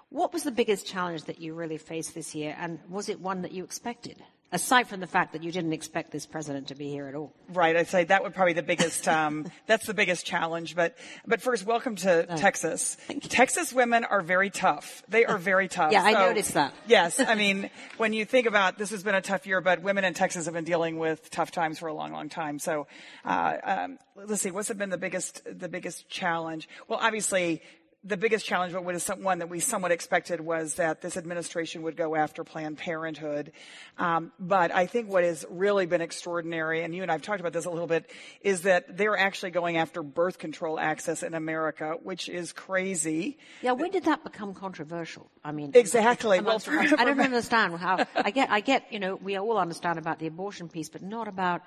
What 0.09 0.31
was 0.31 0.43
the 0.43 0.51
biggest 0.51 0.87
challenge 0.87 1.25
that 1.25 1.41
you 1.41 1.53
really 1.53 1.77
faced 1.77 2.15
this 2.15 2.33
year? 2.33 2.55
And 2.57 2.79
was 2.87 3.09
it 3.09 3.19
one 3.19 3.41
that 3.41 3.51
you 3.51 3.65
expected? 3.65 4.23
Aside 4.49 4.87
from 4.87 5.01
the 5.01 5.07
fact 5.07 5.33
that 5.33 5.43
you 5.43 5.51
didn't 5.51 5.73
expect 5.73 6.11
this 6.11 6.25
president 6.25 6.69
to 6.69 6.75
be 6.75 6.89
here 6.89 7.07
at 7.07 7.15
all. 7.15 7.33
Right, 7.49 7.75
I'd 7.75 7.89
say 7.89 8.05
that 8.05 8.23
would 8.23 8.33
probably 8.33 8.53
be 8.53 8.61
the 8.61 8.65
biggest. 8.65 9.05
Um, 9.05 9.45
that's 9.67 9.85
the 9.85 9.93
biggest 9.93 10.25
challenge. 10.25 10.73
But 10.73 10.95
but 11.25 11.41
first, 11.41 11.65
welcome 11.65 11.97
to 11.97 12.25
Oh. 12.29 12.37
Texas. 12.37 12.95
Texas 13.23 13.73
women 13.73 14.05
are 14.05 14.21
very 14.21 14.49
tough. 14.49 15.03
They 15.09 15.25
are 15.25 15.37
very 15.37 15.67
tough. 15.67 15.91
Yeah, 15.91 16.01
I 16.03 16.13
noticed 16.13 16.53
that. 16.53 16.73
Yes, 16.87 17.19
I 17.19 17.35
mean 17.43 17.69
when 17.97 18.13
you 18.13 18.23
think 18.23 18.47
about 18.47 18.77
this 18.77 18.91
has 18.91 19.03
been 19.03 19.15
a 19.15 19.21
tough 19.21 19.45
year, 19.47 19.59
but 19.59 19.81
women 19.81 20.05
in 20.05 20.13
Texas 20.13 20.45
have 20.45 20.53
been 20.53 20.63
dealing 20.63 20.97
with 20.97 21.29
tough 21.29 21.51
times 21.51 21.79
for 21.79 21.87
a 21.87 21.93
long, 21.93 22.13
long 22.13 22.29
time. 22.29 22.57
So 22.57 22.87
uh, 23.25 23.57
um, 23.63 23.99
let's 24.15 24.41
see, 24.43 24.51
what's 24.51 24.71
been 24.71 24.89
the 24.89 24.97
biggest 24.97 25.41
the 25.45 25.67
biggest 25.67 26.07
challenge? 26.07 26.69
Well, 26.87 26.99
obviously. 27.01 27.61
The 28.07 28.15
biggest 28.15 28.45
challenge, 28.45 28.71
but 28.71 28.85
was 28.85 29.05
one 29.07 29.39
that 29.39 29.49
we 29.49 29.59
somewhat 29.59 29.91
expected, 29.91 30.39
was 30.39 30.75
that 30.75 31.01
this 31.01 31.17
administration 31.17 31.81
would 31.81 31.97
go 31.97 32.15
after 32.15 32.45
Planned 32.45 32.77
Parenthood. 32.77 33.51
Um, 33.97 34.31
but 34.39 34.73
I 34.73 34.85
think 34.85 35.09
what 35.09 35.25
has 35.25 35.45
really 35.49 35.87
been 35.87 35.99
extraordinary, 35.99 36.83
and 36.83 36.95
you 36.95 37.01
and 37.01 37.11
I 37.11 37.15
have 37.15 37.21
talked 37.21 37.41
about 37.41 37.51
this 37.51 37.65
a 37.65 37.69
little 37.69 37.87
bit, 37.87 38.09
is 38.41 38.61
that 38.61 38.97
they're 38.97 39.17
actually 39.17 39.51
going 39.51 39.75
after 39.75 40.01
birth 40.03 40.37
control 40.37 40.79
access 40.79 41.21
in 41.21 41.33
America, 41.33 41.95
which 42.01 42.29
is 42.29 42.53
crazy. 42.53 43.37
Yeah, 43.61 43.73
when 43.73 43.91
did 43.91 44.05
that 44.05 44.23
become 44.23 44.53
controversial? 44.53 45.29
I 45.43 45.51
mean, 45.51 45.71
Exactly. 45.73 46.39
Well, 46.39 46.61
I 46.97 47.03
don't 47.03 47.19
understand 47.19 47.75
how. 47.77 48.05
I 48.15 48.31
get, 48.31 48.49
I 48.49 48.61
get. 48.61 48.91
You 48.91 48.99
know, 48.99 49.15
we 49.15 49.35
all 49.35 49.57
understand 49.57 49.99
about 49.99 50.19
the 50.19 50.27
abortion 50.27 50.69
piece, 50.69 50.87
but 50.87 51.01
not 51.01 51.27
about 51.27 51.61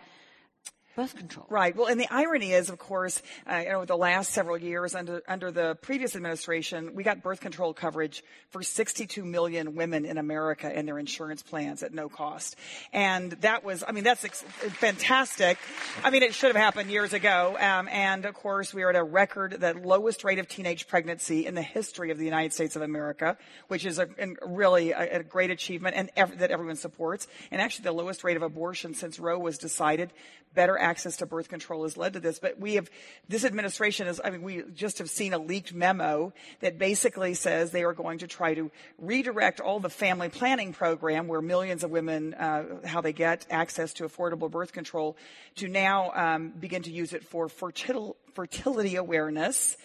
birth 0.97 1.17
control. 1.17 1.47
Right. 1.49 1.77
Well, 1.77 1.87
and 1.87 2.01
the 2.01 2.09
irony 2.11 2.53
is, 2.53 2.71
of 2.71 2.79
course, 2.79 3.23
uh, 3.51 3.57
you 3.57 3.69
know, 3.71 3.85
the 3.85 3.97
last 3.97 4.33
several 4.33 4.59
years 4.59 4.95
under 4.95 5.23
under 5.29 5.51
the 5.51 5.77
previous 5.77 6.17
administration, 6.17 6.95
we 6.95 7.03
got 7.03 7.23
birth 7.23 7.41
control 7.41 7.73
coverage 7.73 8.23
for 8.51 8.62
62 8.62 9.25
million 9.25 9.75
women 9.75 10.05
in 10.05 10.19
America 10.19 10.73
in 10.77 10.87
their 10.87 10.99
insurance 10.99 11.43
plans 11.43 11.83
at 11.83 11.93
no 11.95 12.09
cost, 12.09 12.57
and 12.93 13.33
that 13.33 13.65
was, 13.65 13.85
I 13.87 13.93
mean, 13.93 14.05
that's 14.05 14.25
ex- 14.25 14.43
fantastic. 14.43 15.59
I 16.03 16.11
mean, 16.11 16.23
it 16.23 16.35
should 16.35 16.49
have 16.49 16.57
happened 16.57 16.91
years 16.91 17.12
ago. 17.12 17.57
Um, 17.59 17.89
and 17.89 18.25
of 18.25 18.35
course, 18.35 18.75
we 18.75 18.83
are 18.83 18.91
at 18.91 18.97
a 18.97 19.03
record, 19.05 19.61
the 19.61 19.75
lowest 19.75 20.25
rate 20.25 20.39
of 20.39 20.49
teenage 20.49 20.87
pregnancy 20.89 21.47
in 21.47 21.55
the 21.55 21.62
history 21.62 22.11
of 22.11 22.19
the 22.19 22.25
United 22.25 22.53
States 22.53 22.77
of 22.77 22.83
America, 22.83 23.37
which 23.69 23.87
is 23.87 23.99
a, 23.99 24.09
a 24.19 24.47
really 24.47 24.93
a, 24.93 25.19
a 25.19 25.23
great 25.23 25.51
achievement 25.51 25.97
and 25.97 26.11
ev- 26.17 26.39
that 26.39 26.51
everyone 26.51 26.77
supports, 26.77 27.27
and 27.51 27.61
actually 27.61 27.85
the 27.85 27.93
lowest 27.93 28.25
rate 28.25 28.37
of 28.37 28.43
abortion 28.43 28.95
since 28.95 29.19
Roe 29.19 29.39
was 29.39 29.59
decided. 29.59 30.12
Better 30.55 30.77
access 30.81 31.19
to 31.19 31.27
birth 31.27 31.48
control 31.48 31.82
has 31.85 31.97
led 31.97 32.15
to 32.15 32.20
this, 32.20 32.39
but 32.39 32.59
we 32.59 32.74
have 32.74 32.90
this 33.28 33.44
administration 33.44 34.07
is. 34.07 34.20
I 34.23 34.31
mean, 34.31 34.43
we 34.43 34.62
just 34.74 34.98
have 34.98 35.11
seen 35.11 35.32
a 35.32 35.39
leaked 35.39 35.73
memo 35.73 36.32
that 36.61 36.78
basically 36.78 37.35
says 37.35 37.70
they 37.70 37.85
are 37.85 37.93
going 37.93 38.19
to 38.19 38.27
try 38.27 38.55
to 38.55 38.70
redirect 38.98 39.61
all 39.61 39.81
the 39.81 39.90
family 39.90 40.28
planning 40.28 40.73
program, 40.73 41.28
where 41.28 41.43
millions 41.43 41.85
of 41.85 41.90
women 41.90 42.35
uh, 42.35 42.86
how 42.86 43.01
they 43.01 43.12
get 43.12 43.47
access 43.51 43.93
to 43.94 44.05
affordable 44.05 44.51
birth 44.51 44.73
control, 44.73 45.16
to 45.57 45.69
now 45.69 46.11
um, 46.15 46.51
begin 46.51 46.82
to 46.82 46.90
use 46.90 47.12
it 47.12 47.24
for 47.24 47.48
fertil- 47.48 48.16
fertility 48.35 48.97
awareness, 48.97 49.77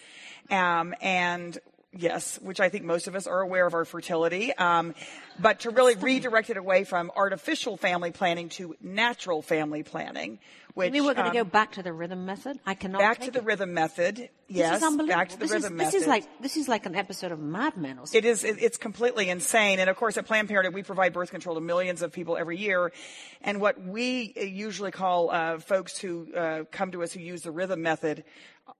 um, 0.50 0.94
and 1.00 1.58
Yes, 1.98 2.38
which 2.42 2.60
I 2.60 2.68
think 2.68 2.84
most 2.84 3.08
of 3.08 3.14
us 3.14 3.26
are 3.26 3.40
aware 3.40 3.66
of 3.66 3.74
our 3.74 3.84
fertility, 3.84 4.54
um, 4.56 4.94
but 5.38 5.60
to 5.60 5.70
really 5.70 5.94
redirect 5.94 6.50
it 6.50 6.56
away 6.56 6.84
from 6.84 7.10
artificial 7.16 7.76
family 7.76 8.10
planning 8.10 8.48
to 8.50 8.76
natural 8.80 9.42
family 9.42 9.82
planning. 9.82 10.38
Which 10.74 10.92
mean, 10.92 11.06
we're 11.06 11.14
going 11.14 11.32
to 11.32 11.38
um, 11.40 11.44
go 11.46 11.50
back 11.50 11.72
to 11.72 11.82
the 11.82 11.90
rhythm 11.90 12.26
method. 12.26 12.58
I 12.66 12.74
cannot 12.74 12.98
back 12.98 13.20
to 13.20 13.30
the 13.30 13.38
it. 13.38 13.44
rhythm 13.46 13.72
method. 13.72 14.16
This 14.16 14.30
Yes, 14.48 14.82
back 15.08 15.30
to 15.30 15.38
the 15.38 15.46
this 15.46 15.50
rhythm 15.50 15.72
is, 15.72 15.78
method. 15.78 15.92
This 15.94 16.02
is 16.02 16.06
like 16.06 16.24
this 16.42 16.56
is 16.58 16.68
like 16.68 16.84
an 16.84 16.94
episode 16.94 17.32
of 17.32 17.40
Mad 17.40 17.78
Men 17.78 17.92
or 17.98 18.06
something. 18.06 18.18
It 18.18 18.24
is. 18.26 18.44
it- 18.44 18.58
It's 18.62 18.76
completely 18.76 19.30
insane. 19.30 19.78
And 19.80 19.88
of 19.88 19.96
course, 19.96 20.18
at 20.18 20.26
Planned 20.26 20.48
Parenthood, 20.48 20.74
we 20.74 20.82
provide 20.82 21.14
birth 21.14 21.30
control 21.30 21.54
to 21.54 21.62
millions 21.62 22.02
of 22.02 22.12
people 22.12 22.36
every 22.36 22.58
year. 22.58 22.92
And 23.40 23.58
what 23.58 23.80
we 23.82 24.34
uh, 24.38 24.42
usually 24.44 24.90
call 24.90 25.30
uh, 25.30 25.60
folks 25.60 25.96
who 25.96 26.28
uh, 26.34 26.64
come 26.70 26.92
to 26.92 27.02
us 27.02 27.10
who 27.10 27.20
use 27.20 27.40
the 27.40 27.50
rhythm 27.52 27.80
method 27.80 28.24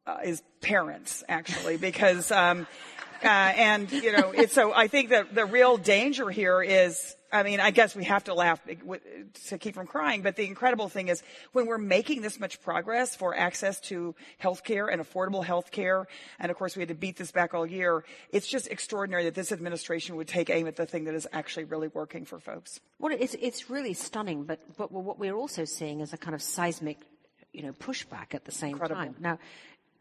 uh, 0.07 0.19
is 0.23 0.43
parents, 0.61 1.25
actually, 1.31 1.79
because. 1.79 2.31
Um, 2.31 2.67
uh, 3.25 3.29
and 3.29 3.91
you 3.91 4.13
know, 4.13 4.33
it's 4.33 4.53
so. 4.53 4.73
I 4.73 4.89
think 4.89 5.11
that 5.11 5.35
the 5.35 5.45
real 5.45 5.77
danger 5.77 6.31
here 6.31 6.63
is. 6.63 7.15
I 7.33 7.43
mean, 7.43 7.59
I 7.59 7.73
guess 7.73 7.97
we 7.97 8.05
have 8.05 8.25
to 8.25 8.35
laugh 8.35 8.61
to 9.49 9.59
keep 9.59 9.75
from 9.75 9.89
crying, 9.89 10.23
but 10.23 10.37
the 10.37 10.47
incredible 10.47 10.89
thing 10.89 11.09
is 11.09 11.25
when 11.53 11.67
we're 11.67 11.77
making 11.77 12.23
this 12.23 12.39
much 12.39 12.63
progress 12.63 13.17
for 13.17 13.37
access 13.37 13.81
to 13.81 14.15
healthcare 14.41 14.91
and 14.91 15.03
affordable 15.03 15.45
healthcare, 15.45 16.05
and 16.39 16.53
of 16.53 16.57
course 16.57 16.77
we 16.77 16.83
had 16.83 16.89
to 16.89 16.95
beat 16.95 17.17
this 17.17 17.33
back 17.33 17.53
all 17.53 17.67
year, 17.67 18.05
it's 18.31 18.47
just 18.47 18.69
extraordinary 18.69 19.25
that 19.25 19.35
this 19.35 19.51
administration 19.51 20.15
would 20.17 20.29
take 20.29 20.51
aim 20.51 20.69
at 20.69 20.77
the 20.77 20.87
thing 20.87 21.05
that 21.05 21.15
is 21.15 21.27
actually 21.33 21.65
really 21.65 21.89
working 21.89 22.25
for 22.25 22.39
folks. 22.39 22.79
Well, 23.01 23.15
it's 23.19 23.35
it's 23.35 23.69
really 23.69 23.93
stunning, 23.93 24.45
but 24.45 24.61
but 24.77 24.93
what 24.93 25.19
we're 25.19 25.37
also 25.37 25.65
seeing 25.65 26.01
is 26.01 26.13
a 26.13 26.17
kind 26.17 26.35
of 26.35 26.41
seismic, 26.41 26.99
you 27.53 27.65
know, 27.65 27.73
pushback 27.73 28.35
at 28.35 28.45
the 28.45 28.53
same 28.53 28.75
Incredible. 28.75 29.03
time. 29.03 29.17
Now, 29.19 29.39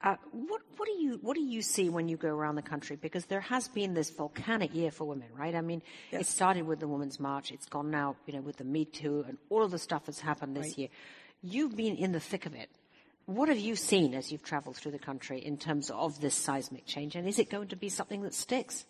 uh, 0.03 0.15
what 0.31 0.61
what 0.77 0.85
do 0.88 0.91
you 0.93 1.19
what 1.22 1.35
do 1.35 1.41
you 1.41 1.61
see 1.61 1.89
when 1.89 2.07
you 2.07 2.17
go 2.17 2.30
around 2.30 2.55
the 2.55 2.61
country? 2.61 2.95
Because 2.95 3.26
there 3.26 3.41
has 3.41 3.67
been 3.69 3.93
this 3.93 4.09
volcanic 4.09 4.73
year 4.76 4.91
for 4.91 5.05
women, 5.05 5.27
right? 5.38 5.55
I 5.55 5.61
mean, 5.61 5.81
it 6.11 6.27
started 6.27 6.67
with 6.67 6.80
the 6.80 6.88
Women's 6.88 7.19
March. 7.19 7.51
It's 7.51 7.65
gone 7.65 7.89
now, 7.91 8.15
you 8.26 8.34
know, 8.34 8.41
with 8.41 8.57
the 8.57 8.63
Me 8.65 8.85
Too 8.85 9.23
and 9.27 9.38
all 9.49 9.63
of 9.63 9.72
the 9.72 9.80
stuff 9.80 10.05
that's 10.05 10.19
happened 10.19 10.55
this 10.55 10.67
Right. 10.67 10.77
year. 10.77 10.88
You've 11.41 11.76
been 11.76 11.95
in 11.95 12.11
the 12.11 12.19
thick 12.19 12.45
of 12.45 12.53
it. 12.55 12.69
What 13.26 13.49
have 13.49 13.57
you 13.59 13.76
seen 13.76 14.13
as 14.13 14.31
you've 14.31 14.43
travelled 14.43 14.76
through 14.76 14.91
the 14.91 14.99
country 14.99 15.39
in 15.43 15.57
terms 15.57 15.89
of 15.89 16.22
this 16.22 16.35
seismic 16.35 16.85
change, 16.85 17.15
and 17.15 17.27
is 17.27 17.39
it 17.39 17.49
going 17.49 17.69
to 17.69 17.76
be 17.76 17.89
something 17.89 18.22
that 18.22 18.34
sticks? 18.35 18.85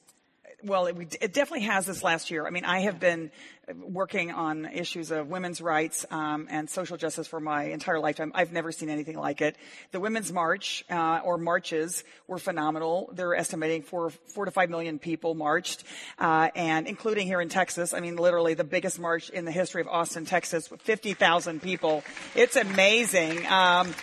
Well, 0.65 0.87
it, 0.87 1.17
it 1.21 1.33
definitely 1.33 1.67
has 1.67 1.85
this 1.85 2.01
last 2.01 2.31
year. 2.31 2.47
I 2.47 2.49
mean, 2.49 2.65
I 2.65 2.79
have 2.79 2.99
been 2.99 3.29
working 3.71 4.31
on 4.31 4.65
issues 4.65 5.11
of 5.11 5.27
women's 5.27 5.61
rights 5.61 6.07
um, 6.09 6.47
and 6.49 6.67
social 6.67 6.97
justice 6.97 7.27
for 7.27 7.39
my 7.39 7.65
entire 7.65 7.99
lifetime. 7.99 8.31
I've 8.33 8.51
never 8.51 8.71
seen 8.71 8.89
anything 8.89 9.15
like 9.15 9.41
it. 9.41 9.57
The 9.91 9.99
Women's 9.99 10.33
March 10.33 10.83
uh, 10.89 11.21
or 11.23 11.37
marches 11.37 12.03
were 12.27 12.39
phenomenal. 12.39 13.11
They're 13.13 13.35
estimating 13.35 13.83
four, 13.83 14.09
four 14.09 14.45
to 14.45 14.51
five 14.51 14.71
million 14.71 14.97
people 14.97 15.35
marched, 15.35 15.83
uh, 16.17 16.49
and 16.55 16.87
including 16.87 17.27
here 17.27 17.41
in 17.41 17.49
Texas. 17.49 17.93
I 17.93 17.99
mean, 17.99 18.15
literally 18.15 18.55
the 18.55 18.63
biggest 18.63 18.99
march 18.99 19.29
in 19.29 19.45
the 19.45 19.51
history 19.51 19.81
of 19.81 19.87
Austin, 19.87 20.25
Texas, 20.25 20.71
with 20.71 20.81
50,000 20.81 21.61
people. 21.61 22.03
It's 22.33 22.55
amazing. 22.55 23.45
Um, 23.45 23.93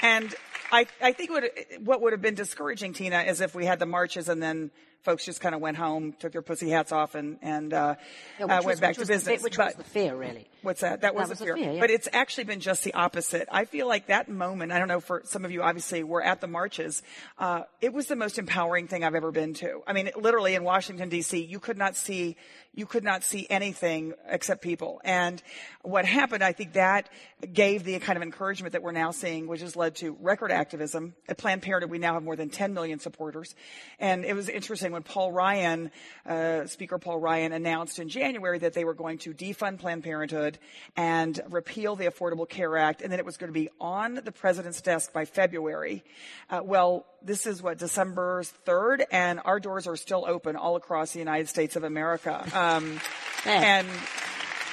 and 0.00 0.34
I, 0.72 0.86
I 1.02 1.12
think 1.12 1.30
what, 1.30 1.44
what 1.80 2.00
would 2.00 2.14
have 2.14 2.22
been 2.22 2.34
discouraging, 2.34 2.94
Tina, 2.94 3.20
is 3.20 3.42
if 3.42 3.54
we 3.54 3.66
had 3.66 3.78
the 3.78 3.86
marches 3.86 4.30
and 4.30 4.42
then 4.42 4.70
folks 5.06 5.24
just 5.24 5.40
kind 5.40 5.54
of 5.54 5.62
went 5.62 5.78
home, 5.78 6.12
took 6.18 6.32
their 6.32 6.42
pussy 6.42 6.68
hats 6.68 6.92
off, 6.92 7.14
and, 7.14 7.38
and 7.40 7.72
uh, 7.72 7.94
Yeah, 8.38 8.44
uh, 8.44 8.56
was- 8.58 8.64
went 8.66 8.80
back 8.82 8.88
which 8.90 8.96
to 8.96 9.00
was 9.00 9.08
the 9.08 9.14
business. 9.14 9.42
which 9.42 9.56
but 9.56 9.66
was 9.68 9.74
the 9.76 9.84
fear, 9.84 10.14
really. 10.14 10.46
What's 10.60 10.80
that? 10.82 11.00
That 11.02 11.14
was, 11.14 11.28
That 11.28 11.30
was 11.30 11.38
the 11.38 11.44
the 11.44 11.54
fear. 11.54 11.56
fear, 11.56 11.72
yeah. 11.74 11.80
But 11.80 11.90
it's 11.90 12.08
actually 12.12 12.44
been 12.44 12.60
just 12.60 12.82
the 12.84 12.92
opposite. 12.92 13.48
I 13.52 13.64
feel 13.64 13.86
like 13.86 14.08
that 14.08 14.28
moment, 14.28 14.72
I 14.72 14.78
don't 14.80 14.88
know, 14.88 15.00
for 15.00 15.22
some 15.24 15.44
of 15.44 15.50
you 15.52 15.62
obviously 15.62 16.02
were 16.02 16.22
at 16.22 16.40
the 16.42 16.48
marches, 16.48 17.02
uh, 17.38 17.62
it 17.80 17.92
was 17.94 18.08
the 18.08 18.16
most 18.16 18.36
empowering 18.38 18.88
thing 18.88 19.04
I've 19.04 19.14
ever 19.14 19.30
been 19.30 19.54
to. 19.54 19.82
I 19.86 19.92
mean, 19.92 20.10
literally 20.16 20.54
in 20.56 20.64
Washington 20.64 21.08
DC, 21.08 21.48
you 21.48 21.60
could 21.60 21.78
not 21.78 21.94
see, 21.94 22.36
you 22.74 22.84
could 22.84 23.04
not 23.04 23.22
see 23.22 23.46
anything 23.48 24.12
except 24.28 24.60
people. 24.60 25.00
And 25.04 25.40
what 25.82 26.04
happened, 26.04 26.42
I 26.42 26.52
think 26.52 26.72
that 26.72 27.08
gave 27.52 27.84
the 27.84 27.98
kind 28.00 28.16
of 28.16 28.24
encouragement 28.24 28.72
that 28.72 28.82
we're 28.82 28.90
now 28.92 29.12
seeing, 29.12 29.46
which 29.46 29.60
has 29.60 29.76
led 29.76 29.94
to 29.96 30.16
record 30.20 30.50
activism. 30.50 31.14
At 31.28 31.38
Planned 31.38 31.62
Parenthood, 31.62 31.92
we 31.92 31.98
now 31.98 32.14
have 32.14 32.24
more 32.24 32.34
than 32.34 32.50
10 32.50 32.74
million 32.74 32.98
supporters. 32.98 33.54
And 34.00 34.24
it 34.24 34.34
was 34.34 34.48
interesting 34.48 34.90
when 34.96 35.02
Paul 35.02 35.30
Ryan, 35.30 35.90
uh, 36.24 36.66
Speaker 36.66 36.98
Paul 36.98 37.18
Ryan, 37.18 37.52
announced 37.52 37.98
in 37.98 38.08
January 38.08 38.58
that 38.60 38.72
they 38.72 38.84
were 38.84 38.94
going 38.94 39.18
to 39.18 39.34
defund 39.34 39.78
Planned 39.78 40.02
Parenthood 40.02 40.58
and 40.96 41.38
repeal 41.50 41.96
the 41.96 42.06
Affordable 42.06 42.48
Care 42.48 42.78
Act, 42.78 43.02
and 43.02 43.12
then 43.12 43.18
it 43.18 43.26
was 43.26 43.36
going 43.36 43.48
to 43.48 43.58
be 43.58 43.68
on 43.78 44.14
the 44.24 44.32
president's 44.32 44.80
desk 44.80 45.12
by 45.12 45.26
February. 45.26 46.02
Uh, 46.48 46.62
well, 46.64 47.04
this 47.22 47.46
is 47.46 47.62
what 47.62 47.76
December 47.76 48.42
3rd, 48.66 49.04
and 49.12 49.38
our 49.44 49.60
doors 49.60 49.86
are 49.86 49.96
still 49.96 50.24
open 50.26 50.56
all 50.56 50.76
across 50.76 51.12
the 51.12 51.18
United 51.18 51.48
States 51.48 51.76
of 51.76 51.84
America. 51.84 52.46
Um, 52.54 52.98
and 53.44 53.86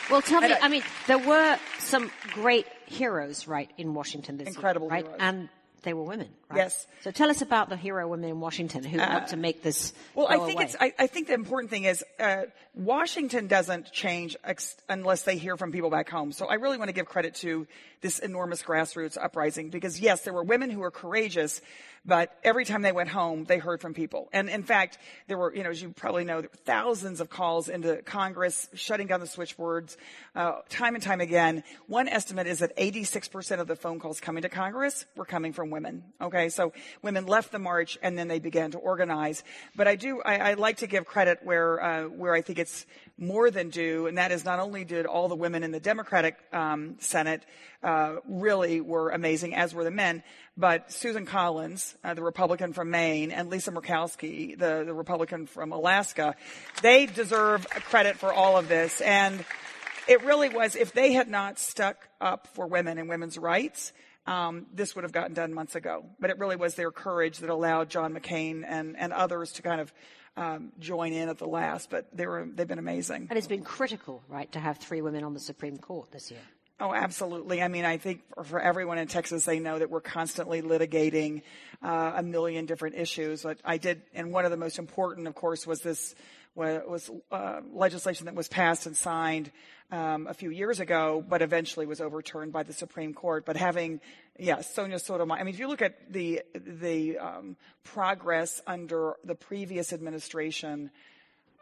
Well, 0.09 0.21
tell 0.21 0.39
me, 0.39 0.53
I, 0.53 0.59
I 0.61 0.67
mean, 0.69 0.83
there 1.07 1.19
were 1.19 1.57
some 1.79 2.09
great 2.31 2.67
heroes, 2.85 3.45
right, 3.45 3.69
in 3.77 3.93
Washington 3.93 4.37
this 4.37 4.47
Incredible 4.47 4.87
year, 4.87 4.93
right? 4.93 5.03
heroes. 5.03 5.19
And 5.19 5.49
they 5.83 5.93
were 5.93 6.03
women, 6.03 6.29
right? 6.49 6.57
Yes. 6.57 6.87
So 7.01 7.11
tell 7.11 7.29
us 7.29 7.41
about 7.41 7.69
the 7.69 7.77
hero 7.77 8.07
women 8.07 8.29
in 8.29 8.39
Washington 8.39 8.83
who 8.83 8.99
Uh, 8.99 9.07
want 9.13 9.27
to 9.29 9.37
make 9.37 9.61
this 9.63 9.93
Well, 10.15 10.27
I 10.27 10.37
think 10.37 10.53
away. 10.55 10.63
it's. 10.65 10.75
I, 10.79 10.93
I 10.97 11.07
think 11.07 11.27
the 11.27 11.33
important 11.33 11.69
thing 11.69 11.83
is 11.83 12.03
uh, 12.19 12.43
Washington 12.75 13.47
doesn't 13.47 13.91
change 13.91 14.35
ex- 14.43 14.75
unless 14.89 15.23
they 15.23 15.37
hear 15.37 15.57
from 15.57 15.71
people 15.71 15.89
back 15.89 16.09
home. 16.09 16.31
So 16.31 16.47
I 16.47 16.55
really 16.55 16.77
want 16.77 16.89
to 16.89 16.93
give 16.93 17.05
credit 17.05 17.35
to 17.35 17.67
this 18.01 18.19
enormous 18.19 18.61
grassroots 18.63 19.17
uprising 19.21 19.69
because 19.69 19.99
yes, 19.99 20.23
there 20.23 20.33
were 20.33 20.43
women 20.43 20.69
who 20.69 20.79
were 20.79 20.91
courageous, 20.91 21.61
but 22.05 22.37
every 22.43 22.65
time 22.65 22.81
they 22.81 22.91
went 22.91 23.09
home, 23.09 23.45
they 23.45 23.57
heard 23.57 23.79
from 23.79 23.93
people. 23.93 24.29
And 24.33 24.49
in 24.49 24.63
fact, 24.63 24.97
there 25.27 25.37
were, 25.37 25.55
you 25.55 25.63
know, 25.63 25.69
as 25.69 25.81
you 25.81 25.89
probably 25.89 26.25
know, 26.25 26.43
thousands 26.65 27.21
of 27.21 27.29
calls 27.29 27.69
into 27.69 28.01
Congress 28.01 28.67
shutting 28.73 29.07
down 29.07 29.21
the 29.21 29.27
switchboards, 29.27 29.97
uh, 30.35 30.59
time 30.69 30.95
and 30.95 31.03
time 31.03 31.21
again. 31.21 31.63
One 31.87 32.09
estimate 32.09 32.47
is 32.47 32.59
that 32.59 32.75
86% 32.77 33.59
of 33.59 33.67
the 33.67 33.75
phone 33.75 33.99
calls 33.99 34.19
coming 34.19 34.43
to 34.43 34.49
Congress 34.49 35.05
were 35.15 35.25
coming 35.25 35.53
from 35.53 35.69
women. 35.69 36.03
Okay, 36.21 36.49
so 36.49 36.73
women 37.01 37.25
left 37.25 37.51
the 37.51 37.59
march 37.59 37.97
and 38.01 38.17
then 38.17 38.27
they 38.27 38.39
began 38.39 38.71
to 38.71 38.79
organize. 38.79 39.43
But 39.75 39.87
I 39.87 39.95
do, 39.95 40.21
I, 40.21 40.51
I 40.51 40.53
like 40.55 40.77
to 40.77 40.87
give 40.87 41.05
credit 41.05 41.39
where 41.43 41.81
uh, 41.81 42.03
where 42.09 42.33
I 42.33 42.41
think 42.41 42.59
it's 42.59 42.85
more 43.17 43.51
than 43.51 43.69
due, 43.69 44.07
and 44.07 44.17
that 44.17 44.31
is 44.31 44.43
not 44.43 44.59
only 44.59 44.83
did 44.83 45.05
all 45.05 45.27
the 45.27 45.35
women 45.35 45.63
in 45.63 45.71
the 45.71 45.79
Democratic 45.79 46.37
um, 46.51 46.95
Senate 46.99 47.45
uh, 47.83 48.15
really 48.27 48.81
were 48.81 49.09
amazing, 49.09 49.55
as 49.55 49.73
were 49.73 49.83
the 49.83 49.91
men, 49.91 50.23
but 50.55 50.91
Susan 50.91 51.25
Collins, 51.25 51.95
uh, 52.03 52.13
the 52.13 52.21
Republican 52.21 52.73
from 52.73 52.91
Maine, 52.91 53.31
and 53.31 53.49
Lisa 53.49 53.71
Murkowski, 53.71 54.57
the, 54.57 54.83
the 54.85 54.93
Republican 54.93 55.47
from 55.47 55.71
Alaska, 55.71 56.35
they 56.81 57.05
deserve 57.07 57.67
credit 57.69 58.17
for 58.17 58.31
all 58.31 58.57
of 58.57 58.67
this. 58.67 59.01
And 59.01 59.43
it 60.07 60.23
really 60.23 60.49
was, 60.49 60.75
if 60.75 60.93
they 60.93 61.13
had 61.13 61.27
not 61.27 61.57
stuck 61.57 62.07
up 62.21 62.47
for 62.53 62.67
women 62.67 62.97
and 62.97 63.09
women's 63.09 63.37
rights, 63.37 63.93
um, 64.27 64.67
this 64.73 64.95
would 64.95 65.03
have 65.03 65.11
gotten 65.11 65.33
done 65.33 65.53
months 65.53 65.75
ago. 65.75 66.05
But 66.19 66.29
it 66.29 66.37
really 66.37 66.55
was 66.55 66.75
their 66.75 66.91
courage 66.91 67.39
that 67.39 67.49
allowed 67.49 67.89
John 67.89 68.13
McCain 68.13 68.63
and, 68.67 68.95
and 68.97 69.11
others 69.11 69.53
to 69.53 69.63
kind 69.63 69.81
of 69.81 69.93
um, 70.37 70.71
join 70.79 71.13
in 71.13 71.29
at 71.29 71.39
the 71.39 71.47
last. 71.47 71.89
But 71.89 72.15
they 72.15 72.27
were, 72.27 72.47
they've 72.53 72.67
been 72.67 72.79
amazing. 72.79 73.27
and 73.29 73.37
it's 73.37 73.47
been 73.47 73.63
critical, 73.63 74.21
right, 74.29 74.51
to 74.51 74.59
have 74.59 74.77
three 74.77 75.01
women 75.01 75.23
on 75.23 75.33
the 75.33 75.39
Supreme 75.39 75.77
Court 75.77 76.11
this 76.11 76.29
year. 76.29 76.41
Oh, 76.83 76.93
absolutely. 76.93 77.61
I 77.61 77.69
mean, 77.69 77.85
I 77.85 77.95
think 77.95 78.23
for, 78.43 78.59
everyone 78.59 78.97
in 78.97 79.07
Texas, 79.07 79.45
they 79.45 79.59
know 79.59 79.79
that 79.79 79.89
we're 79.89 80.01
constantly 80.01 80.61
litigating 80.61 81.41
uh, 81.81 82.11
a 82.17 82.21
million 82.21 82.65
different 82.65 82.95
issues. 82.95 83.43
But 83.43 83.57
I 83.63 83.77
did, 83.77 84.01
and 84.13 84.33
one 84.33 84.43
of 84.43 84.51
the 84.51 84.57
most 84.57 84.79
important, 84.79 85.27
of 85.27 85.33
course, 85.33 85.65
was 85.65 85.79
this 85.79 86.13
was 86.55 87.09
uh, 87.31 87.61
legislation 87.71 88.25
that 88.25 88.35
was 88.35 88.49
passed 88.49 88.85
and 88.85 88.97
signed 88.97 89.49
um, 89.91 90.27
a 90.27 90.33
few 90.33 90.49
years 90.49 90.81
ago, 90.81 91.23
but 91.27 91.41
eventually 91.41 91.85
was 91.85 92.01
overturned 92.01 92.51
by 92.51 92.63
the 92.63 92.73
Supreme 92.73 93.13
Court. 93.13 93.45
But 93.45 93.55
having, 93.55 94.01
yeah, 94.37 94.59
Sonia 94.59 94.99
Sotomayor. 94.99 95.39
I 95.39 95.43
mean, 95.45 95.53
if 95.53 95.61
you 95.61 95.69
look 95.69 95.81
at 95.81 96.11
the 96.11 96.41
the 96.53 97.17
um, 97.17 97.55
progress 97.85 98.61
under 98.67 99.13
the 99.23 99.35
previous 99.35 99.93
administration. 99.93 100.91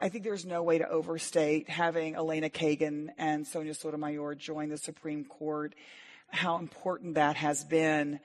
I 0.02 0.10
think 0.10 0.24
there's 0.24 0.46
no 0.46 0.64
way 0.64 0.80
to 0.80 0.90
overstate 0.90 1.70
having 1.70 2.16
Elena 2.16 2.50
Kagan 2.50 3.10
and 3.20 3.46
Sonia 3.46 3.76
Sotomayor 3.76 4.34
join 4.34 4.70
the 4.70 4.78
Supreme 4.78 5.24
Court, 5.26 5.76
how 6.28 6.58
important 6.58 7.16
that 7.16 7.36
has 7.36 7.64
been. 7.64 8.20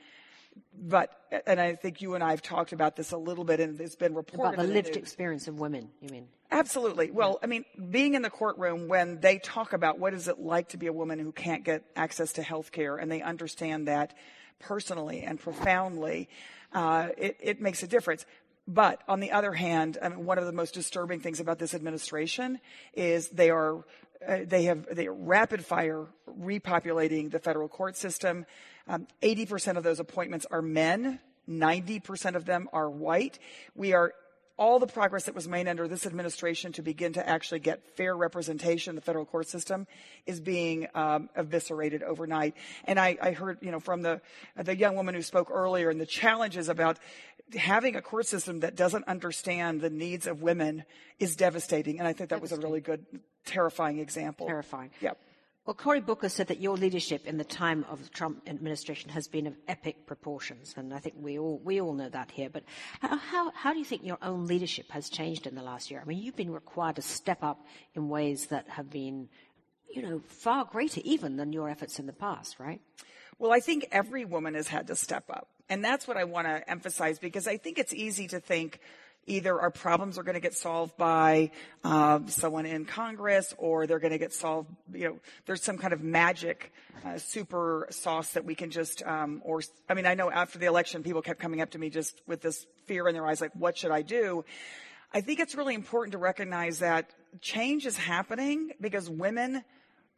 But, 0.75 1.11
and 1.47 1.61
I 1.61 1.75
think 1.75 2.01
you 2.01 2.15
and 2.15 2.25
I 2.25 2.31
have 2.31 2.41
talked 2.41 2.73
about 2.73 2.97
this 2.97 3.13
a 3.13 3.19
little 3.19 3.45
bit, 3.45 3.61
and 3.61 3.79
it's 3.79 3.95
been 3.95 4.15
reported. 4.15 4.55
About 4.55 4.67
the 4.67 4.73
lived 4.73 4.89
news. 4.89 4.97
experience 4.97 5.49
of 5.49 5.61
women, 5.61 5.91
you 6.01 6.09
mean? 6.09 6.29
Absolutely. 6.51 7.11
Well, 7.11 7.39
I 7.43 7.47
mean, 7.47 7.67
being 7.91 8.15
in 8.15 8.23
the 8.23 8.31
courtroom 8.31 8.89
when 8.89 9.21
they 9.21 9.39
talk 9.39 9.75
about 9.75 9.99
what 9.99 10.15
is 10.15 10.29
it 10.29 10.39
like 10.39 10.71
to 10.71 10.79
be 10.79 10.87
a 10.87 10.93
woman 10.95 11.19
who 11.19 11.31
can't 11.31 11.63
get 11.63 11.85
access 11.95 12.33
to 12.35 12.43
health 12.43 12.73
care, 12.73 12.97
and 12.97 13.13
they 13.13 13.21
understand 13.21 13.87
that 13.89 14.15
personally 14.61 15.23
and 15.23 15.39
profoundly, 15.39 16.31
uh, 16.73 17.09
it, 17.19 17.37
it 17.41 17.61
makes 17.61 17.83
a 17.83 17.87
difference. 17.87 18.25
But 18.69 19.03
on 19.09 19.21
the 19.21 19.31
other 19.33 19.53
hand, 19.53 19.99
I 20.03 20.09
mean, 20.09 20.25
one 20.25 20.39
of 20.39 20.47
the 20.47 20.53
most 20.53 20.75
disturbing 20.75 21.21
things 21.21 21.39
about 21.39 21.59
this 21.59 21.75
administration 21.75 22.61
is 22.95 23.29
they 23.29 23.51
are 23.51 23.85
uh, 24.27 24.39
they 24.45 24.65
have 24.65 24.87
they 24.95 25.09
rapid 25.09 25.65
fire 25.65 26.07
repopulating 26.41 27.31
the 27.31 27.39
federal 27.39 27.69
court 27.69 27.97
system. 27.97 28.47
Um, 28.89 29.07
80% 29.23 29.77
of 29.77 29.85
those 29.85 30.01
appointments 30.01 30.47
are 30.51 30.63
men. 30.63 31.21
90% 31.49 32.35
of 32.35 32.45
them 32.45 32.69
are 32.73 32.91
white. 32.91 33.39
We 33.75 33.93
are 33.93 34.13
all 34.59 34.79
the 34.79 34.87
progress 34.87 35.25
that 35.25 35.35
was 35.35 35.47
made 35.47 35.69
under 35.69 35.87
this 35.87 36.07
administration 36.07 36.73
to 36.73 36.83
begin 36.83 37.13
to 37.13 37.29
actually 37.29 37.61
get 37.61 37.87
fair 37.97 38.17
representation 38.17 38.93
in 38.93 38.97
the 38.97 39.03
federal 39.03 39.27
court 39.27 39.47
system 39.47 39.87
is 40.25 40.41
being 40.41 40.87
um, 40.95 41.29
eviscerated 41.37 42.03
overnight. 42.03 42.55
And 42.85 42.99
I, 42.99 43.19
I 43.21 43.33
heard, 43.33 43.59
you 43.61 43.71
know, 43.71 43.81
from 43.81 44.03
the 44.03 44.21
the 44.57 44.75
young 44.75 44.97
woman 44.97 45.15
who 45.15 45.23
spoke 45.23 45.51
earlier, 45.51 45.91
and 45.91 46.01
the 46.01 46.07
challenges 46.07 46.69
about 46.69 46.99
having 47.55 47.97
a 47.97 48.03
court 48.03 48.27
system 48.27 48.61
that 48.61 48.75
doesn't 48.75 49.07
understand 49.07 49.81
the 49.81 49.91
needs 49.91 50.27
of 50.27 50.43
women 50.43 50.85
is 51.19 51.37
devastating. 51.37 51.99
And 51.99 52.09
I 52.09 52.13
think 52.13 52.31
that 52.31 52.41
was 52.41 52.53
a 52.53 52.57
really 52.57 52.81
good, 52.81 53.07
terrifying 53.45 53.99
example. 53.99 54.47
Terrifying. 54.47 54.91
Yep. 55.01 55.19
Well, 55.67 55.75
Cory 55.75 56.01
Booker 56.01 56.29
said 56.29 56.47
that 56.47 56.61
your 56.61 56.77
leadership 56.77 57.27
in 57.27 57.39
the 57.39 57.45
time 57.45 57.85
of 57.91 58.01
the 58.01 58.09
Trump 58.09 58.49
administration 58.49 59.11
has 59.11 59.27
been 59.27 59.49
of 59.49 59.57
epic 59.67 60.07
proportions, 60.07 60.73
and 60.77 60.95
I 60.95 60.99
think 60.99 61.17
we 61.19 61.41
all 61.41 61.61
we 61.65 61.81
all 61.81 61.93
know 61.93 62.09
that 62.09 62.31
here. 62.31 62.49
But 62.49 62.63
how 63.01 63.17
how, 63.17 63.51
how 63.51 63.73
do 63.73 63.81
you 63.81 63.85
think 63.85 64.05
your 64.05 64.19
own 64.23 64.47
leadership 64.47 64.93
has 64.93 65.09
changed 65.09 65.45
in 65.45 65.57
the 65.57 65.63
last 65.63 65.91
year? 65.91 66.01
I 66.01 66.05
mean, 66.05 66.19
you've 66.19 66.37
been 66.37 66.53
required 66.53 66.97
to 66.97 67.03
step 67.03 67.43
up 67.43 67.67
in 67.97 68.09
ways 68.09 68.47
that 68.47 68.69
have 68.69 68.91
been, 68.91 69.29
you 69.93 70.03
know, 70.03 70.21
far 70.29 70.67
greater 70.67 71.01
even 71.03 71.37
than 71.37 71.53
your 71.53 71.69
efforts 71.69 71.99
in 71.99 72.07
the 72.07 72.13
past, 72.13 72.61
right? 72.61 72.81
Well, 73.41 73.53
I 73.53 73.59
think 73.59 73.89
every 73.91 74.25
woman 74.25 74.55
has 74.55 74.69
had 74.69 74.87
to 74.87 74.95
step 74.95 75.25
up. 75.31 75.49
And 75.69 75.85
that's 75.85 76.07
what 76.07 76.17
I 76.17 76.25
want 76.25 76.47
to 76.47 76.69
emphasize 76.71 77.19
because 77.19 77.47
I 77.47 77.57
think 77.57 77.79
it's 77.79 77.93
easy 77.93 78.29
to 78.29 78.41
think 78.41 78.81
either 79.27 79.61
our 79.61 79.71
problems 79.71 80.19
are 80.19 80.23
going 80.23 80.35
to 80.35 80.41
get 80.41 80.55
solved 80.55 80.97
by 80.97 81.51
uh, 81.83 82.21
someone 82.27 82.65
in 82.65 82.85
Congress 82.85 83.55
or 83.59 83.87
they're 83.87 83.99
going 83.99 84.13
to 84.13 84.19
get 84.19 84.33
solved, 84.33 84.71
you 84.93 85.09
know, 85.09 85.19
there's 85.47 85.63
some 85.63 85.79
kind 85.79 85.93
of 85.93 86.01
magic 86.01 86.73
uh, 87.05 87.19
super 87.19 87.89
sauce 87.91 88.33
that 88.33 88.45
we 88.45 88.55
can 88.55 88.71
just, 88.71 89.03
um, 89.05 89.43
or, 89.45 89.63
I 89.89 89.95
mean, 89.95 90.07
I 90.07 90.15
know 90.15 90.31
after 90.31 90.59
the 90.59 90.67
election, 90.67 91.03
people 91.03 91.23
kept 91.23 91.41
coming 91.41 91.61
up 91.61 91.71
to 91.71 91.79
me 91.79 91.91
just 91.91 92.21
with 92.27 92.41
this 92.41 92.67
fear 92.87 93.09
in 93.09 93.15
their 93.15 93.27
eyes, 93.27 93.41
like, 93.41 93.53
what 93.55 93.77
should 93.77 93.91
I 93.91 94.03
do? 94.03 94.45
I 95.13 95.21
think 95.21 95.41
it's 95.41 95.55
really 95.55 95.75
important 95.75 96.13
to 96.13 96.19
recognize 96.19 96.81
that 96.81 97.11
change 97.41 97.87
is 97.87 97.97
happening 97.97 98.71
because 98.81 99.11
women 99.11 99.65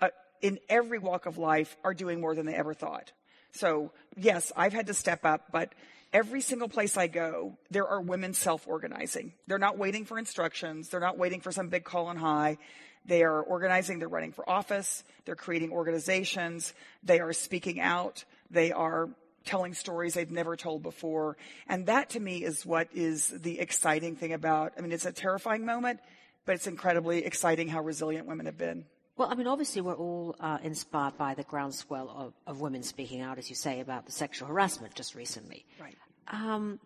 uh, 0.00 0.08
in 0.42 0.58
every 0.68 0.98
walk 0.98 1.26
of 1.26 1.38
life 1.38 1.76
are 1.82 1.94
doing 1.94 2.20
more 2.20 2.34
than 2.34 2.46
they 2.46 2.54
ever 2.54 2.74
thought. 2.74 3.12
So 3.58 3.92
yes, 4.16 4.52
I've 4.56 4.72
had 4.72 4.86
to 4.86 4.94
step 4.94 5.24
up, 5.24 5.50
but 5.52 5.74
every 6.12 6.40
single 6.40 6.68
place 6.68 6.96
I 6.96 7.08
go, 7.08 7.58
there 7.70 7.86
are 7.86 8.00
women 8.00 8.32
self-organizing. 8.32 9.32
They're 9.46 9.58
not 9.58 9.76
waiting 9.76 10.04
for 10.04 10.18
instructions. 10.18 10.88
They're 10.88 11.00
not 11.00 11.18
waiting 11.18 11.40
for 11.40 11.52
some 11.52 11.68
big 11.68 11.84
call 11.84 12.06
on 12.06 12.16
high. 12.16 12.58
They 13.04 13.22
are 13.22 13.42
organizing. 13.42 13.98
They're 13.98 14.08
running 14.08 14.32
for 14.32 14.48
office. 14.48 15.02
They're 15.24 15.34
creating 15.34 15.72
organizations. 15.72 16.72
They 17.02 17.20
are 17.20 17.32
speaking 17.32 17.80
out. 17.80 18.24
They 18.50 18.70
are 18.70 19.08
telling 19.44 19.74
stories 19.74 20.14
they've 20.14 20.30
never 20.30 20.56
told 20.56 20.82
before. 20.82 21.36
And 21.66 21.86
that 21.86 22.10
to 22.10 22.20
me 22.20 22.44
is 22.44 22.66
what 22.66 22.88
is 22.92 23.28
the 23.28 23.58
exciting 23.58 24.14
thing 24.14 24.34
about, 24.34 24.74
I 24.76 24.82
mean, 24.82 24.92
it's 24.92 25.06
a 25.06 25.12
terrifying 25.12 25.64
moment, 25.64 26.00
but 26.44 26.54
it's 26.54 26.66
incredibly 26.66 27.24
exciting 27.24 27.68
how 27.68 27.82
resilient 27.82 28.26
women 28.26 28.46
have 28.46 28.58
been. 28.58 28.84
Well, 29.18 29.28
I 29.28 29.34
mean, 29.34 29.48
obviously, 29.48 29.82
we're 29.82 29.96
all 29.96 30.36
uh, 30.38 30.58
inspired 30.62 31.18
by 31.18 31.34
the 31.34 31.42
groundswell 31.42 32.08
of, 32.08 32.34
of 32.46 32.60
women 32.60 32.84
speaking 32.84 33.20
out, 33.20 33.36
as 33.36 33.50
you 33.50 33.56
say, 33.56 33.80
about 33.80 34.06
the 34.06 34.12
sexual 34.12 34.46
harassment 34.46 34.94
just 34.94 35.16
recently. 35.16 35.66
Right. 35.80 35.96
Um, 36.28 36.78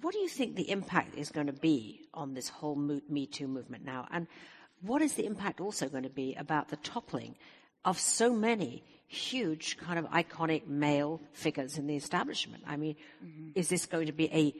what 0.00 0.14
do 0.14 0.18
you 0.20 0.28
think 0.28 0.56
the 0.56 0.70
impact 0.70 1.14
is 1.14 1.30
going 1.30 1.46
to 1.48 1.52
be 1.52 2.00
on 2.14 2.32
this 2.32 2.48
whole 2.48 2.74
Me 2.74 3.26
Too 3.26 3.46
movement 3.46 3.84
now? 3.84 4.08
And 4.10 4.28
what 4.80 5.02
is 5.02 5.12
the 5.12 5.26
impact 5.26 5.60
also 5.60 5.90
going 5.90 6.04
to 6.04 6.08
be 6.08 6.34
about 6.36 6.70
the 6.70 6.76
toppling 6.76 7.36
of 7.84 8.00
so 8.00 8.32
many 8.32 8.82
huge, 9.06 9.76
kind 9.76 9.98
of 9.98 10.06
iconic 10.06 10.66
male 10.66 11.20
figures 11.32 11.76
in 11.76 11.86
the 11.86 11.96
establishment? 11.96 12.62
I 12.66 12.78
mean, 12.78 12.96
is 13.54 13.68
this 13.68 13.84
going 13.84 14.06
to 14.06 14.12
be 14.12 14.30
a 14.32 14.54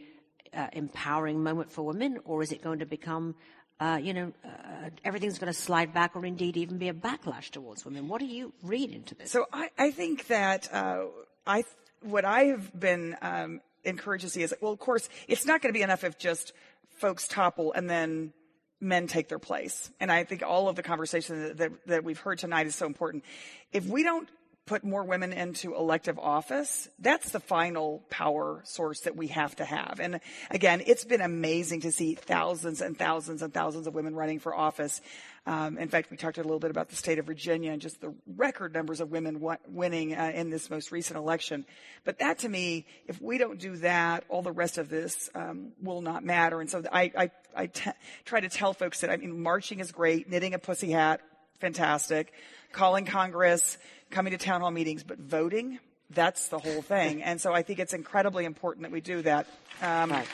uh, 0.55 0.69
empowering 0.75 1.43
moment 1.43 1.73
for 1.73 1.87
women, 1.87 2.19
or 2.27 2.43
is 2.43 2.53
it 2.53 2.63
going 2.63 2.81
to 2.81 2.87
become 2.87 3.35
uh, 3.81 3.99
you 4.01 4.15
know, 4.15 4.33
uh, 4.45 4.91
everything's 5.05 5.39
going 5.39 5.53
to 5.53 5.59
slide 5.59 5.93
back 5.93 6.15
or 6.15 6.25
indeed 6.25 6.57
even 6.57 6.79
be 6.79 6.89
a 6.89 6.95
backlash 6.95 7.51
towards 7.51 7.85
women. 7.85 8.09
What 8.09 8.21
do 8.21 8.27
you 8.27 8.53
read 8.63 8.91
into 8.91 9.15
this? 9.15 9.31
So 9.31 9.47
I, 9.53 9.71
I 9.77 9.91
think 9.91 10.29
that 10.29 10.73
uh, 10.73 11.07
I 11.47 11.65
what 12.01 12.25
I 12.25 12.45
have 12.45 12.79
been 12.79 13.17
um, 13.23 13.61
encouraged 13.83 14.25
to 14.25 14.31
see 14.31 14.43
is 14.43 14.55
well, 14.61 14.73
of 14.73 14.79
course, 14.79 15.09
it's 15.27 15.45
not 15.45 15.61
going 15.61 15.73
to 15.73 15.79
be 15.79 15.83
enough 15.83 16.05
if 16.05 16.19
just 16.19 16.53
folks 16.91 17.27
topple 17.27 17.73
and 17.73 17.91
then 17.91 18.33
men 18.81 19.07
take 19.07 19.29
their 19.29 19.39
place. 19.39 19.91
And 19.99 20.13
I 20.13 20.25
think 20.25 20.43
all 20.43 20.69
of 20.69 20.77
the 20.77 20.83
conversation 20.83 21.43
that, 21.43 21.57
that, 21.57 21.87
that 21.87 22.05
we've 22.05 22.19
heard 22.19 22.39
tonight 22.39 22.67
is 22.67 22.75
so 22.75 22.87
important. 22.87 23.25
If 23.73 23.87
we 23.87 24.03
don't 24.03 24.29
put 24.66 24.82
more 24.82 25.05
women 25.05 25.32
into 25.32 25.74
elective 25.74 26.19
office, 26.19 26.89
that's 26.99 27.31
the 27.31 27.41
final 27.41 28.03
power 28.09 28.62
source 28.65 29.01
that 29.01 29.15
we 29.15 29.27
have 29.27 29.55
to 29.57 29.65
have. 29.65 30.01
And 30.01 30.20
again, 30.51 30.82
it's 30.86 31.05
been 31.05 31.20
amazing 31.20 31.82
to 31.82 31.93
see 31.93 32.15
thousands 32.15 32.81
and 32.81 32.99
thousands 32.99 33.43
and 33.43 33.53
thousands 33.53 33.86
of 33.86 33.95
women 33.95 34.15
running 34.15 34.39
for 34.39 34.55
office. 34.55 35.03
Um, 35.47 35.77
in 35.77 35.89
fact, 35.89 36.11
we 36.11 36.16
talked 36.16 36.39
a 36.39 36.43
little 36.43 36.59
bit 36.59 36.70
about 36.70 36.89
the 36.89 36.97
state 36.97 37.19
of 37.19 37.27
Virginia 37.27 37.73
and 37.73 37.82
just 37.82 38.01
the 38.01 38.15
record 38.27 38.73
numbers 38.73 39.03
of 39.03 39.11
women 39.11 39.35
w- 39.35 39.59
winning 39.69 40.16
uh, 40.16 40.32
in 40.35 40.49
this 40.49 40.70
most 40.70 40.91
recent 40.91 41.19
election. 41.19 41.66
But 42.05 42.20
that 42.20 42.39
to 42.39 42.49
me, 42.49 42.86
if 43.07 43.20
we 43.20 43.36
don't 43.36 43.59
do 43.59 43.77
that, 43.78 44.24
all 44.31 44.41
the 44.41 44.53
rest 44.53 44.78
of 44.78 44.89
this 44.89 45.28
um, 45.35 45.73
will 45.82 46.01
not 46.01 46.24
matter. 46.24 46.62
And 46.62 46.70
so 46.70 46.82
I, 46.91 47.12
I, 47.16 47.31
I 47.55 47.66
t- 47.66 47.91
try 48.24 48.41
to 48.41 48.49
tell 48.49 48.73
folks 48.73 49.03
that 49.03 49.11
I 49.11 49.19
mean, 49.19 49.43
marching 49.43 49.81
is 49.81 49.93
great, 49.93 50.31
knitting 50.31 50.55
a 50.55 50.59
pussy 50.59 50.91
hat, 50.91 51.20
fantastic, 51.61 52.32
calling 52.73 53.05
Congress, 53.05 53.77
coming 54.10 54.32
to 54.32 54.39
town 54.39 54.60
hall 54.60 54.70
meetings, 54.70 55.02
but 55.02 55.18
voting, 55.18 55.78
that's 56.10 56.48
the 56.48 56.59
whole 56.59 56.82
thing. 56.82 57.22
And 57.22 57.40
so 57.40 57.52
I 57.52 57.62
think 57.62 57.78
it's 57.78 57.94
incredibly 57.94 58.44
important 58.44 58.82
that 58.85 58.93
we 58.93 59.01
do 59.01 59.22
that. 59.22 59.47
Um, 59.82 60.10
Right. 60.10 60.28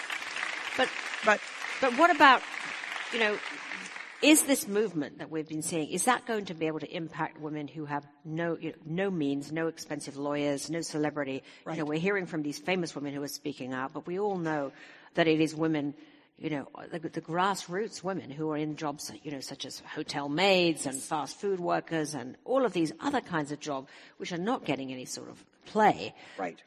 But 0.76 0.88
but 1.24 1.40
but 1.80 1.98
what 1.98 2.14
about 2.14 2.42
you 3.12 3.18
know? 3.20 3.38
Is 4.22 4.42
this 4.42 4.68
movement 4.68 5.18
that 5.18 5.30
we've 5.30 5.48
been 5.48 5.62
seeing 5.62 5.88
is 5.88 6.04
that 6.04 6.26
going 6.26 6.44
to 6.46 6.54
be 6.54 6.66
able 6.66 6.80
to 6.80 6.94
impact 6.94 7.40
women 7.40 7.66
who 7.66 7.86
have 7.86 8.06
no 8.22 8.58
you 8.60 8.70
know, 8.70 8.76
no 8.84 9.10
means, 9.10 9.50
no 9.50 9.66
expensive 9.68 10.18
lawyers, 10.18 10.68
no 10.68 10.82
celebrity? 10.82 11.42
You 11.66 11.76
know, 11.76 11.84
we're 11.86 11.98
hearing 11.98 12.26
from 12.26 12.42
these 12.42 12.58
famous 12.58 12.94
women 12.94 13.14
who 13.14 13.22
are 13.22 13.28
speaking 13.28 13.72
out, 13.72 13.94
but 13.94 14.06
we 14.06 14.18
all 14.18 14.36
know 14.36 14.72
that 15.14 15.26
it 15.26 15.40
is 15.40 15.54
women 15.54 15.94
you 16.40 16.48
know, 16.48 16.68
the, 16.90 16.98
the 16.98 17.20
grassroots 17.20 18.02
women 18.02 18.30
who 18.30 18.50
are 18.50 18.56
in 18.56 18.74
jobs, 18.76 19.12
you 19.22 19.30
know, 19.30 19.40
such 19.40 19.66
as 19.66 19.80
hotel 19.94 20.28
maids 20.28 20.86
and 20.86 20.98
fast 20.98 21.38
food 21.38 21.60
workers 21.60 22.14
and 22.14 22.36
all 22.46 22.64
of 22.64 22.72
these 22.72 22.92
other 22.98 23.20
kinds 23.20 23.52
of 23.52 23.60
jobs, 23.60 23.88
which 24.16 24.32
are 24.32 24.38
not 24.38 24.64
getting 24.64 24.90
any 24.90 25.04
sort 25.04 25.28
of 25.28 25.44
play. 25.66 26.14
Right. 26.38 26.58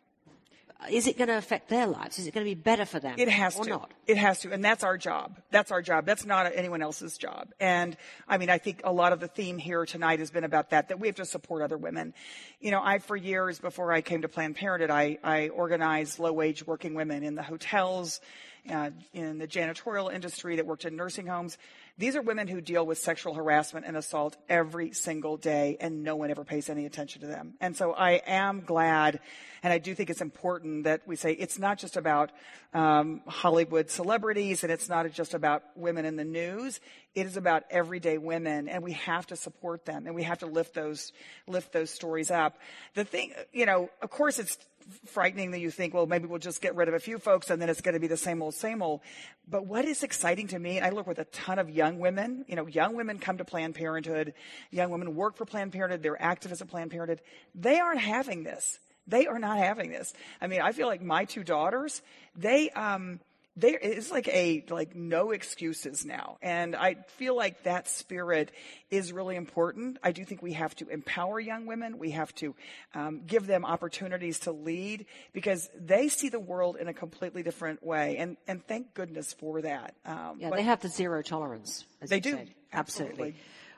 Is 0.92 1.08
it 1.08 1.18
going 1.18 1.30
to 1.30 1.38
affect 1.38 1.70
their 1.70 1.88
lives? 1.88 2.20
Is 2.20 2.28
it 2.28 2.34
going 2.34 2.46
to 2.46 2.50
be 2.50 2.60
better 2.60 2.86
for 2.86 3.00
them? 3.00 3.16
It 3.18 3.30
has 3.30 3.56
or 3.56 3.64
to. 3.64 3.70
not? 3.70 3.92
It 4.06 4.18
has 4.18 4.40
to. 4.40 4.52
And 4.52 4.64
that's 4.64 4.84
our 4.84 4.98
job. 4.98 5.40
That's 5.50 5.72
our 5.72 5.82
job. 5.82 6.06
That's 6.06 6.26
not 6.26 6.52
anyone 6.54 6.82
else's 6.82 7.18
job. 7.18 7.50
And 7.60 7.96
I 8.28 8.38
mean, 8.38 8.50
I 8.50 8.58
think 8.58 8.82
a 8.84 8.92
lot 8.92 9.14
of 9.14 9.20
the 9.20 9.28
theme 9.28 9.58
here 9.58 9.86
tonight 9.86 10.20
has 10.20 10.30
been 10.30 10.44
about 10.44 10.72
that, 10.72 10.90
that 10.90 11.00
we 11.00 11.08
have 11.08 11.16
to 11.18 11.26
support 11.26 11.62
other 11.62 11.78
women. 11.78 12.14
You 12.60 12.72
know, 12.72 12.82
I, 12.84 13.00
for 13.00 13.16
years 13.16 13.60
before 13.60 13.94
I 13.94 14.02
came 14.02 14.24
to 14.24 14.28
Planned 14.28 14.56
Parenthood, 14.56 14.92
I, 14.92 15.20
I 15.24 15.50
organized 15.50 16.20
low 16.20 16.34
wage 16.34 16.68
working 16.68 16.96
women 16.96 17.24
in 17.24 17.36
the 17.36 17.44
hotels, 17.44 18.20
uh, 18.70 18.92
in 19.14 19.38
the 19.38 19.48
janitorial 19.48 20.14
industry 20.14 20.56
that 20.56 20.66
worked 20.66 20.86
in 20.86 20.96
nursing 20.96 21.28
homes. 21.28 21.58
These 21.98 22.16
are 22.16 22.22
women 22.22 22.48
who 22.48 22.60
deal 22.60 22.86
with 22.86 22.98
sexual 22.98 23.36
harassment 23.36 23.86
and 23.86 23.96
assault 23.96 24.36
every 24.50 24.94
single 24.94 25.38
day, 25.38 25.78
and 25.80 26.04
no 26.04 26.16
one 26.16 26.32
ever 26.32 26.44
pays 26.44 26.70
any 26.70 26.86
attention 26.86 27.22
to 27.22 27.28
them. 27.28 27.54
And 27.62 27.78
so 27.78 27.94
I 27.94 28.14
am 28.26 28.62
glad, 28.62 29.20
and 29.62 29.72
I 29.72 29.78
do 29.78 29.94
think 29.94 30.10
it's 30.10 30.22
important 30.22 30.86
that 30.86 31.02
we 31.06 31.16
say 31.16 31.34
it's 31.34 31.60
not 31.60 31.78
just 31.78 31.98
about 31.98 32.32
um, 32.74 33.22
Hollywood 33.28 33.92
celebrities, 33.92 34.64
and 34.64 34.72
it's 34.72 34.90
not 34.90 35.12
just 35.12 35.36
about 35.36 35.62
women 35.76 36.06
in 36.06 36.16
the 36.16 36.24
news. 36.24 36.80
It 37.14 37.28
is 37.28 37.38
about 37.38 37.64
everyday 37.70 38.18
women, 38.18 38.70
and 38.70 38.84
we 38.84 38.94
have 38.94 39.28
to 39.28 39.36
support 39.36 39.86
them, 39.86 40.08
and 40.08 40.16
we 40.16 40.24
have 40.24 40.40
to 40.40 40.48
lift 40.48 40.74
those 40.74 41.12
lift 41.48 41.74
those 41.74 41.92
stories 41.92 42.32
up. 42.32 42.58
The 42.96 43.04
thing, 43.04 43.34
you 43.52 43.68
know, 43.68 43.90
of 44.02 44.10
course, 44.10 44.40
it's 44.40 44.58
frightening 45.06 45.52
that 45.52 45.60
you 45.60 45.72
think, 45.72 45.94
well, 45.94 46.06
maybe 46.08 46.28
we'll 46.28 46.40
just 46.40 46.62
get 46.62 46.76
rid 46.76 46.88
of 46.88 46.94
a 46.94 47.00
few 47.00 47.18
folks 47.18 47.50
and 47.50 47.62
then 47.62 47.70
it's 47.70 47.82
going 47.82 47.94
to 47.94 48.00
be 48.00 48.08
the 48.08 48.18
same 48.18 48.42
old, 48.42 48.54
same 48.54 48.82
old. 48.82 49.02
But 49.48 49.66
what 49.66 49.86
is 49.86 50.04
exciting 50.04 50.48
to 50.50 50.60
me, 50.60 50.80
I 50.80 50.90
look 50.90 51.08
with 51.08 51.20
a 51.20 51.26
ton 51.26 51.60
of 51.60 51.70
young 51.70 52.00
women, 52.00 52.46
you 52.48 52.56
know, 52.56 52.68
young 52.68 52.96
women 52.96 53.20
come 53.20 53.38
to 53.38 53.46
Planned 53.46 53.76
Parenthood, 53.76 54.34
young 54.72 54.90
women 54.92 55.16
work 55.16 55.36
for 55.38 55.46
Planned 55.46 55.72
Parenthood, 55.72 56.04
they're 56.04 56.18
activists 56.18 56.62
at 56.62 56.70
Planned 56.70 56.92
Parenthood. 56.92 57.22
They 57.56 57.80
aren't 57.80 58.02
having 58.02 58.44
this. 58.44 58.80
They 59.08 59.28
are 59.28 59.40
not 59.40 59.58
having 59.58 59.92
this. 59.92 60.14
I 60.40 60.48
mean, 60.48 60.62
I 60.62 60.72
feel 60.72 60.88
like 60.88 61.02
my 61.02 61.26
two 61.26 61.44
daughters, 61.44 62.02
they, 62.36 62.70
um, 62.70 63.20
there 63.56 63.78
is 63.78 64.10
like 64.12 64.28
a 64.30 64.64
like 64.70 64.96
no 64.96 65.30
excuses 65.32 66.06
now 66.06 66.38
and 66.42 66.76
i 66.76 66.96
feel 67.18 67.36
like 67.36 67.62
that 67.64 67.88
spirit 67.88 68.52
is 68.90 69.14
really 69.14 69.36
important 69.36 69.98
i 70.04 70.12
do 70.12 70.26
think 70.26 70.42
we 70.42 70.54
have 70.54 70.76
to 70.76 70.88
empower 70.90 71.40
young 71.40 71.66
women 71.68 72.00
we 72.00 72.12
have 72.12 72.34
to 72.34 72.56
um, 72.96 73.22
give 73.28 73.46
them 73.46 73.64
opportunities 73.64 74.40
to 74.40 74.52
lead 74.52 75.06
because 75.34 75.70
they 75.80 76.08
see 76.08 76.30
the 76.30 76.40
world 76.40 76.78
in 76.80 76.88
a 76.88 76.94
completely 76.94 77.44
different 77.44 77.84
way 77.84 78.18
and 78.18 78.38
and 78.48 78.66
thank 78.68 78.94
goodness 78.96 79.34
for 79.34 79.62
that 79.62 79.94
um, 80.06 80.38
Yeah, 80.40 80.50
they 80.50 80.64
have 80.64 80.82
the 80.82 80.90
zero 80.90 81.22
tolerance. 81.22 81.86
As 82.02 82.10
They 82.10 82.18
you 82.18 82.22
do. 82.22 82.32
said. 82.32 82.50
Absolutely. 82.72 83.12
Absolutely. 83.14 83.36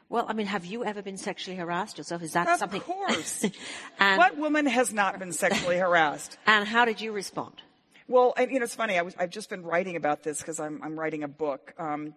Well, 0.08 0.26
I 0.28 0.34
mean, 0.34 0.46
have 0.48 0.66
you 0.66 0.86
ever 0.86 1.02
been 1.02 1.18
sexually 1.18 1.58
harassed 1.58 1.98
yourself? 1.98 2.22
Is 2.22 2.34
that 2.34 2.48
Of 2.48 2.60
something? 2.60 2.80
course. 2.82 3.44
and, 4.00 4.18
what 4.18 4.38
woman 4.38 4.66
has 4.68 4.94
not 4.94 5.18
been 5.20 5.32
sexually 5.32 5.78
harassed 5.78 6.38
and 6.46 6.68
how 6.68 6.86
did 6.86 7.02
you 7.02 7.12
respond? 7.12 7.62
Well, 8.08 8.34
and, 8.38 8.52
you 8.52 8.60
know, 8.60 8.66
it's 8.66 8.76
funny. 8.76 9.00
I 9.00 9.02
was, 9.02 9.16
I've 9.18 9.32
just 9.32 9.50
been 9.50 9.64
writing 9.64 9.96
about 9.96 10.22
this 10.22 10.40
because 10.40 10.60
I'm, 10.60 10.80
I'm 10.84 11.00
writing 11.00 11.24
a 11.24 11.28
book. 11.28 11.74
Um, 11.80 12.14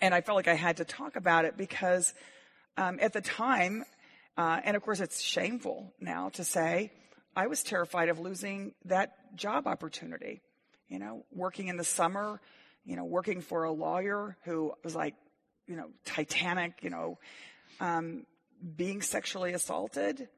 and 0.00 0.14
I 0.14 0.20
felt 0.20 0.36
like 0.36 0.48
I 0.48 0.54
had 0.54 0.76
to 0.78 0.84
talk 0.84 1.16
about 1.16 1.46
it 1.46 1.56
because 1.56 2.12
um, 2.76 2.98
at 3.00 3.14
the 3.14 3.22
time, 3.22 3.84
uh, 4.36 4.60
and 4.62 4.76
of 4.76 4.82
course 4.82 5.00
it's 5.00 5.20
shameful 5.20 5.94
now 6.00 6.28
to 6.30 6.44
say, 6.44 6.92
I 7.34 7.46
was 7.46 7.62
terrified 7.62 8.10
of 8.10 8.18
losing 8.18 8.74
that 8.86 9.36
job 9.36 9.66
opportunity. 9.66 10.42
You 10.88 10.98
know, 10.98 11.24
working 11.32 11.68
in 11.68 11.76
the 11.76 11.84
summer, 11.84 12.40
you 12.84 12.96
know, 12.96 13.04
working 13.04 13.40
for 13.40 13.64
a 13.64 13.72
lawyer 13.72 14.36
who 14.44 14.74
was 14.82 14.94
like, 14.94 15.14
you 15.66 15.76
know, 15.76 15.88
Titanic, 16.04 16.82
you 16.82 16.90
know, 16.90 17.18
um, 17.80 18.26
being 18.76 19.00
sexually 19.00 19.52
assaulted 19.52 20.28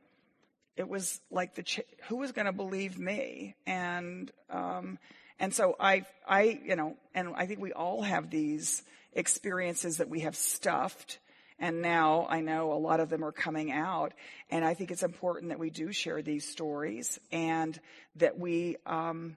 it 0.76 0.88
was 0.88 1.20
like 1.30 1.54
the 1.54 1.62
ch- 1.62 1.80
who 2.08 2.16
was 2.16 2.32
going 2.32 2.46
to 2.46 2.52
believe 2.52 2.98
me? 2.98 3.54
And 3.66 4.30
um 4.50 4.98
and 5.42 5.52
so 5.52 5.76
i 5.78 6.04
i 6.26 6.60
you 6.64 6.76
know 6.76 6.96
and 7.14 7.34
i 7.36 7.46
think 7.46 7.60
we 7.60 7.72
all 7.72 8.00
have 8.00 8.30
these 8.30 8.82
experiences 9.12 9.98
that 9.98 10.08
we 10.08 10.20
have 10.20 10.36
stuffed 10.36 11.18
and 11.58 11.82
now 11.82 12.26
i 12.30 12.40
know 12.40 12.72
a 12.72 12.74
lot 12.74 13.00
of 13.00 13.10
them 13.10 13.22
are 13.24 13.32
coming 13.32 13.70
out. 13.70 14.14
And 14.50 14.64
i 14.64 14.72
think 14.72 14.90
it's 14.90 15.02
important 15.02 15.50
that 15.50 15.58
we 15.58 15.68
do 15.68 15.92
share 15.92 16.22
these 16.22 16.48
stories 16.48 17.18
and 17.30 17.78
that 18.16 18.38
we 18.38 18.76
um 18.86 19.36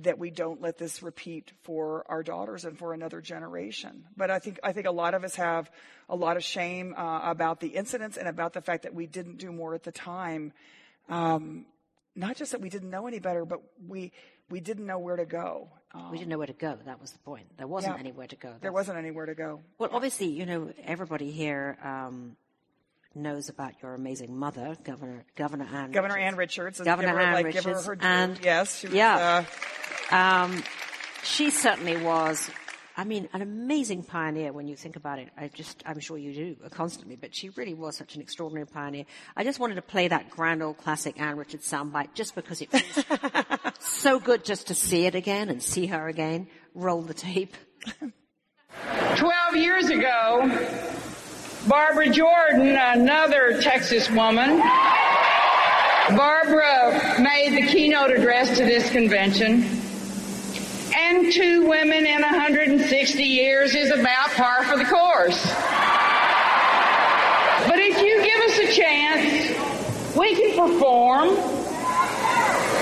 that 0.00 0.18
we 0.18 0.30
don't 0.30 0.60
let 0.60 0.78
this 0.78 1.02
repeat 1.02 1.52
for 1.62 2.04
our 2.08 2.22
daughters 2.22 2.64
and 2.64 2.78
for 2.78 2.92
another 2.92 3.20
generation. 3.20 4.04
But 4.16 4.30
I 4.30 4.38
think 4.38 4.58
I 4.62 4.72
think 4.72 4.86
a 4.86 4.92
lot 4.92 5.14
of 5.14 5.24
us 5.24 5.36
have 5.36 5.70
a 6.08 6.16
lot 6.16 6.36
of 6.36 6.44
shame 6.44 6.94
uh, 6.96 7.20
about 7.22 7.60
the 7.60 7.68
incidents 7.68 8.16
and 8.16 8.28
about 8.28 8.52
the 8.52 8.60
fact 8.60 8.82
that 8.84 8.94
we 8.94 9.06
didn't 9.06 9.38
do 9.38 9.52
more 9.52 9.74
at 9.74 9.82
the 9.82 9.92
time. 9.92 10.52
Um, 11.08 11.66
not 12.14 12.36
just 12.36 12.52
that 12.52 12.60
we 12.60 12.68
didn't 12.70 12.90
know 12.90 13.06
any 13.06 13.18
better, 13.18 13.44
but 13.44 13.60
we 13.86 14.12
we 14.48 14.60
didn't 14.60 14.86
know 14.86 14.98
where 14.98 15.16
to 15.16 15.26
go. 15.26 15.68
Um, 15.94 16.10
we 16.10 16.18
didn't 16.18 16.30
know 16.30 16.38
where 16.38 16.46
to 16.46 16.52
go. 16.52 16.78
That 16.84 17.00
was 17.00 17.12
the 17.12 17.18
point. 17.18 17.46
There 17.56 17.66
wasn't 17.66 17.94
yeah. 17.94 18.00
anywhere 18.00 18.26
to 18.26 18.36
go. 18.36 18.54
There 18.60 18.72
wasn't 18.72 18.98
anywhere 18.98 19.26
to 19.26 19.34
go. 19.34 19.60
Well, 19.78 19.90
obviously, 19.92 20.28
you 20.28 20.46
know, 20.46 20.72
everybody 20.84 21.30
here 21.30 21.78
um, 21.82 22.36
knows 23.14 23.48
about 23.48 23.72
your 23.82 23.94
amazing 23.94 24.36
mother, 24.36 24.76
Governor 24.84 25.24
Governor 25.36 25.66
Ann. 25.72 25.90
Governor 25.90 26.14
Richards. 26.14 26.26
Ann 26.26 26.36
Richards. 26.36 26.80
Governor 26.80 27.20
Ann 27.20 27.34
like, 27.34 27.52
give 27.52 27.64
her 27.64 27.70
Richards, 27.70 27.86
her 27.86 27.96
due. 27.96 28.06
and 28.06 28.38
yes, 28.42 28.78
she 28.78 28.88
was, 28.88 28.96
yeah, 28.96 29.16
uh, 29.16 29.44
um, 30.10 30.62
she 31.22 31.50
certainly 31.50 31.96
was. 31.96 32.50
I 32.98 33.04
mean, 33.04 33.28
an 33.34 33.42
amazing 33.42 34.04
pioneer 34.04 34.54
when 34.54 34.68
you 34.68 34.74
think 34.74 34.96
about 34.96 35.18
it. 35.18 35.28
I 35.36 35.48
just, 35.48 35.82
I'm 35.84 36.00
sure 36.00 36.16
you 36.16 36.32
do 36.32 36.56
constantly, 36.70 37.16
but 37.16 37.34
she 37.34 37.50
really 37.50 37.74
was 37.74 37.94
such 37.94 38.14
an 38.14 38.22
extraordinary 38.22 38.66
pioneer. 38.66 39.04
I 39.36 39.44
just 39.44 39.60
wanted 39.60 39.74
to 39.74 39.82
play 39.82 40.08
that 40.08 40.30
grand 40.30 40.62
old 40.62 40.78
classic 40.78 41.20
Ann 41.20 41.36
Richards 41.36 41.70
soundbite 41.70 42.14
just 42.14 42.34
because 42.34 42.62
it 42.62 42.70
feels 42.70 43.04
so 43.80 44.18
good 44.18 44.46
just 44.46 44.68
to 44.68 44.74
see 44.74 45.04
it 45.04 45.14
again 45.14 45.50
and 45.50 45.62
see 45.62 45.86
her 45.86 46.08
again. 46.08 46.46
Roll 46.74 47.02
the 47.02 47.12
tape. 47.12 47.54
12 49.16 49.56
years 49.56 49.90
ago, 49.90 50.48
Barbara 51.68 52.08
Jordan, 52.08 52.78
another 52.78 53.60
Texas 53.60 54.10
woman, 54.10 54.58
Barbara 56.16 57.20
made 57.20 57.52
the 57.56 57.66
keynote 57.66 58.10
address 58.10 58.56
to 58.56 58.64
this 58.64 58.88
convention. 58.90 59.85
And 61.16 61.32
two 61.32 61.66
women 61.66 62.04
in 62.04 62.20
160 62.20 63.22
years 63.22 63.74
is 63.74 63.90
about 63.90 64.28
par 64.32 64.64
for 64.64 64.76
the 64.76 64.84
course. 64.84 65.42
But 67.66 67.78
if 67.78 68.02
you 68.02 68.22
give 68.22 68.40
us 68.42 68.58
a 68.58 68.70
chance, 68.74 70.14
we 70.14 70.34
can 70.34 70.58
perform. 70.58 71.30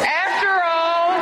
After 0.03 0.51
all, 0.65 1.15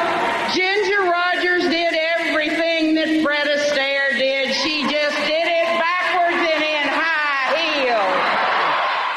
Ginger 0.55 1.03
Rogers 1.03 1.65
did 1.65 1.93
everything 1.93 2.95
that 2.95 3.23
Fred 3.23 3.47
Astaire 3.47 4.19
did. 4.19 4.55
She 4.55 4.81
just 4.91 5.17
did 5.19 5.49
it 5.49 5.67
backwards 5.67 6.49
and 6.51 6.65
in 6.65 6.89
high 6.89 7.53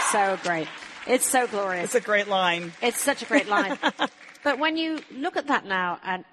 heels. 0.02 0.12
So 0.12 0.38
great. 0.46 0.68
It's 1.08 1.26
so 1.26 1.48
glorious. 1.48 1.86
It's 1.86 1.96
a 1.96 2.02
great 2.02 2.28
line. 2.28 2.74
It's 2.82 3.00
such 3.00 3.22
a 3.22 3.26
great 3.26 3.48
line. 3.48 3.78
but 4.44 4.60
when 4.60 4.76
you 4.76 5.00
look 5.12 5.38
at 5.38 5.48
that 5.48 5.66
now, 5.66 5.98
and 6.04 6.26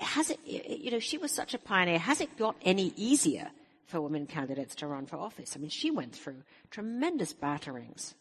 has 0.00 0.30
it, 0.30 0.38
you 0.44 0.90
know, 0.90 0.98
she 0.98 1.18
was 1.18 1.32
such 1.32 1.54
a 1.54 1.58
pioneer. 1.58 1.98
Has 1.98 2.20
it 2.20 2.36
got 2.36 2.56
any 2.64 2.92
easier 2.96 3.50
for 3.86 4.00
women 4.00 4.26
candidates 4.26 4.74
to 4.76 4.86
run 4.86 5.06
for 5.06 5.16
office? 5.16 5.54
I 5.56 5.60
mean, 5.60 5.70
she 5.70 5.90
went 5.90 6.14
through 6.14 6.42
tremendous 6.70 7.32
batterings. 7.32 8.14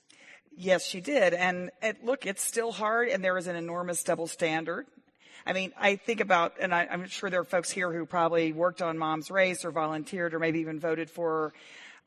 Yes, 0.55 0.85
she 0.85 1.01
did. 1.01 1.33
And 1.33 1.71
it, 1.81 2.03
look, 2.03 2.25
it's 2.25 2.43
still 2.43 2.71
hard, 2.71 3.09
and 3.09 3.23
there 3.23 3.37
is 3.37 3.47
an 3.47 3.55
enormous 3.55 4.03
double 4.03 4.27
standard. 4.27 4.87
I 5.45 5.53
mean, 5.53 5.71
I 5.77 5.95
think 5.95 6.19
about, 6.19 6.55
and 6.59 6.73
I, 6.73 6.87
am 6.89 7.07
sure 7.07 7.29
there 7.29 7.41
are 7.41 7.45
folks 7.45 7.69
here 7.69 7.91
who 7.91 8.05
probably 8.05 8.51
worked 8.51 8.81
on 8.81 8.97
Mom's 8.97 9.31
Race 9.31 9.63
or 9.63 9.71
volunteered 9.71 10.33
or 10.33 10.39
maybe 10.39 10.59
even 10.59 10.79
voted 10.79 11.09
for. 11.09 11.53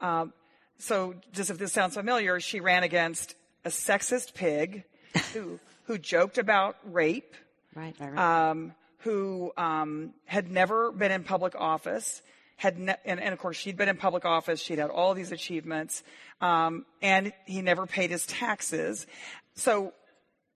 Um, 0.00 0.32
so, 0.78 1.14
just 1.32 1.50
if 1.50 1.58
this 1.58 1.72
sounds 1.72 1.94
familiar, 1.94 2.40
she 2.40 2.60
ran 2.60 2.82
against 2.82 3.34
a 3.64 3.68
sexist 3.68 4.34
pig 4.34 4.84
who 5.32 5.58
who 5.84 5.98
joked 5.98 6.38
about 6.38 6.76
rape, 6.84 7.34
right, 7.74 7.94
right, 7.98 8.12
right. 8.12 8.50
Um, 8.50 8.74
who 9.00 9.52
um, 9.56 10.12
had 10.26 10.50
never 10.50 10.92
been 10.92 11.12
in 11.12 11.24
public 11.24 11.54
office, 11.54 12.22
had 12.56 12.78
ne- 12.78 12.96
and, 13.04 13.20
and, 13.20 13.32
of 13.32 13.38
course 13.38 13.56
she'd 13.56 13.76
been 13.76 13.88
in 13.88 13.96
public 13.96 14.24
office. 14.24 14.60
She'd 14.60 14.78
had 14.78 14.90
all 14.90 15.14
these 15.14 15.32
achievements, 15.32 16.02
um, 16.40 16.84
and 17.00 17.32
he 17.46 17.62
never 17.62 17.86
paid 17.86 18.10
his 18.10 18.26
taxes. 18.26 19.06
So, 19.54 19.92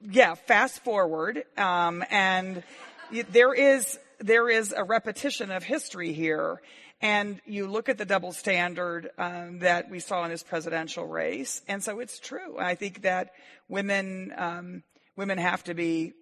yeah, 0.00 0.34
fast 0.34 0.84
forward, 0.84 1.44
um, 1.56 2.04
and 2.10 2.62
there 3.30 3.54
is 3.54 3.98
there 4.20 4.48
is 4.48 4.72
a 4.76 4.84
repetition 4.84 5.50
of 5.50 5.62
history 5.62 6.12
here. 6.12 6.60
And 7.00 7.40
you 7.44 7.66
look 7.66 7.88
at 7.88 7.98
the 7.98 8.06
double 8.06 8.32
standard 8.32 9.10
um, 9.18 9.58
that 9.58 9.90
we 9.90 10.00
saw 10.00 10.24
in 10.24 10.30
this 10.30 10.42
presidential 10.42 11.06
race, 11.06 11.60
and 11.68 11.82
so 11.82 12.00
it's 12.00 12.18
true. 12.18 12.58
I 12.58 12.76
think 12.76 13.02
that 13.02 13.32
women 13.68 14.32
um, 14.36 14.82
women 15.16 15.38
have 15.38 15.64
to 15.64 15.74
be 15.74 16.12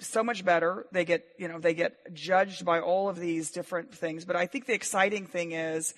so 0.00 0.22
much 0.22 0.44
better. 0.44 0.86
They 0.92 1.04
get, 1.04 1.24
you 1.38 1.48
know, 1.48 1.58
they 1.58 1.74
get 1.74 2.14
judged 2.14 2.64
by 2.64 2.80
all 2.80 3.08
of 3.08 3.18
these 3.18 3.50
different 3.50 3.94
things. 3.94 4.24
But 4.24 4.36
I 4.36 4.46
think 4.46 4.66
the 4.66 4.74
exciting 4.74 5.26
thing 5.26 5.52
is, 5.52 5.94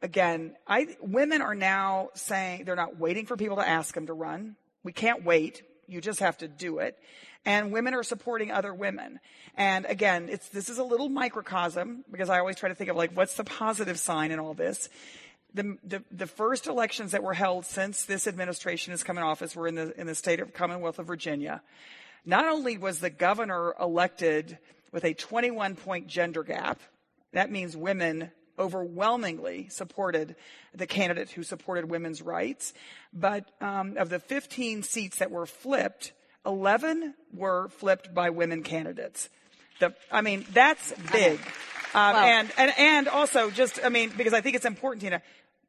again, 0.00 0.54
I, 0.66 0.96
women 1.00 1.42
are 1.42 1.54
now 1.54 2.08
saying 2.14 2.64
they're 2.64 2.76
not 2.76 2.98
waiting 2.98 3.26
for 3.26 3.36
people 3.36 3.56
to 3.56 3.68
ask 3.68 3.94
them 3.94 4.06
to 4.06 4.12
run. 4.12 4.56
We 4.82 4.92
can't 4.92 5.24
wait. 5.24 5.62
You 5.86 6.00
just 6.00 6.20
have 6.20 6.38
to 6.38 6.48
do 6.48 6.78
it. 6.78 6.98
And 7.44 7.72
women 7.72 7.94
are 7.94 8.02
supporting 8.02 8.50
other 8.50 8.72
women. 8.72 9.18
And 9.56 9.84
again, 9.84 10.28
it's, 10.28 10.48
this 10.50 10.68
is 10.68 10.78
a 10.78 10.84
little 10.84 11.08
microcosm 11.08 12.04
because 12.10 12.30
I 12.30 12.38
always 12.38 12.56
try 12.56 12.68
to 12.68 12.74
think 12.74 12.88
of 12.88 12.96
like, 12.96 13.12
what's 13.12 13.34
the 13.34 13.44
positive 13.44 13.98
sign 13.98 14.30
in 14.30 14.38
all 14.38 14.54
this? 14.54 14.88
The, 15.54 15.76
the, 15.84 16.02
the, 16.10 16.26
first 16.26 16.66
elections 16.66 17.12
that 17.12 17.22
were 17.22 17.34
held 17.34 17.66
since 17.66 18.06
this 18.06 18.26
administration 18.26 18.92
has 18.92 19.02
come 19.02 19.18
in 19.18 19.24
office 19.24 19.54
were 19.54 19.68
in 19.68 19.74
the, 19.74 20.00
in 20.00 20.06
the 20.06 20.14
state 20.14 20.40
of 20.40 20.54
Commonwealth 20.54 20.98
of 20.98 21.06
Virginia. 21.06 21.60
Not 22.24 22.46
only 22.46 22.78
was 22.78 23.00
the 23.00 23.10
governor 23.10 23.74
elected 23.80 24.58
with 24.92 25.04
a 25.04 25.14
21 25.14 25.76
point 25.76 26.06
gender 26.06 26.42
gap, 26.42 26.80
that 27.32 27.50
means 27.50 27.76
women 27.76 28.30
overwhelmingly 28.58 29.68
supported 29.70 30.36
the 30.74 30.86
candidate 30.86 31.30
who 31.30 31.42
supported 31.42 31.90
women's 31.90 32.22
rights, 32.22 32.72
but 33.12 33.50
um, 33.60 33.96
of 33.96 34.08
the 34.08 34.18
15 34.18 34.82
seats 34.82 35.18
that 35.18 35.30
were 35.30 35.46
flipped, 35.46 36.12
11 36.46 37.14
were 37.32 37.68
flipped 37.70 38.14
by 38.14 38.30
women 38.30 38.62
candidates. 38.62 39.28
The, 39.80 39.94
I 40.10 40.20
mean, 40.20 40.44
that's 40.52 40.92
big. 41.10 41.40
Um, 41.94 42.14
well, 42.14 42.24
and, 42.24 42.52
and, 42.56 42.72
and 42.78 43.08
also 43.08 43.50
just, 43.50 43.80
I 43.84 43.88
mean, 43.88 44.12
because 44.16 44.32
I 44.32 44.40
think 44.40 44.56
it's 44.56 44.64
important, 44.64 45.02
Tina, 45.02 45.22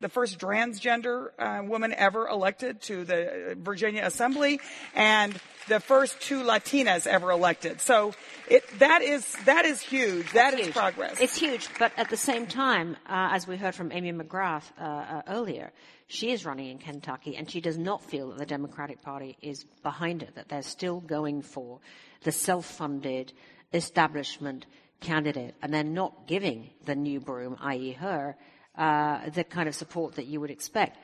the 0.03 0.09
first 0.09 0.37
transgender 0.37 1.29
uh, 1.39 1.63
woman 1.63 1.93
ever 1.93 2.27
elected 2.27 2.81
to 2.81 3.05
the 3.05 3.55
Virginia 3.57 4.03
Assembly, 4.03 4.59
and 4.93 5.33
the 5.69 5.79
first 5.79 6.19
two 6.19 6.43
Latinas 6.43 7.07
ever 7.07 7.31
elected. 7.31 7.79
So 7.79 8.13
it, 8.49 8.63
that 8.79 9.01
is 9.01 9.35
that 9.45 9.65
is 9.65 9.79
huge. 9.79 10.25
That 10.33 10.51
That's 10.51 10.55
is 10.55 10.65
huge. 10.67 10.75
progress. 10.75 11.21
It's 11.21 11.37
huge, 11.37 11.69
but 11.79 11.93
at 11.95 12.09
the 12.09 12.17
same 12.17 12.47
time, 12.47 12.97
uh, 13.07 13.29
as 13.31 13.47
we 13.47 13.55
heard 13.55 13.75
from 13.75 13.93
Amy 13.93 14.11
McGrath 14.11 14.65
uh, 14.77 14.83
uh, 14.83 15.21
earlier, 15.29 15.71
she 16.07 16.31
is 16.31 16.45
running 16.45 16.69
in 16.69 16.79
Kentucky, 16.79 17.37
and 17.37 17.49
she 17.49 17.61
does 17.61 17.77
not 17.77 18.03
feel 18.03 18.29
that 18.31 18.39
the 18.39 18.45
Democratic 18.45 19.01
Party 19.01 19.37
is 19.41 19.63
behind 19.83 20.21
her. 20.21 20.27
That 20.35 20.49
they're 20.49 20.63
still 20.63 20.99
going 20.99 21.43
for 21.43 21.79
the 22.23 22.31
self-funded 22.33 23.31
establishment 23.73 24.65
candidate, 24.99 25.55
and 25.61 25.73
they're 25.73 25.83
not 25.85 26.27
giving 26.27 26.71
the 26.83 26.95
new 26.95 27.21
broom, 27.21 27.55
i.e., 27.61 27.93
her, 27.93 28.35
uh, 28.77 29.29
the 29.29 29.43
kind 29.43 29.69
of 29.69 29.75
support 29.75 30.15
that 30.15 30.25
you 30.25 30.39
would 30.41 30.51
expect. 30.51 30.97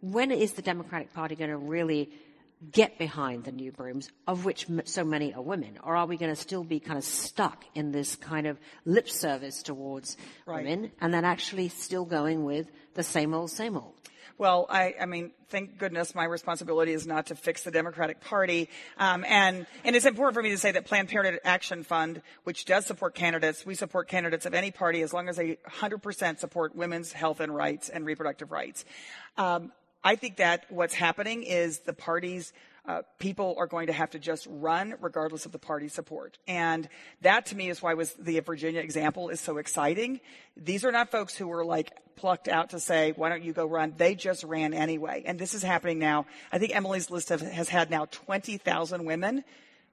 When 0.00 0.30
is 0.30 0.52
the 0.52 0.62
Democratic 0.62 1.14
Party 1.14 1.34
going 1.36 1.50
to 1.50 1.56
really 1.56 2.10
get 2.72 2.98
behind 2.98 3.44
the 3.44 3.52
new 3.52 3.72
brooms, 3.72 4.10
of 4.26 4.44
which 4.44 4.66
so 4.84 5.04
many 5.04 5.34
are 5.34 5.42
women? 5.42 5.78
Or 5.82 5.96
are 5.96 6.06
we 6.06 6.16
going 6.16 6.34
to 6.34 6.40
still 6.40 6.64
be 6.64 6.80
kind 6.80 6.98
of 6.98 7.04
stuck 7.04 7.64
in 7.74 7.92
this 7.92 8.16
kind 8.16 8.46
of 8.46 8.58
lip 8.84 9.08
service 9.08 9.62
towards 9.62 10.16
right. 10.46 10.64
women 10.64 10.90
and 11.00 11.12
then 11.12 11.24
actually 11.24 11.68
still 11.68 12.04
going 12.04 12.44
with 12.44 12.70
the 12.94 13.02
same 13.02 13.34
old, 13.34 13.50
same 13.50 13.76
old? 13.76 13.94
Well, 14.36 14.66
I, 14.68 14.94
I 15.00 15.06
mean, 15.06 15.30
thank 15.48 15.78
goodness 15.78 16.12
my 16.12 16.24
responsibility 16.24 16.92
is 16.92 17.06
not 17.06 17.26
to 17.26 17.36
fix 17.36 17.62
the 17.62 17.70
Democratic 17.70 18.20
Party. 18.20 18.68
Um, 18.98 19.24
and, 19.28 19.64
and 19.84 19.94
it's 19.94 20.06
important 20.06 20.34
for 20.34 20.42
me 20.42 20.50
to 20.50 20.58
say 20.58 20.72
that 20.72 20.86
Planned 20.86 21.08
Parenthood 21.08 21.40
Action 21.44 21.84
Fund, 21.84 22.20
which 22.42 22.64
does 22.64 22.84
support 22.84 23.14
candidates, 23.14 23.64
we 23.64 23.76
support 23.76 24.08
candidates 24.08 24.44
of 24.44 24.52
any 24.52 24.72
party 24.72 25.02
as 25.02 25.12
long 25.12 25.28
as 25.28 25.36
they 25.36 25.58
100% 25.68 26.40
support 26.40 26.74
women's 26.74 27.12
health 27.12 27.38
and 27.38 27.54
rights 27.54 27.88
and 27.88 28.04
reproductive 28.04 28.50
rights. 28.50 28.84
Um, 29.36 29.70
I 30.02 30.16
think 30.16 30.36
that 30.36 30.66
what's 30.68 30.94
happening 30.94 31.44
is 31.44 31.78
the 31.80 31.92
parties 31.92 32.52
uh, 32.86 33.02
people 33.18 33.54
are 33.58 33.66
going 33.66 33.86
to 33.86 33.92
have 33.92 34.10
to 34.10 34.18
just 34.18 34.46
run 34.50 34.94
regardless 35.00 35.46
of 35.46 35.52
the 35.52 35.58
party 35.58 35.88
support. 35.88 36.38
And 36.46 36.88
that 37.22 37.46
to 37.46 37.56
me 37.56 37.70
is 37.70 37.80
why 37.80 37.94
was 37.94 38.12
the 38.14 38.38
Virginia 38.40 38.80
example 38.80 39.30
is 39.30 39.40
so 39.40 39.56
exciting. 39.56 40.20
These 40.56 40.84
are 40.84 40.92
not 40.92 41.10
folks 41.10 41.34
who 41.34 41.48
were 41.48 41.64
like 41.64 41.92
plucked 42.16 42.46
out 42.46 42.70
to 42.70 42.80
say, 42.80 43.12
why 43.16 43.30
don't 43.30 43.42
you 43.42 43.52
go 43.52 43.66
run? 43.66 43.94
They 43.96 44.14
just 44.14 44.44
ran 44.44 44.74
anyway. 44.74 45.22
And 45.24 45.38
this 45.38 45.54
is 45.54 45.62
happening 45.62 45.98
now. 45.98 46.26
I 46.52 46.58
think 46.58 46.76
Emily's 46.76 47.10
list 47.10 47.30
have, 47.30 47.40
has 47.40 47.68
had 47.68 47.90
now 47.90 48.06
20,000 48.10 49.04
women 49.04 49.44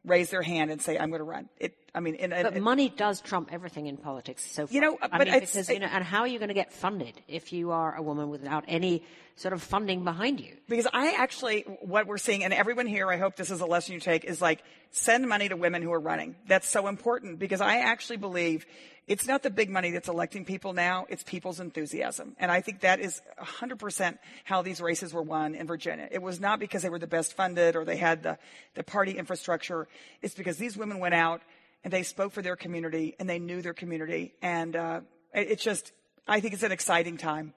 raise 0.05 0.29
their 0.29 0.41
hand 0.41 0.71
and 0.71 0.81
say, 0.81 0.97
I'm 0.97 1.09
going 1.09 1.19
to 1.19 1.25
run. 1.25 1.47
It, 1.59 1.75
I 1.93 1.99
mean, 1.99 2.15
in, 2.15 2.31
but 2.31 2.55
in, 2.55 2.63
money 2.63 2.89
does 2.89 3.21
trump 3.21 3.49
everything 3.51 3.85
in 3.85 3.97
politics. 3.97 4.43
So 4.43 4.65
far. 4.65 4.73
you 4.73 4.81
know, 4.81 4.97
I 5.01 5.17
but 5.17 5.27
mean, 5.27 5.39
because, 5.39 5.69
you 5.69 5.79
know, 5.79 5.87
and 5.87 6.03
how 6.03 6.21
are 6.21 6.27
you 6.27 6.39
going 6.39 6.49
to 6.49 6.55
get 6.55 6.73
funded 6.73 7.21
if 7.27 7.53
you 7.53 7.71
are 7.71 7.95
a 7.95 8.01
woman 8.01 8.29
without 8.29 8.65
any 8.67 9.03
sort 9.35 9.53
of 9.53 9.61
funding 9.61 10.03
behind 10.03 10.39
you? 10.39 10.55
Because 10.67 10.87
I 10.91 11.13
actually, 11.13 11.61
what 11.81 12.07
we're 12.07 12.17
seeing, 12.17 12.43
and 12.43 12.53
everyone 12.53 12.87
here, 12.87 13.11
I 13.11 13.17
hope 13.17 13.35
this 13.35 13.51
is 13.51 13.61
a 13.61 13.65
lesson 13.65 13.93
you 13.93 13.99
take, 13.99 14.23
is 14.23 14.41
like 14.41 14.63
send 14.89 15.27
money 15.27 15.49
to 15.49 15.55
women 15.55 15.83
who 15.83 15.91
are 15.93 15.99
running. 15.99 16.35
That's 16.47 16.67
so 16.67 16.87
important 16.87 17.37
because 17.37 17.61
I 17.61 17.77
actually 17.79 18.17
believe 18.17 18.65
it's 19.07 19.27
not 19.27 19.43
the 19.43 19.49
big 19.49 19.69
money 19.69 19.91
that's 19.91 20.07
electing 20.07 20.45
people 20.45 20.73
now, 20.73 21.05
it's 21.09 21.23
people's 21.23 21.59
enthusiasm. 21.59 22.35
And 22.39 22.51
I 22.51 22.61
think 22.61 22.81
that 22.81 22.99
is 22.99 23.21
100% 23.39 24.17
how 24.43 24.61
these 24.61 24.79
races 24.79 25.13
were 25.13 25.23
won 25.23 25.55
in 25.55 25.67
Virginia. 25.67 26.07
It 26.11 26.21
was 26.21 26.39
not 26.39 26.59
because 26.59 26.83
they 26.83 26.89
were 26.89 26.99
the 26.99 27.07
best 27.07 27.35
funded 27.35 27.75
or 27.75 27.83
they 27.83 27.97
had 27.97 28.23
the, 28.23 28.37
the 28.75 28.83
party 28.83 29.17
infrastructure. 29.17 29.87
It's 30.21 30.35
because 30.35 30.57
these 30.57 30.77
women 30.77 30.99
went 30.99 31.15
out 31.15 31.41
and 31.83 31.91
they 31.91 32.03
spoke 32.03 32.31
for 32.31 32.41
their 32.41 32.55
community 32.55 33.15
and 33.19 33.27
they 33.27 33.39
knew 33.39 33.61
their 33.61 33.73
community. 33.73 34.33
And 34.41 34.75
uh, 34.75 35.01
it, 35.33 35.51
it's 35.51 35.63
just, 35.63 35.91
I 36.27 36.39
think 36.39 36.53
it's 36.53 36.63
an 36.63 36.71
exciting 36.71 37.17
time. 37.17 37.53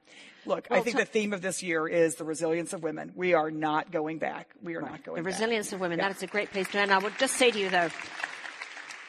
Look, 0.47 0.67
well, 0.71 0.81
I 0.81 0.83
think 0.83 0.97
t- 0.97 1.03
the 1.03 1.09
theme 1.09 1.33
of 1.33 1.43
this 1.43 1.63
year 1.63 1.87
is 1.87 2.17
the 2.17 2.25
resilience 2.25 2.73
of 2.73 2.83
women. 2.83 3.13
We 3.15 3.35
are 3.35 3.51
not 3.51 3.91
going 3.91 4.19
back. 4.19 4.51
We 4.63 4.75
are 4.75 4.81
right. 4.81 4.91
not 4.91 5.05
going 5.05 5.23
the 5.23 5.29
back. 5.29 5.39
The 5.39 5.45
resilience 5.45 5.73
of 5.73 5.81
women. 5.81 5.99
Yeah. 5.99 6.09
That 6.09 6.17
is 6.17 6.23
a 6.23 6.27
great 6.27 6.51
place 6.51 6.69
to 6.71 6.81
end. 6.81 6.93
I 6.93 6.99
would 6.99 7.17
just 7.19 7.37
say 7.37 7.51
to 7.51 7.59
you, 7.59 7.71
though, 7.71 7.89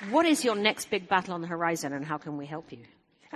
what 0.09 0.25
is 0.25 0.43
your 0.43 0.55
next 0.55 0.89
big 0.89 1.07
battle 1.07 1.33
on 1.33 1.41
the 1.41 1.47
horizon 1.47 1.93
and 1.93 2.05
how 2.05 2.17
can 2.17 2.37
we 2.37 2.45
help 2.45 2.71
you? 2.71 2.79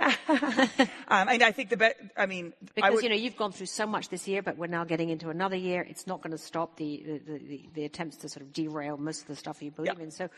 um, 0.00 1.28
and 1.28 1.42
I 1.42 1.52
think 1.52 1.68
the 1.68 1.76
bet. 1.76 1.96
I 2.16 2.26
mean, 2.26 2.54
because 2.74 2.94
would, 2.94 3.02
you 3.02 3.10
know 3.10 3.16
you've 3.16 3.36
gone 3.36 3.52
through 3.52 3.66
so 3.66 3.86
much 3.86 4.08
this 4.08 4.26
year, 4.26 4.40
but 4.40 4.56
we're 4.56 4.66
now 4.66 4.84
getting 4.84 5.10
into 5.10 5.28
another 5.28 5.56
year. 5.56 5.86
It's 5.88 6.06
not 6.06 6.22
going 6.22 6.30
to 6.30 6.38
stop 6.38 6.76
the 6.76 7.20
the, 7.26 7.38
the 7.38 7.68
the, 7.74 7.84
attempts 7.84 8.16
to 8.18 8.28
sort 8.28 8.42
of 8.42 8.52
derail 8.52 8.96
most 8.96 9.22
of 9.22 9.26
the 9.26 9.36
stuff 9.36 9.62
you 9.62 9.70
believe 9.70 9.98
yeah. 9.98 10.04
in. 10.04 10.10
So, 10.10 10.30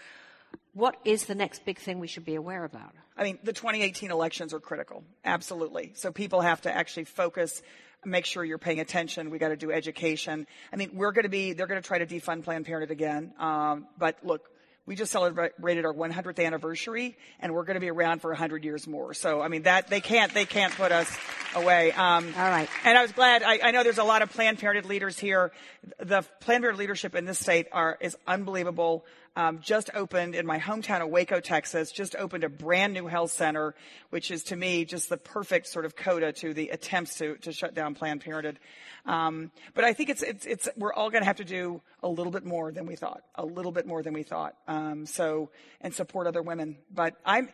what 0.74 0.96
is 1.04 1.26
the 1.26 1.36
next 1.36 1.64
big 1.64 1.78
thing 1.78 2.00
we 2.00 2.08
should 2.08 2.24
be 2.24 2.34
aware 2.34 2.64
about? 2.64 2.92
I 3.16 3.22
mean, 3.22 3.38
the 3.44 3.52
2018 3.52 4.10
elections 4.10 4.52
are 4.52 4.60
critical, 4.60 5.04
absolutely. 5.24 5.92
So 5.94 6.10
people 6.10 6.40
have 6.40 6.62
to 6.62 6.74
actually 6.74 7.04
focus 7.04 7.62
make 8.04 8.26
sure 8.26 8.44
you're 8.44 8.58
paying 8.58 8.80
attention. 8.80 9.30
We 9.30 9.38
got 9.38 9.48
to 9.48 9.56
do 9.56 9.70
education. 9.70 10.46
I 10.72 10.76
mean, 10.76 10.90
we're 10.94 11.12
going 11.12 11.24
to 11.24 11.28
be, 11.28 11.52
they're 11.52 11.66
going 11.68 11.80
to 11.80 11.86
try 11.86 11.98
to 11.98 12.06
defund 12.06 12.44
Planned 12.44 12.66
Parenthood 12.66 12.90
again. 12.90 13.32
Um, 13.38 13.86
but 13.96 14.24
look, 14.24 14.48
we 14.84 14.96
just 14.96 15.12
celebrated 15.12 15.84
our 15.84 15.94
100th 15.94 16.44
anniversary 16.44 17.16
and 17.38 17.54
we're 17.54 17.64
going 17.64 17.74
to 17.74 17.80
be 17.80 17.90
around 17.90 18.20
for 18.20 18.30
100 18.30 18.64
years 18.64 18.86
more. 18.88 19.14
So, 19.14 19.40
I 19.40 19.48
mean, 19.48 19.62
that, 19.62 19.88
they 19.88 20.00
can't, 20.00 20.34
they 20.34 20.44
can't 20.44 20.74
put 20.74 20.90
us 20.90 21.10
away. 21.54 21.92
Um, 21.92 22.34
All 22.36 22.48
right. 22.48 22.68
And 22.84 22.98
I 22.98 23.02
was 23.02 23.12
glad, 23.12 23.42
I, 23.44 23.60
I, 23.62 23.70
know 23.70 23.84
there's 23.84 23.98
a 23.98 24.04
lot 24.04 24.22
of 24.22 24.30
Planned 24.30 24.58
Parenthood 24.58 24.88
leaders 24.88 25.18
here. 25.18 25.52
The 25.98 26.22
Planned 26.40 26.62
Parenthood 26.62 26.78
leadership 26.80 27.14
in 27.14 27.26
this 27.26 27.38
state 27.38 27.68
are, 27.72 27.96
is 28.00 28.16
unbelievable. 28.26 29.04
Um, 29.36 29.60
just 29.60 29.90
opened 29.94 30.34
in 30.34 30.46
my 30.46 30.58
hometown 30.58 31.00
of 31.00 31.08
Waco, 31.08 31.40
Texas, 31.40 31.90
just 31.90 32.14
opened 32.16 32.44
a 32.44 32.48
brand 32.48 32.92
new 32.92 33.06
health 33.06 33.32
center, 33.32 33.74
which 34.10 34.30
is 34.30 34.44
to 34.44 34.56
me 34.56 34.84
just 34.84 35.08
the 35.08 35.16
perfect 35.16 35.66
sort 35.66 35.84
of 35.84 35.96
coda 35.96 36.32
to 36.34 36.52
the 36.52 36.68
attempts 36.68 37.16
to, 37.18 37.36
to 37.38 37.52
shut 37.52 37.74
down 37.74 37.94
Planned 37.94 38.20
Parenthood. 38.20 38.58
Um, 39.06 39.50
but 39.74 39.84
I 39.84 39.94
think 39.94 40.10
it's, 40.10 40.22
it's, 40.22 40.46
it's, 40.46 40.68
we're 40.76 40.92
all 40.92 41.10
going 41.10 41.22
to 41.22 41.26
have 41.26 41.36
to 41.36 41.44
do 41.44 41.80
a 42.02 42.08
little 42.08 42.32
bit 42.32 42.44
more 42.44 42.70
than 42.72 42.86
we 42.86 42.96
thought, 42.96 43.22
a 43.34 43.44
little 43.44 43.72
bit 43.72 43.86
more 43.86 44.02
than 44.02 44.12
we 44.12 44.22
thought. 44.22 44.54
Um, 44.68 45.06
so, 45.06 45.50
and 45.80 45.94
support 45.94 46.26
other 46.26 46.42
women. 46.42 46.76
But 46.92 47.14
I'm, 47.24 47.48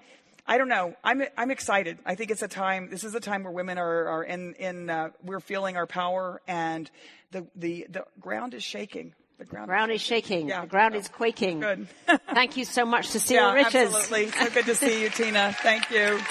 I 0.51 0.57
don't 0.57 0.69
know. 0.69 0.95
I'm 1.05 1.23
I'm 1.37 1.51
excited. 1.51 1.99
I 2.07 2.15
think 2.15 2.31
it's 2.31 2.41
a 2.41 2.49
time. 2.49 2.89
This 2.89 3.05
is 3.05 3.15
a 3.15 3.21
time 3.21 3.45
where 3.45 3.53
women 3.53 3.77
are 3.77 4.09
are 4.09 4.25
in 4.25 4.55
in. 4.55 4.89
Uh, 4.89 5.11
we're 5.23 5.41
feeling 5.41 5.77
our 5.77 5.87
power, 5.87 6.41
and 6.49 6.91
the 7.33 7.47
the 7.55 7.87
the 7.91 8.07
ground 8.19 8.55
is 8.55 8.65
shaking. 8.65 9.13
The 9.39 9.45
ground, 9.45 9.69
ground 9.69 9.93
is 9.93 10.01
shaking. 10.01 10.49
Yeah. 10.49 10.63
The 10.63 10.67
ground 10.67 10.97
is 10.97 11.07
quaking. 11.07 11.61
Good. 11.61 11.87
Thank 12.35 12.57
you 12.57 12.65
so 12.65 12.85
much, 12.85 13.07
Cecile 13.07 13.37
yeah, 13.37 13.53
Richards. 13.53 13.95
Absolutely. 13.95 14.33
So 14.33 14.51
good 14.51 14.67
to 14.67 14.75
see 14.75 15.01
you, 15.01 15.11
Tina. 15.11 15.55
Thank 15.61 15.91
you. 15.91 16.21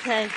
Okay. 0.00 0.28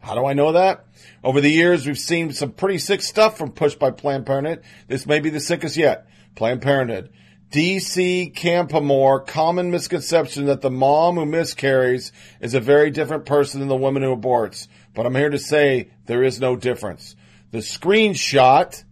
How 0.00 0.14
do 0.14 0.24
I 0.24 0.32
know 0.32 0.52
that? 0.52 0.86
Over 1.22 1.40
the 1.40 1.50
years, 1.50 1.86
we've 1.86 1.98
seen 1.98 2.32
some 2.32 2.52
pretty 2.52 2.78
sick 2.78 3.02
stuff 3.02 3.36
from 3.36 3.52
pushed 3.52 3.78
by 3.78 3.90
Planned 3.90 4.26
Parenthood. 4.26 4.62
This 4.88 5.06
may 5.06 5.20
be 5.20 5.30
the 5.30 5.40
sickest 5.40 5.76
yet. 5.76 6.06
Planned 6.34 6.62
Parenthood. 6.62 7.10
DC 7.50 8.32
Campamore, 8.32 9.26
common 9.26 9.72
misconception 9.72 10.46
that 10.46 10.60
the 10.60 10.70
mom 10.70 11.16
who 11.16 11.26
miscarries 11.26 12.12
is 12.40 12.54
a 12.54 12.60
very 12.60 12.92
different 12.92 13.26
person 13.26 13.58
than 13.58 13.68
the 13.68 13.74
woman 13.74 14.04
who 14.04 14.16
aborts. 14.16 14.68
But 14.94 15.04
I'm 15.04 15.16
here 15.16 15.30
to 15.30 15.38
say 15.38 15.90
there 16.06 16.22
is 16.22 16.38
no 16.38 16.54
difference. 16.54 17.16
The 17.50 17.58
screenshot 17.58 18.84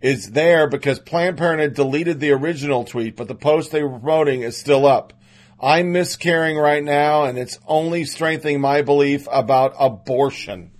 is 0.00 0.30
there 0.30 0.68
because 0.68 1.00
Planned 1.00 1.38
Parenthood 1.38 1.74
deleted 1.74 2.20
the 2.20 2.30
original 2.30 2.84
tweet, 2.84 3.16
but 3.16 3.26
the 3.26 3.34
post 3.34 3.72
they 3.72 3.82
were 3.82 3.98
promoting 3.98 4.42
is 4.42 4.56
still 4.56 4.86
up. 4.86 5.12
I'm 5.60 5.92
miscarrying 5.92 6.56
right 6.56 6.82
now, 6.82 7.24
and 7.24 7.36
it's 7.36 7.58
only 7.66 8.04
strengthening 8.04 8.60
my 8.60 8.82
belief 8.82 9.26
about 9.30 9.74
abortion. 9.78 10.70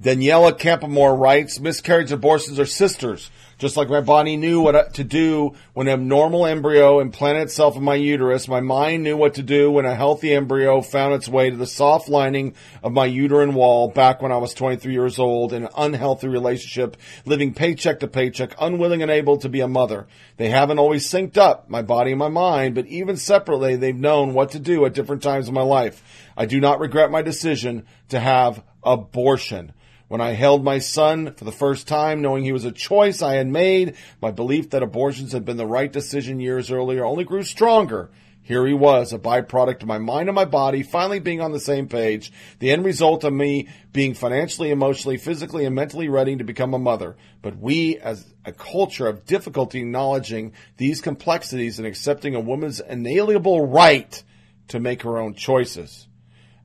Daniela 0.00 0.58
Campamore 0.58 1.18
writes, 1.18 1.60
miscarriage 1.60 2.10
abortions 2.10 2.58
are 2.58 2.66
sisters. 2.66 3.30
Just 3.60 3.76
like 3.76 3.90
my 3.90 4.00
body 4.00 4.38
knew 4.38 4.62
what 4.62 4.94
to 4.94 5.04
do 5.04 5.52
when 5.74 5.86
a 5.86 5.94
normal 5.94 6.46
embryo 6.46 6.98
implanted 6.98 7.42
itself 7.42 7.76
in 7.76 7.84
my 7.84 7.94
uterus, 7.94 8.48
my 8.48 8.60
mind 8.60 9.02
knew 9.02 9.18
what 9.18 9.34
to 9.34 9.42
do 9.42 9.70
when 9.70 9.84
a 9.84 9.94
healthy 9.94 10.32
embryo 10.32 10.80
found 10.80 11.12
its 11.12 11.28
way 11.28 11.50
to 11.50 11.56
the 11.58 11.66
soft 11.66 12.08
lining 12.08 12.54
of 12.82 12.92
my 12.92 13.04
uterine 13.04 13.52
wall 13.52 13.88
back 13.88 14.22
when 14.22 14.32
I 14.32 14.38
was 14.38 14.54
23 14.54 14.94
years 14.94 15.18
old 15.18 15.52
in 15.52 15.64
an 15.64 15.68
unhealthy 15.76 16.26
relationship, 16.26 16.96
living 17.26 17.52
paycheck 17.52 18.00
to 18.00 18.08
paycheck, 18.08 18.54
unwilling 18.58 19.02
and 19.02 19.10
able 19.10 19.36
to 19.36 19.50
be 19.50 19.60
a 19.60 19.68
mother. 19.68 20.06
They 20.38 20.48
haven't 20.48 20.78
always 20.78 21.06
synced 21.06 21.36
up, 21.36 21.68
my 21.68 21.82
body 21.82 22.12
and 22.12 22.18
my 22.18 22.28
mind, 22.28 22.74
but 22.74 22.86
even 22.86 23.18
separately, 23.18 23.76
they've 23.76 23.94
known 23.94 24.32
what 24.32 24.52
to 24.52 24.58
do 24.58 24.86
at 24.86 24.94
different 24.94 25.22
times 25.22 25.48
in 25.48 25.54
my 25.54 25.60
life. 25.60 26.02
I 26.34 26.46
do 26.46 26.60
not 26.60 26.80
regret 26.80 27.10
my 27.10 27.20
decision 27.20 27.84
to 28.08 28.20
have 28.20 28.62
abortion. 28.82 29.74
When 30.10 30.20
I 30.20 30.32
held 30.32 30.64
my 30.64 30.80
son 30.80 31.34
for 31.34 31.44
the 31.44 31.52
first 31.52 31.86
time, 31.86 32.20
knowing 32.20 32.42
he 32.42 32.50
was 32.50 32.64
a 32.64 32.72
choice 32.72 33.22
I 33.22 33.36
had 33.36 33.46
made, 33.46 33.94
my 34.20 34.32
belief 34.32 34.70
that 34.70 34.82
abortions 34.82 35.30
had 35.30 35.44
been 35.44 35.56
the 35.56 35.64
right 35.64 35.92
decision 35.92 36.40
years 36.40 36.68
earlier 36.68 37.04
only 37.04 37.22
grew 37.22 37.44
stronger. 37.44 38.10
Here 38.42 38.66
he 38.66 38.72
was, 38.72 39.12
a 39.12 39.20
byproduct 39.20 39.82
of 39.82 39.86
my 39.86 39.98
mind 39.98 40.28
and 40.28 40.34
my 40.34 40.46
body 40.46 40.82
finally 40.82 41.20
being 41.20 41.40
on 41.40 41.52
the 41.52 41.60
same 41.60 41.86
page, 41.86 42.32
the 42.58 42.72
end 42.72 42.84
result 42.84 43.22
of 43.22 43.32
me 43.32 43.68
being 43.92 44.14
financially, 44.14 44.72
emotionally, 44.72 45.16
physically, 45.16 45.64
and 45.64 45.76
mentally 45.76 46.08
ready 46.08 46.34
to 46.34 46.42
become 46.42 46.74
a 46.74 46.78
mother. 46.80 47.16
But 47.40 47.58
we, 47.58 47.96
as 47.98 48.34
a 48.44 48.50
culture, 48.50 49.06
have 49.06 49.26
difficulty 49.26 49.78
acknowledging 49.78 50.54
these 50.76 51.00
complexities 51.00 51.78
and 51.78 51.86
accepting 51.86 52.34
a 52.34 52.40
woman's 52.40 52.80
inalienable 52.80 53.68
right 53.68 54.20
to 54.66 54.80
make 54.80 55.02
her 55.02 55.18
own 55.18 55.34
choices. 55.34 56.08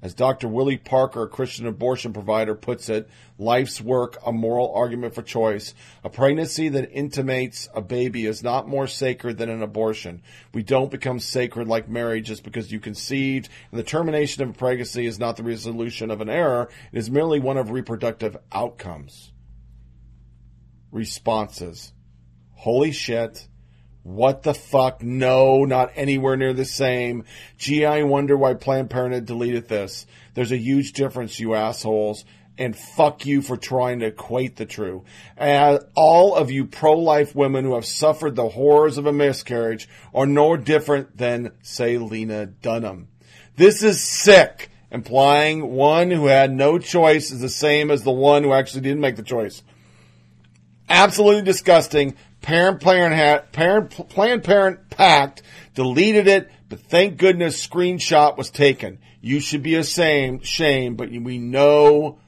As 0.05 0.13
Dr. 0.13 0.47
Willie 0.47 0.77
Parker, 0.77 1.23
a 1.23 1.27
Christian 1.27 1.65
abortion 1.65 2.13
provider, 2.13 2.53
puts 2.53 2.89
it, 2.89 3.09
life's 3.39 3.81
work, 3.81 4.19
a 4.23 4.31
moral 4.31 4.71
argument 4.71 5.15
for 5.15 5.23
choice. 5.23 5.73
A 6.03 6.11
pregnancy 6.11 6.69
that 6.69 6.91
intimates 6.91 7.67
a 7.73 7.81
baby 7.81 8.27
is 8.27 8.43
not 8.43 8.67
more 8.67 8.85
sacred 8.85 9.39
than 9.39 9.49
an 9.49 9.63
abortion. 9.63 10.21
We 10.53 10.61
don't 10.61 10.91
become 10.91 11.19
sacred 11.19 11.67
like 11.67 11.89
marriage 11.89 12.27
just 12.27 12.43
because 12.43 12.71
you 12.71 12.79
conceived, 12.79 13.49
and 13.71 13.79
the 13.79 13.83
termination 13.83 14.43
of 14.43 14.51
a 14.51 14.53
pregnancy 14.53 15.07
is 15.07 15.17
not 15.17 15.37
the 15.37 15.43
resolution 15.43 16.11
of 16.11 16.21
an 16.21 16.29
error. 16.29 16.69
It 16.91 16.99
is 16.99 17.09
merely 17.09 17.39
one 17.39 17.57
of 17.57 17.71
reproductive 17.71 18.37
outcomes. 18.51 19.33
Responses. 20.91 21.93
Holy 22.53 22.91
shit. 22.91 23.47
What 24.05 24.43
the 24.43 24.53
fuck? 24.53 25.01
No, 25.01 25.65
not 25.65 25.91
anywhere 25.95 26.37
near 26.37 26.53
the 26.53 26.63
same. 26.63 27.23
Gee, 27.57 27.85
I 27.85 28.03
wonder 28.03 28.37
why 28.37 28.53
Planned 28.53 28.91
Parenthood 28.91 29.25
deleted 29.25 29.67
this. 29.67 30.05
There's 30.35 30.51
a 30.51 30.57
huge 30.57 30.93
difference, 30.93 31.39
you 31.39 31.55
assholes. 31.55 32.23
And 32.55 32.77
fuck 32.77 33.25
you 33.25 33.41
for 33.41 33.57
trying 33.57 34.01
to 34.01 34.05
equate 34.05 34.57
the 34.57 34.67
two. 34.67 35.05
And 35.35 35.79
uh, 35.79 35.83
all 35.95 36.35
of 36.35 36.51
you 36.51 36.65
pro-life 36.65 37.33
women 37.33 37.65
who 37.65 37.73
have 37.73 37.85
suffered 37.87 38.35
the 38.35 38.49
horrors 38.49 38.99
of 38.99 39.07
a 39.07 39.11
miscarriage 39.11 39.89
are 40.13 40.27
no 40.27 40.55
different 40.55 41.17
than, 41.17 41.53
say, 41.63 41.97
Lena 41.97 42.45
Dunham. 42.45 43.07
This 43.55 43.81
is 43.81 44.03
sick, 44.03 44.69
implying 44.91 45.71
one 45.71 46.11
who 46.11 46.27
had 46.27 46.51
no 46.51 46.77
choice 46.77 47.31
is 47.31 47.41
the 47.41 47.49
same 47.49 47.89
as 47.89 48.03
the 48.03 48.11
one 48.11 48.43
who 48.43 48.53
actually 48.53 48.81
didn't 48.81 49.01
make 49.01 49.15
the 49.15 49.23
choice. 49.23 49.63
Absolutely 50.87 51.41
disgusting. 51.41 52.15
Parent 52.45 52.79
Parent 52.79 53.51
Parent 53.53 53.89
Planned 53.89 54.43
Parent 54.43 54.91
Pact 54.91 55.41
deleted 55.73 56.27
it, 56.27 56.51
but 56.69 56.79
thank 56.79 57.17
goodness 57.17 57.65
screenshot 57.65 58.37
was 58.37 58.51
taken. 58.51 58.99
You 59.19 59.39
should 59.39 59.63
be 59.63 59.73
ashamed, 59.73 60.45
shame, 60.45 60.95
but 60.95 61.09
we 61.09 61.39
know 61.39 62.19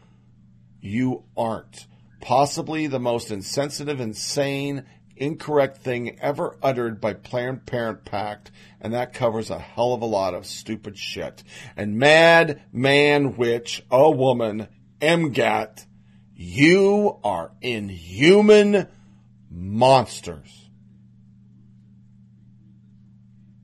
you 0.81 1.23
aren't. 1.37 1.85
Possibly 2.19 2.87
the 2.87 2.99
most 2.99 3.29
insensitive, 3.29 3.99
insane, 3.99 4.85
incorrect 5.15 5.83
thing 5.83 6.19
ever 6.19 6.57
uttered 6.63 6.99
by 6.99 7.13
Planned 7.13 7.67
Parent 7.67 8.03
Pact, 8.03 8.49
and 8.81 8.93
that 8.95 9.13
covers 9.13 9.51
a 9.51 9.59
hell 9.59 9.93
of 9.93 10.01
a 10.01 10.05
lot 10.05 10.33
of 10.33 10.47
stupid 10.47 10.97
shit. 10.97 11.43
And 11.75 11.99
mad 11.99 12.63
man, 12.73 13.37
witch, 13.37 13.83
a 13.91 14.09
woman, 14.09 14.67
MGAT, 14.99 15.85
you 16.35 17.19
are 17.23 17.51
inhuman 17.61 18.87
monsters. 19.57 20.69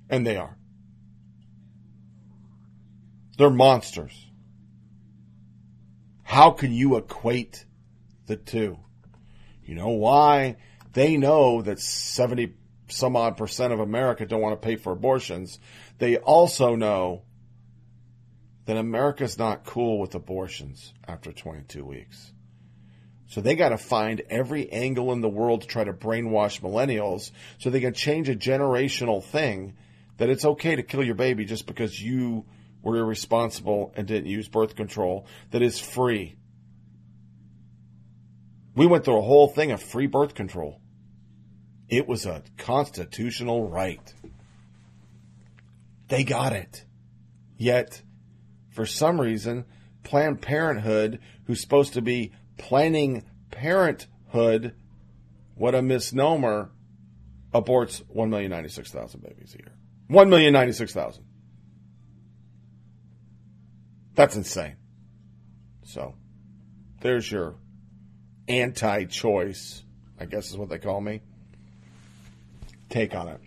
And 0.09 0.25
they 0.25 0.37
are. 0.37 0.57
They're 3.37 3.49
monsters. 3.49 4.13
How 6.23 6.51
can 6.51 6.73
you 6.73 6.97
equate 6.97 7.65
the 8.25 8.35
two? 8.35 8.79
You 9.63 9.75
know 9.75 9.89
why? 9.89 10.57
They 10.93 11.17
know 11.17 11.61
that 11.61 11.79
70 11.79 12.55
some 12.87 13.15
odd 13.15 13.37
percent 13.37 13.73
of 13.73 13.79
America 13.79 14.25
don't 14.25 14.41
want 14.41 14.59
to 14.59 14.65
pay 14.65 14.75
for 14.75 14.91
abortions. 14.91 15.59
They 15.97 16.17
also 16.17 16.75
know 16.75 17.23
that 18.65 18.77
America's 18.77 19.37
not 19.37 19.65
cool 19.65 19.99
with 19.99 20.15
abortions 20.15 20.93
after 21.07 21.31
22 21.31 21.83
weeks. 21.83 22.33
So 23.27 23.41
they 23.41 23.55
got 23.55 23.69
to 23.69 23.77
find 23.77 24.21
every 24.29 24.71
angle 24.71 25.11
in 25.11 25.21
the 25.21 25.29
world 25.29 25.61
to 25.61 25.67
try 25.67 25.83
to 25.83 25.93
brainwash 25.93 26.61
millennials 26.61 27.31
so 27.57 27.69
they 27.69 27.79
can 27.79 27.93
change 27.93 28.29
a 28.29 28.35
generational 28.35 29.23
thing 29.23 29.75
that 30.17 30.29
it's 30.29 30.45
okay 30.45 30.75
to 30.75 30.83
kill 30.83 31.03
your 31.03 31.15
baby 31.15 31.45
just 31.45 31.65
because 31.65 31.99
you 31.99 32.45
were 32.81 32.97
irresponsible 32.97 33.93
and 33.95 34.07
didn't 34.07 34.29
use 34.29 34.47
birth 34.47 34.75
control 34.75 35.25
that 35.51 35.61
is 35.61 35.79
free. 35.79 36.35
We 38.75 38.85
went 38.85 39.05
through 39.05 39.19
a 39.19 39.23
whole 39.23 39.47
thing 39.47 39.71
of 39.71 39.81
free 39.81 40.07
birth 40.07 40.35
control. 40.35 40.79
It 41.89 42.07
was 42.07 42.25
a 42.25 42.43
constitutional 42.57 43.69
right. 43.69 44.13
They 46.07 46.23
got 46.23 46.53
it. 46.53 46.83
Yet, 47.57 48.01
for 48.71 48.85
some 48.85 49.21
reason, 49.21 49.65
Planned 50.03 50.41
Parenthood, 50.41 51.19
who's 51.45 51.61
supposed 51.61 51.93
to 51.93 52.01
be 52.01 52.33
planning 52.63 53.25
parenthood, 53.51 54.73
what 55.55 55.75
a 55.75 55.81
misnomer, 55.81 56.71
aborts 57.53 58.01
1,096,000 58.15 59.21
babies 59.21 59.53
a 59.53 59.57
year. 59.57 59.73
1,096,000. 60.09 61.19
That's 64.15 64.37
insane. 64.37 64.77
So, 65.83 66.15
there's 67.01 67.29
your 67.29 67.55
anti 68.47 69.05
choice, 69.05 69.83
I 70.17 70.25
guess 70.25 70.49
is 70.49 70.57
what 70.57 70.69
they 70.69 70.77
call 70.77 71.01
me, 71.01 71.21
take 72.89 73.13
on 73.13 73.27
it. 73.27 73.41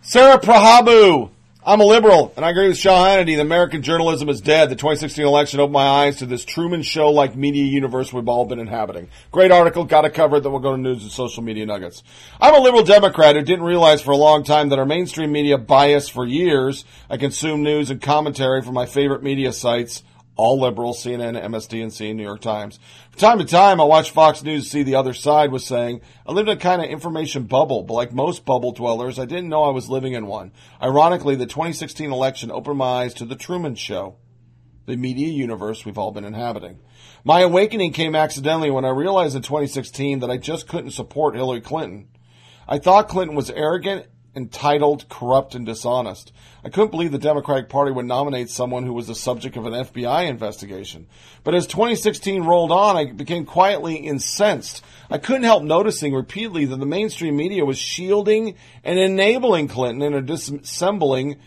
Sarah 0.00 0.40
Prahabu. 0.40 1.30
I'm 1.62 1.82
a 1.82 1.84
liberal, 1.84 2.32
and 2.36 2.44
I 2.44 2.50
agree 2.50 2.68
with 2.68 2.78
Sean 2.78 3.06
Hannity 3.06 3.36
that 3.36 3.42
American 3.42 3.82
journalism 3.82 4.30
is 4.30 4.40
dead. 4.40 4.70
The 4.70 4.76
2016 4.76 5.26
election 5.26 5.60
opened 5.60 5.74
my 5.74 5.86
eyes 5.86 6.16
to 6.16 6.26
this 6.26 6.42
Truman 6.42 6.80
Show 6.80 7.10
like 7.10 7.36
media 7.36 7.64
universe 7.64 8.14
we've 8.14 8.26
all 8.28 8.46
been 8.46 8.58
inhabiting. 8.58 9.10
Great 9.30 9.52
article, 9.52 9.84
got 9.84 10.02
to 10.02 10.10
cover 10.10 10.36
it, 10.36 10.40
then 10.40 10.52
we'll 10.52 10.62
go 10.62 10.74
to 10.74 10.80
news 10.80 11.02
and 11.02 11.12
social 11.12 11.42
media 11.42 11.66
nuggets. 11.66 12.02
I'm 12.40 12.54
a 12.54 12.60
liberal 12.60 12.82
Democrat 12.82 13.36
who 13.36 13.42
didn't 13.42 13.66
realize 13.66 14.00
for 14.00 14.12
a 14.12 14.16
long 14.16 14.42
time 14.42 14.70
that 14.70 14.78
our 14.78 14.86
mainstream 14.86 15.32
media 15.32 15.58
bias 15.58 16.08
for 16.08 16.26
years. 16.26 16.86
I 17.10 17.18
consume 17.18 17.62
news 17.62 17.90
and 17.90 18.00
commentary 18.00 18.62
from 18.62 18.72
my 18.72 18.86
favorite 18.86 19.22
media 19.22 19.52
sites, 19.52 20.02
all 20.40 20.58
liberal, 20.58 20.94
CNN, 20.94 21.38
MSDNC, 21.38 22.16
New 22.16 22.22
York 22.22 22.40
Times. 22.40 22.80
From 23.10 23.20
time 23.20 23.38
to 23.40 23.44
time, 23.44 23.78
I 23.78 23.84
watch 23.84 24.10
Fox 24.10 24.42
News 24.42 24.70
see 24.70 24.82
the 24.82 24.94
other 24.94 25.12
side 25.12 25.52
was 25.52 25.66
saying, 25.66 26.00
I 26.26 26.32
lived 26.32 26.48
in 26.48 26.56
a 26.56 26.60
kind 26.60 26.80
of 26.80 26.88
information 26.88 27.42
bubble, 27.42 27.82
but 27.82 27.92
like 27.92 28.14
most 28.14 28.46
bubble 28.46 28.72
dwellers, 28.72 29.18
I 29.18 29.26
didn't 29.26 29.50
know 29.50 29.64
I 29.64 29.70
was 29.70 29.90
living 29.90 30.14
in 30.14 30.26
one. 30.26 30.52
Ironically, 30.82 31.36
the 31.36 31.44
2016 31.44 32.10
election 32.10 32.50
opened 32.50 32.78
my 32.78 33.02
eyes 33.02 33.12
to 33.14 33.26
the 33.26 33.36
Truman 33.36 33.74
Show, 33.74 34.16
the 34.86 34.96
media 34.96 35.28
universe 35.28 35.84
we've 35.84 35.98
all 35.98 36.10
been 36.10 36.24
inhabiting. 36.24 36.78
My 37.22 37.40
awakening 37.40 37.92
came 37.92 38.14
accidentally 38.14 38.70
when 38.70 38.86
I 38.86 38.90
realized 38.90 39.36
in 39.36 39.42
2016 39.42 40.20
that 40.20 40.30
I 40.30 40.38
just 40.38 40.66
couldn't 40.66 40.92
support 40.92 41.34
Hillary 41.34 41.60
Clinton. 41.60 42.08
I 42.66 42.78
thought 42.78 43.08
Clinton 43.08 43.36
was 43.36 43.50
arrogant 43.50 44.06
entitled, 44.34 45.08
corrupt, 45.08 45.54
and 45.54 45.66
dishonest. 45.66 46.32
I 46.64 46.68
couldn't 46.68 46.90
believe 46.90 47.12
the 47.12 47.18
Democratic 47.18 47.68
Party 47.68 47.90
would 47.90 48.04
nominate 48.04 48.50
someone 48.50 48.84
who 48.84 48.92
was 48.92 49.06
the 49.06 49.14
subject 49.14 49.56
of 49.56 49.66
an 49.66 49.72
FBI 49.72 50.28
investigation. 50.28 51.06
But 51.42 51.54
as 51.54 51.66
2016 51.66 52.42
rolled 52.42 52.70
on, 52.70 52.96
I 52.96 53.12
became 53.12 53.46
quietly 53.46 53.96
incensed. 53.96 54.84
I 55.08 55.18
couldn't 55.18 55.44
help 55.44 55.62
noticing 55.62 56.14
repeatedly 56.14 56.66
that 56.66 56.76
the 56.76 56.86
mainstream 56.86 57.36
media 57.36 57.64
was 57.64 57.78
shielding 57.78 58.56
and 58.84 58.98
enabling 58.98 59.68
Clinton 59.68 60.02
in 60.02 60.12
her 60.12 60.22
disassembling 60.22 61.38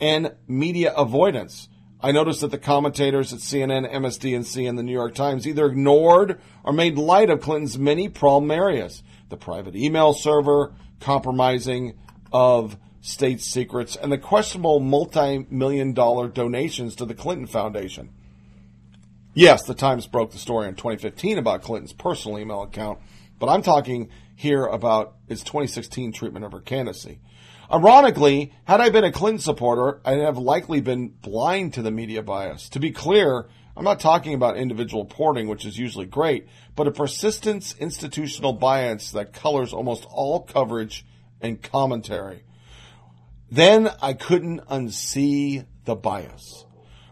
and 0.00 0.34
media 0.46 0.92
avoidance. 0.94 1.68
I 2.00 2.12
noticed 2.12 2.42
that 2.42 2.52
the 2.52 2.58
commentators 2.58 3.32
at 3.32 3.40
CNN, 3.40 3.92
MSDNC, 3.92 4.68
and 4.68 4.78
the 4.78 4.84
New 4.84 4.92
York 4.92 5.14
Times 5.14 5.48
either 5.48 5.66
ignored 5.66 6.40
or 6.62 6.72
made 6.72 6.96
light 6.96 7.28
of 7.28 7.40
Clinton's 7.40 7.76
many 7.76 8.08
problem 8.08 8.52
areas. 8.52 9.02
The 9.30 9.36
private 9.36 9.74
email 9.74 10.12
server, 10.12 10.74
compromising 11.00 11.98
of 12.32 12.76
state 13.00 13.40
secrets, 13.40 13.96
and 13.96 14.10
the 14.10 14.18
questionable 14.18 14.80
multi 14.80 15.46
million 15.50 15.92
dollar 15.92 16.28
donations 16.28 16.96
to 16.96 17.04
the 17.04 17.14
Clinton 17.14 17.46
Foundation. 17.46 18.10
Yes, 19.34 19.62
the 19.62 19.74
Times 19.74 20.06
broke 20.06 20.32
the 20.32 20.38
story 20.38 20.68
in 20.68 20.74
2015 20.74 21.38
about 21.38 21.62
Clinton's 21.62 21.92
personal 21.92 22.38
email 22.38 22.62
account, 22.62 22.98
but 23.38 23.48
I'm 23.48 23.62
talking 23.62 24.08
here 24.34 24.64
about 24.64 25.14
its 25.28 25.42
2016 25.42 26.12
treatment 26.12 26.44
of 26.44 26.52
her 26.52 26.60
candidacy. 26.60 27.20
Ironically, 27.70 28.52
had 28.64 28.80
I 28.80 28.88
been 28.88 29.04
a 29.04 29.12
Clinton 29.12 29.40
supporter, 29.40 30.00
I'd 30.04 30.20
have 30.20 30.38
likely 30.38 30.80
been 30.80 31.08
blind 31.08 31.74
to 31.74 31.82
the 31.82 31.90
media 31.90 32.22
bias. 32.22 32.68
To 32.70 32.80
be 32.80 32.90
clear, 32.90 33.46
I'm 33.76 33.84
not 33.84 34.00
talking 34.00 34.34
about 34.34 34.56
individual 34.56 35.04
reporting, 35.04 35.48
which 35.48 35.66
is 35.66 35.78
usually 35.78 36.06
great, 36.06 36.48
but 36.74 36.88
a 36.88 36.90
persistent 36.90 37.74
institutional 37.78 38.54
bias 38.54 39.12
that 39.12 39.32
colors 39.32 39.72
almost 39.72 40.06
all 40.10 40.40
coverage 40.40 41.04
and 41.40 41.62
commentary. 41.62 42.42
Then 43.50 43.90
I 44.02 44.12
couldn't 44.12 44.60
unsee 44.66 45.64
the 45.84 45.94
bias. 45.94 46.66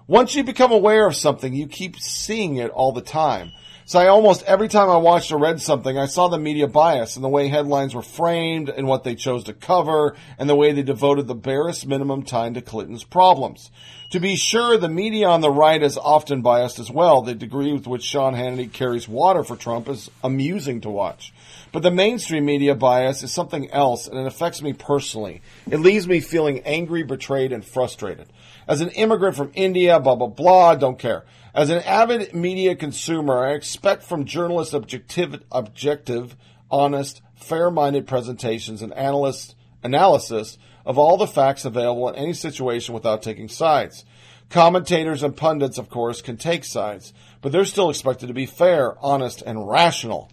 Once 0.06 0.34
you 0.34 0.44
become 0.44 0.70
aware 0.70 1.06
of 1.06 1.16
something, 1.16 1.52
you 1.52 1.66
keep 1.66 1.98
seeing 1.98 2.56
it 2.56 2.70
all 2.70 2.92
the 2.92 3.00
time. 3.00 3.52
So 3.88 4.00
I 4.00 4.08
almost 4.08 4.42
every 4.42 4.66
time 4.66 4.90
I 4.90 4.96
watched 4.96 5.30
or 5.30 5.38
read 5.38 5.60
something, 5.60 5.96
I 5.96 6.06
saw 6.06 6.26
the 6.26 6.40
media 6.40 6.66
bias 6.66 7.14
and 7.14 7.24
the 7.24 7.28
way 7.28 7.46
headlines 7.46 7.94
were 7.94 8.02
framed 8.02 8.68
and 8.68 8.88
what 8.88 9.04
they 9.04 9.14
chose 9.14 9.44
to 9.44 9.54
cover 9.54 10.16
and 10.38 10.50
the 10.50 10.56
way 10.56 10.72
they 10.72 10.82
devoted 10.82 11.28
the 11.28 11.36
barest 11.36 11.86
minimum 11.86 12.24
time 12.24 12.54
to 12.54 12.62
Clinton's 12.62 13.04
problems. 13.04 13.70
To 14.10 14.18
be 14.18 14.34
sure, 14.34 14.76
the 14.76 14.88
media 14.88 15.28
on 15.28 15.40
the 15.40 15.52
right 15.52 15.80
is 15.80 15.96
often 15.96 16.42
biased 16.42 16.80
as 16.80 16.90
well. 16.90 17.22
The 17.22 17.36
degree 17.36 17.72
with 17.72 17.86
which 17.86 18.02
Sean 18.02 18.34
Hannity 18.34 18.72
carries 18.72 19.08
water 19.08 19.44
for 19.44 19.54
Trump 19.54 19.88
is 19.88 20.10
amusing 20.24 20.80
to 20.80 20.90
watch. 20.90 21.32
But 21.76 21.82
the 21.82 21.90
mainstream 21.90 22.46
media 22.46 22.74
bias 22.74 23.22
is 23.22 23.34
something 23.34 23.70
else 23.70 24.08
and 24.08 24.18
it 24.18 24.26
affects 24.26 24.62
me 24.62 24.72
personally. 24.72 25.42
It 25.70 25.76
leaves 25.76 26.08
me 26.08 26.20
feeling 26.20 26.60
angry, 26.60 27.02
betrayed, 27.02 27.52
and 27.52 27.62
frustrated. 27.62 28.28
As 28.66 28.80
an 28.80 28.88
immigrant 28.92 29.36
from 29.36 29.52
India, 29.52 30.00
blah, 30.00 30.14
blah, 30.14 30.28
blah, 30.28 30.76
don't 30.76 30.98
care. 30.98 31.26
As 31.54 31.68
an 31.68 31.82
avid 31.82 32.32
media 32.34 32.76
consumer, 32.76 33.44
I 33.44 33.52
expect 33.52 34.04
from 34.04 34.24
journalists 34.24 34.72
objective, 34.72 35.42
objective 35.52 36.34
honest, 36.70 37.20
fair-minded 37.34 38.06
presentations 38.06 38.80
and 38.80 38.94
analyst 38.94 39.54
analysis 39.82 40.56
of 40.86 40.96
all 40.96 41.18
the 41.18 41.26
facts 41.26 41.66
available 41.66 42.08
in 42.08 42.14
any 42.14 42.32
situation 42.32 42.94
without 42.94 43.20
taking 43.20 43.50
sides. 43.50 44.06
Commentators 44.48 45.22
and 45.22 45.36
pundits, 45.36 45.76
of 45.76 45.90
course, 45.90 46.22
can 46.22 46.38
take 46.38 46.64
sides, 46.64 47.12
but 47.42 47.52
they're 47.52 47.66
still 47.66 47.90
expected 47.90 48.28
to 48.28 48.32
be 48.32 48.46
fair, 48.46 48.96
honest, 49.04 49.42
and 49.42 49.68
rational. 49.68 50.30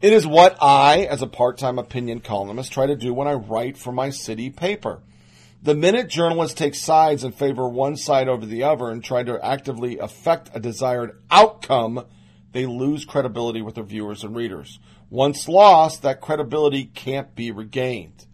It 0.00 0.14
is 0.14 0.26
what 0.26 0.56
I, 0.62 1.00
as 1.00 1.20
a 1.20 1.26
part-time 1.26 1.78
opinion 1.78 2.20
columnist, 2.20 2.72
try 2.72 2.86
to 2.86 2.96
do 2.96 3.12
when 3.12 3.28
I 3.28 3.34
write 3.34 3.76
for 3.76 3.92
my 3.92 4.08
city 4.08 4.48
paper. 4.48 5.02
The 5.62 5.74
minute 5.74 6.08
journalists 6.08 6.58
take 6.58 6.74
sides 6.74 7.22
and 7.22 7.34
favor 7.34 7.68
one 7.68 7.96
side 7.96 8.26
over 8.26 8.46
the 8.46 8.62
other 8.62 8.88
and 8.88 9.04
try 9.04 9.22
to 9.22 9.44
actively 9.44 9.98
affect 9.98 10.48
a 10.54 10.60
desired 10.60 11.20
outcome, 11.30 12.06
they 12.52 12.64
lose 12.64 13.04
credibility 13.04 13.60
with 13.60 13.74
their 13.74 13.84
viewers 13.84 14.24
and 14.24 14.34
readers. 14.34 14.78
Once 15.10 15.46
lost, 15.48 16.00
that 16.00 16.22
credibility 16.22 16.86
can't 16.86 17.34
be 17.34 17.50
regained. 17.50 18.24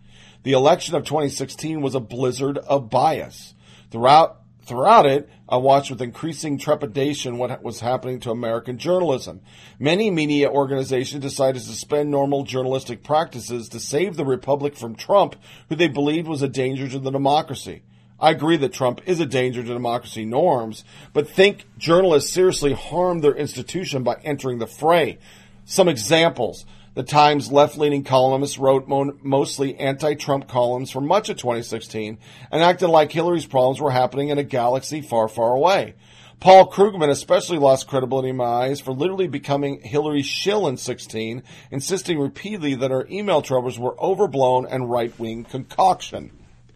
The 0.44 0.52
election 0.52 0.94
of 0.94 1.02
2016 1.02 1.80
was 1.80 1.96
a 1.96 2.00
blizzard 2.00 2.58
of 2.58 2.90
bias. 2.90 3.54
Throughout, 3.90 4.40
throughout 4.66 5.06
it, 5.06 5.28
I 5.48 5.56
watched 5.56 5.90
with 5.90 6.02
increasing 6.02 6.58
trepidation 6.58 7.38
what 7.38 7.62
was 7.62 7.80
happening 7.80 8.20
to 8.20 8.30
American 8.30 8.78
journalism. 8.78 9.40
Many 9.78 10.10
media 10.10 10.50
organizations 10.50 11.22
decided 11.22 11.60
to 11.60 11.68
suspend 11.68 12.10
normal 12.10 12.42
journalistic 12.42 13.04
practices 13.04 13.68
to 13.70 13.80
save 13.80 14.16
the 14.16 14.24
republic 14.24 14.76
from 14.76 14.96
Trump, 14.96 15.36
who 15.68 15.76
they 15.76 15.88
believed 15.88 16.26
was 16.26 16.42
a 16.42 16.48
danger 16.48 16.88
to 16.88 16.98
the 16.98 17.10
democracy. 17.10 17.82
I 18.18 18.30
agree 18.30 18.56
that 18.56 18.72
Trump 18.72 19.02
is 19.06 19.20
a 19.20 19.26
danger 19.26 19.62
to 19.62 19.68
democracy 19.68 20.24
norms, 20.24 20.84
but 21.12 21.28
think 21.28 21.66
journalists 21.78 22.32
seriously 22.32 22.72
harmed 22.72 23.22
their 23.22 23.34
institution 23.34 24.02
by 24.02 24.16
entering 24.24 24.58
the 24.58 24.66
fray. 24.66 25.18
Some 25.64 25.88
examples. 25.88 26.64
The 26.96 27.02
Times 27.02 27.52
left 27.52 27.76
leaning 27.76 28.04
columnists 28.04 28.56
wrote 28.56 28.88
mo- 28.88 29.18
mostly 29.22 29.76
anti 29.76 30.14
Trump 30.14 30.48
columns 30.48 30.90
for 30.90 31.02
much 31.02 31.28
of 31.28 31.36
2016 31.36 32.16
and 32.50 32.62
acted 32.62 32.88
like 32.88 33.12
Hillary's 33.12 33.44
problems 33.44 33.82
were 33.82 33.90
happening 33.90 34.30
in 34.30 34.38
a 34.38 34.42
galaxy 34.42 35.02
far, 35.02 35.28
far 35.28 35.52
away. 35.54 35.94
Paul 36.40 36.70
Krugman 36.70 37.10
especially 37.10 37.58
lost 37.58 37.86
credibility 37.86 38.30
in 38.30 38.36
my 38.36 38.46
eyes 38.46 38.80
for 38.80 38.92
literally 38.92 39.28
becoming 39.28 39.82
Hillary's 39.82 40.24
shill 40.24 40.66
in 40.68 40.78
16, 40.78 41.42
insisting 41.70 42.18
repeatedly 42.18 42.74
that 42.76 42.90
her 42.90 43.06
email 43.10 43.42
troubles 43.42 43.78
were 43.78 43.94
overblown 44.02 44.64
and 44.64 44.90
right 44.90 45.12
wing 45.18 45.44
concoction. 45.44 46.30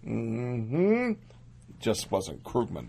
Mm-hmm. 0.06 1.12
Just 1.80 2.10
wasn't 2.10 2.44
Krugman. 2.44 2.88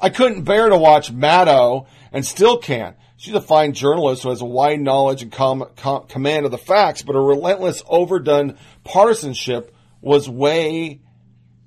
I 0.00 0.10
couldn't 0.10 0.42
bear 0.42 0.68
to 0.68 0.76
watch 0.76 1.14
Maddow 1.14 1.86
and 2.10 2.26
still 2.26 2.58
can't. 2.58 2.96
She's 3.20 3.34
a 3.34 3.40
fine 3.42 3.74
journalist 3.74 4.22
who 4.22 4.30
has 4.30 4.40
a 4.40 4.46
wide 4.46 4.80
knowledge 4.80 5.20
and 5.20 5.30
com- 5.30 5.68
com- 5.76 6.06
command 6.06 6.46
of 6.46 6.52
the 6.52 6.56
facts, 6.56 7.02
but 7.02 7.14
her 7.14 7.22
relentless, 7.22 7.82
overdone 7.86 8.56
partisanship 8.82 9.76
was 10.00 10.26
way, 10.26 11.02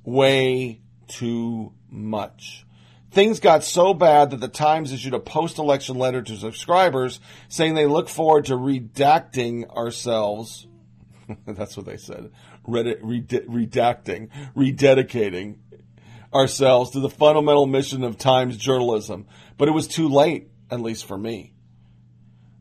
way 0.04 0.82
too 1.08 1.74
much. 1.92 2.66
Things 3.12 3.40
got 3.40 3.64
so 3.64 3.94
bad 3.94 4.32
that 4.32 4.40
the 4.40 4.48
Times 4.48 4.92
issued 4.92 5.14
a 5.14 5.20
post-election 5.20 5.96
letter 5.96 6.24
to 6.24 6.38
subscribers 6.38 7.20
saying 7.50 7.76
they 7.76 7.86
look 7.86 8.10
forward 8.10 8.46
to 8.46 8.56
redacting 8.56 9.70
ourselves. 9.70 10.66
That's 11.46 11.78
what 11.78 11.86
they 11.86 11.98
said. 11.98 12.32
Redi- 12.66 12.96
redacting, 12.96 14.30
rededicating 14.56 15.58
ourselves 16.34 16.90
to 16.92 17.00
the 17.00 17.12
fundamental 17.12 17.68
mission 17.68 18.04
of 18.04 18.18
Times 18.18 18.58
journalism. 18.58 19.28
But 19.60 19.68
it 19.68 19.74
was 19.74 19.88
too 19.88 20.10
late, 20.10 20.50
at 20.74 20.82
least 20.82 21.06
for 21.06 21.18
me. 21.18 21.54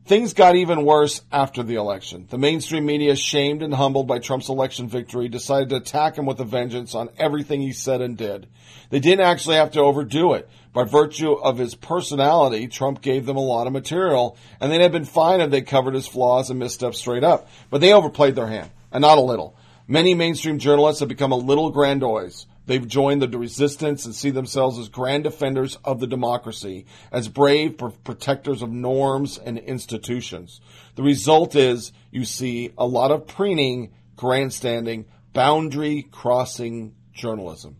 Things 0.05 0.33
got 0.33 0.57
even 0.57 0.83
worse 0.83 1.21
after 1.31 1.63
the 1.63 1.75
election. 1.75 2.27
The 2.29 2.37
mainstream 2.37 2.85
media, 2.85 3.15
shamed 3.15 3.63
and 3.63 3.73
humbled 3.73 4.05
by 4.05 4.19
Trump's 4.19 4.49
election 4.49 4.89
victory, 4.89 5.29
decided 5.29 5.69
to 5.69 5.77
attack 5.77 6.17
him 6.17 6.25
with 6.25 6.41
a 6.41 6.45
vengeance 6.45 6.93
on 6.93 7.09
everything 7.17 7.61
he 7.61 7.71
said 7.71 8.01
and 8.01 8.17
did. 8.17 8.47
They 8.89 8.99
didn't 8.99 9.25
actually 9.25 9.55
have 9.55 9.71
to 9.71 9.79
overdo 9.79 10.33
it. 10.33 10.49
By 10.73 10.83
virtue 10.83 11.31
of 11.31 11.57
his 11.57 11.75
personality, 11.75 12.67
Trump 12.67 13.01
gave 13.01 13.25
them 13.25 13.37
a 13.37 13.41
lot 13.41 13.65
of 13.65 13.71
material, 13.71 14.37
and 14.59 14.69
they'd 14.69 14.81
have 14.81 14.91
been 14.91 15.05
fine 15.05 15.39
if 15.39 15.51
they 15.51 15.61
covered 15.61 15.93
his 15.93 16.07
flaws 16.07 16.49
and 16.49 16.59
missteps 16.59 16.99
straight 16.99 17.23
up. 17.23 17.47
But 17.69 17.79
they 17.79 17.93
overplayed 17.93 18.35
their 18.35 18.47
hand, 18.47 18.71
and 18.91 19.03
not 19.03 19.17
a 19.17 19.21
little. 19.21 19.55
Many 19.87 20.15
mainstream 20.15 20.59
journalists 20.59 20.99
have 20.99 21.09
become 21.09 21.31
a 21.31 21.37
little 21.37 21.69
grandiose. 21.69 22.45
They've 22.65 22.87
joined 22.87 23.21
the 23.21 23.37
resistance 23.37 24.05
and 24.05 24.15
see 24.15 24.29
themselves 24.29 24.79
as 24.79 24.87
grand 24.87 25.25
defenders 25.25 25.77
of 25.83 25.99
the 25.99 26.07
democracy, 26.07 26.85
as 27.11 27.27
brave 27.27 27.77
pr- 27.77 27.87
protectors 28.03 28.61
of 28.61 28.71
norms 28.71 29.37
and 29.37 29.57
institutions. 29.57 30.61
The 30.95 31.03
result 31.03 31.55
is 31.55 31.91
you 32.11 32.23
see 32.23 32.71
a 32.77 32.85
lot 32.85 33.11
of 33.11 33.27
preening, 33.27 33.93
grandstanding, 34.15 35.05
boundary 35.33 36.07
crossing 36.09 36.95
journalism. 37.11 37.77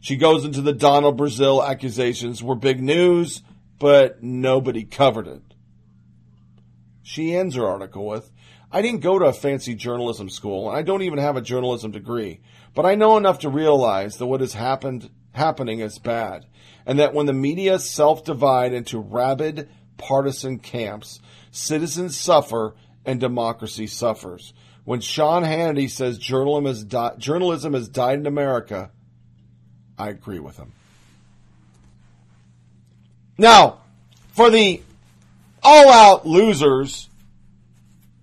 She 0.00 0.16
goes 0.16 0.44
into 0.44 0.62
the 0.62 0.72
Donna 0.72 1.12
Brazile 1.12 1.66
accusations 1.66 2.42
were 2.42 2.56
big 2.56 2.82
news, 2.82 3.42
but 3.78 4.22
nobody 4.22 4.84
covered 4.84 5.28
it. 5.28 5.42
She 7.02 7.34
ends 7.34 7.56
her 7.56 7.66
article 7.66 8.06
with, 8.06 8.30
I 8.70 8.80
didn't 8.80 9.00
go 9.00 9.18
to 9.18 9.26
a 9.26 9.32
fancy 9.34 9.74
journalism 9.74 10.30
school, 10.30 10.70
and 10.70 10.78
I 10.78 10.82
don't 10.82 11.02
even 11.02 11.18
have 11.18 11.36
a 11.36 11.42
journalism 11.42 11.90
degree, 11.90 12.40
but 12.74 12.86
I 12.86 12.94
know 12.94 13.16
enough 13.16 13.40
to 13.40 13.48
realize 13.48 14.16
that 14.16 14.26
what 14.26 14.42
is 14.42 14.54
happened 14.54 15.10
happening 15.32 15.80
is 15.80 15.98
bad, 15.98 16.46
and 16.86 16.98
that 16.98 17.14
when 17.14 17.26
the 17.26 17.32
media 17.32 17.78
self-divide 17.78 18.72
into 18.72 18.98
rabid 18.98 19.68
partisan 19.96 20.58
camps, 20.58 21.20
citizens 21.50 22.16
suffer 22.16 22.74
and 23.04 23.20
democracy 23.20 23.86
suffers. 23.86 24.52
When 24.84 25.00
Sean 25.00 25.44
Hannity 25.44 25.88
says 25.88 26.18
journalism 26.18 26.66
has, 26.66 26.84
di- 26.84 27.14
journalism 27.18 27.74
has 27.74 27.88
died 27.88 28.18
in 28.18 28.26
America, 28.26 28.90
I 29.96 30.08
agree 30.08 30.40
with 30.40 30.56
him. 30.56 30.72
Now, 33.38 33.80
for 34.28 34.50
the 34.50 34.82
all 35.62 35.88
out 35.88 36.26
losers 36.26 37.08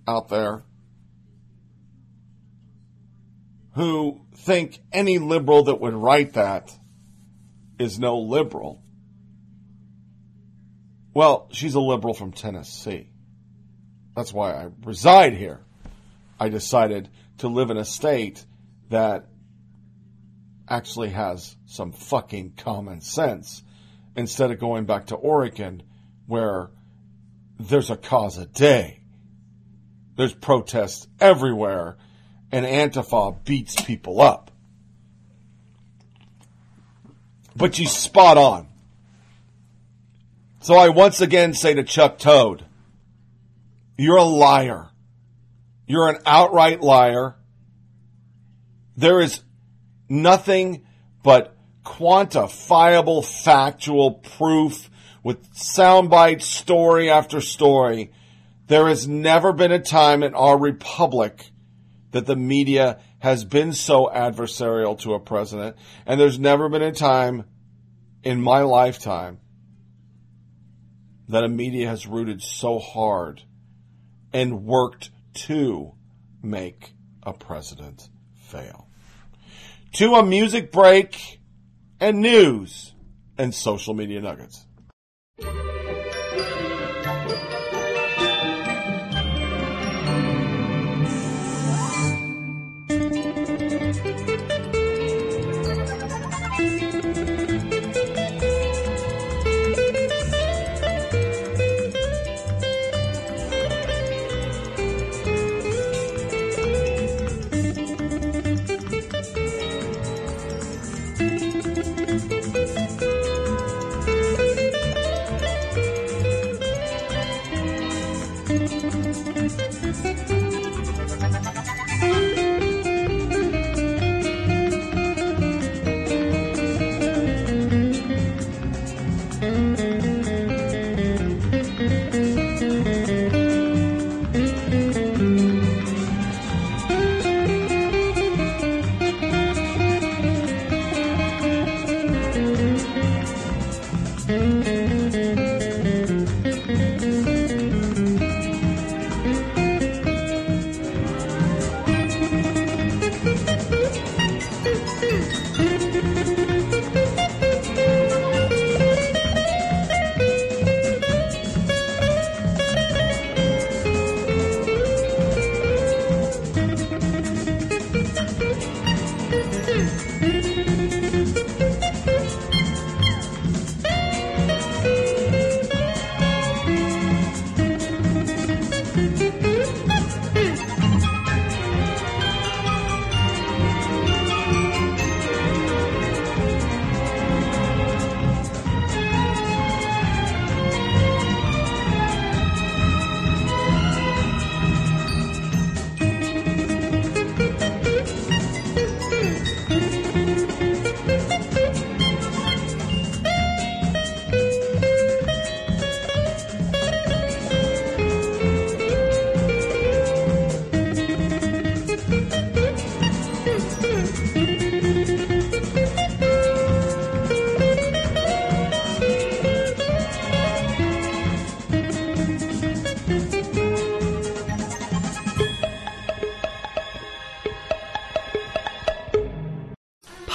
out 0.06 0.28
there 0.28 0.62
who 3.74 4.20
think 4.34 4.80
any 4.92 5.18
liberal 5.18 5.64
that 5.64 5.80
would 5.80 5.94
write 5.94 6.34
that 6.34 6.76
is 7.78 7.98
no 7.98 8.18
liberal. 8.18 8.82
Well, 11.14 11.48
she's 11.52 11.74
a 11.74 11.80
liberal 11.80 12.14
from 12.14 12.32
Tennessee. 12.32 13.08
That's 14.14 14.32
why 14.32 14.52
I 14.52 14.68
reside 14.84 15.34
here. 15.34 15.60
I 16.38 16.48
decided 16.48 17.08
to 17.38 17.48
live 17.48 17.70
in 17.70 17.76
a 17.76 17.84
state 17.84 18.44
that 18.90 19.26
actually 20.68 21.10
has 21.10 21.56
some 21.66 21.92
fucking 21.92 22.54
common 22.56 23.00
sense 23.00 23.62
instead 24.16 24.50
of 24.50 24.58
going 24.58 24.84
back 24.84 25.06
to 25.06 25.16
Oregon 25.16 25.82
where 26.26 26.70
there's 27.58 27.90
a 27.90 27.96
cause 27.96 28.38
a 28.38 28.46
day. 28.46 29.00
There's 30.16 30.34
protests 30.34 31.06
everywhere 31.20 31.96
and 32.52 32.66
Antifa 32.66 33.44
beats 33.44 33.80
people 33.80 34.20
up. 34.20 34.50
But 37.54 37.74
she's 37.74 37.92
spot 37.92 38.38
on. 38.38 38.68
So 40.60 40.74
I 40.76 40.88
once 40.88 41.20
again 41.20 41.54
say 41.54 41.74
to 41.74 41.82
Chuck 41.82 42.18
Todd, 42.18 42.64
you're 43.96 44.16
a 44.16 44.24
liar. 44.24 44.88
You're 45.86 46.08
an 46.08 46.18
outright 46.26 46.80
liar. 46.80 47.36
There 48.96 49.20
is 49.20 49.40
nothing 50.08 50.86
but 51.22 51.56
quantifiable 51.84 53.24
factual 53.24 54.12
proof 54.12 54.90
with 55.22 55.52
soundbite 55.54 56.42
story 56.42 57.10
after 57.10 57.40
story. 57.40 58.12
There 58.66 58.88
has 58.88 59.08
never 59.08 59.52
been 59.52 59.72
a 59.72 59.78
time 59.78 60.22
in 60.22 60.34
our 60.34 60.58
republic 60.58 61.50
that 62.12 62.26
the 62.26 62.36
media 62.36 63.00
has 63.18 63.44
been 63.44 63.72
so 63.72 64.10
adversarial 64.12 64.98
to 65.00 65.14
a 65.14 65.20
president, 65.20 65.76
and 66.06 66.20
there's 66.20 66.38
never 66.38 66.68
been 66.68 66.82
a 66.82 66.92
time 66.92 67.44
in 68.22 68.40
my 68.40 68.62
lifetime 68.62 69.38
that 71.28 71.44
a 71.44 71.48
media 71.48 71.88
has 71.88 72.06
rooted 72.06 72.42
so 72.42 72.78
hard 72.78 73.42
and 74.32 74.64
worked 74.64 75.10
to 75.34 75.92
make 76.42 76.92
a 77.22 77.32
president 77.32 78.08
fail. 78.34 78.88
To 79.94 80.14
a 80.14 80.24
music 80.24 80.72
break 80.72 81.40
and 82.00 82.20
news 82.20 82.94
and 83.38 83.54
social 83.54 83.94
media 83.94 84.20
nuggets. 84.20 84.66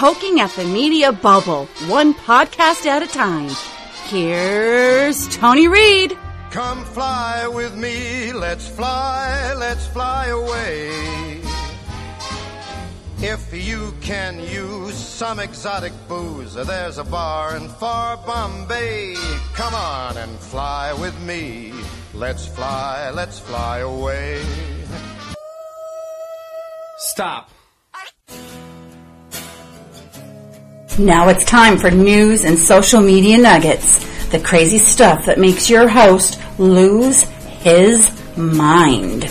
Poking 0.05 0.39
at 0.39 0.51
the 0.51 0.63
media 0.65 1.11
bubble, 1.11 1.65
one 1.87 2.13
podcast 2.13 2.85
at 2.85 3.01
a 3.01 3.07
time. 3.07 3.49
Here's 4.03 5.27
Tony 5.35 5.67
Reed. 5.67 6.15
Come 6.51 6.85
fly 6.85 7.47
with 7.47 7.75
me, 7.75 8.31
let's 8.31 8.69
fly, 8.69 9.55
let's 9.57 9.87
fly 9.87 10.27
away. 10.27 11.41
If 13.17 13.51
you 13.51 13.95
can 14.01 14.39
use 14.41 14.93
some 14.93 15.39
exotic 15.39 15.93
booze, 16.07 16.53
there's 16.53 16.99
a 16.99 17.03
bar 17.03 17.57
in 17.57 17.67
far 17.67 18.15
Bombay. 18.17 19.15
Come 19.55 19.73
on 19.73 20.17
and 20.17 20.37
fly 20.37 20.93
with 20.93 21.19
me. 21.21 21.73
Let's 22.13 22.45
fly, 22.45 23.09
let's 23.09 23.39
fly 23.39 23.79
away. 23.79 24.43
Stop. 26.99 27.54
Now 30.97 31.27
it's 31.27 31.43
time 31.43 31.77
for 31.77 31.91
news 31.91 32.45
and 32.45 32.57
social 32.57 33.01
media 33.01 33.37
nuggets. 33.37 33.99
The 34.29 34.39
crazy 34.39 34.79
stuff 34.79 35.25
that 35.25 35.37
makes 35.37 35.69
your 35.69 35.89
host 35.89 36.39
lose 36.57 37.23
his 37.59 38.09
mind. 38.37 39.29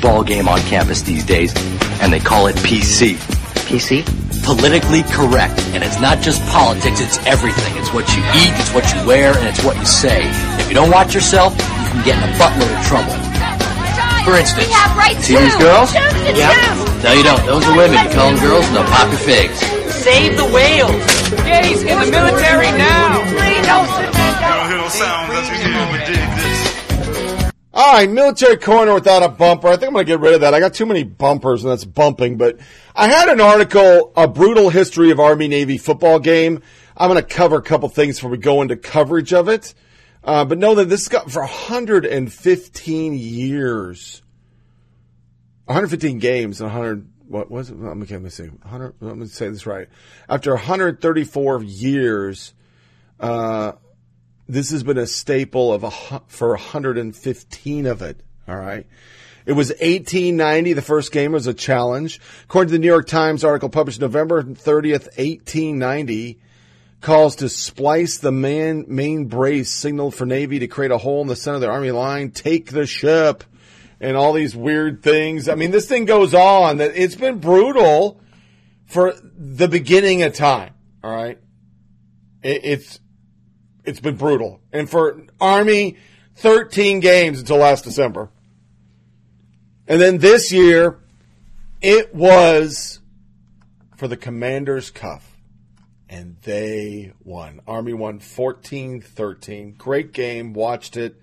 Ball 0.00 0.22
game 0.22 0.48
on 0.48 0.60
campus 0.60 1.02
these 1.02 1.24
days, 1.24 1.52
and 2.00 2.12
they 2.12 2.20
call 2.20 2.46
it 2.46 2.56
PC. 2.56 3.16
PC? 3.68 4.04
Politically 4.44 5.02
correct. 5.12 5.58
And 5.74 5.84
it's 5.84 6.00
not 6.00 6.20
just 6.20 6.42
politics, 6.48 7.00
it's 7.00 7.18
everything. 7.26 7.76
It's 7.76 7.92
what 7.92 8.08
you 8.16 8.22
eat, 8.38 8.52
it's 8.56 8.72
what 8.72 8.86
you 8.94 9.06
wear, 9.06 9.36
and 9.36 9.46
it's 9.46 9.62
what 9.64 9.76
you 9.76 9.84
say. 9.84 10.22
If 10.60 10.68
you 10.68 10.74
don't 10.74 10.90
watch 10.90 11.14
yourself, 11.14 11.52
you 11.52 11.84
can 11.92 12.04
get 12.04 12.16
in 12.16 12.28
a 12.28 12.32
buttload 12.38 12.70
of 12.72 12.86
trouble. 12.86 13.14
For 14.24 14.36
instance, 14.36 14.68
We 14.68 14.72
have 14.74 14.96
rights 14.96 15.24
see 15.24 15.36
these 15.36 15.56
girls? 15.56 15.92
Choose 15.92 16.12
to 16.12 16.32
choose. 16.32 17.04
No, 17.04 17.12
you 17.12 17.22
don't. 17.22 17.44
Those 17.46 17.64
are 17.66 17.76
women. 17.76 17.96
You 18.04 18.10
call 18.14 18.30
them 18.32 18.40
girls, 18.40 18.66
and 18.66 18.76
they'll 18.76 18.84
pop 18.84 19.08
your 19.08 19.20
figs. 19.20 19.58
Save 20.04 20.36
the 20.36 20.44
whales. 20.44 20.92
Gays 21.44 21.82
in 21.82 21.98
the 21.98 22.10
military 22.10 22.70
now. 22.76 23.08
All 27.78 27.92
right, 27.92 28.10
military 28.10 28.56
corner 28.56 28.92
without 28.92 29.22
a 29.22 29.28
bumper. 29.28 29.68
I 29.68 29.76
think 29.76 29.84
I'm 29.84 29.92
going 29.92 30.04
to 30.04 30.12
get 30.12 30.18
rid 30.18 30.34
of 30.34 30.40
that. 30.40 30.52
I 30.52 30.58
got 30.58 30.74
too 30.74 30.84
many 30.84 31.04
bumpers 31.04 31.62
and 31.62 31.70
that's 31.70 31.84
bumping. 31.84 32.36
But 32.36 32.58
I 32.92 33.06
had 33.06 33.28
an 33.28 33.40
article, 33.40 34.12
a 34.16 34.26
brutal 34.26 34.68
history 34.68 35.12
of 35.12 35.20
Army 35.20 35.46
Navy 35.46 35.78
football 35.78 36.18
game. 36.18 36.60
I'm 36.96 37.08
going 37.08 37.22
to 37.22 37.34
cover 37.34 37.54
a 37.54 37.62
couple 37.62 37.88
things 37.88 38.16
before 38.16 38.30
we 38.30 38.38
go 38.38 38.62
into 38.62 38.74
coverage 38.74 39.32
of 39.32 39.48
it. 39.48 39.74
Uh, 40.24 40.44
but 40.44 40.58
know 40.58 40.74
that 40.74 40.86
this 40.86 41.06
got 41.06 41.30
for 41.30 41.42
115 41.42 43.14
years, 43.14 44.22
115 45.66 46.18
games, 46.18 46.60
and 46.60 46.72
100. 46.72 47.08
What 47.28 47.48
was 47.48 47.70
it? 47.70 47.78
Let 47.78 47.96
me, 47.96 48.06
let 48.10 48.22
me 48.22 48.30
see. 48.30 48.48
100. 48.48 48.94
Let 48.98 49.16
me 49.16 49.26
say 49.26 49.50
this 49.50 49.66
right. 49.66 49.86
After 50.28 50.52
134 50.52 51.62
years, 51.62 52.54
uh, 53.20 53.72
this 54.48 54.70
has 54.70 54.82
been 54.82 54.98
a 54.98 55.06
staple 55.06 55.72
of 55.72 55.84
a 55.84 55.90
for 56.26 56.50
115 56.50 57.86
of 57.86 58.02
it. 58.02 58.20
All 58.48 58.56
right. 58.56 58.86
It 59.44 59.52
was 59.52 59.68
1890. 59.68 60.72
The 60.74 60.82
first 60.82 61.12
game 61.12 61.32
was 61.32 61.46
a 61.46 61.54
challenge. 61.54 62.20
According 62.44 62.68
to 62.68 62.72
the 62.72 62.78
New 62.78 62.86
York 62.86 63.06
Times 63.06 63.44
article 63.44 63.68
published 63.68 64.00
November 64.00 64.42
30th, 64.42 65.06
1890, 65.16 66.38
calls 67.00 67.36
to 67.36 67.48
splice 67.48 68.18
the 68.18 68.32
man, 68.32 68.84
main 68.88 69.26
brace 69.26 69.70
signaled 69.70 70.14
for 70.14 70.26
Navy 70.26 70.58
to 70.58 70.66
create 70.66 70.90
a 70.90 70.98
hole 70.98 71.22
in 71.22 71.28
the 71.28 71.36
center 71.36 71.56
of 71.56 71.60
the 71.60 71.68
Army 71.68 71.90
line, 71.90 72.30
take 72.30 72.72
the 72.72 72.86
ship, 72.86 73.44
and 74.00 74.16
all 74.16 74.32
these 74.32 74.54
weird 74.54 75.02
things. 75.02 75.48
I 75.48 75.54
mean, 75.54 75.70
this 75.70 75.88
thing 75.88 76.04
goes 76.04 76.34
on 76.34 76.78
that 76.78 76.92
it's 76.94 77.16
been 77.16 77.38
brutal 77.38 78.20
for 78.86 79.14
the 79.22 79.68
beginning 79.68 80.22
of 80.22 80.34
time. 80.34 80.74
All 81.02 81.14
right. 81.14 81.38
It, 82.42 82.60
it's, 82.64 83.00
it's 83.88 84.00
been 84.00 84.16
brutal. 84.16 84.60
And 84.70 84.88
for 84.88 85.22
Army, 85.40 85.96
13 86.36 87.00
games 87.00 87.40
until 87.40 87.56
last 87.56 87.84
December. 87.84 88.28
And 89.86 89.98
then 89.98 90.18
this 90.18 90.52
year, 90.52 90.98
it 91.80 92.14
was 92.14 93.00
for 93.96 94.06
the 94.06 94.16
Commander's 94.16 94.90
Cuff. 94.90 95.36
And 96.10 96.36
they 96.42 97.12
won. 97.24 97.60
Army 97.66 97.94
won 97.94 98.18
14 98.18 99.00
13. 99.00 99.72
Great 99.72 100.12
game. 100.12 100.52
Watched 100.52 100.96
it. 100.98 101.20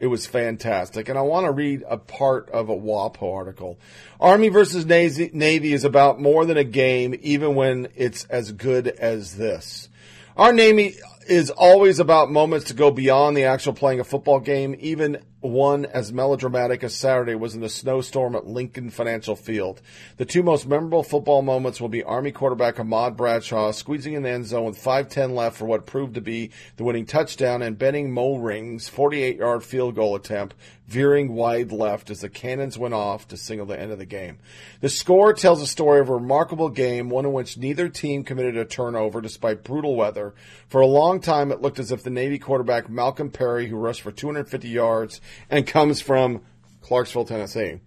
It 0.00 0.08
was 0.08 0.26
fantastic. 0.26 1.08
And 1.08 1.18
I 1.18 1.22
want 1.22 1.46
to 1.46 1.52
read 1.52 1.84
a 1.88 1.96
part 1.96 2.50
of 2.50 2.68
a 2.68 2.76
WAPO 2.76 3.34
article. 3.34 3.78
Army 4.20 4.48
versus 4.48 4.86
Navy 4.86 5.72
is 5.72 5.84
about 5.84 6.20
more 6.20 6.44
than 6.46 6.56
a 6.56 6.64
game, 6.64 7.16
even 7.20 7.54
when 7.54 7.88
it's 7.96 8.24
as 8.24 8.52
good 8.52 8.88
as 8.88 9.36
this. 9.36 9.88
Our 10.36 10.52
Navy 10.52 10.94
is 11.28 11.50
always 11.50 11.98
about 11.98 12.30
moments 12.30 12.66
to 12.66 12.74
go 12.74 12.90
beyond 12.90 13.36
the 13.36 13.44
actual 13.44 13.74
playing 13.74 14.00
a 14.00 14.04
football 14.04 14.40
game, 14.40 14.74
even 14.80 15.18
one 15.40 15.84
as 15.84 16.12
melodramatic 16.12 16.82
as 16.82 16.94
Saturday 16.94 17.34
was 17.34 17.54
in 17.54 17.60
the 17.60 17.68
snowstorm 17.68 18.34
at 18.34 18.46
Lincoln 18.46 18.90
Financial 18.90 19.36
Field. 19.36 19.80
The 20.16 20.24
two 20.24 20.42
most 20.42 20.66
memorable 20.66 21.02
football 21.02 21.42
moments 21.42 21.80
will 21.80 21.90
be 21.90 22.02
Army 22.02 22.32
quarterback 22.32 22.80
Ahmad 22.80 23.16
Bradshaw 23.16 23.70
squeezing 23.72 24.14
in 24.14 24.22
the 24.22 24.30
end 24.30 24.46
zone 24.46 24.64
with 24.64 24.82
5-10 24.82 25.34
left 25.34 25.56
for 25.56 25.66
what 25.66 25.86
proved 25.86 26.14
to 26.14 26.20
be 26.20 26.50
the 26.76 26.84
winning 26.84 27.06
touchdown 27.06 27.62
and 27.62 27.78
Bennett 27.78 28.06
Moehring's 28.06 28.90
48-yard 28.90 29.62
field 29.62 29.94
goal 29.94 30.16
attempt 30.16 30.54
veering 30.88 31.34
wide 31.34 31.70
left 31.70 32.08
as 32.08 32.22
the 32.22 32.30
cannons 32.30 32.78
went 32.78 32.94
off 32.94 33.28
to 33.28 33.36
signal 33.36 33.66
the 33.66 33.78
end 33.78 33.92
of 33.92 33.98
the 33.98 34.06
game. 34.06 34.38
The 34.80 34.88
score 34.88 35.34
tells 35.34 35.60
a 35.60 35.66
story 35.66 36.00
of 36.00 36.08
a 36.08 36.14
remarkable 36.14 36.70
game, 36.70 37.10
one 37.10 37.26
in 37.26 37.32
which 37.34 37.58
neither 37.58 37.90
team 37.90 38.24
committed 38.24 38.56
a 38.56 38.64
turnover 38.64 39.20
despite 39.20 39.64
brutal 39.64 39.96
weather. 39.96 40.34
For 40.66 40.80
a 40.80 40.86
long 40.86 41.20
time, 41.20 41.52
it 41.52 41.60
looked 41.60 41.78
as 41.78 41.92
if 41.92 42.02
the 42.02 42.10
Navy 42.10 42.38
quarterback 42.38 42.88
Malcolm 42.88 43.30
Perry, 43.30 43.68
who 43.68 43.76
rushed 43.76 44.00
for 44.00 44.10
250 44.10 44.66
yards 44.66 45.20
and 45.50 45.66
comes 45.66 46.00
from 46.00 46.40
Clarksville, 46.80 47.26
Tennessee, 47.26 47.80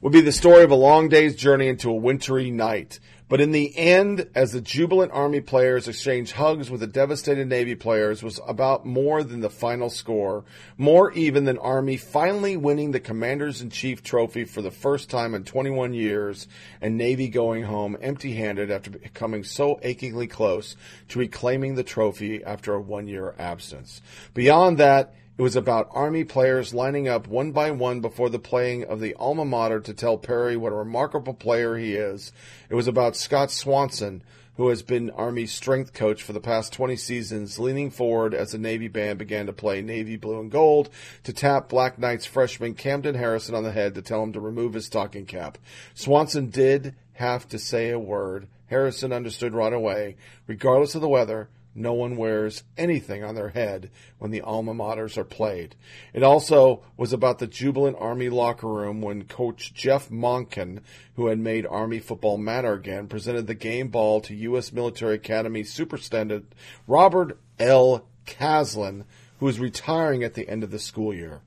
would 0.00 0.12
be 0.12 0.20
the 0.20 0.30
story 0.30 0.62
of 0.62 0.70
a 0.70 0.76
long 0.76 1.08
day's 1.08 1.34
journey 1.34 1.66
into 1.66 1.90
a 1.90 1.94
wintry 1.94 2.52
night. 2.52 3.00
But 3.32 3.40
in 3.40 3.52
the 3.52 3.74
end, 3.78 4.28
as 4.34 4.52
the 4.52 4.60
jubilant 4.60 5.12
Army 5.12 5.40
players 5.40 5.88
exchanged 5.88 6.32
hugs 6.32 6.70
with 6.70 6.80
the 6.80 6.86
devastated 6.86 7.48
Navy 7.48 7.74
players, 7.74 8.22
was 8.22 8.38
about 8.46 8.84
more 8.84 9.22
than 9.22 9.40
the 9.40 9.48
final 9.48 9.88
score, 9.88 10.44
more 10.76 11.10
even 11.12 11.46
than 11.46 11.56
Army 11.56 11.96
finally 11.96 12.58
winning 12.58 12.90
the 12.90 13.00
Commanders 13.00 13.62
in 13.62 13.70
Chief 13.70 14.02
trophy 14.02 14.44
for 14.44 14.60
the 14.60 14.70
first 14.70 15.08
time 15.08 15.34
in 15.34 15.44
21 15.44 15.94
years, 15.94 16.46
and 16.82 16.98
Navy 16.98 17.28
going 17.28 17.62
home 17.62 17.96
empty 18.02 18.34
handed 18.34 18.70
after 18.70 18.90
becoming 18.90 19.44
so 19.44 19.80
achingly 19.82 20.26
close 20.26 20.76
to 21.08 21.18
reclaiming 21.18 21.74
the 21.74 21.82
trophy 21.82 22.44
after 22.44 22.74
a 22.74 22.80
one 22.82 23.06
year 23.06 23.34
absence. 23.38 24.02
Beyond 24.34 24.76
that, 24.76 25.14
It 25.38 25.42
was 25.42 25.56
about 25.56 25.88
Army 25.92 26.24
players 26.24 26.74
lining 26.74 27.08
up 27.08 27.26
one 27.26 27.52
by 27.52 27.70
one 27.70 28.00
before 28.00 28.28
the 28.28 28.38
playing 28.38 28.84
of 28.84 29.00
the 29.00 29.14
alma 29.14 29.46
mater 29.46 29.80
to 29.80 29.94
tell 29.94 30.18
Perry 30.18 30.58
what 30.58 30.72
a 30.72 30.76
remarkable 30.76 31.32
player 31.32 31.78
he 31.78 31.94
is. 31.94 32.32
It 32.68 32.74
was 32.74 32.86
about 32.86 33.16
Scott 33.16 33.50
Swanson, 33.50 34.22
who 34.56 34.68
has 34.68 34.82
been 34.82 35.08
Army's 35.08 35.50
strength 35.50 35.94
coach 35.94 36.22
for 36.22 36.34
the 36.34 36.40
past 36.40 36.74
20 36.74 36.96
seasons, 36.96 37.58
leaning 37.58 37.90
forward 37.90 38.34
as 38.34 38.52
the 38.52 38.58
Navy 38.58 38.88
band 38.88 39.18
began 39.18 39.46
to 39.46 39.54
play 39.54 39.80
Navy 39.80 40.18
Blue 40.18 40.38
and 40.38 40.50
Gold 40.50 40.90
to 41.24 41.32
tap 41.32 41.70
Black 41.70 41.98
Knights 41.98 42.26
freshman 42.26 42.74
Camden 42.74 43.14
Harrison 43.14 43.54
on 43.54 43.64
the 43.64 43.72
head 43.72 43.94
to 43.94 44.02
tell 44.02 44.22
him 44.22 44.34
to 44.34 44.40
remove 44.40 44.74
his 44.74 44.84
stocking 44.84 45.24
cap. 45.24 45.56
Swanson 45.94 46.50
did 46.50 46.94
have 47.14 47.48
to 47.48 47.58
say 47.58 47.88
a 47.88 47.98
word. 47.98 48.48
Harrison 48.66 49.14
understood 49.14 49.54
right 49.54 49.72
away. 49.72 50.16
Regardless 50.46 50.94
of 50.94 51.00
the 51.00 51.08
weather, 51.08 51.48
no 51.74 51.92
one 51.92 52.16
wears 52.16 52.64
anything 52.76 53.24
on 53.24 53.34
their 53.34 53.50
head 53.50 53.90
when 54.18 54.30
the 54.30 54.40
alma 54.40 54.74
maters 54.74 55.16
are 55.16 55.24
played. 55.24 55.74
It 56.12 56.22
also 56.22 56.82
was 56.96 57.12
about 57.12 57.38
the 57.38 57.46
jubilant 57.46 57.96
Army 57.98 58.28
locker 58.28 58.68
room 58.68 59.00
when 59.00 59.24
Coach 59.24 59.72
Jeff 59.72 60.08
Monken, 60.10 60.80
who 61.16 61.26
had 61.26 61.38
made 61.38 61.66
Army 61.66 61.98
football 61.98 62.36
matter 62.36 62.74
again, 62.74 63.08
presented 63.08 63.46
the 63.46 63.54
game 63.54 63.88
ball 63.88 64.20
to 64.22 64.34
U.S. 64.34 64.72
Military 64.72 65.14
Academy 65.14 65.64
superintendent 65.64 66.54
Robert 66.86 67.38
L. 67.58 68.06
Caslen, 68.26 69.04
who 69.38 69.48
is 69.48 69.58
retiring 69.58 70.22
at 70.22 70.34
the 70.34 70.48
end 70.48 70.62
of 70.62 70.70
the 70.70 70.78
school 70.78 71.14
year. 71.14 71.40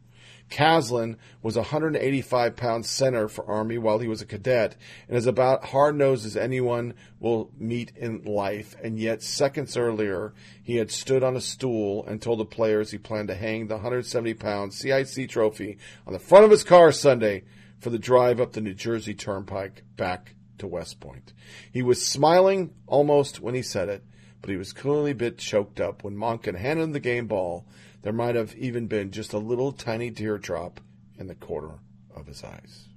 Caslen 0.50 1.18
was 1.42 1.56
a 1.56 1.62
185 1.62 2.56
pound 2.56 2.86
center 2.86 3.28
for 3.28 3.46
Army 3.46 3.78
while 3.78 4.00
he 4.00 4.08
was 4.08 4.22
a 4.22 4.26
cadet 4.26 4.76
and 5.08 5.18
is 5.18 5.26
about 5.26 5.66
hard 5.66 5.96
nosed 5.96 6.26
as 6.26 6.38
anyone 6.38 6.94
will 7.20 7.52
meet 7.58 7.92
in 7.96 8.24
life. 8.24 8.76
And 8.82 9.00
yet, 9.00 9.24
seconds 9.24 9.76
earlier, 9.76 10.34
he 10.62 10.76
had 10.78 10.92
stood 10.92 11.24
on 11.24 11.36
a 11.36 11.42
stool 11.42 12.06
and 12.06 12.22
told 12.22 12.40
the 12.40 12.46
players 12.46 12.92
he 12.92 12.98
planned 12.98 13.30
to 13.30 13.36
hang 13.36 13.68
the 13.68 13.76
170 13.76 14.34
pound 14.36 14.74
CIC 14.74 15.30
trophy 15.30 15.78
on 16.06 16.14
the 16.14 16.20
front 16.20 16.46
of 16.46 16.52
his 16.52 16.64
car 16.64 16.92
Sunday 16.92 17.44
for 17.80 17.90
the 17.90 18.00
drive 18.00 18.40
up 18.40 18.54
the 18.54 18.62
New 18.62 18.74
Jersey 18.74 19.14
Turnpike 19.14 19.84
back 19.98 20.36
to 20.60 20.68
West 20.68 21.00
Point. 21.00 21.34
He 21.72 21.82
was 21.82 22.06
smiling 22.06 22.74
almost 22.88 23.42
when 23.42 23.56
he 23.56 23.62
said 23.62 23.90
it, 23.90 24.04
but 24.42 24.50
he 24.50 24.58
was 24.58 24.74
clearly 24.74 25.12
a 25.12 25.16
bit 25.16 25.38
choked 25.38 25.82
up 25.82 26.04
when 26.04 26.16
Monken 26.16 26.56
handed 26.56 26.84
him 26.84 26.92
the 26.94 27.00
game 27.00 27.28
ball 27.28 27.66
there 28.06 28.14
might 28.14 28.36
have 28.36 28.54
even 28.56 28.86
been 28.86 29.10
just 29.10 29.34
a 29.34 29.40
little 29.40 29.72
tiny 29.72 30.12
teardrop 30.12 30.80
in 31.18 31.26
the 31.26 31.34
corner 31.34 31.80
of 32.16 32.28
his 32.28 32.44
eyes. 32.44 32.88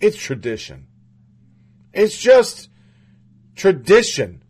It's 0.00 0.16
tradition. 0.16 0.88
It's 1.92 2.20
just 2.20 2.68
tradition 3.54 4.42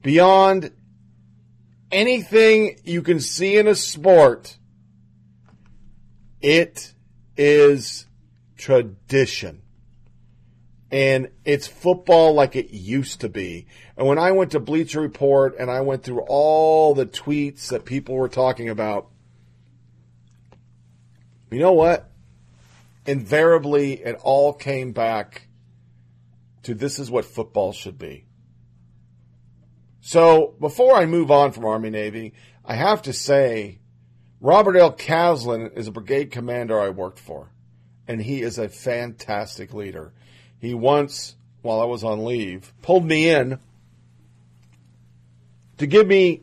beyond 0.00 0.70
anything 1.92 2.80
you 2.82 3.02
can 3.02 3.20
see 3.20 3.58
in 3.58 3.68
a 3.68 3.74
sport. 3.74 4.56
It 6.40 6.94
is 7.36 8.06
tradition. 8.56 9.60
And 10.90 11.28
it's 11.44 11.66
football 11.66 12.32
like 12.32 12.56
it 12.56 12.70
used 12.70 13.20
to 13.20 13.28
be. 13.28 13.66
And 13.96 14.06
when 14.06 14.18
I 14.18 14.32
went 14.32 14.52
to 14.52 14.60
Bleacher 14.60 15.00
Report 15.00 15.54
and 15.58 15.70
I 15.70 15.82
went 15.82 16.02
through 16.02 16.20
all 16.28 16.94
the 16.94 17.04
tweets 17.04 17.68
that 17.68 17.84
people 17.84 18.14
were 18.14 18.28
talking 18.28 18.70
about, 18.70 19.10
you 21.50 21.58
know 21.58 21.72
what? 21.72 22.10
Invariably, 23.06 23.94
it 23.94 24.18
all 24.22 24.52
came 24.52 24.92
back 24.92 25.48
to 26.62 26.74
this 26.74 26.98
is 26.98 27.10
what 27.10 27.24
football 27.24 27.72
should 27.72 27.98
be. 27.98 28.26
So 30.00 30.54
before 30.58 30.94
I 30.94 31.06
move 31.06 31.30
on 31.30 31.52
from 31.52 31.64
Army 31.64 31.90
Navy, 31.90 32.32
I 32.64 32.74
have 32.74 33.02
to 33.02 33.12
say 33.12 33.80
Robert 34.40 34.76
L. 34.76 34.92
Caslen 34.92 35.76
is 35.76 35.88
a 35.88 35.92
brigade 35.92 36.30
commander 36.30 36.78
I 36.78 36.90
worked 36.90 37.18
for, 37.18 37.52
and 38.06 38.20
he 38.20 38.42
is 38.42 38.58
a 38.58 38.68
fantastic 38.68 39.74
leader. 39.74 40.12
He 40.60 40.74
once, 40.74 41.36
while 41.62 41.80
I 41.80 41.84
was 41.84 42.04
on 42.04 42.24
leave, 42.24 42.72
pulled 42.82 43.04
me 43.04 43.28
in 43.28 43.58
to 45.78 45.86
give 45.86 46.06
me 46.06 46.42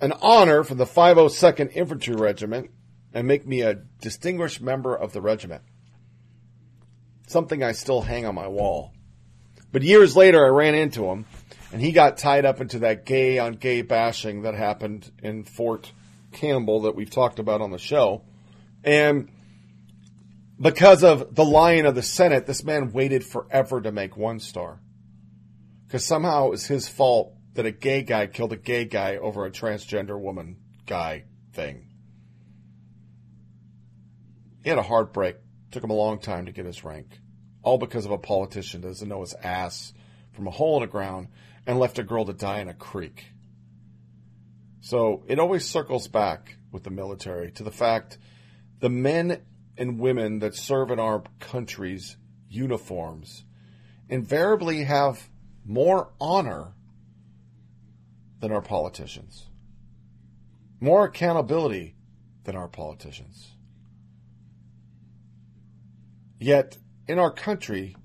an 0.00 0.12
honor 0.20 0.64
from 0.64 0.78
the 0.78 0.86
502nd 0.86 1.74
Infantry 1.74 2.14
Regiment 2.14 2.70
and 3.12 3.26
make 3.26 3.46
me 3.46 3.60
a 3.62 3.74
distinguished 4.00 4.60
member 4.60 4.94
of 4.94 5.12
the 5.12 5.20
regiment. 5.20 5.62
Something 7.26 7.62
I 7.62 7.72
still 7.72 8.02
hang 8.02 8.24
on 8.26 8.34
my 8.34 8.48
wall. 8.48 8.92
But 9.72 9.82
years 9.82 10.16
later, 10.16 10.44
I 10.44 10.48
ran 10.48 10.74
into 10.74 11.04
him, 11.04 11.26
and 11.72 11.80
he 11.80 11.92
got 11.92 12.18
tied 12.18 12.44
up 12.44 12.60
into 12.60 12.80
that 12.80 13.04
gay 13.04 13.38
on 13.38 13.52
gay 13.54 13.82
bashing 13.82 14.42
that 14.42 14.54
happened 14.54 15.10
in 15.22 15.44
Fort 15.44 15.92
Campbell 16.32 16.82
that 16.82 16.96
we've 16.96 17.10
talked 17.10 17.38
about 17.38 17.60
on 17.60 17.70
the 17.70 17.78
show. 17.78 18.22
And 18.82 19.28
because 20.60 21.02
of 21.02 21.34
the 21.34 21.44
lion 21.44 21.86
of 21.86 21.94
the 21.94 22.02
Senate, 22.02 22.46
this 22.46 22.62
man 22.62 22.92
waited 22.92 23.24
forever 23.24 23.80
to 23.80 23.90
make 23.90 24.16
one 24.16 24.40
star. 24.40 24.80
Because 25.86 26.04
somehow 26.04 26.48
it 26.48 26.50
was 26.50 26.66
his 26.66 26.88
fault 26.88 27.34
that 27.54 27.66
a 27.66 27.70
gay 27.70 28.02
guy 28.02 28.26
killed 28.26 28.52
a 28.52 28.56
gay 28.56 28.84
guy 28.84 29.16
over 29.16 29.44
a 29.46 29.50
transgender 29.50 30.20
woman 30.20 30.56
guy 30.86 31.24
thing. 31.52 31.86
He 34.62 34.68
had 34.68 34.78
a 34.78 34.82
heartbreak. 34.82 35.36
Took 35.70 35.84
him 35.84 35.90
a 35.90 35.94
long 35.94 36.18
time 36.18 36.46
to 36.46 36.52
get 36.52 36.66
his 36.66 36.84
rank. 36.84 37.06
All 37.62 37.78
because 37.78 38.04
of 38.04 38.10
a 38.10 38.18
politician 38.18 38.80
that 38.82 38.88
doesn't 38.88 39.08
know 39.08 39.20
his 39.20 39.34
ass 39.42 39.92
from 40.32 40.46
a 40.46 40.50
hole 40.50 40.76
in 40.76 40.82
the 40.82 40.88
ground 40.88 41.28
and 41.66 41.78
left 41.78 41.98
a 41.98 42.02
girl 42.02 42.24
to 42.26 42.32
die 42.32 42.60
in 42.60 42.68
a 42.68 42.74
creek. 42.74 43.26
So 44.80 45.24
it 45.26 45.38
always 45.38 45.64
circles 45.64 46.08
back 46.08 46.56
with 46.72 46.84
the 46.84 46.90
military 46.90 47.50
to 47.52 47.62
the 47.62 47.70
fact 47.70 48.18
the 48.80 48.88
men 48.88 49.42
and 49.80 49.98
women 49.98 50.40
that 50.40 50.54
serve 50.54 50.90
in 50.90 51.00
our 51.00 51.22
country's 51.40 52.18
uniforms 52.50 53.44
invariably 54.10 54.84
have 54.84 55.30
more 55.64 56.12
honor 56.20 56.74
than 58.40 58.52
our 58.52 58.60
politicians, 58.60 59.46
more 60.80 61.06
accountability 61.06 61.94
than 62.44 62.56
our 62.56 62.68
politicians. 62.68 63.52
Yet, 66.38 66.76
in 67.08 67.18
our 67.18 67.30
country, 67.30 67.96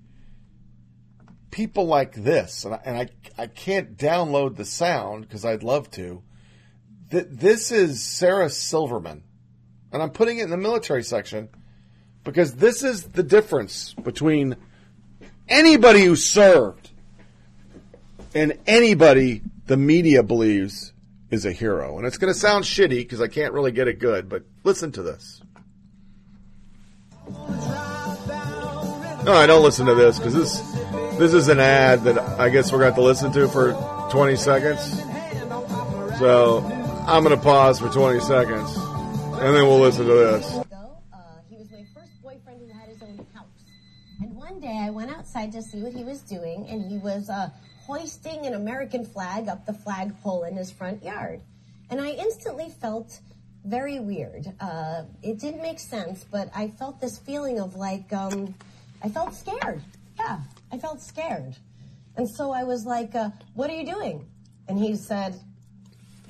people 1.52 1.88
like 1.88 2.14
this, 2.14 2.64
and 2.64 2.76
I, 2.76 2.81
and 2.85 2.97
I, 2.97 3.07
I 3.43 3.47
can't 3.47 3.97
download 3.97 4.56
the 4.56 4.65
sound 4.65 5.27
because 5.27 5.43
I'd 5.43 5.64
love 5.64 5.91
to. 5.91 6.23
Th- 7.11 7.27
this 7.30 7.72
is 7.72 8.02
Sarah 8.02 8.49
Silverman, 8.49 9.23
and 9.91 10.02
I'm 10.02 10.11
putting 10.11 10.39
it 10.39 10.43
in 10.43 10.49
the 10.49 10.57
military 10.57 11.03
section 11.03 11.49
because 12.26 12.56
this 12.56 12.84
is 12.84 13.03
the 13.03 13.23
difference 13.23 13.93
between 13.93 14.57
anybody 15.47 16.03
who 16.03 16.18
served 16.18 16.89
and 18.34 18.57
anybody 18.68 19.41
the 19.68 19.77
media 19.77 20.23
believes 20.23 20.91
is 21.31 21.45
a 21.45 21.53
hero. 21.53 21.97
And 21.97 22.06
it's 22.06 22.18
going 22.18 22.34
to 22.34 22.38
sound 22.38 22.65
shitty 22.65 22.97
because 22.97 23.22
I 23.22 23.27
can't 23.27 23.53
really 23.53 23.72
get 23.72 23.88
it 23.88 23.99
good, 23.99 24.27
but 24.27 24.43
listen 24.65 24.91
to 24.93 25.03
this. 25.03 25.41
No, 29.26 29.34
I 29.34 29.47
don't 29.47 29.64
listen 29.64 29.85
to 29.88 29.95
this 29.95 30.19
because 30.19 30.35
this 30.35 30.60
this 31.18 31.34
is 31.34 31.47
an 31.47 31.60
ad 31.60 32.03
that 32.03 32.19
I 32.39 32.49
guess 32.49 32.72
we're 32.72 32.80
going 32.80 32.91
to 32.91 32.97
to 32.97 33.02
listen 33.02 33.31
to 33.31 33.47
for 33.47 33.72
20 34.11 34.35
seconds. 34.35 34.99
So 36.19 36.60
I'm 37.07 37.23
going 37.23 37.35
to 37.35 37.41
pause 37.41 37.80
for 37.80 37.89
20 37.89 38.19
seconds 38.19 38.76
and 38.76 39.56
then 39.56 39.68
we'll 39.68 39.80
listen 39.80 40.06
to 40.06 40.14
this. 40.14 40.52
He 41.49 41.56
was 41.57 41.72
my 41.72 41.85
first 41.93 42.22
boyfriend 42.22 42.61
who 42.61 42.80
had 42.80 42.89
his 42.89 43.02
own 43.02 43.26
house. 43.34 43.45
And 44.22 44.35
one 44.35 44.60
day 44.60 44.74
I 44.86 44.91
went 44.91 45.10
outside 45.10 45.52
to 45.53 45.64
see 45.64 45.82
what 45.82 45.94
he 45.94 46.03
was 46.03 46.22
doing, 46.22 46.68
and 46.70 46.80
he 46.80 46.99
was 46.99 47.28
uh, 47.28 47.49
hoisting 47.88 48.45
an 48.45 48.53
American 48.53 49.03
flag 49.03 49.48
up 49.48 49.66
the 49.66 49.74
flagpole 49.74 50.44
in 50.44 50.56
his 50.56 50.70
front 50.70 51.03
yard. 51.03 51.41
And 51.90 51.99
I 51.99 52.12
instantly 52.12 52.70
felt 52.70 53.20
very 53.64 53.99
weird. 53.99 54.45
Uh, 54.60 55.06
it 55.24 55.40
didn't 55.40 55.64
make 55.64 55.80
sense, 55.80 56.24
but 56.24 56.52
I 56.56 56.68
felt 56.68 57.02
this 57.02 57.18
feeling 57.18 57.60
of 57.60 57.76
like, 57.76 58.14
um, 58.14 58.53
I 59.03 59.10
felt 59.10 59.34
scared. 59.34 59.82
Yeah, 60.20 60.41
I 60.72 60.78
felt 60.78 61.02
scared. 61.02 61.56
And 62.16 62.30
so 62.30 62.52
I 62.52 62.64
was 62.64 62.86
like, 62.86 63.16
uh, 63.16 63.32
What 63.56 63.72
are 63.72 63.76
you 63.76 63.91
doing? 63.91 64.24
And 64.68 64.78
he 64.78 64.95
said, 64.95 65.40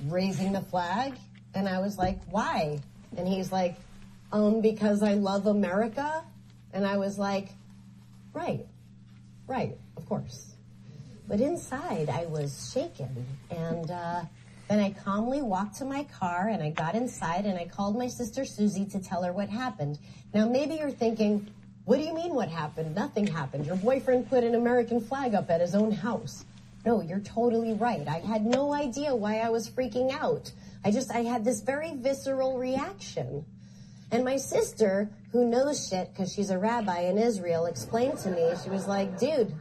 Raising 0.06 0.54
the 0.54 0.62
flag. 0.62 1.12
And 1.54 1.68
I 1.68 1.80
was 1.80 1.98
like, 1.98 2.20
Why? 2.30 2.80
And 3.18 3.28
he's 3.28 3.52
like, 3.52 3.76
Um, 4.32 4.62
because 4.62 5.02
I 5.02 5.12
love 5.12 5.46
America. 5.46 6.24
And 6.72 6.86
I 6.86 6.96
was 6.96 7.18
like, 7.18 7.50
Right, 8.36 8.66
right, 9.46 9.78
of 9.96 10.06
course. 10.06 10.52
But 11.26 11.40
inside, 11.40 12.10
I 12.10 12.26
was 12.26 12.70
shaken. 12.70 13.26
And 13.50 13.90
uh, 13.90 14.24
then 14.68 14.78
I 14.78 14.90
calmly 14.90 15.40
walked 15.40 15.78
to 15.78 15.86
my 15.86 16.04
car 16.04 16.48
and 16.48 16.62
I 16.62 16.68
got 16.68 16.94
inside 16.94 17.46
and 17.46 17.58
I 17.58 17.64
called 17.64 17.96
my 17.96 18.08
sister 18.08 18.44
Susie 18.44 18.84
to 18.92 19.02
tell 19.02 19.22
her 19.22 19.32
what 19.32 19.48
happened. 19.48 19.98
Now, 20.34 20.46
maybe 20.46 20.74
you're 20.74 20.90
thinking, 20.90 21.48
what 21.86 21.96
do 21.96 22.02
you 22.02 22.14
mean 22.14 22.34
what 22.34 22.50
happened? 22.50 22.94
Nothing 22.94 23.26
happened. 23.26 23.64
Your 23.64 23.76
boyfriend 23.76 24.28
put 24.28 24.44
an 24.44 24.54
American 24.54 25.00
flag 25.00 25.34
up 25.34 25.48
at 25.48 25.62
his 25.62 25.74
own 25.74 25.92
house. 25.92 26.44
No, 26.84 27.00
you're 27.00 27.20
totally 27.20 27.72
right. 27.72 28.06
I 28.06 28.18
had 28.18 28.44
no 28.44 28.74
idea 28.74 29.16
why 29.16 29.38
I 29.38 29.48
was 29.48 29.66
freaking 29.66 30.12
out. 30.12 30.52
I 30.84 30.90
just, 30.90 31.10
I 31.10 31.20
had 31.20 31.42
this 31.42 31.62
very 31.62 31.94
visceral 31.94 32.58
reaction. 32.58 33.46
And 34.10 34.24
my 34.24 34.36
sister, 34.36 35.10
who 35.32 35.48
knows 35.48 35.88
shit 35.88 36.10
because 36.12 36.32
she's 36.32 36.50
a 36.50 36.58
rabbi 36.58 37.00
in 37.00 37.18
Israel, 37.18 37.66
explained 37.66 38.18
to 38.18 38.30
me, 38.30 38.52
she 38.62 38.70
was 38.70 38.86
like, 38.86 39.18
dude, 39.18 39.54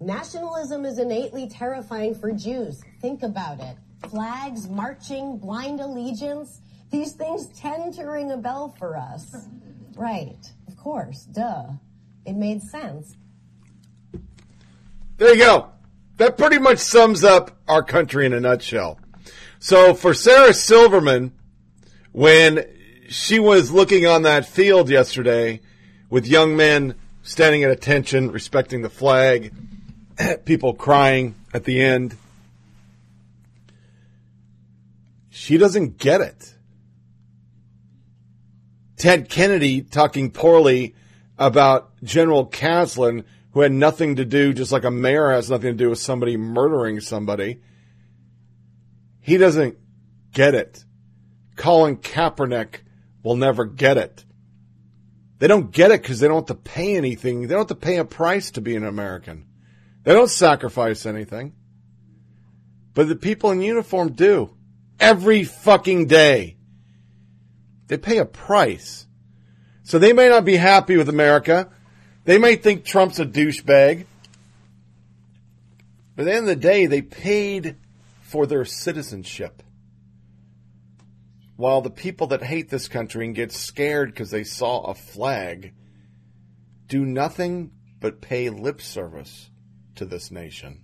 nationalism 0.00 0.84
is 0.84 0.98
innately 0.98 1.48
terrifying 1.48 2.14
for 2.14 2.32
Jews. 2.32 2.82
Think 3.00 3.22
about 3.22 3.60
it. 3.60 3.76
Flags, 4.10 4.68
marching, 4.68 5.38
blind 5.38 5.80
allegiance, 5.80 6.60
these 6.90 7.12
things 7.12 7.48
tend 7.58 7.94
to 7.94 8.04
ring 8.04 8.32
a 8.32 8.36
bell 8.36 8.74
for 8.78 8.96
us. 8.96 9.48
Right, 9.96 10.38
of 10.68 10.76
course, 10.76 11.24
duh. 11.24 11.66
It 12.24 12.34
made 12.34 12.62
sense. 12.62 13.16
There 15.16 15.34
you 15.34 15.38
go. 15.38 15.70
That 16.16 16.36
pretty 16.36 16.58
much 16.58 16.78
sums 16.78 17.24
up 17.24 17.58
our 17.68 17.82
country 17.82 18.26
in 18.26 18.32
a 18.32 18.40
nutshell. 18.40 18.98
So 19.58 19.94
for 19.94 20.12
Sarah 20.12 20.52
Silverman, 20.52 21.32
when 22.12 22.64
she 23.08 23.38
was 23.38 23.70
looking 23.70 24.06
on 24.06 24.22
that 24.22 24.46
field 24.46 24.88
yesterday 24.90 25.60
with 26.10 26.26
young 26.26 26.56
men 26.56 26.94
standing 27.22 27.64
at 27.64 27.70
attention, 27.70 28.30
respecting 28.30 28.82
the 28.82 28.90
flag, 28.90 29.52
people 30.44 30.74
crying 30.74 31.34
at 31.52 31.64
the 31.64 31.80
end, 31.80 32.16
she 35.30 35.58
doesn't 35.58 35.98
get 35.98 36.20
it. 36.20 36.54
Ted 38.96 39.28
Kennedy 39.28 39.82
talking 39.82 40.30
poorly 40.30 40.94
about 41.38 41.90
General 42.02 42.46
Caslen, 42.46 43.24
who 43.52 43.60
had 43.60 43.72
nothing 43.72 44.16
to 44.16 44.24
do, 44.24 44.54
just 44.54 44.72
like 44.72 44.84
a 44.84 44.90
mayor 44.90 45.30
has 45.30 45.50
nothing 45.50 45.72
to 45.72 45.84
do 45.84 45.90
with 45.90 45.98
somebody 45.98 46.36
murdering 46.36 47.00
somebody. 47.00 47.60
He 49.20 49.36
doesn't 49.36 49.76
get 50.32 50.54
it. 50.54 50.84
Colin 51.56 51.96
Kaepernick 51.96 52.80
will 53.26 53.34
never 53.34 53.64
get 53.64 53.96
it. 53.96 54.24
They 55.40 55.48
don't 55.48 55.72
get 55.72 55.90
it 55.90 56.00
because 56.00 56.20
they 56.20 56.28
don't 56.28 56.48
have 56.48 56.56
to 56.56 56.62
pay 56.62 56.96
anything. 56.96 57.42
They 57.42 57.48
don't 57.48 57.68
have 57.68 57.78
to 57.78 57.86
pay 57.86 57.96
a 57.96 58.04
price 58.04 58.52
to 58.52 58.60
be 58.60 58.76
an 58.76 58.84
American. 58.84 59.46
They 60.04 60.12
don't 60.12 60.30
sacrifice 60.30 61.04
anything. 61.06 61.52
But 62.94 63.08
the 63.08 63.16
people 63.16 63.50
in 63.50 63.62
uniform 63.62 64.12
do. 64.12 64.54
Every 65.00 65.42
fucking 65.42 66.06
day. 66.06 66.56
They 67.88 67.98
pay 67.98 68.18
a 68.18 68.24
price. 68.24 69.08
So 69.82 69.98
they 69.98 70.12
may 70.12 70.28
not 70.28 70.44
be 70.44 70.56
happy 70.56 70.96
with 70.96 71.08
America. 71.08 71.70
They 72.24 72.38
may 72.38 72.54
think 72.54 72.84
Trump's 72.84 73.18
a 73.18 73.26
douchebag. 73.26 74.06
But 76.14 76.22
at 76.22 76.24
the 76.26 76.32
end 76.32 76.40
of 76.42 76.46
the 76.46 76.56
day, 76.56 76.86
they 76.86 77.02
paid 77.02 77.76
for 78.22 78.46
their 78.46 78.64
citizenship. 78.64 79.64
While 81.56 81.80
the 81.80 81.90
people 81.90 82.26
that 82.28 82.42
hate 82.42 82.68
this 82.68 82.88
country 82.88 83.24
and 83.26 83.34
get 83.34 83.50
scared 83.50 84.10
because 84.10 84.30
they 84.30 84.44
saw 84.44 84.82
a 84.82 84.94
flag 84.94 85.72
do 86.86 87.04
nothing 87.04 87.72
but 88.00 88.20
pay 88.20 88.50
lip 88.50 88.80
service 88.80 89.50
to 89.96 90.04
this 90.04 90.30
nation. 90.30 90.82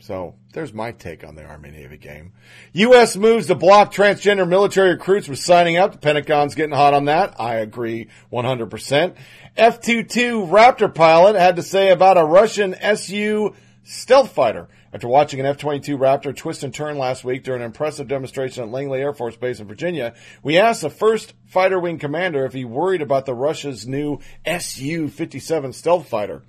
So 0.00 0.36
there's 0.54 0.72
my 0.72 0.92
take 0.92 1.24
on 1.24 1.34
the 1.34 1.44
Army 1.44 1.70
Navy 1.70 1.98
game. 1.98 2.32
U.S. 2.72 3.16
moves 3.16 3.46
to 3.48 3.54
block 3.54 3.92
transgender 3.92 4.48
military 4.48 4.90
recruits 4.90 5.26
from 5.26 5.36
signing 5.36 5.76
up. 5.76 5.92
The 5.92 5.98
Pentagon's 5.98 6.54
getting 6.54 6.74
hot 6.74 6.94
on 6.94 7.04
that. 7.04 7.38
I 7.38 7.56
agree 7.56 8.08
100%. 8.32 9.16
F-22 9.56 10.48
Raptor 10.48 10.92
pilot 10.94 11.36
had 11.36 11.56
to 11.56 11.62
say 11.62 11.90
about 11.90 12.16
a 12.16 12.24
Russian 12.24 12.74
Su 12.96 13.54
stealth 13.84 14.32
fighter 14.32 14.68
after 14.92 15.06
watching 15.06 15.40
an 15.40 15.46
F-22 15.46 15.96
Raptor 15.96 16.36
twist 16.36 16.64
and 16.64 16.74
turn 16.74 16.98
last 16.98 17.24
week 17.24 17.44
during 17.44 17.62
an 17.62 17.66
impressive 17.66 18.08
demonstration 18.08 18.64
at 18.64 18.70
Langley 18.70 19.00
Air 19.00 19.12
Force 19.12 19.36
Base 19.36 19.60
in 19.60 19.68
Virginia. 19.68 20.14
We 20.42 20.58
asked 20.58 20.82
the 20.82 20.90
first 20.90 21.34
fighter 21.46 21.78
wing 21.78 21.98
commander 21.98 22.44
if 22.44 22.52
he 22.52 22.64
worried 22.64 23.02
about 23.02 23.26
the 23.26 23.34
Russia's 23.34 23.86
new 23.86 24.18
Su-57 24.44 25.74
stealth 25.74 26.08
fighter. 26.08 26.42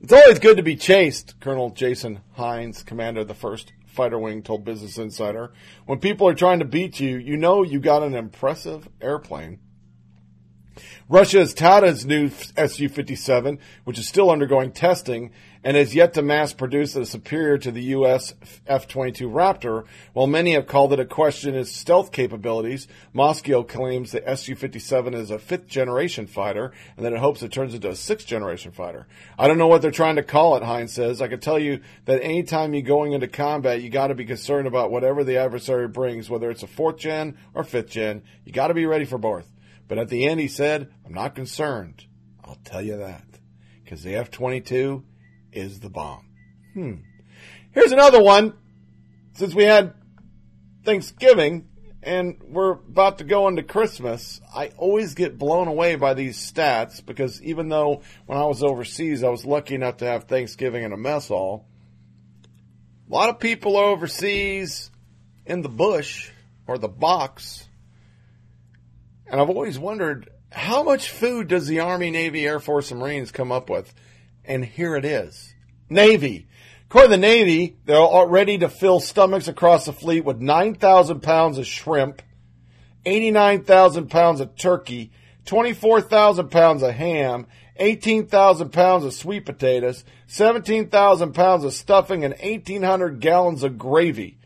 It's 0.00 0.12
always 0.12 0.38
good 0.38 0.56
to 0.56 0.62
be 0.62 0.76
chased, 0.76 1.40
Colonel 1.40 1.70
Jason 1.70 2.20
Hinds, 2.32 2.82
commander 2.82 3.20
of 3.20 3.28
the 3.28 3.34
1st 3.34 3.72
Fighter 3.86 4.18
Wing, 4.18 4.42
told 4.42 4.64
Business 4.64 4.96
Insider. 4.96 5.52
When 5.86 5.98
people 5.98 6.28
are 6.28 6.34
trying 6.34 6.60
to 6.60 6.64
beat 6.64 7.00
you, 7.00 7.16
you 7.16 7.36
know 7.36 7.64
you 7.64 7.80
got 7.80 8.04
an 8.04 8.14
impressive 8.14 8.88
airplane. 9.00 9.58
Russia 11.08 11.38
has 11.38 11.54
touted 11.54 11.90
its 11.90 12.04
new 12.04 12.28
Su 12.28 12.88
57, 12.88 13.58
which 13.84 13.98
is 13.98 14.06
still 14.06 14.30
undergoing 14.30 14.70
testing 14.70 15.32
and 15.64 15.76
has 15.76 15.94
yet 15.94 16.14
to 16.14 16.22
mass 16.22 16.52
produce 16.52 16.94
is 16.96 17.10
superior 17.10 17.58
to 17.58 17.70
the 17.70 17.82
U.S. 17.82 18.34
F 18.66 18.88
22 18.88 19.28
Raptor. 19.28 19.84
While 20.12 20.26
many 20.26 20.52
have 20.52 20.66
called 20.66 20.92
it 20.92 21.00
a 21.00 21.04
question 21.04 21.54
its 21.54 21.72
stealth 21.72 22.12
capabilities, 22.12 22.88
Moscow 23.12 23.62
claims 23.62 24.12
the 24.12 24.36
Su 24.36 24.54
57 24.54 25.14
is 25.14 25.30
a 25.30 25.38
fifth 25.38 25.66
generation 25.66 26.26
fighter 26.26 26.72
and 26.96 27.04
that 27.04 27.12
it 27.12 27.18
hopes 27.18 27.42
it 27.42 27.52
turns 27.52 27.74
into 27.74 27.88
a 27.88 27.96
sixth 27.96 28.26
generation 28.26 28.72
fighter. 28.72 29.06
I 29.38 29.48
don't 29.48 29.58
know 29.58 29.66
what 29.66 29.82
they're 29.82 29.90
trying 29.90 30.16
to 30.16 30.22
call 30.22 30.56
it, 30.56 30.62
Hinds 30.62 30.92
says. 30.92 31.20
I 31.20 31.28
can 31.28 31.40
tell 31.40 31.58
you 31.58 31.80
that 32.04 32.22
anytime 32.22 32.74
you're 32.74 32.82
going 32.82 33.12
into 33.12 33.28
combat, 33.28 33.82
you 33.82 33.90
got 33.90 34.08
to 34.08 34.14
be 34.14 34.24
concerned 34.24 34.66
about 34.66 34.90
whatever 34.90 35.24
the 35.24 35.38
adversary 35.38 35.88
brings, 35.88 36.30
whether 36.30 36.50
it's 36.50 36.62
a 36.62 36.68
fourth 36.68 36.98
gen 36.98 37.36
or 37.54 37.64
fifth 37.64 37.90
gen. 37.90 38.22
You 38.44 38.52
got 38.52 38.68
to 38.68 38.74
be 38.74 38.86
ready 38.86 39.04
for 39.04 39.18
both. 39.18 39.46
But 39.88 39.98
at 39.98 40.08
the 40.08 40.26
end, 40.26 40.38
he 40.38 40.48
said, 40.48 40.92
I'm 41.04 41.14
not 41.14 41.34
concerned. 41.34 42.04
I'll 42.44 42.58
tell 42.64 42.82
you 42.82 42.98
that. 42.98 43.24
Because 43.82 44.02
the 44.02 44.14
F 44.16 44.30
22 44.30 45.02
is 45.58 45.80
the 45.80 45.90
bomb. 45.90 46.24
Hmm. 46.74 46.94
Here's 47.72 47.92
another 47.92 48.22
one. 48.22 48.54
Since 49.34 49.54
we 49.54 49.64
had 49.64 49.94
Thanksgiving 50.84 51.68
and 52.02 52.40
we're 52.42 52.72
about 52.72 53.18
to 53.18 53.24
go 53.24 53.48
into 53.48 53.62
Christmas, 53.62 54.40
I 54.54 54.68
always 54.76 55.14
get 55.14 55.38
blown 55.38 55.68
away 55.68 55.96
by 55.96 56.14
these 56.14 56.38
stats 56.38 57.04
because 57.04 57.42
even 57.42 57.68
though 57.68 58.02
when 58.26 58.38
I 58.38 58.44
was 58.44 58.62
overseas, 58.62 59.22
I 59.22 59.28
was 59.28 59.44
lucky 59.44 59.74
enough 59.74 59.98
to 59.98 60.06
have 60.06 60.24
Thanksgiving 60.24 60.84
in 60.84 60.92
a 60.92 60.96
mess 60.96 61.28
hall, 61.28 61.66
a 63.08 63.12
lot 63.12 63.30
of 63.30 63.38
people 63.38 63.76
are 63.76 63.86
overseas 63.86 64.90
in 65.46 65.62
the 65.62 65.68
bush 65.68 66.30
or 66.66 66.78
the 66.78 66.88
box 66.88 67.68
and 69.30 69.40
I've 69.40 69.50
always 69.50 69.78
wondered 69.78 70.30
how 70.50 70.82
much 70.82 71.10
food 71.10 71.48
does 71.48 71.66
the 71.66 71.80
Army, 71.80 72.10
Navy, 72.10 72.46
Air 72.46 72.60
Force, 72.60 72.90
and 72.90 73.00
Marines 73.00 73.30
come 73.30 73.52
up 73.52 73.68
with? 73.68 73.92
And 74.48 74.64
here 74.64 74.96
it 74.96 75.04
is. 75.04 75.54
Navy. 75.90 76.48
According 76.86 77.10
to 77.10 77.16
the 77.18 77.20
Navy, 77.20 77.76
they're 77.84 78.26
ready 78.26 78.56
to 78.58 78.70
fill 78.70 78.98
stomachs 78.98 79.46
across 79.46 79.84
the 79.84 79.92
fleet 79.92 80.24
with 80.24 80.40
9,000 80.40 81.20
pounds 81.20 81.58
of 81.58 81.66
shrimp, 81.66 82.22
89,000 83.04 84.08
pounds 84.08 84.40
of 84.40 84.56
turkey, 84.56 85.12
24,000 85.44 86.50
pounds 86.50 86.82
of 86.82 86.94
ham, 86.94 87.46
18,000 87.76 88.70
pounds 88.72 89.04
of 89.04 89.12
sweet 89.12 89.44
potatoes, 89.44 90.02
17,000 90.28 91.34
pounds 91.34 91.64
of 91.64 91.74
stuffing, 91.74 92.24
and 92.24 92.34
1,800 92.42 93.20
gallons 93.20 93.62
of 93.62 93.76
gravy. 93.76 94.38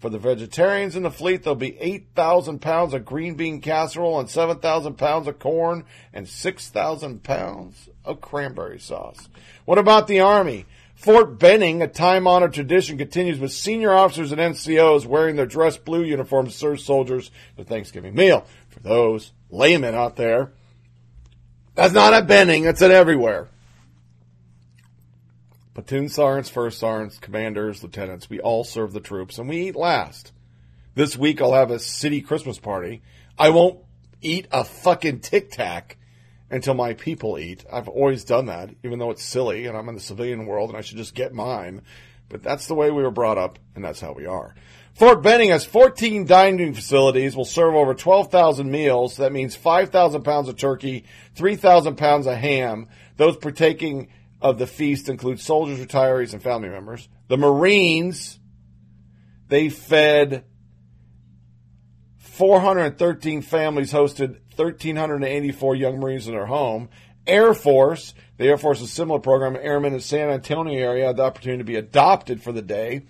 For 0.00 0.08
the 0.08 0.18
vegetarians 0.18 0.96
in 0.96 1.02
the 1.02 1.10
fleet, 1.10 1.42
there'll 1.42 1.56
be 1.56 1.78
8,000 1.78 2.60
pounds 2.60 2.94
of 2.94 3.04
green 3.04 3.34
bean 3.34 3.60
casserole 3.60 4.18
and 4.18 4.30
7,000 4.30 4.94
pounds 4.94 5.28
of 5.28 5.38
corn 5.38 5.84
and 6.14 6.26
6,000 6.26 7.22
pounds 7.22 7.88
of 8.02 8.22
cranberry 8.22 8.80
sauce. 8.80 9.28
What 9.66 9.76
about 9.76 10.06
the 10.06 10.20
Army? 10.20 10.64
Fort 10.94 11.38
Benning, 11.38 11.82
a 11.82 11.86
time-honored 11.86 12.54
tradition, 12.54 12.96
continues 12.96 13.38
with 13.38 13.52
senior 13.52 13.92
officers 13.92 14.32
and 14.32 14.40
NCOs 14.40 15.04
wearing 15.04 15.36
their 15.36 15.46
dress 15.46 15.76
blue 15.76 16.02
uniforms 16.02 16.52
to 16.52 16.58
serve 16.58 16.80
soldiers 16.80 17.30
the 17.56 17.64
Thanksgiving 17.64 18.14
meal. 18.14 18.46
For 18.70 18.80
those 18.80 19.32
laymen 19.50 19.94
out 19.94 20.16
there, 20.16 20.52
that's 21.74 21.94
not 21.94 22.14
at 22.14 22.26
Benning, 22.26 22.64
that's 22.64 22.82
at 22.82 22.90
everywhere. 22.90 23.48
Platoon 25.80 26.10
sergeants, 26.10 26.50
first 26.50 26.78
sergeants, 26.78 27.18
commanders, 27.18 27.82
lieutenants, 27.82 28.28
we 28.28 28.38
all 28.38 28.64
serve 28.64 28.92
the 28.92 29.00
troops 29.00 29.38
and 29.38 29.48
we 29.48 29.68
eat 29.68 29.74
last. 29.74 30.30
This 30.94 31.16
week 31.16 31.40
I'll 31.40 31.54
have 31.54 31.70
a 31.70 31.78
city 31.78 32.20
Christmas 32.20 32.58
party. 32.58 33.00
I 33.38 33.48
won't 33.48 33.78
eat 34.20 34.46
a 34.52 34.62
fucking 34.62 35.20
tic 35.20 35.50
tac 35.50 35.96
until 36.50 36.74
my 36.74 36.92
people 36.92 37.38
eat. 37.38 37.64
I've 37.72 37.88
always 37.88 38.24
done 38.24 38.44
that, 38.46 38.68
even 38.84 38.98
though 38.98 39.10
it's 39.10 39.22
silly 39.22 39.64
and 39.64 39.74
I'm 39.74 39.88
in 39.88 39.94
the 39.94 40.02
civilian 40.02 40.44
world 40.44 40.68
and 40.68 40.76
I 40.76 40.82
should 40.82 40.98
just 40.98 41.14
get 41.14 41.32
mine. 41.32 41.80
But 42.28 42.42
that's 42.42 42.66
the 42.66 42.74
way 42.74 42.90
we 42.90 43.02
were 43.02 43.10
brought 43.10 43.38
up 43.38 43.58
and 43.74 43.82
that's 43.82 44.02
how 44.02 44.12
we 44.12 44.26
are. 44.26 44.54
Fort 44.92 45.22
Benning 45.22 45.48
has 45.48 45.64
14 45.64 46.26
dining 46.26 46.74
facilities, 46.74 47.34
will 47.34 47.46
serve 47.46 47.74
over 47.74 47.94
12,000 47.94 48.70
meals. 48.70 49.16
That 49.16 49.32
means 49.32 49.56
5,000 49.56 50.24
pounds 50.24 50.50
of 50.50 50.58
turkey, 50.58 51.06
3,000 51.36 51.96
pounds 51.96 52.26
of 52.26 52.36
ham. 52.36 52.88
Those 53.16 53.38
partaking 53.38 54.08
of 54.40 54.58
the 54.58 54.66
feast 54.66 55.08
include 55.08 55.40
soldiers, 55.40 55.78
retirees, 55.78 56.32
and 56.32 56.42
family 56.42 56.68
members. 56.68 57.08
The 57.28 57.36
Marines, 57.36 58.38
they 59.48 59.68
fed 59.68 60.44
413 62.18 63.42
families, 63.42 63.92
hosted 63.92 64.40
1,384 64.56 65.76
young 65.76 65.98
Marines 65.98 66.26
in 66.26 66.32
their 66.32 66.46
home, 66.46 66.88
Air 67.26 67.52
Force. 67.52 68.14
The 68.38 68.46
Air 68.46 68.56
Force 68.56 68.78
is 68.78 68.84
a 68.84 68.92
similar 68.92 69.20
program. 69.20 69.56
Airmen 69.56 69.92
in 69.92 70.00
San 70.00 70.30
Antonio 70.30 70.78
area 70.78 71.06
had 71.08 71.16
the 71.16 71.22
opportunity 71.22 71.58
to 71.58 71.64
be 71.64 71.76
adopted 71.76 72.42
for 72.42 72.52
the 72.52 72.62
day. 72.62 73.02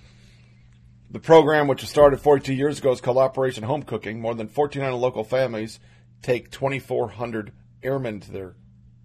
The 1.13 1.21
program, 1.21 1.69
which 1.69 1.83
was 1.83 1.91
started 1.91 2.21
42 2.21 2.53
years 2.55 2.79
ago, 2.79 2.93
is 2.93 3.01
called 3.01 3.19
Operation 3.19 3.65
Home 3.65 3.83
Cooking. 3.83 4.21
More 4.21 4.35
than 4.35 4.49
1,400 4.49 4.97
local 4.97 5.25
families 5.25 5.81
take 6.23 6.51
2,400 6.51 7.53
airmen 7.83 8.21
to 8.21 8.33
their 8.33 8.55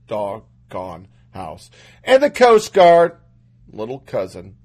doggone 0.08 1.08
house. 1.36 1.70
And 2.04 2.24
the 2.24 2.32
Coast 2.32 2.74
Guard, 2.74 3.18
little 3.72 4.00
cousin, 4.00 4.56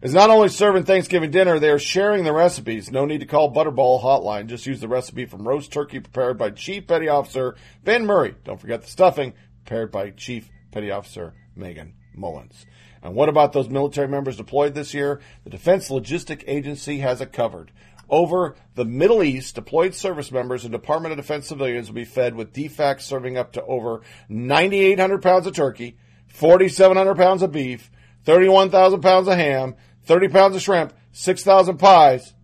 is 0.00 0.14
not 0.14 0.30
only 0.30 0.48
serving 0.48 0.84
Thanksgiving 0.84 1.30
dinner, 1.30 1.58
they 1.58 1.70
are 1.70 1.78
sharing 1.78 2.24
the 2.24 2.32
recipes. 2.32 2.90
No 2.90 3.04
need 3.04 3.20
to 3.20 3.26
call 3.26 3.52
Butterball 3.52 4.02
Hotline. 4.02 4.46
Just 4.46 4.66
use 4.66 4.80
the 4.80 4.88
recipe 4.88 5.26
from 5.26 5.46
roast 5.46 5.72
turkey 5.72 6.00
prepared 6.00 6.38
by 6.38 6.50
Chief 6.50 6.86
Petty 6.86 7.08
Officer 7.08 7.56
Ben 7.84 8.06
Murray. 8.06 8.34
Don't 8.44 8.60
forget 8.60 8.82
the 8.82 8.88
stuffing 8.88 9.34
prepared 9.64 9.90
by 9.90 10.10
Chief 10.10 10.48
Petty 10.70 10.90
Officer 10.90 11.34
Megan 11.54 11.94
Mullins. 12.14 12.64
And 13.02 13.14
what 13.14 13.28
about 13.28 13.52
those 13.52 13.68
military 13.68 14.08
members 14.08 14.36
deployed 14.36 14.74
this 14.74 14.94
year? 14.94 15.20
The 15.44 15.50
Defense 15.50 15.88
Logistic 15.90 16.44
Agency 16.46 16.98
has 16.98 17.20
it 17.20 17.32
covered. 17.32 17.72
Over 18.08 18.54
the 18.74 18.84
Middle 18.84 19.22
East, 19.22 19.56
deployed 19.56 19.94
service 19.94 20.30
members 20.30 20.64
and 20.64 20.72
Department 20.72 21.12
of 21.12 21.18
Defense 21.18 21.48
civilians 21.48 21.88
will 21.88 21.96
be 21.96 22.04
fed 22.04 22.34
with 22.34 22.52
DFACs 22.52 23.00
serving 23.00 23.36
up 23.36 23.52
to 23.52 23.64
over 23.64 24.02
9,800 24.28 25.22
pounds 25.22 25.46
of 25.46 25.54
turkey, 25.54 25.96
4,700 26.28 27.16
pounds 27.16 27.42
of 27.42 27.50
beef, 27.50 27.90
31,000 28.24 29.00
pounds 29.00 29.28
of 29.28 29.34
ham, 29.34 29.74
30 30.04 30.28
pounds 30.28 30.54
of 30.54 30.62
shrimp, 30.62 30.92
6,000 31.12 31.78
pies, 31.78 32.34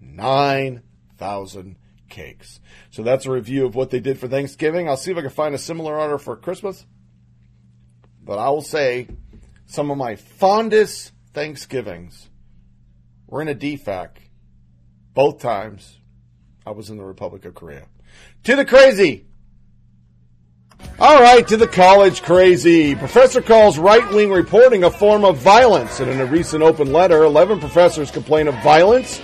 9,000 0.00 1.76
cakes. 2.08 2.60
So 2.90 3.02
that's 3.02 3.26
a 3.26 3.30
review 3.30 3.66
of 3.66 3.74
what 3.74 3.90
they 3.90 4.00
did 4.00 4.18
for 4.18 4.28
Thanksgiving. 4.28 4.88
I'll 4.88 4.96
see 4.96 5.10
if 5.10 5.16
I 5.16 5.22
can 5.22 5.30
find 5.30 5.54
a 5.54 5.58
similar 5.58 5.98
order 5.98 6.18
for 6.18 6.36
Christmas. 6.36 6.86
But 8.22 8.38
I 8.38 8.50
will 8.50 8.62
say 8.62 9.08
some 9.66 9.90
of 9.90 9.98
my 9.98 10.16
fondest 10.16 11.12
Thanksgivings 11.32 12.28
were 13.26 13.42
in 13.42 13.48
a 13.48 13.54
DFAC. 13.54 14.10
Both 15.18 15.40
times 15.40 15.98
I 16.64 16.70
was 16.70 16.90
in 16.90 16.96
the 16.96 17.02
Republic 17.02 17.44
of 17.44 17.52
Korea. 17.52 17.88
To 18.44 18.54
the 18.54 18.64
crazy! 18.64 19.26
All 21.00 21.20
right, 21.20 21.44
to 21.48 21.56
the 21.56 21.66
college 21.66 22.22
crazy. 22.22 22.94
Professor 22.94 23.42
calls 23.42 23.80
right 23.80 24.08
wing 24.12 24.30
reporting 24.30 24.84
a 24.84 24.90
form 24.92 25.24
of 25.24 25.38
violence. 25.38 25.98
And 25.98 26.08
in 26.08 26.20
a 26.20 26.24
recent 26.24 26.62
open 26.62 26.92
letter, 26.92 27.24
11 27.24 27.58
professors 27.58 28.12
complain 28.12 28.46
of 28.46 28.54
violence 28.62 29.20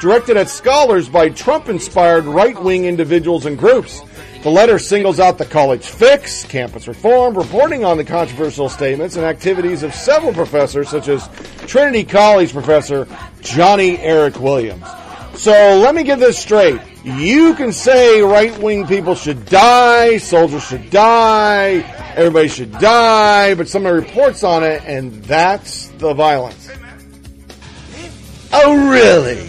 directed 0.00 0.36
at 0.36 0.48
scholars 0.48 1.08
by 1.08 1.28
Trump 1.28 1.68
inspired 1.68 2.24
right 2.24 2.60
wing 2.60 2.86
individuals 2.86 3.46
and 3.46 3.56
groups. 3.56 4.02
The 4.42 4.50
letter 4.50 4.80
singles 4.80 5.20
out 5.20 5.38
the 5.38 5.44
college 5.44 5.86
fix, 5.86 6.44
campus 6.44 6.88
reform, 6.88 7.38
reporting 7.38 7.84
on 7.84 7.98
the 7.98 8.04
controversial 8.04 8.68
statements 8.68 9.14
and 9.14 9.24
activities 9.24 9.84
of 9.84 9.94
several 9.94 10.32
professors, 10.32 10.88
such 10.88 11.06
as 11.06 11.28
Trinity 11.68 12.02
College 12.02 12.52
professor 12.52 13.06
Johnny 13.42 13.96
Eric 14.00 14.40
Williams. 14.40 14.88
So 15.36 15.52
let 15.52 15.94
me 15.94 16.02
get 16.02 16.18
this 16.18 16.38
straight. 16.38 16.80
You 17.04 17.54
can 17.54 17.72
say 17.72 18.20
right 18.22 18.56
wing 18.58 18.86
people 18.86 19.14
should 19.14 19.44
die, 19.46 20.16
soldiers 20.16 20.66
should 20.66 20.90
die, 20.90 21.84
everybody 22.16 22.48
should 22.48 22.72
die, 22.72 23.54
but 23.54 23.68
somebody 23.68 23.96
reports 23.96 24.42
on 24.42 24.64
it, 24.64 24.82
and 24.84 25.22
that's 25.24 25.88
the 25.98 26.14
violence. 26.14 26.70
Oh, 28.52 28.90
really? 28.90 29.46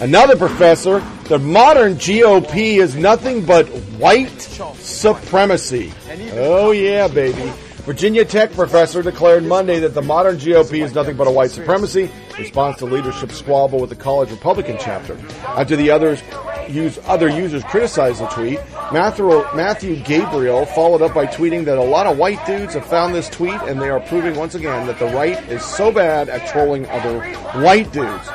Another 0.00 0.36
professor, 0.36 1.00
the 1.24 1.38
modern 1.38 1.96
GOP 1.96 2.78
is 2.78 2.96
nothing 2.96 3.44
but 3.44 3.66
white 3.98 4.40
supremacy. 4.40 5.92
Oh, 6.32 6.70
yeah, 6.70 7.08
baby. 7.08 7.52
Virginia 7.90 8.24
Tech 8.24 8.52
professor 8.52 9.02
declared 9.02 9.42
Monday 9.42 9.80
that 9.80 9.94
the 9.94 10.00
modern 10.00 10.36
GOP 10.36 10.80
is 10.84 10.94
nothing 10.94 11.16
but 11.16 11.26
a 11.26 11.30
white 11.30 11.50
supremacy 11.50 12.08
response 12.38 12.78
to 12.78 12.84
leadership 12.84 13.32
squabble 13.32 13.80
with 13.80 13.90
the 13.90 13.96
college 13.96 14.30
Republican 14.30 14.76
chapter. 14.78 15.14
Uh, 15.14 15.58
After 15.58 15.74
the 15.74 15.90
others 15.90 16.22
use, 16.68 17.00
other 17.06 17.28
users 17.28 17.64
criticized 17.64 18.20
the 18.20 18.28
tweet, 18.28 18.60
Matthew, 18.92 19.26
Matthew 19.56 19.96
Gabriel 19.96 20.66
followed 20.66 21.02
up 21.02 21.12
by 21.14 21.26
tweeting 21.26 21.64
that 21.64 21.78
a 21.78 21.82
lot 21.82 22.06
of 22.06 22.16
white 22.16 22.38
dudes 22.46 22.74
have 22.74 22.86
found 22.86 23.12
this 23.12 23.28
tweet 23.28 23.60
and 23.62 23.82
they 23.82 23.90
are 23.90 23.98
proving 23.98 24.36
once 24.36 24.54
again 24.54 24.86
that 24.86 25.00
the 25.00 25.06
right 25.06 25.42
is 25.48 25.64
so 25.64 25.90
bad 25.90 26.28
at 26.28 26.48
trolling 26.48 26.86
other 26.90 27.20
white 27.60 27.90
dudes. 27.92 28.28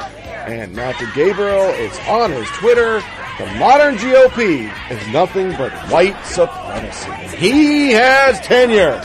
And 0.47 0.75
Matthew 0.75 1.07
Gabriel 1.15 1.69
is 1.69 1.97
on 2.09 2.29
his 2.29 2.49
Twitter. 2.49 3.01
The 3.39 3.45
modern 3.57 3.95
GOP 3.95 4.69
is 4.91 5.13
nothing 5.13 5.51
but 5.51 5.71
white 5.89 6.21
supremacy. 6.25 7.37
He 7.37 7.91
has 7.91 8.37
tenure. 8.41 9.01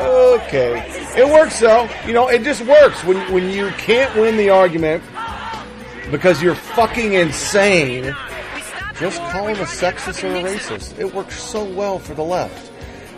Okay. 0.00 0.84
It 1.16 1.26
works 1.26 1.60
though. 1.60 1.88
You 2.06 2.12
know, 2.12 2.28
it 2.28 2.42
just 2.42 2.62
works 2.62 3.02
when 3.04 3.16
when 3.32 3.50
you 3.50 3.70
can't 3.70 4.14
win 4.16 4.36
the 4.36 4.50
argument 4.50 5.02
because 6.10 6.42
you're 6.42 6.54
fucking 6.54 7.14
insane. 7.14 8.14
Just 8.98 9.20
call 9.32 9.48
him 9.48 9.56
a 9.56 9.64
sexist 9.64 10.22
or 10.22 10.34
a 10.34 10.42
racist. 10.42 10.98
It 10.98 11.12
works 11.12 11.42
so 11.42 11.64
well 11.64 11.98
for 11.98 12.14
the 12.14 12.22
left. 12.22 12.70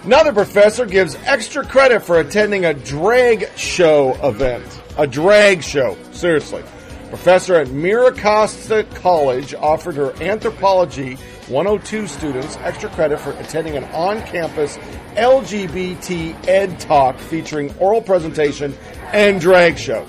Another 0.05 0.33
professor 0.33 0.87
gives 0.87 1.17
extra 1.25 1.67
credit 1.67 2.01
for 2.01 2.21
attending 2.21 2.65
a 2.65 2.73
drag 2.73 3.49
show 3.57 4.15
event. 4.23 4.65
A 4.97 5.07
drag 5.07 5.63
show. 5.63 5.97
Seriously. 6.13 6.63
Professor 7.09 7.57
at 7.57 7.69
Miracosta 7.69 8.93
College 8.95 9.55
offered 9.55 9.97
her 9.97 10.13
anthropology 10.23 11.19
102 11.49 12.09
students 12.09 12.57
extra 12.59 12.89
credit 12.91 13.21
for 13.21 13.31
attending 13.33 13.77
an 13.77 13.85
on 13.85 14.21
campus 14.23 14.77
LGBT 15.15 16.49
ed 16.49 16.81
talk 16.81 17.19
featuring 17.19 17.73
oral 17.79 18.03
presentation 18.03 18.77
and 19.13 19.41
drag 19.41 19.79
shows. 19.79 20.09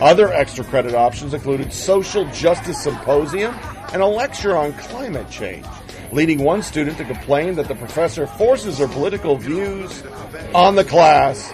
Other 0.00 0.32
extra 0.32 0.64
credit 0.64 0.94
options 0.94 1.34
included 1.34 1.72
social 1.72 2.24
justice 2.30 2.82
symposium 2.82 3.54
and 3.92 4.00
a 4.00 4.06
lecture 4.06 4.56
on 4.56 4.72
climate 4.74 5.28
change, 5.30 5.66
leading 6.12 6.42
one 6.42 6.62
student 6.62 6.96
to 6.98 7.04
complain 7.04 7.54
that 7.56 7.68
the 7.68 7.74
professor 7.74 8.26
forces 8.26 8.78
her 8.78 8.88
political 8.88 9.36
views 9.36 10.02
on 10.54 10.74
the 10.74 10.84
class, 10.84 11.52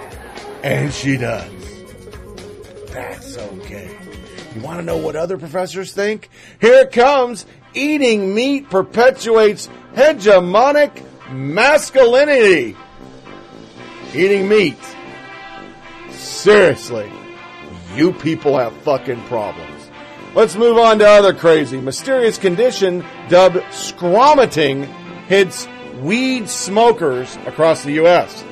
and 0.62 0.92
she 0.92 1.16
does. 1.16 1.50
That's 2.92 3.36
okay. 3.36 3.96
You 4.54 4.60
want 4.60 4.78
to 4.78 4.84
know 4.84 4.98
what 4.98 5.16
other 5.16 5.38
professors 5.38 5.92
think? 5.92 6.28
Here 6.60 6.74
it 6.74 6.92
comes. 6.92 7.46
Eating 7.74 8.34
meat 8.34 8.70
perpetuates 8.70 9.68
hegemonic 9.94 11.04
masculinity. 11.30 12.76
Eating 14.14 14.48
meat. 14.48 14.78
Seriously. 16.10 17.10
You 17.94 18.12
people 18.12 18.56
have 18.58 18.72
fucking 18.78 19.20
problems. 19.24 19.90
Let's 20.34 20.56
move 20.56 20.78
on 20.78 20.98
to 20.98 21.06
other 21.06 21.32
crazy. 21.32 21.80
Mysterious 21.80 22.38
condition 22.38 23.04
dubbed 23.28 23.58
scromating 23.70 24.84
hits 25.26 25.68
weed 26.00 26.48
smokers 26.48 27.36
across 27.46 27.84
the 27.84 27.92
U.S. 27.92 28.44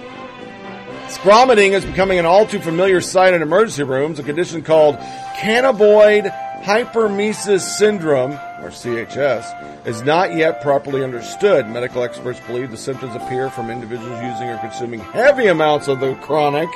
Scromating 1.09 1.73
is 1.73 1.85
becoming 1.85 2.19
an 2.19 2.25
all 2.25 2.47
too 2.47 2.61
familiar 2.61 3.01
sight 3.01 3.35
in 3.35 3.43
emergency 3.43 3.83
rooms, 3.83 4.19
a 4.19 4.23
condition 4.23 4.63
called 4.63 4.97
cannabinoid 5.37 6.31
hyperemesis 6.63 7.61
syndrome, 7.61 8.39
or 8.63 8.69
CHS, 8.69 9.87
is 9.87 10.03
not 10.03 10.35
yet 10.35 10.63
properly 10.63 11.03
understood. 11.03 11.69
Medical 11.69 12.03
experts 12.03 12.41
believe 12.47 12.71
the 12.71 12.77
symptoms 12.77 13.15
appear 13.15 13.51
from 13.51 13.71
individuals 13.71 14.23
using 14.23 14.49
or 14.49 14.59
consuming 14.59 15.01
heavy 15.01 15.49
amounts 15.49 15.89
of 15.89 16.01
the 16.01 16.15
chronic. 16.17 16.69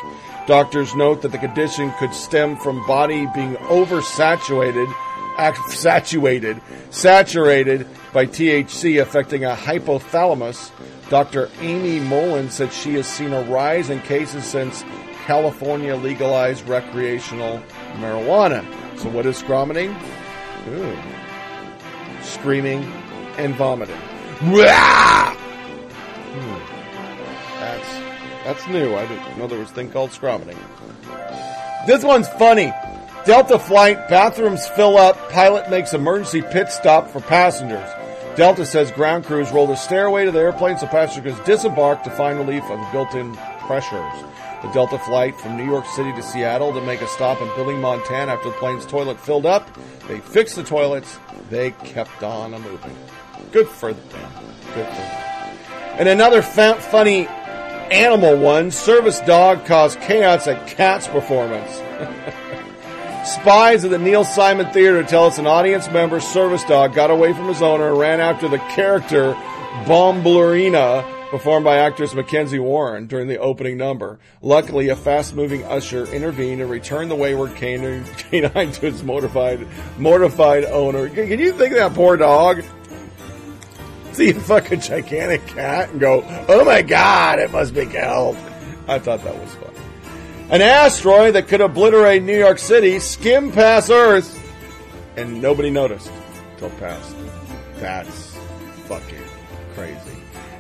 Doctors 0.47 0.95
note 0.95 1.23
that 1.23 1.33
the 1.33 1.39
condition 1.39 1.93
could 1.99 2.15
stem 2.15 2.57
from 2.57 2.87
body 2.87 3.27
being 3.35 3.55
oversaturated, 3.57 4.93
saturated, 5.69 6.61
saturated 6.91 7.87
by 8.13 8.27
THC 8.27 9.01
affecting 9.03 9.45
a 9.45 9.55
hypothalamus. 9.55 10.71
Dr. 11.09 11.49
Amy 11.61 12.01
Mullen 12.01 12.51
said 12.51 12.73
she 12.73 12.95
has 12.95 13.07
seen 13.07 13.33
a 13.33 13.43
rise 13.43 13.91
in 13.91 14.01
cases 14.03 14.45
since 14.45 14.85
California 15.25 15.97
legalized 15.97 16.67
recreational 16.69 17.61
marijuana. 17.95 18.65
So 18.99 19.09
what 19.09 19.27
is 19.27 19.43
scromating? 19.43 19.95
Ooh. 20.69 21.16
Screaming 22.27 22.83
and 23.39 23.55
vomiting. 23.55 23.97
Hmm. 26.35 26.77
That's 27.61 27.89
that's 28.45 28.67
new. 28.69 28.95
I 28.95 29.07
didn't 29.07 29.39
know 29.39 29.47
there 29.47 29.59
was 29.59 29.71
a 29.71 29.75
thing 29.75 29.91
called 29.91 30.11
scromating. 30.11 30.59
This 31.87 32.05
one's 32.05 32.29
funny. 32.29 32.73
Delta 33.25 33.59
flight, 33.59 34.09
bathrooms 34.09 34.69
fill 34.69 34.97
up, 34.97 35.31
pilot 35.31 35.69
makes 35.71 35.95
emergency 35.95 36.43
pit 36.43 36.71
stop 36.71 37.09
for 37.11 37.21
passengers. 37.21 37.89
Delta 38.37 38.67
says 38.67 38.93
ground 38.93 39.25
crews 39.25 39.51
roll 39.51 39.67
the 39.67 39.75
stairway 39.75 40.25
to 40.27 40.31
the 40.31 40.39
airplane 40.39 40.79
so 40.79 40.87
passengers 40.87 41.39
disembark 41.41 42.03
to 42.05 42.11
find 42.11 42.39
relief 42.39 42.63
of 42.65 42.93
built-in 42.93 43.35
pressures. 43.67 44.25
The 44.63 44.71
Delta 44.73 44.99
flight 44.99 45.39
from 45.39 45.57
New 45.57 45.65
York 45.65 45.87
City 45.87 46.13
to 46.13 46.23
Seattle 46.23 46.73
to 46.73 46.81
make 46.81 47.03
a 47.03 47.07
stop 47.07 47.41
in 47.41 47.49
Billing, 47.57 47.81
Montana 47.81 48.33
after 48.33 48.51
the 48.51 48.57
plane's 48.57 48.87
toilet 48.87 49.21
filled 49.21 49.47
up. 49.47 49.69
They 50.09 50.19
fixed 50.21 50.57
the 50.57 50.65
toilets. 50.65 51.19
They 51.51 51.73
kept 51.73 52.23
on 52.23 52.55
a 52.55 52.59
moving. 52.59 52.97
Good 53.53 53.69
for 53.69 53.93
them. 53.93 54.33
Good 54.75 54.87
for 54.87 54.95
them. 54.95 55.23
And 55.99 56.09
another 56.09 56.43
fa- 56.43 56.81
funny 56.81 57.29
Animal 57.91 58.37
One, 58.39 58.71
service 58.71 59.21
dog 59.21 59.65
caused 59.65 60.01
chaos 60.01 60.47
at 60.47 60.67
Cats 60.67 61.07
performance. 61.07 61.71
Spies 63.27 63.85
at 63.85 63.91
the 63.91 63.99
Neil 63.99 64.25
Simon 64.25 64.73
Theater 64.73 65.03
tell 65.03 65.25
us 65.25 65.39
an 65.39 65.47
audience 65.47 65.89
member 65.91 66.21
service 66.21 66.65
dog 66.65 66.95
got 66.95 67.11
away 67.11 67.33
from 67.33 67.49
his 67.49 67.63
owner 67.63 67.89
and 67.89 67.99
ran 67.99 68.21
after 68.21 68.49
the 68.49 68.59
character 68.59 69.35
Bombalurina 69.85 71.16
performed 71.31 71.65
by 71.65 71.77
actress 71.77 72.15
Mackenzie 72.15 72.59
Warren 72.59 73.07
during 73.07 73.29
the 73.29 73.39
opening 73.39 73.77
number. 73.77 74.19
Luckily, 74.43 74.89
a 74.89 74.97
fast-moving 74.97 75.65
usher 75.65 76.07
intervened 76.07 76.61
and 76.61 76.71
returned 76.71 77.11
the 77.11 77.17
wayward 77.17 77.55
canine, 77.57 78.05
to 78.05 78.87
its 78.87 79.03
mortified, 79.03 79.67
mortified 79.99 80.65
owner. 80.65 81.09
Can 81.09 81.29
can 81.29 81.45
you 81.45 81.53
think 81.53 81.73
of 81.73 81.79
that 81.79 81.95
poor 81.95 82.17
dog? 82.17 82.63
See 84.13 84.31
a 84.31 84.35
fucking 84.35 84.81
gigantic 84.81 85.47
cat 85.47 85.91
and 85.91 86.01
go, 86.01 86.25
"Oh 86.49 86.65
my 86.65 86.81
god, 86.81 87.39
it 87.39 87.51
must 87.51 87.75
be 87.75 87.85
killed." 87.85 88.37
I 88.89 88.99
thought 88.99 89.23
that 89.25 89.39
was 89.39 89.55
fun. 89.57 89.75
An 90.49 90.63
asteroid 90.63 91.35
that 91.35 91.49
could 91.49 91.61
obliterate 91.61 92.23
New 92.23 92.39
York 92.39 92.59
City 92.59 92.99
skimmed 93.01 93.53
past 93.53 93.91
Earth, 93.91 94.41
and 95.17 95.43
nobody 95.43 95.71
noticed 95.71 96.11
till 96.57 96.71
past. 96.71 97.15
That's 97.77 98.35
fucking 98.87 99.25
crazy. 99.75 100.06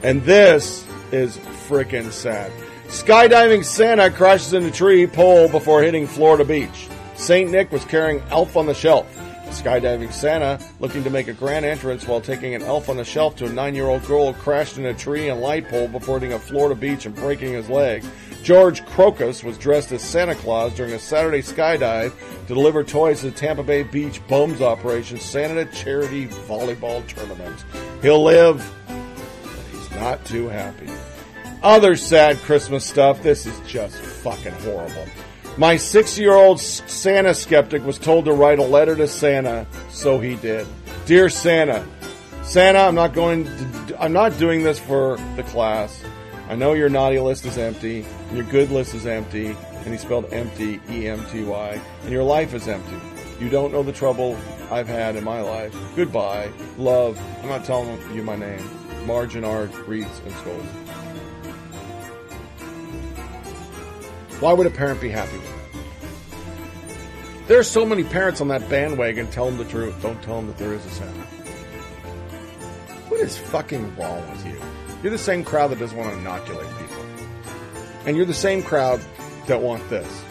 And 0.02 0.22
this 0.22 0.86
is 1.12 1.36
freaking 1.68 2.10
sad. 2.12 2.50
Skydiving 2.88 3.64
Santa 3.64 4.10
crashes 4.10 4.52
into 4.52 4.70
tree 4.70 5.06
pole 5.06 5.48
before 5.48 5.82
hitting 5.82 6.06
Florida 6.06 6.44
Beach. 6.44 6.88
St. 7.16 7.50
Nick 7.50 7.72
was 7.72 7.84
carrying 7.84 8.22
Elf 8.30 8.56
on 8.56 8.66
the 8.66 8.74
Shelf. 8.74 9.06
Skydiving 9.46 10.12
Santa, 10.12 10.60
looking 10.80 11.02
to 11.04 11.10
make 11.10 11.28
a 11.28 11.32
grand 11.32 11.64
entrance 11.64 12.06
while 12.06 12.20
taking 12.20 12.54
an 12.54 12.62
elf 12.62 12.88
on 12.88 12.96
the 12.96 13.04
shelf 13.04 13.36
to 13.36 13.46
a 13.46 13.48
nine 13.48 13.74
year 13.74 13.86
old 13.86 14.04
girl, 14.04 14.32
crashed 14.34 14.76
in 14.76 14.86
a 14.86 14.94
tree 14.94 15.28
and 15.28 15.40
light 15.40 15.68
pole 15.68 15.88
before 15.88 16.18
hitting 16.18 16.34
a 16.34 16.38
Florida 16.38 16.74
beach 16.74 17.06
and 17.06 17.14
breaking 17.14 17.52
his 17.52 17.68
leg. 17.68 18.04
George 18.42 18.84
Crocus 18.86 19.42
was 19.42 19.56
dressed 19.56 19.92
as 19.92 20.02
Santa 20.02 20.34
Claus 20.34 20.74
during 20.74 20.92
a 20.92 20.98
Saturday 20.98 21.42
skydive 21.42 22.12
to 22.46 22.54
deliver 22.54 22.84
toys 22.84 23.20
to 23.20 23.30
the 23.30 23.36
Tampa 23.36 23.62
Bay 23.62 23.82
Beach 23.82 24.20
Bums 24.28 24.60
Operation 24.60 25.18
Santa 25.18 25.64
Charity 25.66 26.26
Volleyball 26.26 27.06
Tournament. 27.08 27.64
He'll 28.02 28.22
live, 28.22 28.60
not 29.96 30.24
too 30.24 30.48
happy. 30.48 30.88
Other 31.62 31.96
sad 31.96 32.36
Christmas 32.38 32.86
stuff. 32.86 33.22
This 33.22 33.46
is 33.46 33.58
just 33.66 33.96
fucking 33.96 34.52
horrible. 34.52 35.06
My 35.58 35.76
six 35.76 36.18
year 36.18 36.34
old 36.34 36.60
Santa 36.60 37.34
skeptic 37.34 37.84
was 37.84 37.98
told 37.98 38.26
to 38.26 38.32
write 38.32 38.58
a 38.58 38.62
letter 38.62 38.94
to 38.94 39.08
Santa, 39.08 39.66
so 39.90 40.20
he 40.20 40.36
did. 40.36 40.66
Dear 41.06 41.28
Santa, 41.28 41.86
Santa, 42.42 42.80
I'm 42.80 42.94
not 42.94 43.14
going 43.14 43.44
to, 43.44 43.96
I'm 43.98 44.12
not 44.12 44.38
doing 44.38 44.62
this 44.62 44.78
for 44.78 45.18
the 45.34 45.42
class. 45.42 46.04
I 46.48 46.54
know 46.54 46.74
your 46.74 46.88
naughty 46.88 47.18
list 47.18 47.44
is 47.46 47.58
empty, 47.58 48.04
your 48.32 48.44
good 48.44 48.70
list 48.70 48.94
is 48.94 49.06
empty, 49.06 49.56
and 49.72 49.86
he 49.86 49.96
spelled 49.96 50.32
empty, 50.32 50.78
E 50.90 51.08
M 51.08 51.24
T 51.32 51.42
Y, 51.42 51.80
and 52.02 52.12
your 52.12 52.22
life 52.22 52.54
is 52.54 52.68
empty. 52.68 52.96
You 53.40 53.48
don't 53.48 53.72
know 53.72 53.82
the 53.82 53.92
trouble 53.92 54.36
I've 54.70 54.88
had 54.88 55.16
in 55.16 55.24
my 55.24 55.40
life. 55.40 55.74
Goodbye. 55.94 56.50
Love. 56.76 57.20
I'm 57.42 57.48
not 57.48 57.64
telling 57.64 57.98
you 58.14 58.22
my 58.22 58.36
name. 58.36 58.85
Margin 59.06 59.44
Art, 59.44 59.70
Reeds, 59.86 60.20
and 60.24 60.32
Skulls. 60.32 60.66
Why 64.40 64.52
would 64.52 64.66
a 64.66 64.70
parent 64.70 65.00
be 65.00 65.08
happy 65.08 65.36
with 65.38 65.46
that? 65.46 65.56
There 67.46 67.58
are 67.58 67.64
so 67.64 67.86
many 67.86 68.02
parents 68.02 68.40
on 68.40 68.48
that 68.48 68.68
bandwagon. 68.68 69.28
Tell 69.28 69.46
them 69.46 69.56
the 69.56 69.64
truth. 69.64 70.02
Don't 70.02 70.20
tell 70.22 70.36
them 70.36 70.48
that 70.48 70.58
there 70.58 70.74
is 70.74 70.84
a 70.84 70.90
Santa. 70.90 71.22
What 73.08 73.20
is 73.20 73.38
fucking 73.38 73.96
wrong 73.96 74.28
with 74.30 74.44
you? 74.44 74.60
You're 75.02 75.12
the 75.12 75.18
same 75.18 75.44
crowd 75.44 75.68
that 75.68 75.78
doesn't 75.78 75.96
want 75.96 76.12
to 76.12 76.18
inoculate 76.18 76.66
people. 76.78 77.04
And 78.04 78.16
you're 78.16 78.26
the 78.26 78.34
same 78.34 78.62
crowd 78.62 79.00
that 79.46 79.60
want 79.60 79.88
this. 79.88 80.22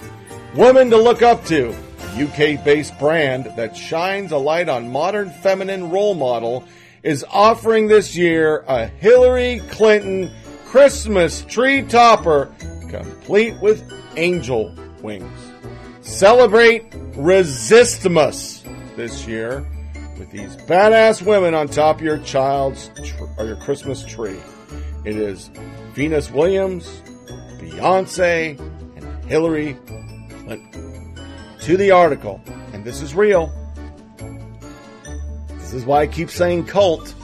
Women 0.56 0.90
to 0.90 0.98
look 0.98 1.22
up 1.22 1.46
to. 1.46 1.74
UK 2.16 2.64
based 2.64 2.98
brand 2.98 3.52
that 3.58 3.76
shines 3.76 4.32
a 4.32 4.38
light 4.38 4.70
on 4.70 4.92
modern 4.92 5.30
feminine 5.30 5.90
role 5.90 6.16
model 6.16 6.66
is 7.06 7.24
offering 7.30 7.88
this 7.88 8.16
year 8.16 8.66
a 8.68 8.88
Hillary 8.88 9.62
Clinton 9.70 10.32
Christmas 10.66 11.46
tree 11.46 11.84
topper 11.84 12.52
complete 12.90 13.54
with 13.62 13.84
angel 14.18 14.76
wings. 15.04 15.52
Celebrate 16.02 16.84
Resistmas 17.16 18.64
this 18.96 19.28
year 19.28 19.64
with 20.18 20.32
these 20.32 20.56
badass 20.58 21.22
women 21.24 21.54
on 21.54 21.68
top 21.68 21.98
of 21.98 22.02
your 22.02 22.18
child's 22.20 22.90
tr- 23.04 23.26
or 23.38 23.46
your 23.46 23.58
Christmas 23.58 24.04
tree. 24.04 24.40
It 25.06 25.16
is 25.16 25.52
Venus 25.94 26.32
Williams, 26.32 26.88
Beyonce, 27.60 28.60
and 28.96 29.26
Hillary 29.26 29.78
Clinton. 30.44 31.20
To 31.62 31.78
the 31.78 31.92
article, 31.92 32.42
and 32.74 32.84
this 32.84 33.04
is 33.04 33.14
real. 33.14 33.54
This 35.66 35.74
is 35.74 35.86
why 35.86 36.02
I 36.02 36.08
keep 36.08 36.30
saying 36.30 36.66
cult. 36.66 37.16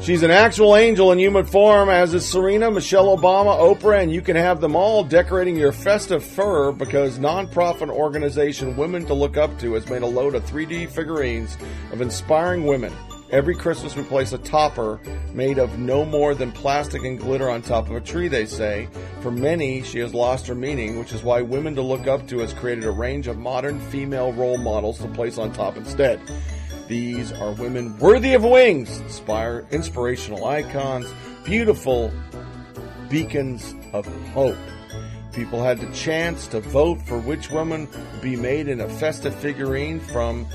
She's 0.00 0.22
an 0.22 0.30
actual 0.30 0.74
angel 0.74 1.12
in 1.12 1.18
human 1.18 1.44
form, 1.44 1.90
as 1.90 2.14
is 2.14 2.26
Serena, 2.26 2.70
Michelle 2.70 3.14
Obama, 3.14 3.54
Oprah, 3.58 4.02
and 4.02 4.10
you 4.10 4.22
can 4.22 4.36
have 4.36 4.62
them 4.62 4.74
all 4.74 5.04
decorating 5.04 5.54
your 5.56 5.70
festive 5.70 6.24
fir 6.24 6.72
because 6.72 7.18
nonprofit 7.18 7.90
organization 7.90 8.74
Women 8.74 9.04
to 9.04 9.12
Look 9.12 9.36
Up 9.36 9.58
To 9.60 9.74
has 9.74 9.86
made 9.90 10.00
a 10.00 10.06
load 10.06 10.34
of 10.34 10.46
3D 10.46 10.88
figurines 10.88 11.58
of 11.92 12.00
inspiring 12.00 12.64
women. 12.64 12.92
Every 13.30 13.54
Christmas 13.54 13.94
we 13.96 14.02
place 14.02 14.32
a 14.32 14.38
topper 14.38 14.98
made 15.34 15.58
of 15.58 15.78
no 15.78 16.06
more 16.06 16.34
than 16.34 16.52
plastic 16.52 17.04
and 17.04 17.18
glitter 17.18 17.50
on 17.50 17.60
top 17.60 17.90
of 17.90 17.96
a 17.96 18.00
tree, 18.00 18.28
they 18.28 18.46
say. 18.46 18.88
For 19.20 19.30
many, 19.30 19.82
she 19.82 19.98
has 19.98 20.14
lost 20.14 20.46
her 20.46 20.54
meaning, 20.54 20.98
which 20.98 21.12
is 21.12 21.22
why 21.22 21.42
Women 21.42 21.74
to 21.74 21.82
Look 21.82 22.06
Up 22.06 22.26
To 22.28 22.38
has 22.38 22.54
created 22.54 22.84
a 22.84 22.90
range 22.90 23.28
of 23.28 23.36
modern 23.36 23.78
female 23.78 24.32
role 24.32 24.56
models 24.56 24.98
to 25.00 25.08
place 25.08 25.36
on 25.36 25.52
top 25.52 25.76
instead. 25.76 26.18
These 26.92 27.32
are 27.32 27.52
women 27.52 27.98
worthy 27.98 28.34
of 28.34 28.44
wings, 28.44 29.00
inspire 29.00 29.64
inspirational 29.70 30.44
icons, 30.44 31.10
beautiful 31.42 32.12
beacons 33.08 33.74
of 33.94 34.04
hope. 34.34 34.58
People 35.32 35.64
had 35.64 35.80
the 35.80 35.90
chance 35.94 36.46
to 36.48 36.60
vote 36.60 37.00
for 37.00 37.18
which 37.18 37.50
woman 37.50 37.88
would 38.12 38.20
be 38.20 38.36
made 38.36 38.68
in 38.68 38.82
a 38.82 38.90
festive 38.90 39.34
figurine 39.36 40.00
from 40.00 40.46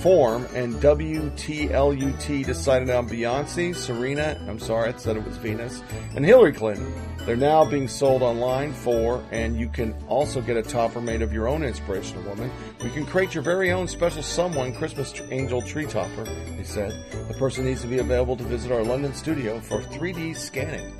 form, 0.00 0.46
and 0.54 0.74
WTLUT 0.76 2.44
decided 2.44 2.90
on 2.90 3.08
Beyonce, 3.08 3.74
Serena, 3.74 4.38
I'm 4.48 4.58
sorry, 4.58 4.92
I 4.92 4.96
said 4.96 5.16
it 5.16 5.24
was 5.24 5.36
Venus, 5.36 5.82
and 6.14 6.24
Hillary 6.24 6.52
Clinton. 6.52 6.92
They're 7.26 7.36
now 7.36 7.64
being 7.64 7.86
sold 7.86 8.22
online 8.22 8.72
for, 8.72 9.24
and 9.30 9.58
you 9.58 9.68
can 9.68 9.94
also 10.08 10.40
get 10.40 10.56
a 10.56 10.62
topper 10.62 11.00
made 11.00 11.22
of 11.22 11.32
your 11.32 11.46
own 11.46 11.62
inspirational 11.62 12.24
woman. 12.24 12.50
You 12.82 12.90
can 12.90 13.06
create 13.06 13.34
your 13.34 13.44
very 13.44 13.70
own 13.70 13.86
special 13.86 14.22
someone 14.22 14.74
Christmas 14.74 15.14
angel 15.30 15.62
tree 15.62 15.86
topper, 15.86 16.24
he 16.56 16.64
said. 16.64 16.92
The 17.28 17.34
person 17.34 17.64
needs 17.64 17.82
to 17.82 17.86
be 17.86 17.98
available 17.98 18.36
to 18.36 18.44
visit 18.44 18.72
our 18.72 18.82
London 18.82 19.14
studio 19.14 19.60
for 19.60 19.80
3D 19.82 20.36
scanning. 20.36 20.92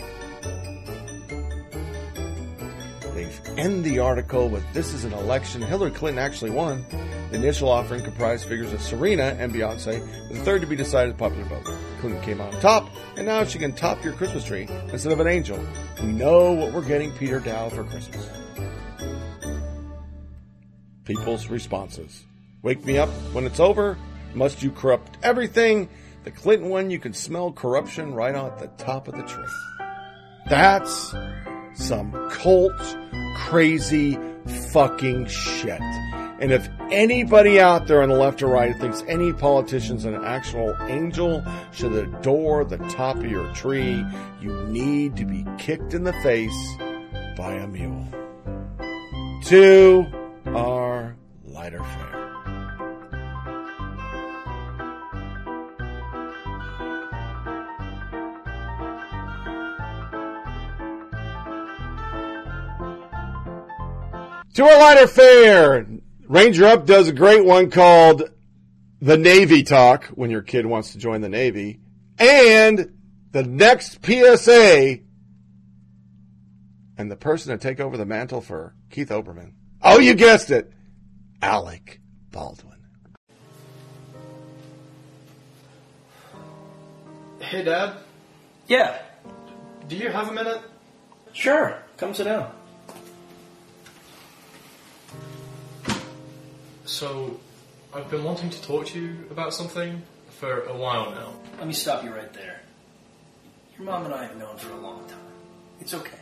End 3.57 3.85
the 3.85 3.99
article 3.99 4.49
with 4.49 4.65
This 4.73 4.93
is 4.93 5.05
an 5.05 5.13
election. 5.13 5.63
Hillary 5.63 5.91
Clinton 5.91 6.23
actually 6.23 6.51
won. 6.51 6.85
The 7.31 7.37
initial 7.37 7.69
offering 7.69 8.03
comprised 8.03 8.49
figures 8.49 8.73
of 8.73 8.81
Serena 8.81 9.37
and 9.39 9.53
Beyonce, 9.53 10.29
the 10.29 10.39
third 10.41 10.61
to 10.61 10.67
be 10.67 10.77
decided 10.77 11.17
popular 11.19 11.45
vote. 11.45 11.65
Clinton 12.01 12.23
came 12.23 12.41
out 12.41 12.55
on 12.55 12.61
top, 12.61 12.91
and 13.17 13.27
now 13.27 13.45
she 13.45 13.59
can 13.59 13.73
top 13.73 14.03
your 14.05 14.13
Christmas 14.15 14.45
tree 14.45 14.69
instead 14.91 15.13
of 15.13 15.21
an 15.21 15.27
angel. 15.27 15.59
We 16.03 16.09
know 16.09 16.53
what 16.53 16.73
we're 16.73 16.85
getting 16.85 17.13
Peter 17.13 17.41
Daou 17.41 17.71
for 17.71 17.85
Christmas. 17.85 18.29
People's 21.05 21.49
responses. 21.49 22.25
Wake 22.63 22.85
me 22.85 22.99
up 22.99 23.09
when 23.33 23.45
it's 23.45 23.61
over. 23.61 23.99
Must 24.35 24.63
you 24.63 24.71
corrupt 24.71 25.19
everything? 25.23 25.89
The 26.25 26.31
Clinton 26.31 26.69
one, 26.69 26.91
you 26.91 26.99
can 26.99 27.13
smell 27.13 27.51
corruption 27.53 28.15
right 28.15 28.35
on 28.35 28.57
the 28.59 28.69
top 28.79 29.09
of 29.09 29.15
the 29.17 29.23
tree. 29.25 29.45
That's 30.49 31.15
some 31.75 32.13
cult 32.31 32.73
crazy 33.37 34.19
fucking 34.73 35.27
shit. 35.27 35.81
And 36.41 36.51
if 36.51 36.69
anybody 36.91 37.61
out 37.61 37.87
there 37.87 38.03
on 38.03 38.09
the 38.09 38.17
left 38.17 38.43
or 38.43 38.49
right 38.49 38.77
thinks 38.77 39.05
any 39.07 39.33
politician's 39.33 40.05
an 40.05 40.17
actual 40.25 40.77
angel 40.89 41.45
should 41.71 41.93
adore 41.93 42.65
the 42.65 42.79
top 42.89 43.17
of 43.17 43.31
your 43.31 43.47
tree, 43.55 44.05
you 44.41 44.53
need 44.67 45.15
to 45.17 45.25
be 45.25 45.47
kicked 45.59 45.95
in 45.95 46.03
the 46.03 46.13
face 46.15 46.77
by 47.37 47.53
a 47.53 47.67
mule. 47.69 48.09
To 49.45 50.07
our 50.47 51.17
lighter 51.45 51.85
fare. 51.85 52.32
To 64.55 64.65
a 64.65 64.77
lighter 64.79 65.07
fare, 65.07 65.87
Ranger 66.29 66.67
Up 66.67 66.85
does 66.85 67.09
a 67.09 67.13
great 67.13 67.43
one 67.43 67.71
called 67.71 68.31
The 69.01 69.17
Navy 69.17 69.63
Talk 69.63 70.05
when 70.09 70.31
your 70.31 70.43
kid 70.43 70.67
wants 70.67 70.93
to 70.93 70.99
join 70.99 71.23
the 71.23 71.31
Navy. 71.31 71.81
And 72.19 72.93
the 73.31 73.45
next 73.45 74.05
PSA 74.05 74.99
and 76.99 77.11
the 77.11 77.17
person 77.17 77.53
to 77.53 77.59
take 77.59 77.81
over 77.81 77.97
the 77.97 78.05
mantle 78.05 78.43
for 78.43 78.75
Keith 78.91 79.09
Olbermann. 79.09 79.55
Oh, 79.81 79.99
you 79.99 80.13
guessed 80.13 80.51
it, 80.51 80.71
Alec 81.41 82.01
Baldwin. 82.31 82.77
Hey, 87.41 87.65
Dad. 87.65 87.97
Yeah. 88.67 89.01
Do 89.89 89.97
you 89.97 90.11
have 90.11 90.29
a 90.29 90.33
minute? 90.33 90.61
Sure. 91.33 91.79
Come 91.97 92.13
sit 92.13 92.25
down. 92.25 92.53
So, 96.93 97.41
I've 97.95 98.11
been 98.11 98.23
wanting 98.23 98.51
to 98.51 98.61
talk 98.61 98.85
to 98.89 99.01
you 99.01 99.25
about 99.31 99.55
something 99.55 100.03
for 100.39 100.65
a 100.65 100.77
while 100.77 101.11
now. 101.11 101.33
Let 101.57 101.67
me 101.67 101.73
stop 101.73 102.05
you 102.05 102.11
right 102.11 102.31
there. 102.35 102.61
Your 103.79 103.87
mom 103.87 104.05
and 104.05 104.13
I 104.13 104.25
have 104.25 104.37
known 104.37 104.59
for 104.59 104.73
a 104.73 104.77
long 104.77 105.09
time. 105.09 105.17
It's 105.81 105.95
okay. 105.95 106.21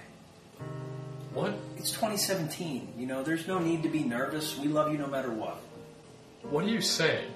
What? 1.34 1.54
It's 1.76 1.90
2017. 1.90 2.94
You 2.96 3.04
know, 3.04 3.24
there's 3.24 3.48
no 3.48 3.58
need 3.58 3.82
to 3.82 3.88
be 3.88 4.04
nervous. 4.04 4.56
We 4.58 4.68
love 4.68 4.92
you 4.92 4.98
no 4.98 5.08
matter 5.08 5.32
what. 5.32 5.60
What 6.42 6.64
are 6.66 6.68
you 6.68 6.80
saying? 6.80 7.32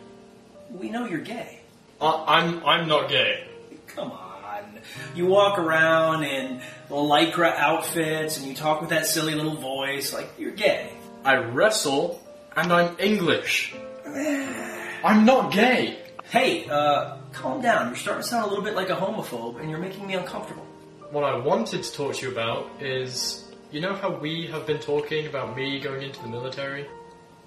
We 0.70 0.90
know 0.90 1.08
you're 1.08 1.18
gay. 1.18 1.58
I, 2.00 2.24
I'm 2.38 2.64
I'm 2.64 2.86
not 2.86 3.08
gay. 3.08 3.48
Come 3.88 4.12
on. 4.12 4.78
You 5.16 5.26
walk 5.26 5.58
around 5.58 6.22
in 6.22 6.60
lycra 6.88 7.52
outfits 7.56 8.38
and 8.38 8.46
you 8.46 8.54
talk 8.54 8.80
with 8.80 8.90
that 8.90 9.06
silly 9.06 9.34
little 9.34 9.56
voice 9.56 10.12
like 10.12 10.30
you're 10.38 10.52
gay. 10.52 10.92
I 11.24 11.38
wrestle 11.38 12.23
and 12.56 12.72
I'm 12.72 12.96
English. 12.98 13.74
I'm 14.06 15.24
not 15.24 15.52
gay. 15.52 15.98
Hey, 16.24 16.66
uh, 16.68 17.18
calm 17.32 17.60
down. 17.60 17.88
You're 17.88 17.96
starting 17.96 18.22
to 18.22 18.28
sound 18.28 18.46
a 18.46 18.48
little 18.48 18.64
bit 18.64 18.74
like 18.74 18.90
a 18.90 18.96
homophobe 18.96 19.60
and 19.60 19.70
you're 19.70 19.78
making 19.78 20.06
me 20.06 20.14
uncomfortable. 20.14 20.64
What 21.10 21.24
I 21.24 21.36
wanted 21.36 21.82
to 21.82 21.92
talk 21.92 22.14
to 22.16 22.26
you 22.26 22.32
about 22.32 22.82
is, 22.82 23.44
you 23.70 23.80
know 23.80 23.94
how 23.94 24.10
we 24.10 24.46
have 24.48 24.66
been 24.66 24.80
talking 24.80 25.26
about 25.26 25.56
me 25.56 25.80
going 25.80 26.02
into 26.02 26.20
the 26.22 26.28
military? 26.28 26.86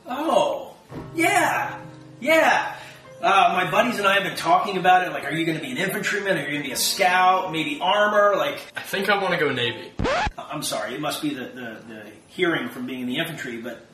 Oh, 0.06 0.76
yeah, 1.16 1.80
yeah. 2.19 2.76
Uh, 3.22 3.52
my 3.53 3.69
buddies 3.69 3.98
and 3.98 4.08
I 4.08 4.14
have 4.14 4.24
been 4.24 4.38
talking 4.38 4.77
about 4.77 5.08
it. 5.08 5.11
Like, 5.11 5.26
are 5.26 5.32
you 5.32 5.44
going 5.45 5.58
to 5.58 5.64
be 5.64 5.72
an 5.72 5.77
infantryman? 5.77 6.38
Are 6.38 6.42
you 6.42 6.52
going 6.52 6.61
to 6.61 6.68
be 6.68 6.72
a 6.72 6.77
scout? 6.77 7.52
Maybe 7.52 7.80
armor? 7.82 8.36
Like, 8.38 8.60
I 8.76 8.82
think 8.82 9.10
I 9.10 9.22
want 9.22 9.34
to 9.34 9.40
go 9.40 9.52
Navy. 9.52 9.92
I'm 10.38 10.61
sorry, 10.61 10.94
it 10.94 11.02
must 11.02 11.22
be 11.22 11.34
the, 11.34 11.45
the, 11.45 11.82
the 11.88 12.11
hearing 12.27 12.69
from 12.69 12.86
being 12.86 13.02
in 13.02 13.08
the 13.08 13.18
infantry, 13.18 13.58
but 13.58 13.86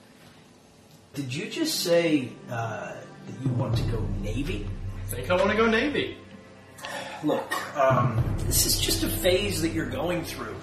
did 1.13 1.33
you 1.33 1.47
just 1.47 1.81
say 1.81 2.29
uh, 2.49 2.93
that 3.27 3.43
you 3.43 3.49
want 3.51 3.77
to 3.77 3.83
go 3.83 3.99
Navy? 4.21 4.67
I 5.11 5.15
think 5.15 5.29
I 5.29 5.35
want 5.35 5.51
to 5.51 5.55
go 5.57 5.67
Navy. 5.67 6.17
Look, 7.23 7.77
um, 7.77 8.35
this 8.39 8.65
is 8.65 8.79
just 8.79 9.03
a 9.03 9.09
phase 9.09 9.61
that 9.61 9.69
you're 9.69 9.89
going 9.89 10.23
through. 10.23 10.55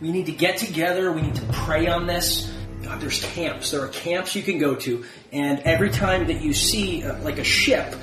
We 0.00 0.10
need 0.10 0.26
to 0.26 0.32
get 0.32 0.56
together. 0.56 1.12
We 1.12 1.22
need 1.22 1.34
to 1.34 1.46
pray 1.52 1.86
on 1.86 2.06
this. 2.06 2.50
God, 2.82 3.00
there's 3.00 3.22
camps. 3.34 3.70
There 3.70 3.82
are 3.82 3.88
camps 3.88 4.34
you 4.34 4.42
can 4.42 4.58
go 4.58 4.74
to, 4.74 5.04
and 5.32 5.60
every 5.60 5.90
time 5.90 6.28
that 6.28 6.40
you 6.40 6.54
see 6.54 7.04
uh, 7.04 7.22
like 7.22 7.38
a 7.38 7.44
ship, 7.44 7.94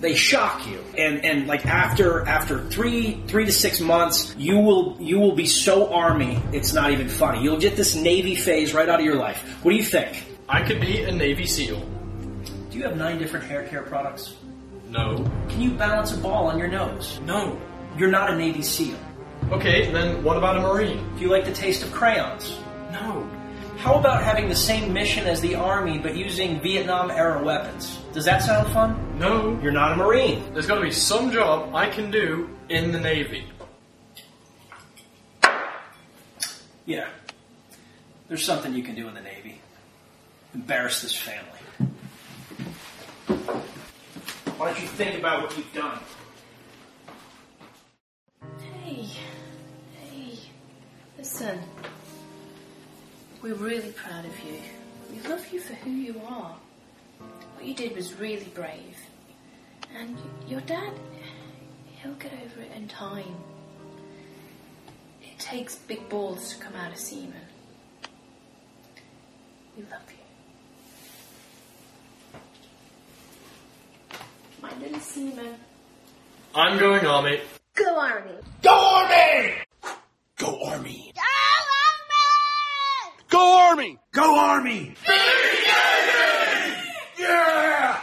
they 0.00 0.16
shock 0.16 0.66
you. 0.66 0.84
And 0.98 1.24
and 1.24 1.46
like 1.46 1.64
after 1.66 2.26
after 2.26 2.68
three 2.68 3.22
three 3.28 3.44
to 3.44 3.52
six 3.52 3.80
months, 3.80 4.34
you 4.36 4.58
will 4.58 4.96
you 5.00 5.20
will 5.20 5.36
be 5.36 5.46
so 5.46 5.94
army. 5.94 6.42
It's 6.52 6.72
not 6.72 6.90
even 6.90 7.08
funny. 7.08 7.44
You'll 7.44 7.60
get 7.60 7.76
this 7.76 7.94
Navy 7.94 8.34
phase 8.34 8.74
right 8.74 8.88
out 8.88 8.98
of 8.98 9.06
your 9.06 9.16
life. 9.16 9.40
What 9.62 9.70
do 9.70 9.76
you 9.76 9.84
think? 9.84 10.33
I 10.48 10.62
could 10.62 10.80
be 10.80 11.02
a 11.02 11.12
Navy 11.12 11.46
SEAL. 11.46 11.80
Do 12.70 12.78
you 12.78 12.84
have 12.84 12.96
nine 12.96 13.18
different 13.18 13.46
hair 13.46 13.66
care 13.66 13.82
products? 13.82 14.34
No. 14.90 15.16
Can 15.48 15.62
you 15.62 15.70
balance 15.70 16.12
a 16.12 16.18
ball 16.18 16.48
on 16.48 16.58
your 16.58 16.68
nose? 16.68 17.18
No. 17.24 17.58
You're 17.96 18.10
not 18.10 18.30
a 18.30 18.36
Navy 18.36 18.62
SEAL. 18.62 18.98
Okay, 19.50 19.90
then 19.90 20.22
what 20.22 20.36
about 20.36 20.56
a 20.56 20.60
Marine? 20.60 21.14
Do 21.16 21.22
you 21.22 21.30
like 21.30 21.44
the 21.46 21.52
taste 21.52 21.82
of 21.82 21.92
crayons? 21.92 22.58
No. 22.92 23.28
How 23.78 23.94
about 23.94 24.22
having 24.22 24.48
the 24.48 24.56
same 24.56 24.92
mission 24.92 25.26
as 25.26 25.40
the 25.40 25.54
Army 25.54 25.98
but 25.98 26.16
using 26.16 26.60
Vietnam 26.60 27.10
era 27.10 27.42
weapons? 27.42 27.98
Does 28.12 28.24
that 28.26 28.42
sound 28.42 28.70
fun? 28.72 29.18
No. 29.18 29.58
You're 29.62 29.72
not 29.72 29.92
a 29.92 29.96
Marine. 29.96 30.52
There's 30.52 30.66
got 30.66 30.76
to 30.76 30.82
be 30.82 30.90
some 30.90 31.30
job 31.32 31.74
I 31.74 31.88
can 31.88 32.10
do 32.10 32.50
in 32.68 32.92
the 32.92 33.00
Navy. 33.00 33.44
Yeah. 36.86 37.08
There's 38.28 38.44
something 38.44 38.74
you 38.74 38.82
can 38.82 38.94
do 38.94 39.08
in 39.08 39.14
the 39.14 39.20
Navy. 39.20 39.33
Embarrass 40.54 41.02
this 41.02 41.16
family. 41.16 41.60
Why 44.56 44.72
don't 44.72 44.80
you 44.80 44.86
think 44.86 45.18
about 45.18 45.42
what 45.42 45.56
you've 45.56 45.74
done? 45.74 45.98
Hey, 48.84 49.08
hey, 49.98 50.38
listen. 51.18 51.58
We're 53.42 53.54
really 53.54 53.90
proud 53.90 54.24
of 54.24 54.40
you. 54.40 54.58
We 55.10 55.28
love 55.28 55.52
you 55.52 55.60
for 55.60 55.74
who 55.74 55.90
you 55.90 56.20
are. 56.26 56.56
What 57.56 57.64
you 57.64 57.74
did 57.74 57.94
was 57.96 58.14
really 58.14 58.50
brave. 58.54 58.96
And 59.98 60.16
your 60.48 60.60
dad, 60.62 60.92
he'll 62.02 62.14
get 62.14 62.32
over 62.32 62.60
it 62.62 62.70
in 62.76 62.88
time. 62.88 63.36
It 65.22 65.38
takes 65.38 65.74
big 65.74 66.08
balls 66.08 66.54
to 66.54 66.58
come 66.58 66.74
out 66.74 66.92
of 66.92 66.98
seamen. 66.98 67.34
We 69.76 69.82
love 69.90 70.02
you. 70.08 70.13
My 74.64 74.72
little 74.78 74.98
seaman. 74.98 75.56
I'm 76.54 76.78
going 76.78 77.04
Army. 77.04 77.38
Go 77.74 78.00
Army! 78.00 78.30
Go 78.62 78.96
Army! 78.96 79.52
Go 80.38 80.58
Army! 80.64 81.12
Go 81.18 81.20
Army! 81.68 82.38
Go 83.28 83.58
Army! 83.58 83.98
Go 84.14 84.38
army! 84.38 84.94
Yeah! 87.18 88.00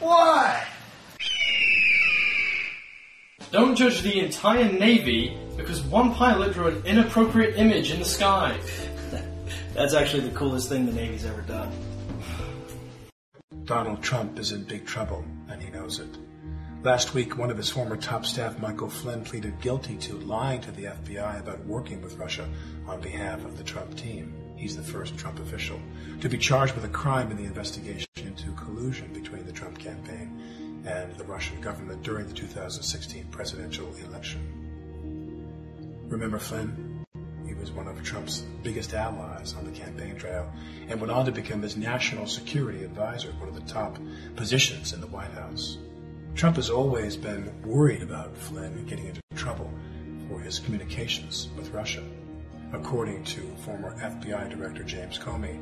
What? 0.00 0.64
Don't 3.50 3.76
judge 3.76 4.00
the 4.00 4.20
entire 4.20 4.72
Navy 4.72 5.36
because 5.58 5.82
one 5.82 6.14
pilot 6.14 6.54
drew 6.54 6.68
an 6.68 6.82
inappropriate 6.86 7.58
image 7.58 7.90
in 7.90 7.98
the 7.98 8.06
sky. 8.06 8.58
That's 9.74 9.94
actually 9.94 10.28
the 10.28 10.36
coolest 10.36 10.68
thing 10.68 10.84
the 10.84 10.92
Navy's 10.92 11.24
ever 11.24 11.40
done. 11.42 11.72
Donald 13.64 14.02
Trump 14.02 14.38
is 14.38 14.52
in 14.52 14.64
big 14.64 14.84
trouble, 14.84 15.24
and 15.48 15.62
he 15.62 15.70
knows 15.70 15.98
it. 15.98 16.10
Last 16.82 17.14
week, 17.14 17.38
one 17.38 17.50
of 17.50 17.56
his 17.56 17.70
former 17.70 17.96
top 17.96 18.26
staff, 18.26 18.58
Michael 18.58 18.90
Flynn, 18.90 19.24
pleaded 19.24 19.60
guilty 19.60 19.96
to 19.98 20.18
lying 20.18 20.60
to 20.62 20.72
the 20.72 20.84
FBI 20.84 21.40
about 21.40 21.64
working 21.64 22.02
with 22.02 22.18
Russia 22.18 22.46
on 22.86 23.00
behalf 23.00 23.44
of 23.44 23.56
the 23.56 23.64
Trump 23.64 23.96
team. 23.96 24.34
He's 24.56 24.76
the 24.76 24.82
first 24.82 25.16
Trump 25.16 25.38
official 25.38 25.80
to 26.20 26.28
be 26.28 26.36
charged 26.36 26.74
with 26.74 26.84
a 26.84 26.88
crime 26.88 27.30
in 27.30 27.36
the 27.36 27.44
investigation 27.44 28.08
into 28.16 28.52
collusion 28.52 29.12
between 29.12 29.46
the 29.46 29.52
Trump 29.52 29.78
campaign 29.78 30.82
and 30.84 31.16
the 31.16 31.24
Russian 31.24 31.60
government 31.60 32.02
during 32.02 32.26
the 32.26 32.34
2016 32.34 33.26
presidential 33.30 33.94
election. 34.06 34.40
Remember 36.08 36.38
Flynn? 36.38 36.91
He 37.46 37.54
was 37.54 37.70
one 37.70 37.88
of 37.88 38.02
Trump's 38.02 38.40
biggest 38.62 38.94
allies 38.94 39.54
on 39.54 39.64
the 39.64 39.72
campaign 39.72 40.16
trail 40.16 40.50
and 40.88 41.00
went 41.00 41.12
on 41.12 41.24
to 41.26 41.32
become 41.32 41.62
his 41.62 41.76
national 41.76 42.26
security 42.26 42.84
advisor, 42.84 43.30
one 43.38 43.48
of 43.48 43.54
the 43.54 43.72
top 43.72 43.98
positions 44.36 44.92
in 44.92 45.00
the 45.00 45.06
White 45.06 45.32
House. 45.32 45.78
Trump 46.34 46.56
has 46.56 46.70
always 46.70 47.16
been 47.16 47.52
worried 47.62 48.02
about 48.02 48.36
Flynn 48.36 48.86
getting 48.86 49.06
into 49.06 49.20
trouble 49.34 49.70
for 50.28 50.40
his 50.40 50.58
communications 50.58 51.48
with 51.56 51.70
Russia. 51.72 52.02
According 52.72 53.24
to 53.24 53.40
former 53.64 53.94
FBI 53.98 54.48
Director 54.48 54.82
James 54.82 55.18
Comey, 55.18 55.58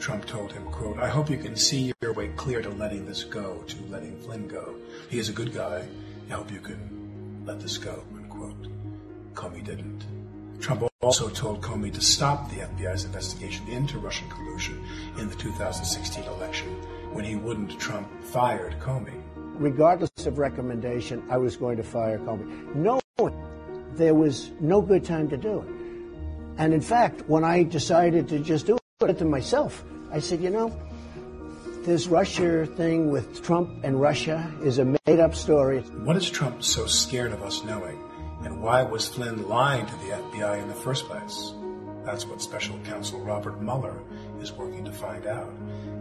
Trump 0.00 0.26
told 0.26 0.52
him, 0.52 0.64
quote, 0.66 0.98
I 0.98 1.08
hope 1.08 1.30
you 1.30 1.38
can 1.38 1.56
see 1.56 1.92
your 2.00 2.12
way 2.12 2.28
clear 2.36 2.62
to 2.62 2.70
letting 2.70 3.06
this 3.06 3.24
go, 3.24 3.62
to 3.66 3.82
letting 3.84 4.20
Flynn 4.20 4.48
go. 4.48 4.74
He 5.08 5.18
is 5.18 5.28
a 5.28 5.32
good 5.32 5.54
guy. 5.54 5.86
I 6.28 6.32
hope 6.32 6.52
you 6.52 6.60
can 6.60 7.42
let 7.44 7.60
this 7.60 7.78
go, 7.78 8.04
unquote. 8.14 8.66
Comey 9.34 9.64
didn't. 9.64 10.04
Trump 10.60 10.87
also 11.00 11.28
told 11.28 11.60
Comey 11.60 11.92
to 11.94 12.00
stop 12.00 12.50
the 12.50 12.56
FBI's 12.56 13.04
investigation 13.04 13.64
into 13.68 14.00
Russian 14.00 14.28
collusion 14.28 14.84
in 15.16 15.28
the 15.28 15.34
2016 15.36 16.24
election. 16.24 16.66
When 17.12 17.24
he 17.24 17.36
wouldn't, 17.36 17.78
Trump 17.78 18.08
fired 18.24 18.80
Comey. 18.80 19.22
regardless 19.60 20.10
of 20.26 20.38
recommendation, 20.38 21.22
I 21.30 21.36
was 21.36 21.56
going 21.56 21.76
to 21.76 21.84
fire 21.84 22.18
Comey, 22.18 22.74
knowing 22.74 23.34
there 23.94 24.14
was 24.14 24.50
no 24.60 24.82
good 24.82 25.04
time 25.04 25.28
to 25.28 25.36
do 25.36 25.60
it. 25.60 25.68
And 26.58 26.74
in 26.74 26.80
fact, 26.80 27.22
when 27.28 27.44
I 27.44 27.62
decided 27.62 28.28
to 28.30 28.40
just 28.40 28.66
do 28.66 28.76
it 29.02 29.18
to 29.18 29.24
myself, 29.24 29.84
I 30.10 30.18
said, 30.18 30.40
you 30.40 30.50
know, 30.50 30.76
this 31.82 32.08
Russia 32.08 32.66
thing 32.66 33.10
with 33.12 33.44
Trump 33.44 33.84
and 33.84 34.00
Russia 34.00 34.52
is 34.64 34.78
a 34.78 34.84
made 34.84 35.20
up 35.20 35.36
story. 35.36 35.80
What 36.02 36.16
is 36.16 36.28
Trump 36.28 36.64
so 36.64 36.86
scared 36.86 37.30
of 37.30 37.42
us 37.42 37.62
knowing? 37.62 37.98
And 38.44 38.62
why 38.62 38.82
was 38.82 39.08
Flynn 39.08 39.48
lying 39.48 39.86
to 39.86 39.96
the 39.96 40.12
FBI 40.12 40.62
in 40.62 40.68
the 40.68 40.74
first 40.74 41.06
place? 41.06 41.52
That's 42.04 42.24
what 42.26 42.40
special 42.40 42.78
counsel 42.84 43.20
Robert 43.20 43.60
Mueller 43.60 44.00
is 44.40 44.52
working 44.52 44.84
to 44.84 44.92
find 44.92 45.26
out. 45.26 45.52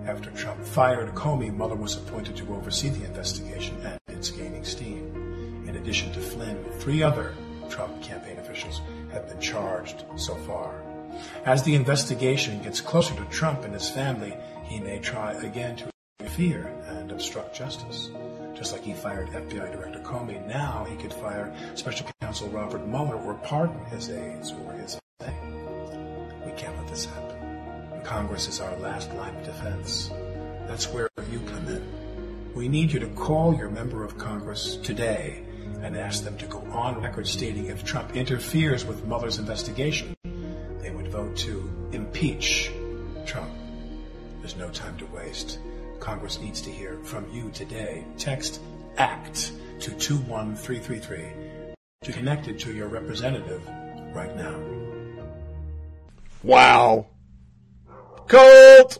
After 0.05 0.31
Trump 0.31 0.63
fired 0.63 1.13
Comey, 1.15 1.53
Mueller 1.53 1.75
was 1.75 1.97
appointed 1.97 2.37
to 2.37 2.53
oversee 2.53 2.89
the 2.89 3.05
investigation, 3.05 3.75
and 3.83 3.99
it's 4.07 4.31
gaining 4.31 4.63
steam. 4.63 5.65
In 5.67 5.75
addition 5.75 6.13
to 6.13 6.21
Flynn, 6.21 6.63
three 6.79 7.03
other 7.03 7.33
Trump 7.69 8.01
campaign 8.01 8.37
officials 8.39 8.81
have 9.11 9.27
been 9.27 9.41
charged 9.41 10.05
so 10.15 10.35
far. 10.35 10.81
As 11.45 11.63
the 11.63 11.75
investigation 11.75 12.61
gets 12.61 12.79
closer 12.79 13.15
to 13.15 13.25
Trump 13.25 13.63
and 13.63 13.73
his 13.73 13.89
family, 13.89 14.33
he 14.63 14.79
may 14.79 14.99
try 14.99 15.33
again 15.33 15.75
to 15.77 15.89
interfere 16.19 16.67
and 16.87 17.11
obstruct 17.11 17.55
justice. 17.55 18.11
Just 18.57 18.73
like 18.73 18.83
he 18.83 18.93
fired 18.93 19.29
FBI 19.29 19.71
Director 19.71 19.99
Comey, 19.99 20.45
now 20.47 20.83
he 20.89 20.95
could 20.95 21.13
fire 21.13 21.55
Special 21.75 22.07
Counsel 22.21 22.49
Robert 22.49 22.87
Mueller 22.87 23.15
or 23.15 23.35
pardon 23.35 23.79
his 23.85 24.09
aides 24.09 24.51
or 24.51 24.71
his 24.73 24.99
family. 25.19 25.97
We 26.43 26.51
can't 26.53 26.75
let 26.75 26.87
this 26.87 27.05
happen. 27.05 28.01
Congress 28.03 28.47
is 28.47 28.59
our 28.59 28.75
last 28.77 29.13
line 29.13 29.35
of 29.35 29.45
defense. 29.45 30.09
That's 30.67 30.91
where 30.91 31.07
you 31.31 31.39
come 31.41 31.67
in. 31.67 32.53
We 32.55 32.67
need 32.67 32.91
you 32.91 32.99
to 32.99 33.07
call 33.09 33.53
your 33.55 33.69
member 33.69 34.03
of 34.03 34.17
Congress 34.17 34.77
today 34.77 35.43
and 35.83 35.95
ask 35.95 36.23
them 36.23 36.35
to 36.39 36.47
go 36.47 36.59
on 36.71 36.99
record 36.99 37.27
stating 37.27 37.67
if 37.67 37.85
Trump 37.85 38.15
interferes 38.15 38.85
with 38.85 39.05
Mueller's 39.05 39.37
investigation, 39.37 40.15
they 40.81 40.89
would 40.89 41.09
vote 41.09 41.37
to 41.37 41.89
impeach 41.91 42.71
Trump. 43.27 43.51
There's 44.39 44.55
no 44.55 44.69
time 44.71 44.97
to 44.97 45.05
waste. 45.05 45.59
Congress 45.99 46.39
needs 46.39 46.61
to 46.61 46.71
hear 46.71 46.97
from 47.03 47.29
you 47.31 47.49
today. 47.51 48.05
Text 48.17 48.61
ACT 48.97 49.51
to 49.79 49.91
21333 49.91 51.65
to 52.03 52.11
connect 52.11 52.47
it 52.47 52.59
to 52.59 52.73
your 52.73 52.87
representative 52.87 53.61
right 54.13 54.35
now. 54.35 54.59
Wow. 56.43 57.07
Colt! 58.27 58.97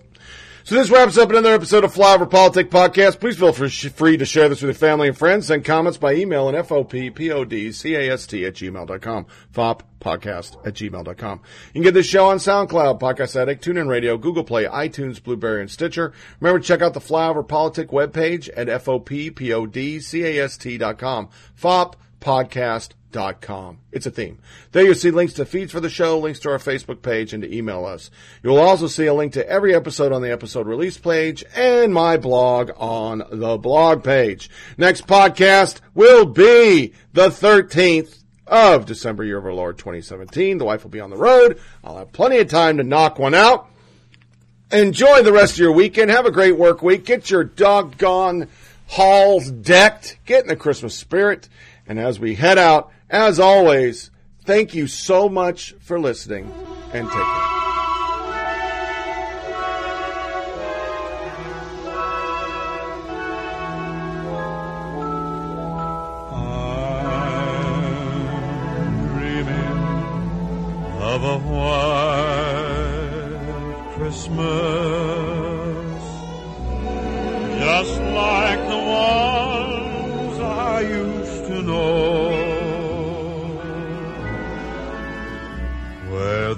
So 0.68 0.76
this 0.76 0.90
wraps 0.90 1.18
up 1.18 1.30
another 1.30 1.54
episode 1.54 1.86
of 1.86 1.94
Flyover 1.94 2.30
Politic 2.30 2.70
Podcast. 2.70 3.22
Please 3.22 3.38
feel 3.38 3.54
free 3.54 4.18
to 4.18 4.26
share 4.26 4.50
this 4.50 4.62
with 4.62 4.68
your 4.68 4.74
family 4.74 5.08
and 5.08 5.18
friends. 5.18 5.48
Send 5.48 5.64
comments 5.64 5.98
by 5.98 6.16
email 6.16 6.50
at 6.50 6.68
foppodcast 6.68 8.46
at 8.46 8.54
gmail.com. 8.56 9.26
FOP 9.54 9.84
podcast 10.02 10.68
at 10.68 10.74
gmail.com. 10.74 11.42
You 11.68 11.74
can 11.74 11.84
get 11.84 11.94
this 11.94 12.06
show 12.06 12.28
on 12.28 12.40
SoundCloud, 12.40 13.00
Podcast 13.00 13.42
Addict, 13.42 13.64
TuneIn 13.64 13.88
Radio, 13.88 14.18
Google 14.18 14.44
Play, 14.44 14.66
iTunes, 14.66 15.24
Blubrry, 15.24 15.62
and 15.62 15.72
Stitcher. 15.72 16.12
Remember 16.42 16.60
to 16.60 16.68
check 16.68 16.82
out 16.82 16.94
the 16.94 17.00
Flyover 17.00 17.48
Politic 17.48 17.92
webpage 17.92 18.50
at 18.54 18.68
foppodcast.com. 18.68 21.30
Fop 21.56 21.96
podcast 22.20 22.94
com. 23.42 23.80
It's 23.92 24.06
a 24.06 24.12
theme. 24.12 24.40
There 24.72 24.84
you'll 24.84 24.96
see 24.96 25.12
links 25.12 25.34
to 25.34 25.46
feeds 25.46 25.72
for 25.72 25.80
the 25.80 25.90
show, 25.90 26.20
links 26.20 26.40
to 26.42 26.52
our 26.52 26.58
Facebook 26.58 27.02
page, 27.02 27.34
and 27.34 27.42
to 27.44 27.56
email 27.56 27.86
us. 27.86 28.12
You'll 28.44 28.60
also 28.60 28.88
see 28.88 29.06
a 29.06 29.14
link 29.14 29.34
to 29.34 29.50
every 29.50 29.74
episode 29.74 30.12
on 30.12 30.22
the 30.22 30.32
episode 30.32 30.68
release 30.68 30.98
page 30.98 31.44
and 31.56 31.94
my 31.94 32.18
blog 32.18 32.72
on 32.78 33.24
the 33.32 33.58
blog 33.58 34.04
page. 34.04 34.50
Next 34.78 35.08
podcast 35.08 35.80
will 35.96 36.26
be 36.26 36.94
the 37.14 37.30
13th 37.30 38.24
of 38.46 38.86
December, 38.86 39.24
year 39.24 39.38
of 39.38 39.46
our 39.46 39.54
Lord 39.54 39.78
2017. 39.78 40.58
The 40.58 40.66
wife 40.66 40.84
will 40.84 40.92
be 40.92 41.02
on 41.02 41.10
the 41.10 41.18
road. 41.18 41.60
I'll 41.84 41.98
have 41.98 42.12
plenty 42.12 42.38
of 42.38 42.50
time 42.50 42.78
to 42.78 42.84
knock 42.84 43.20
one 43.20 43.34
out. 43.34 43.70
Enjoy 44.72 45.24
the 45.24 45.34
rest 45.34 45.54
of 45.54 45.60
your 45.60 45.72
weekend. 45.72 46.12
Have 46.12 46.26
a 46.26 46.32
great 46.32 46.58
work 46.58 46.82
week. 46.82 47.06
Get 47.06 47.32
your 47.32 47.46
doggone 47.46 48.50
halls 48.88 49.50
decked. 49.50 50.20
Get 50.26 50.44
in 50.44 50.50
the 50.50 50.56
Christmas 50.56 50.96
spirit. 50.96 51.48
And 51.88 52.00
as 52.00 52.20
we 52.20 52.36
head 52.36 52.58
out, 52.58 52.92
as 53.10 53.40
always, 53.40 54.12
thank 54.44 54.76
you 54.76 54.88
so 54.88 55.30
much 55.30 55.74
for 55.80 56.00
listening 56.00 56.52
and 56.94 57.08
take 57.08 57.14
care. 57.14 57.58
of 71.18 71.24
a 71.24 71.38
white 71.40 72.68
Christmas, 73.96 74.87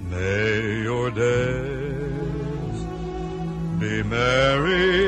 May 0.09 0.81
your 0.81 1.11
days 1.11 2.79
be 3.79 4.01
merry 4.01 5.06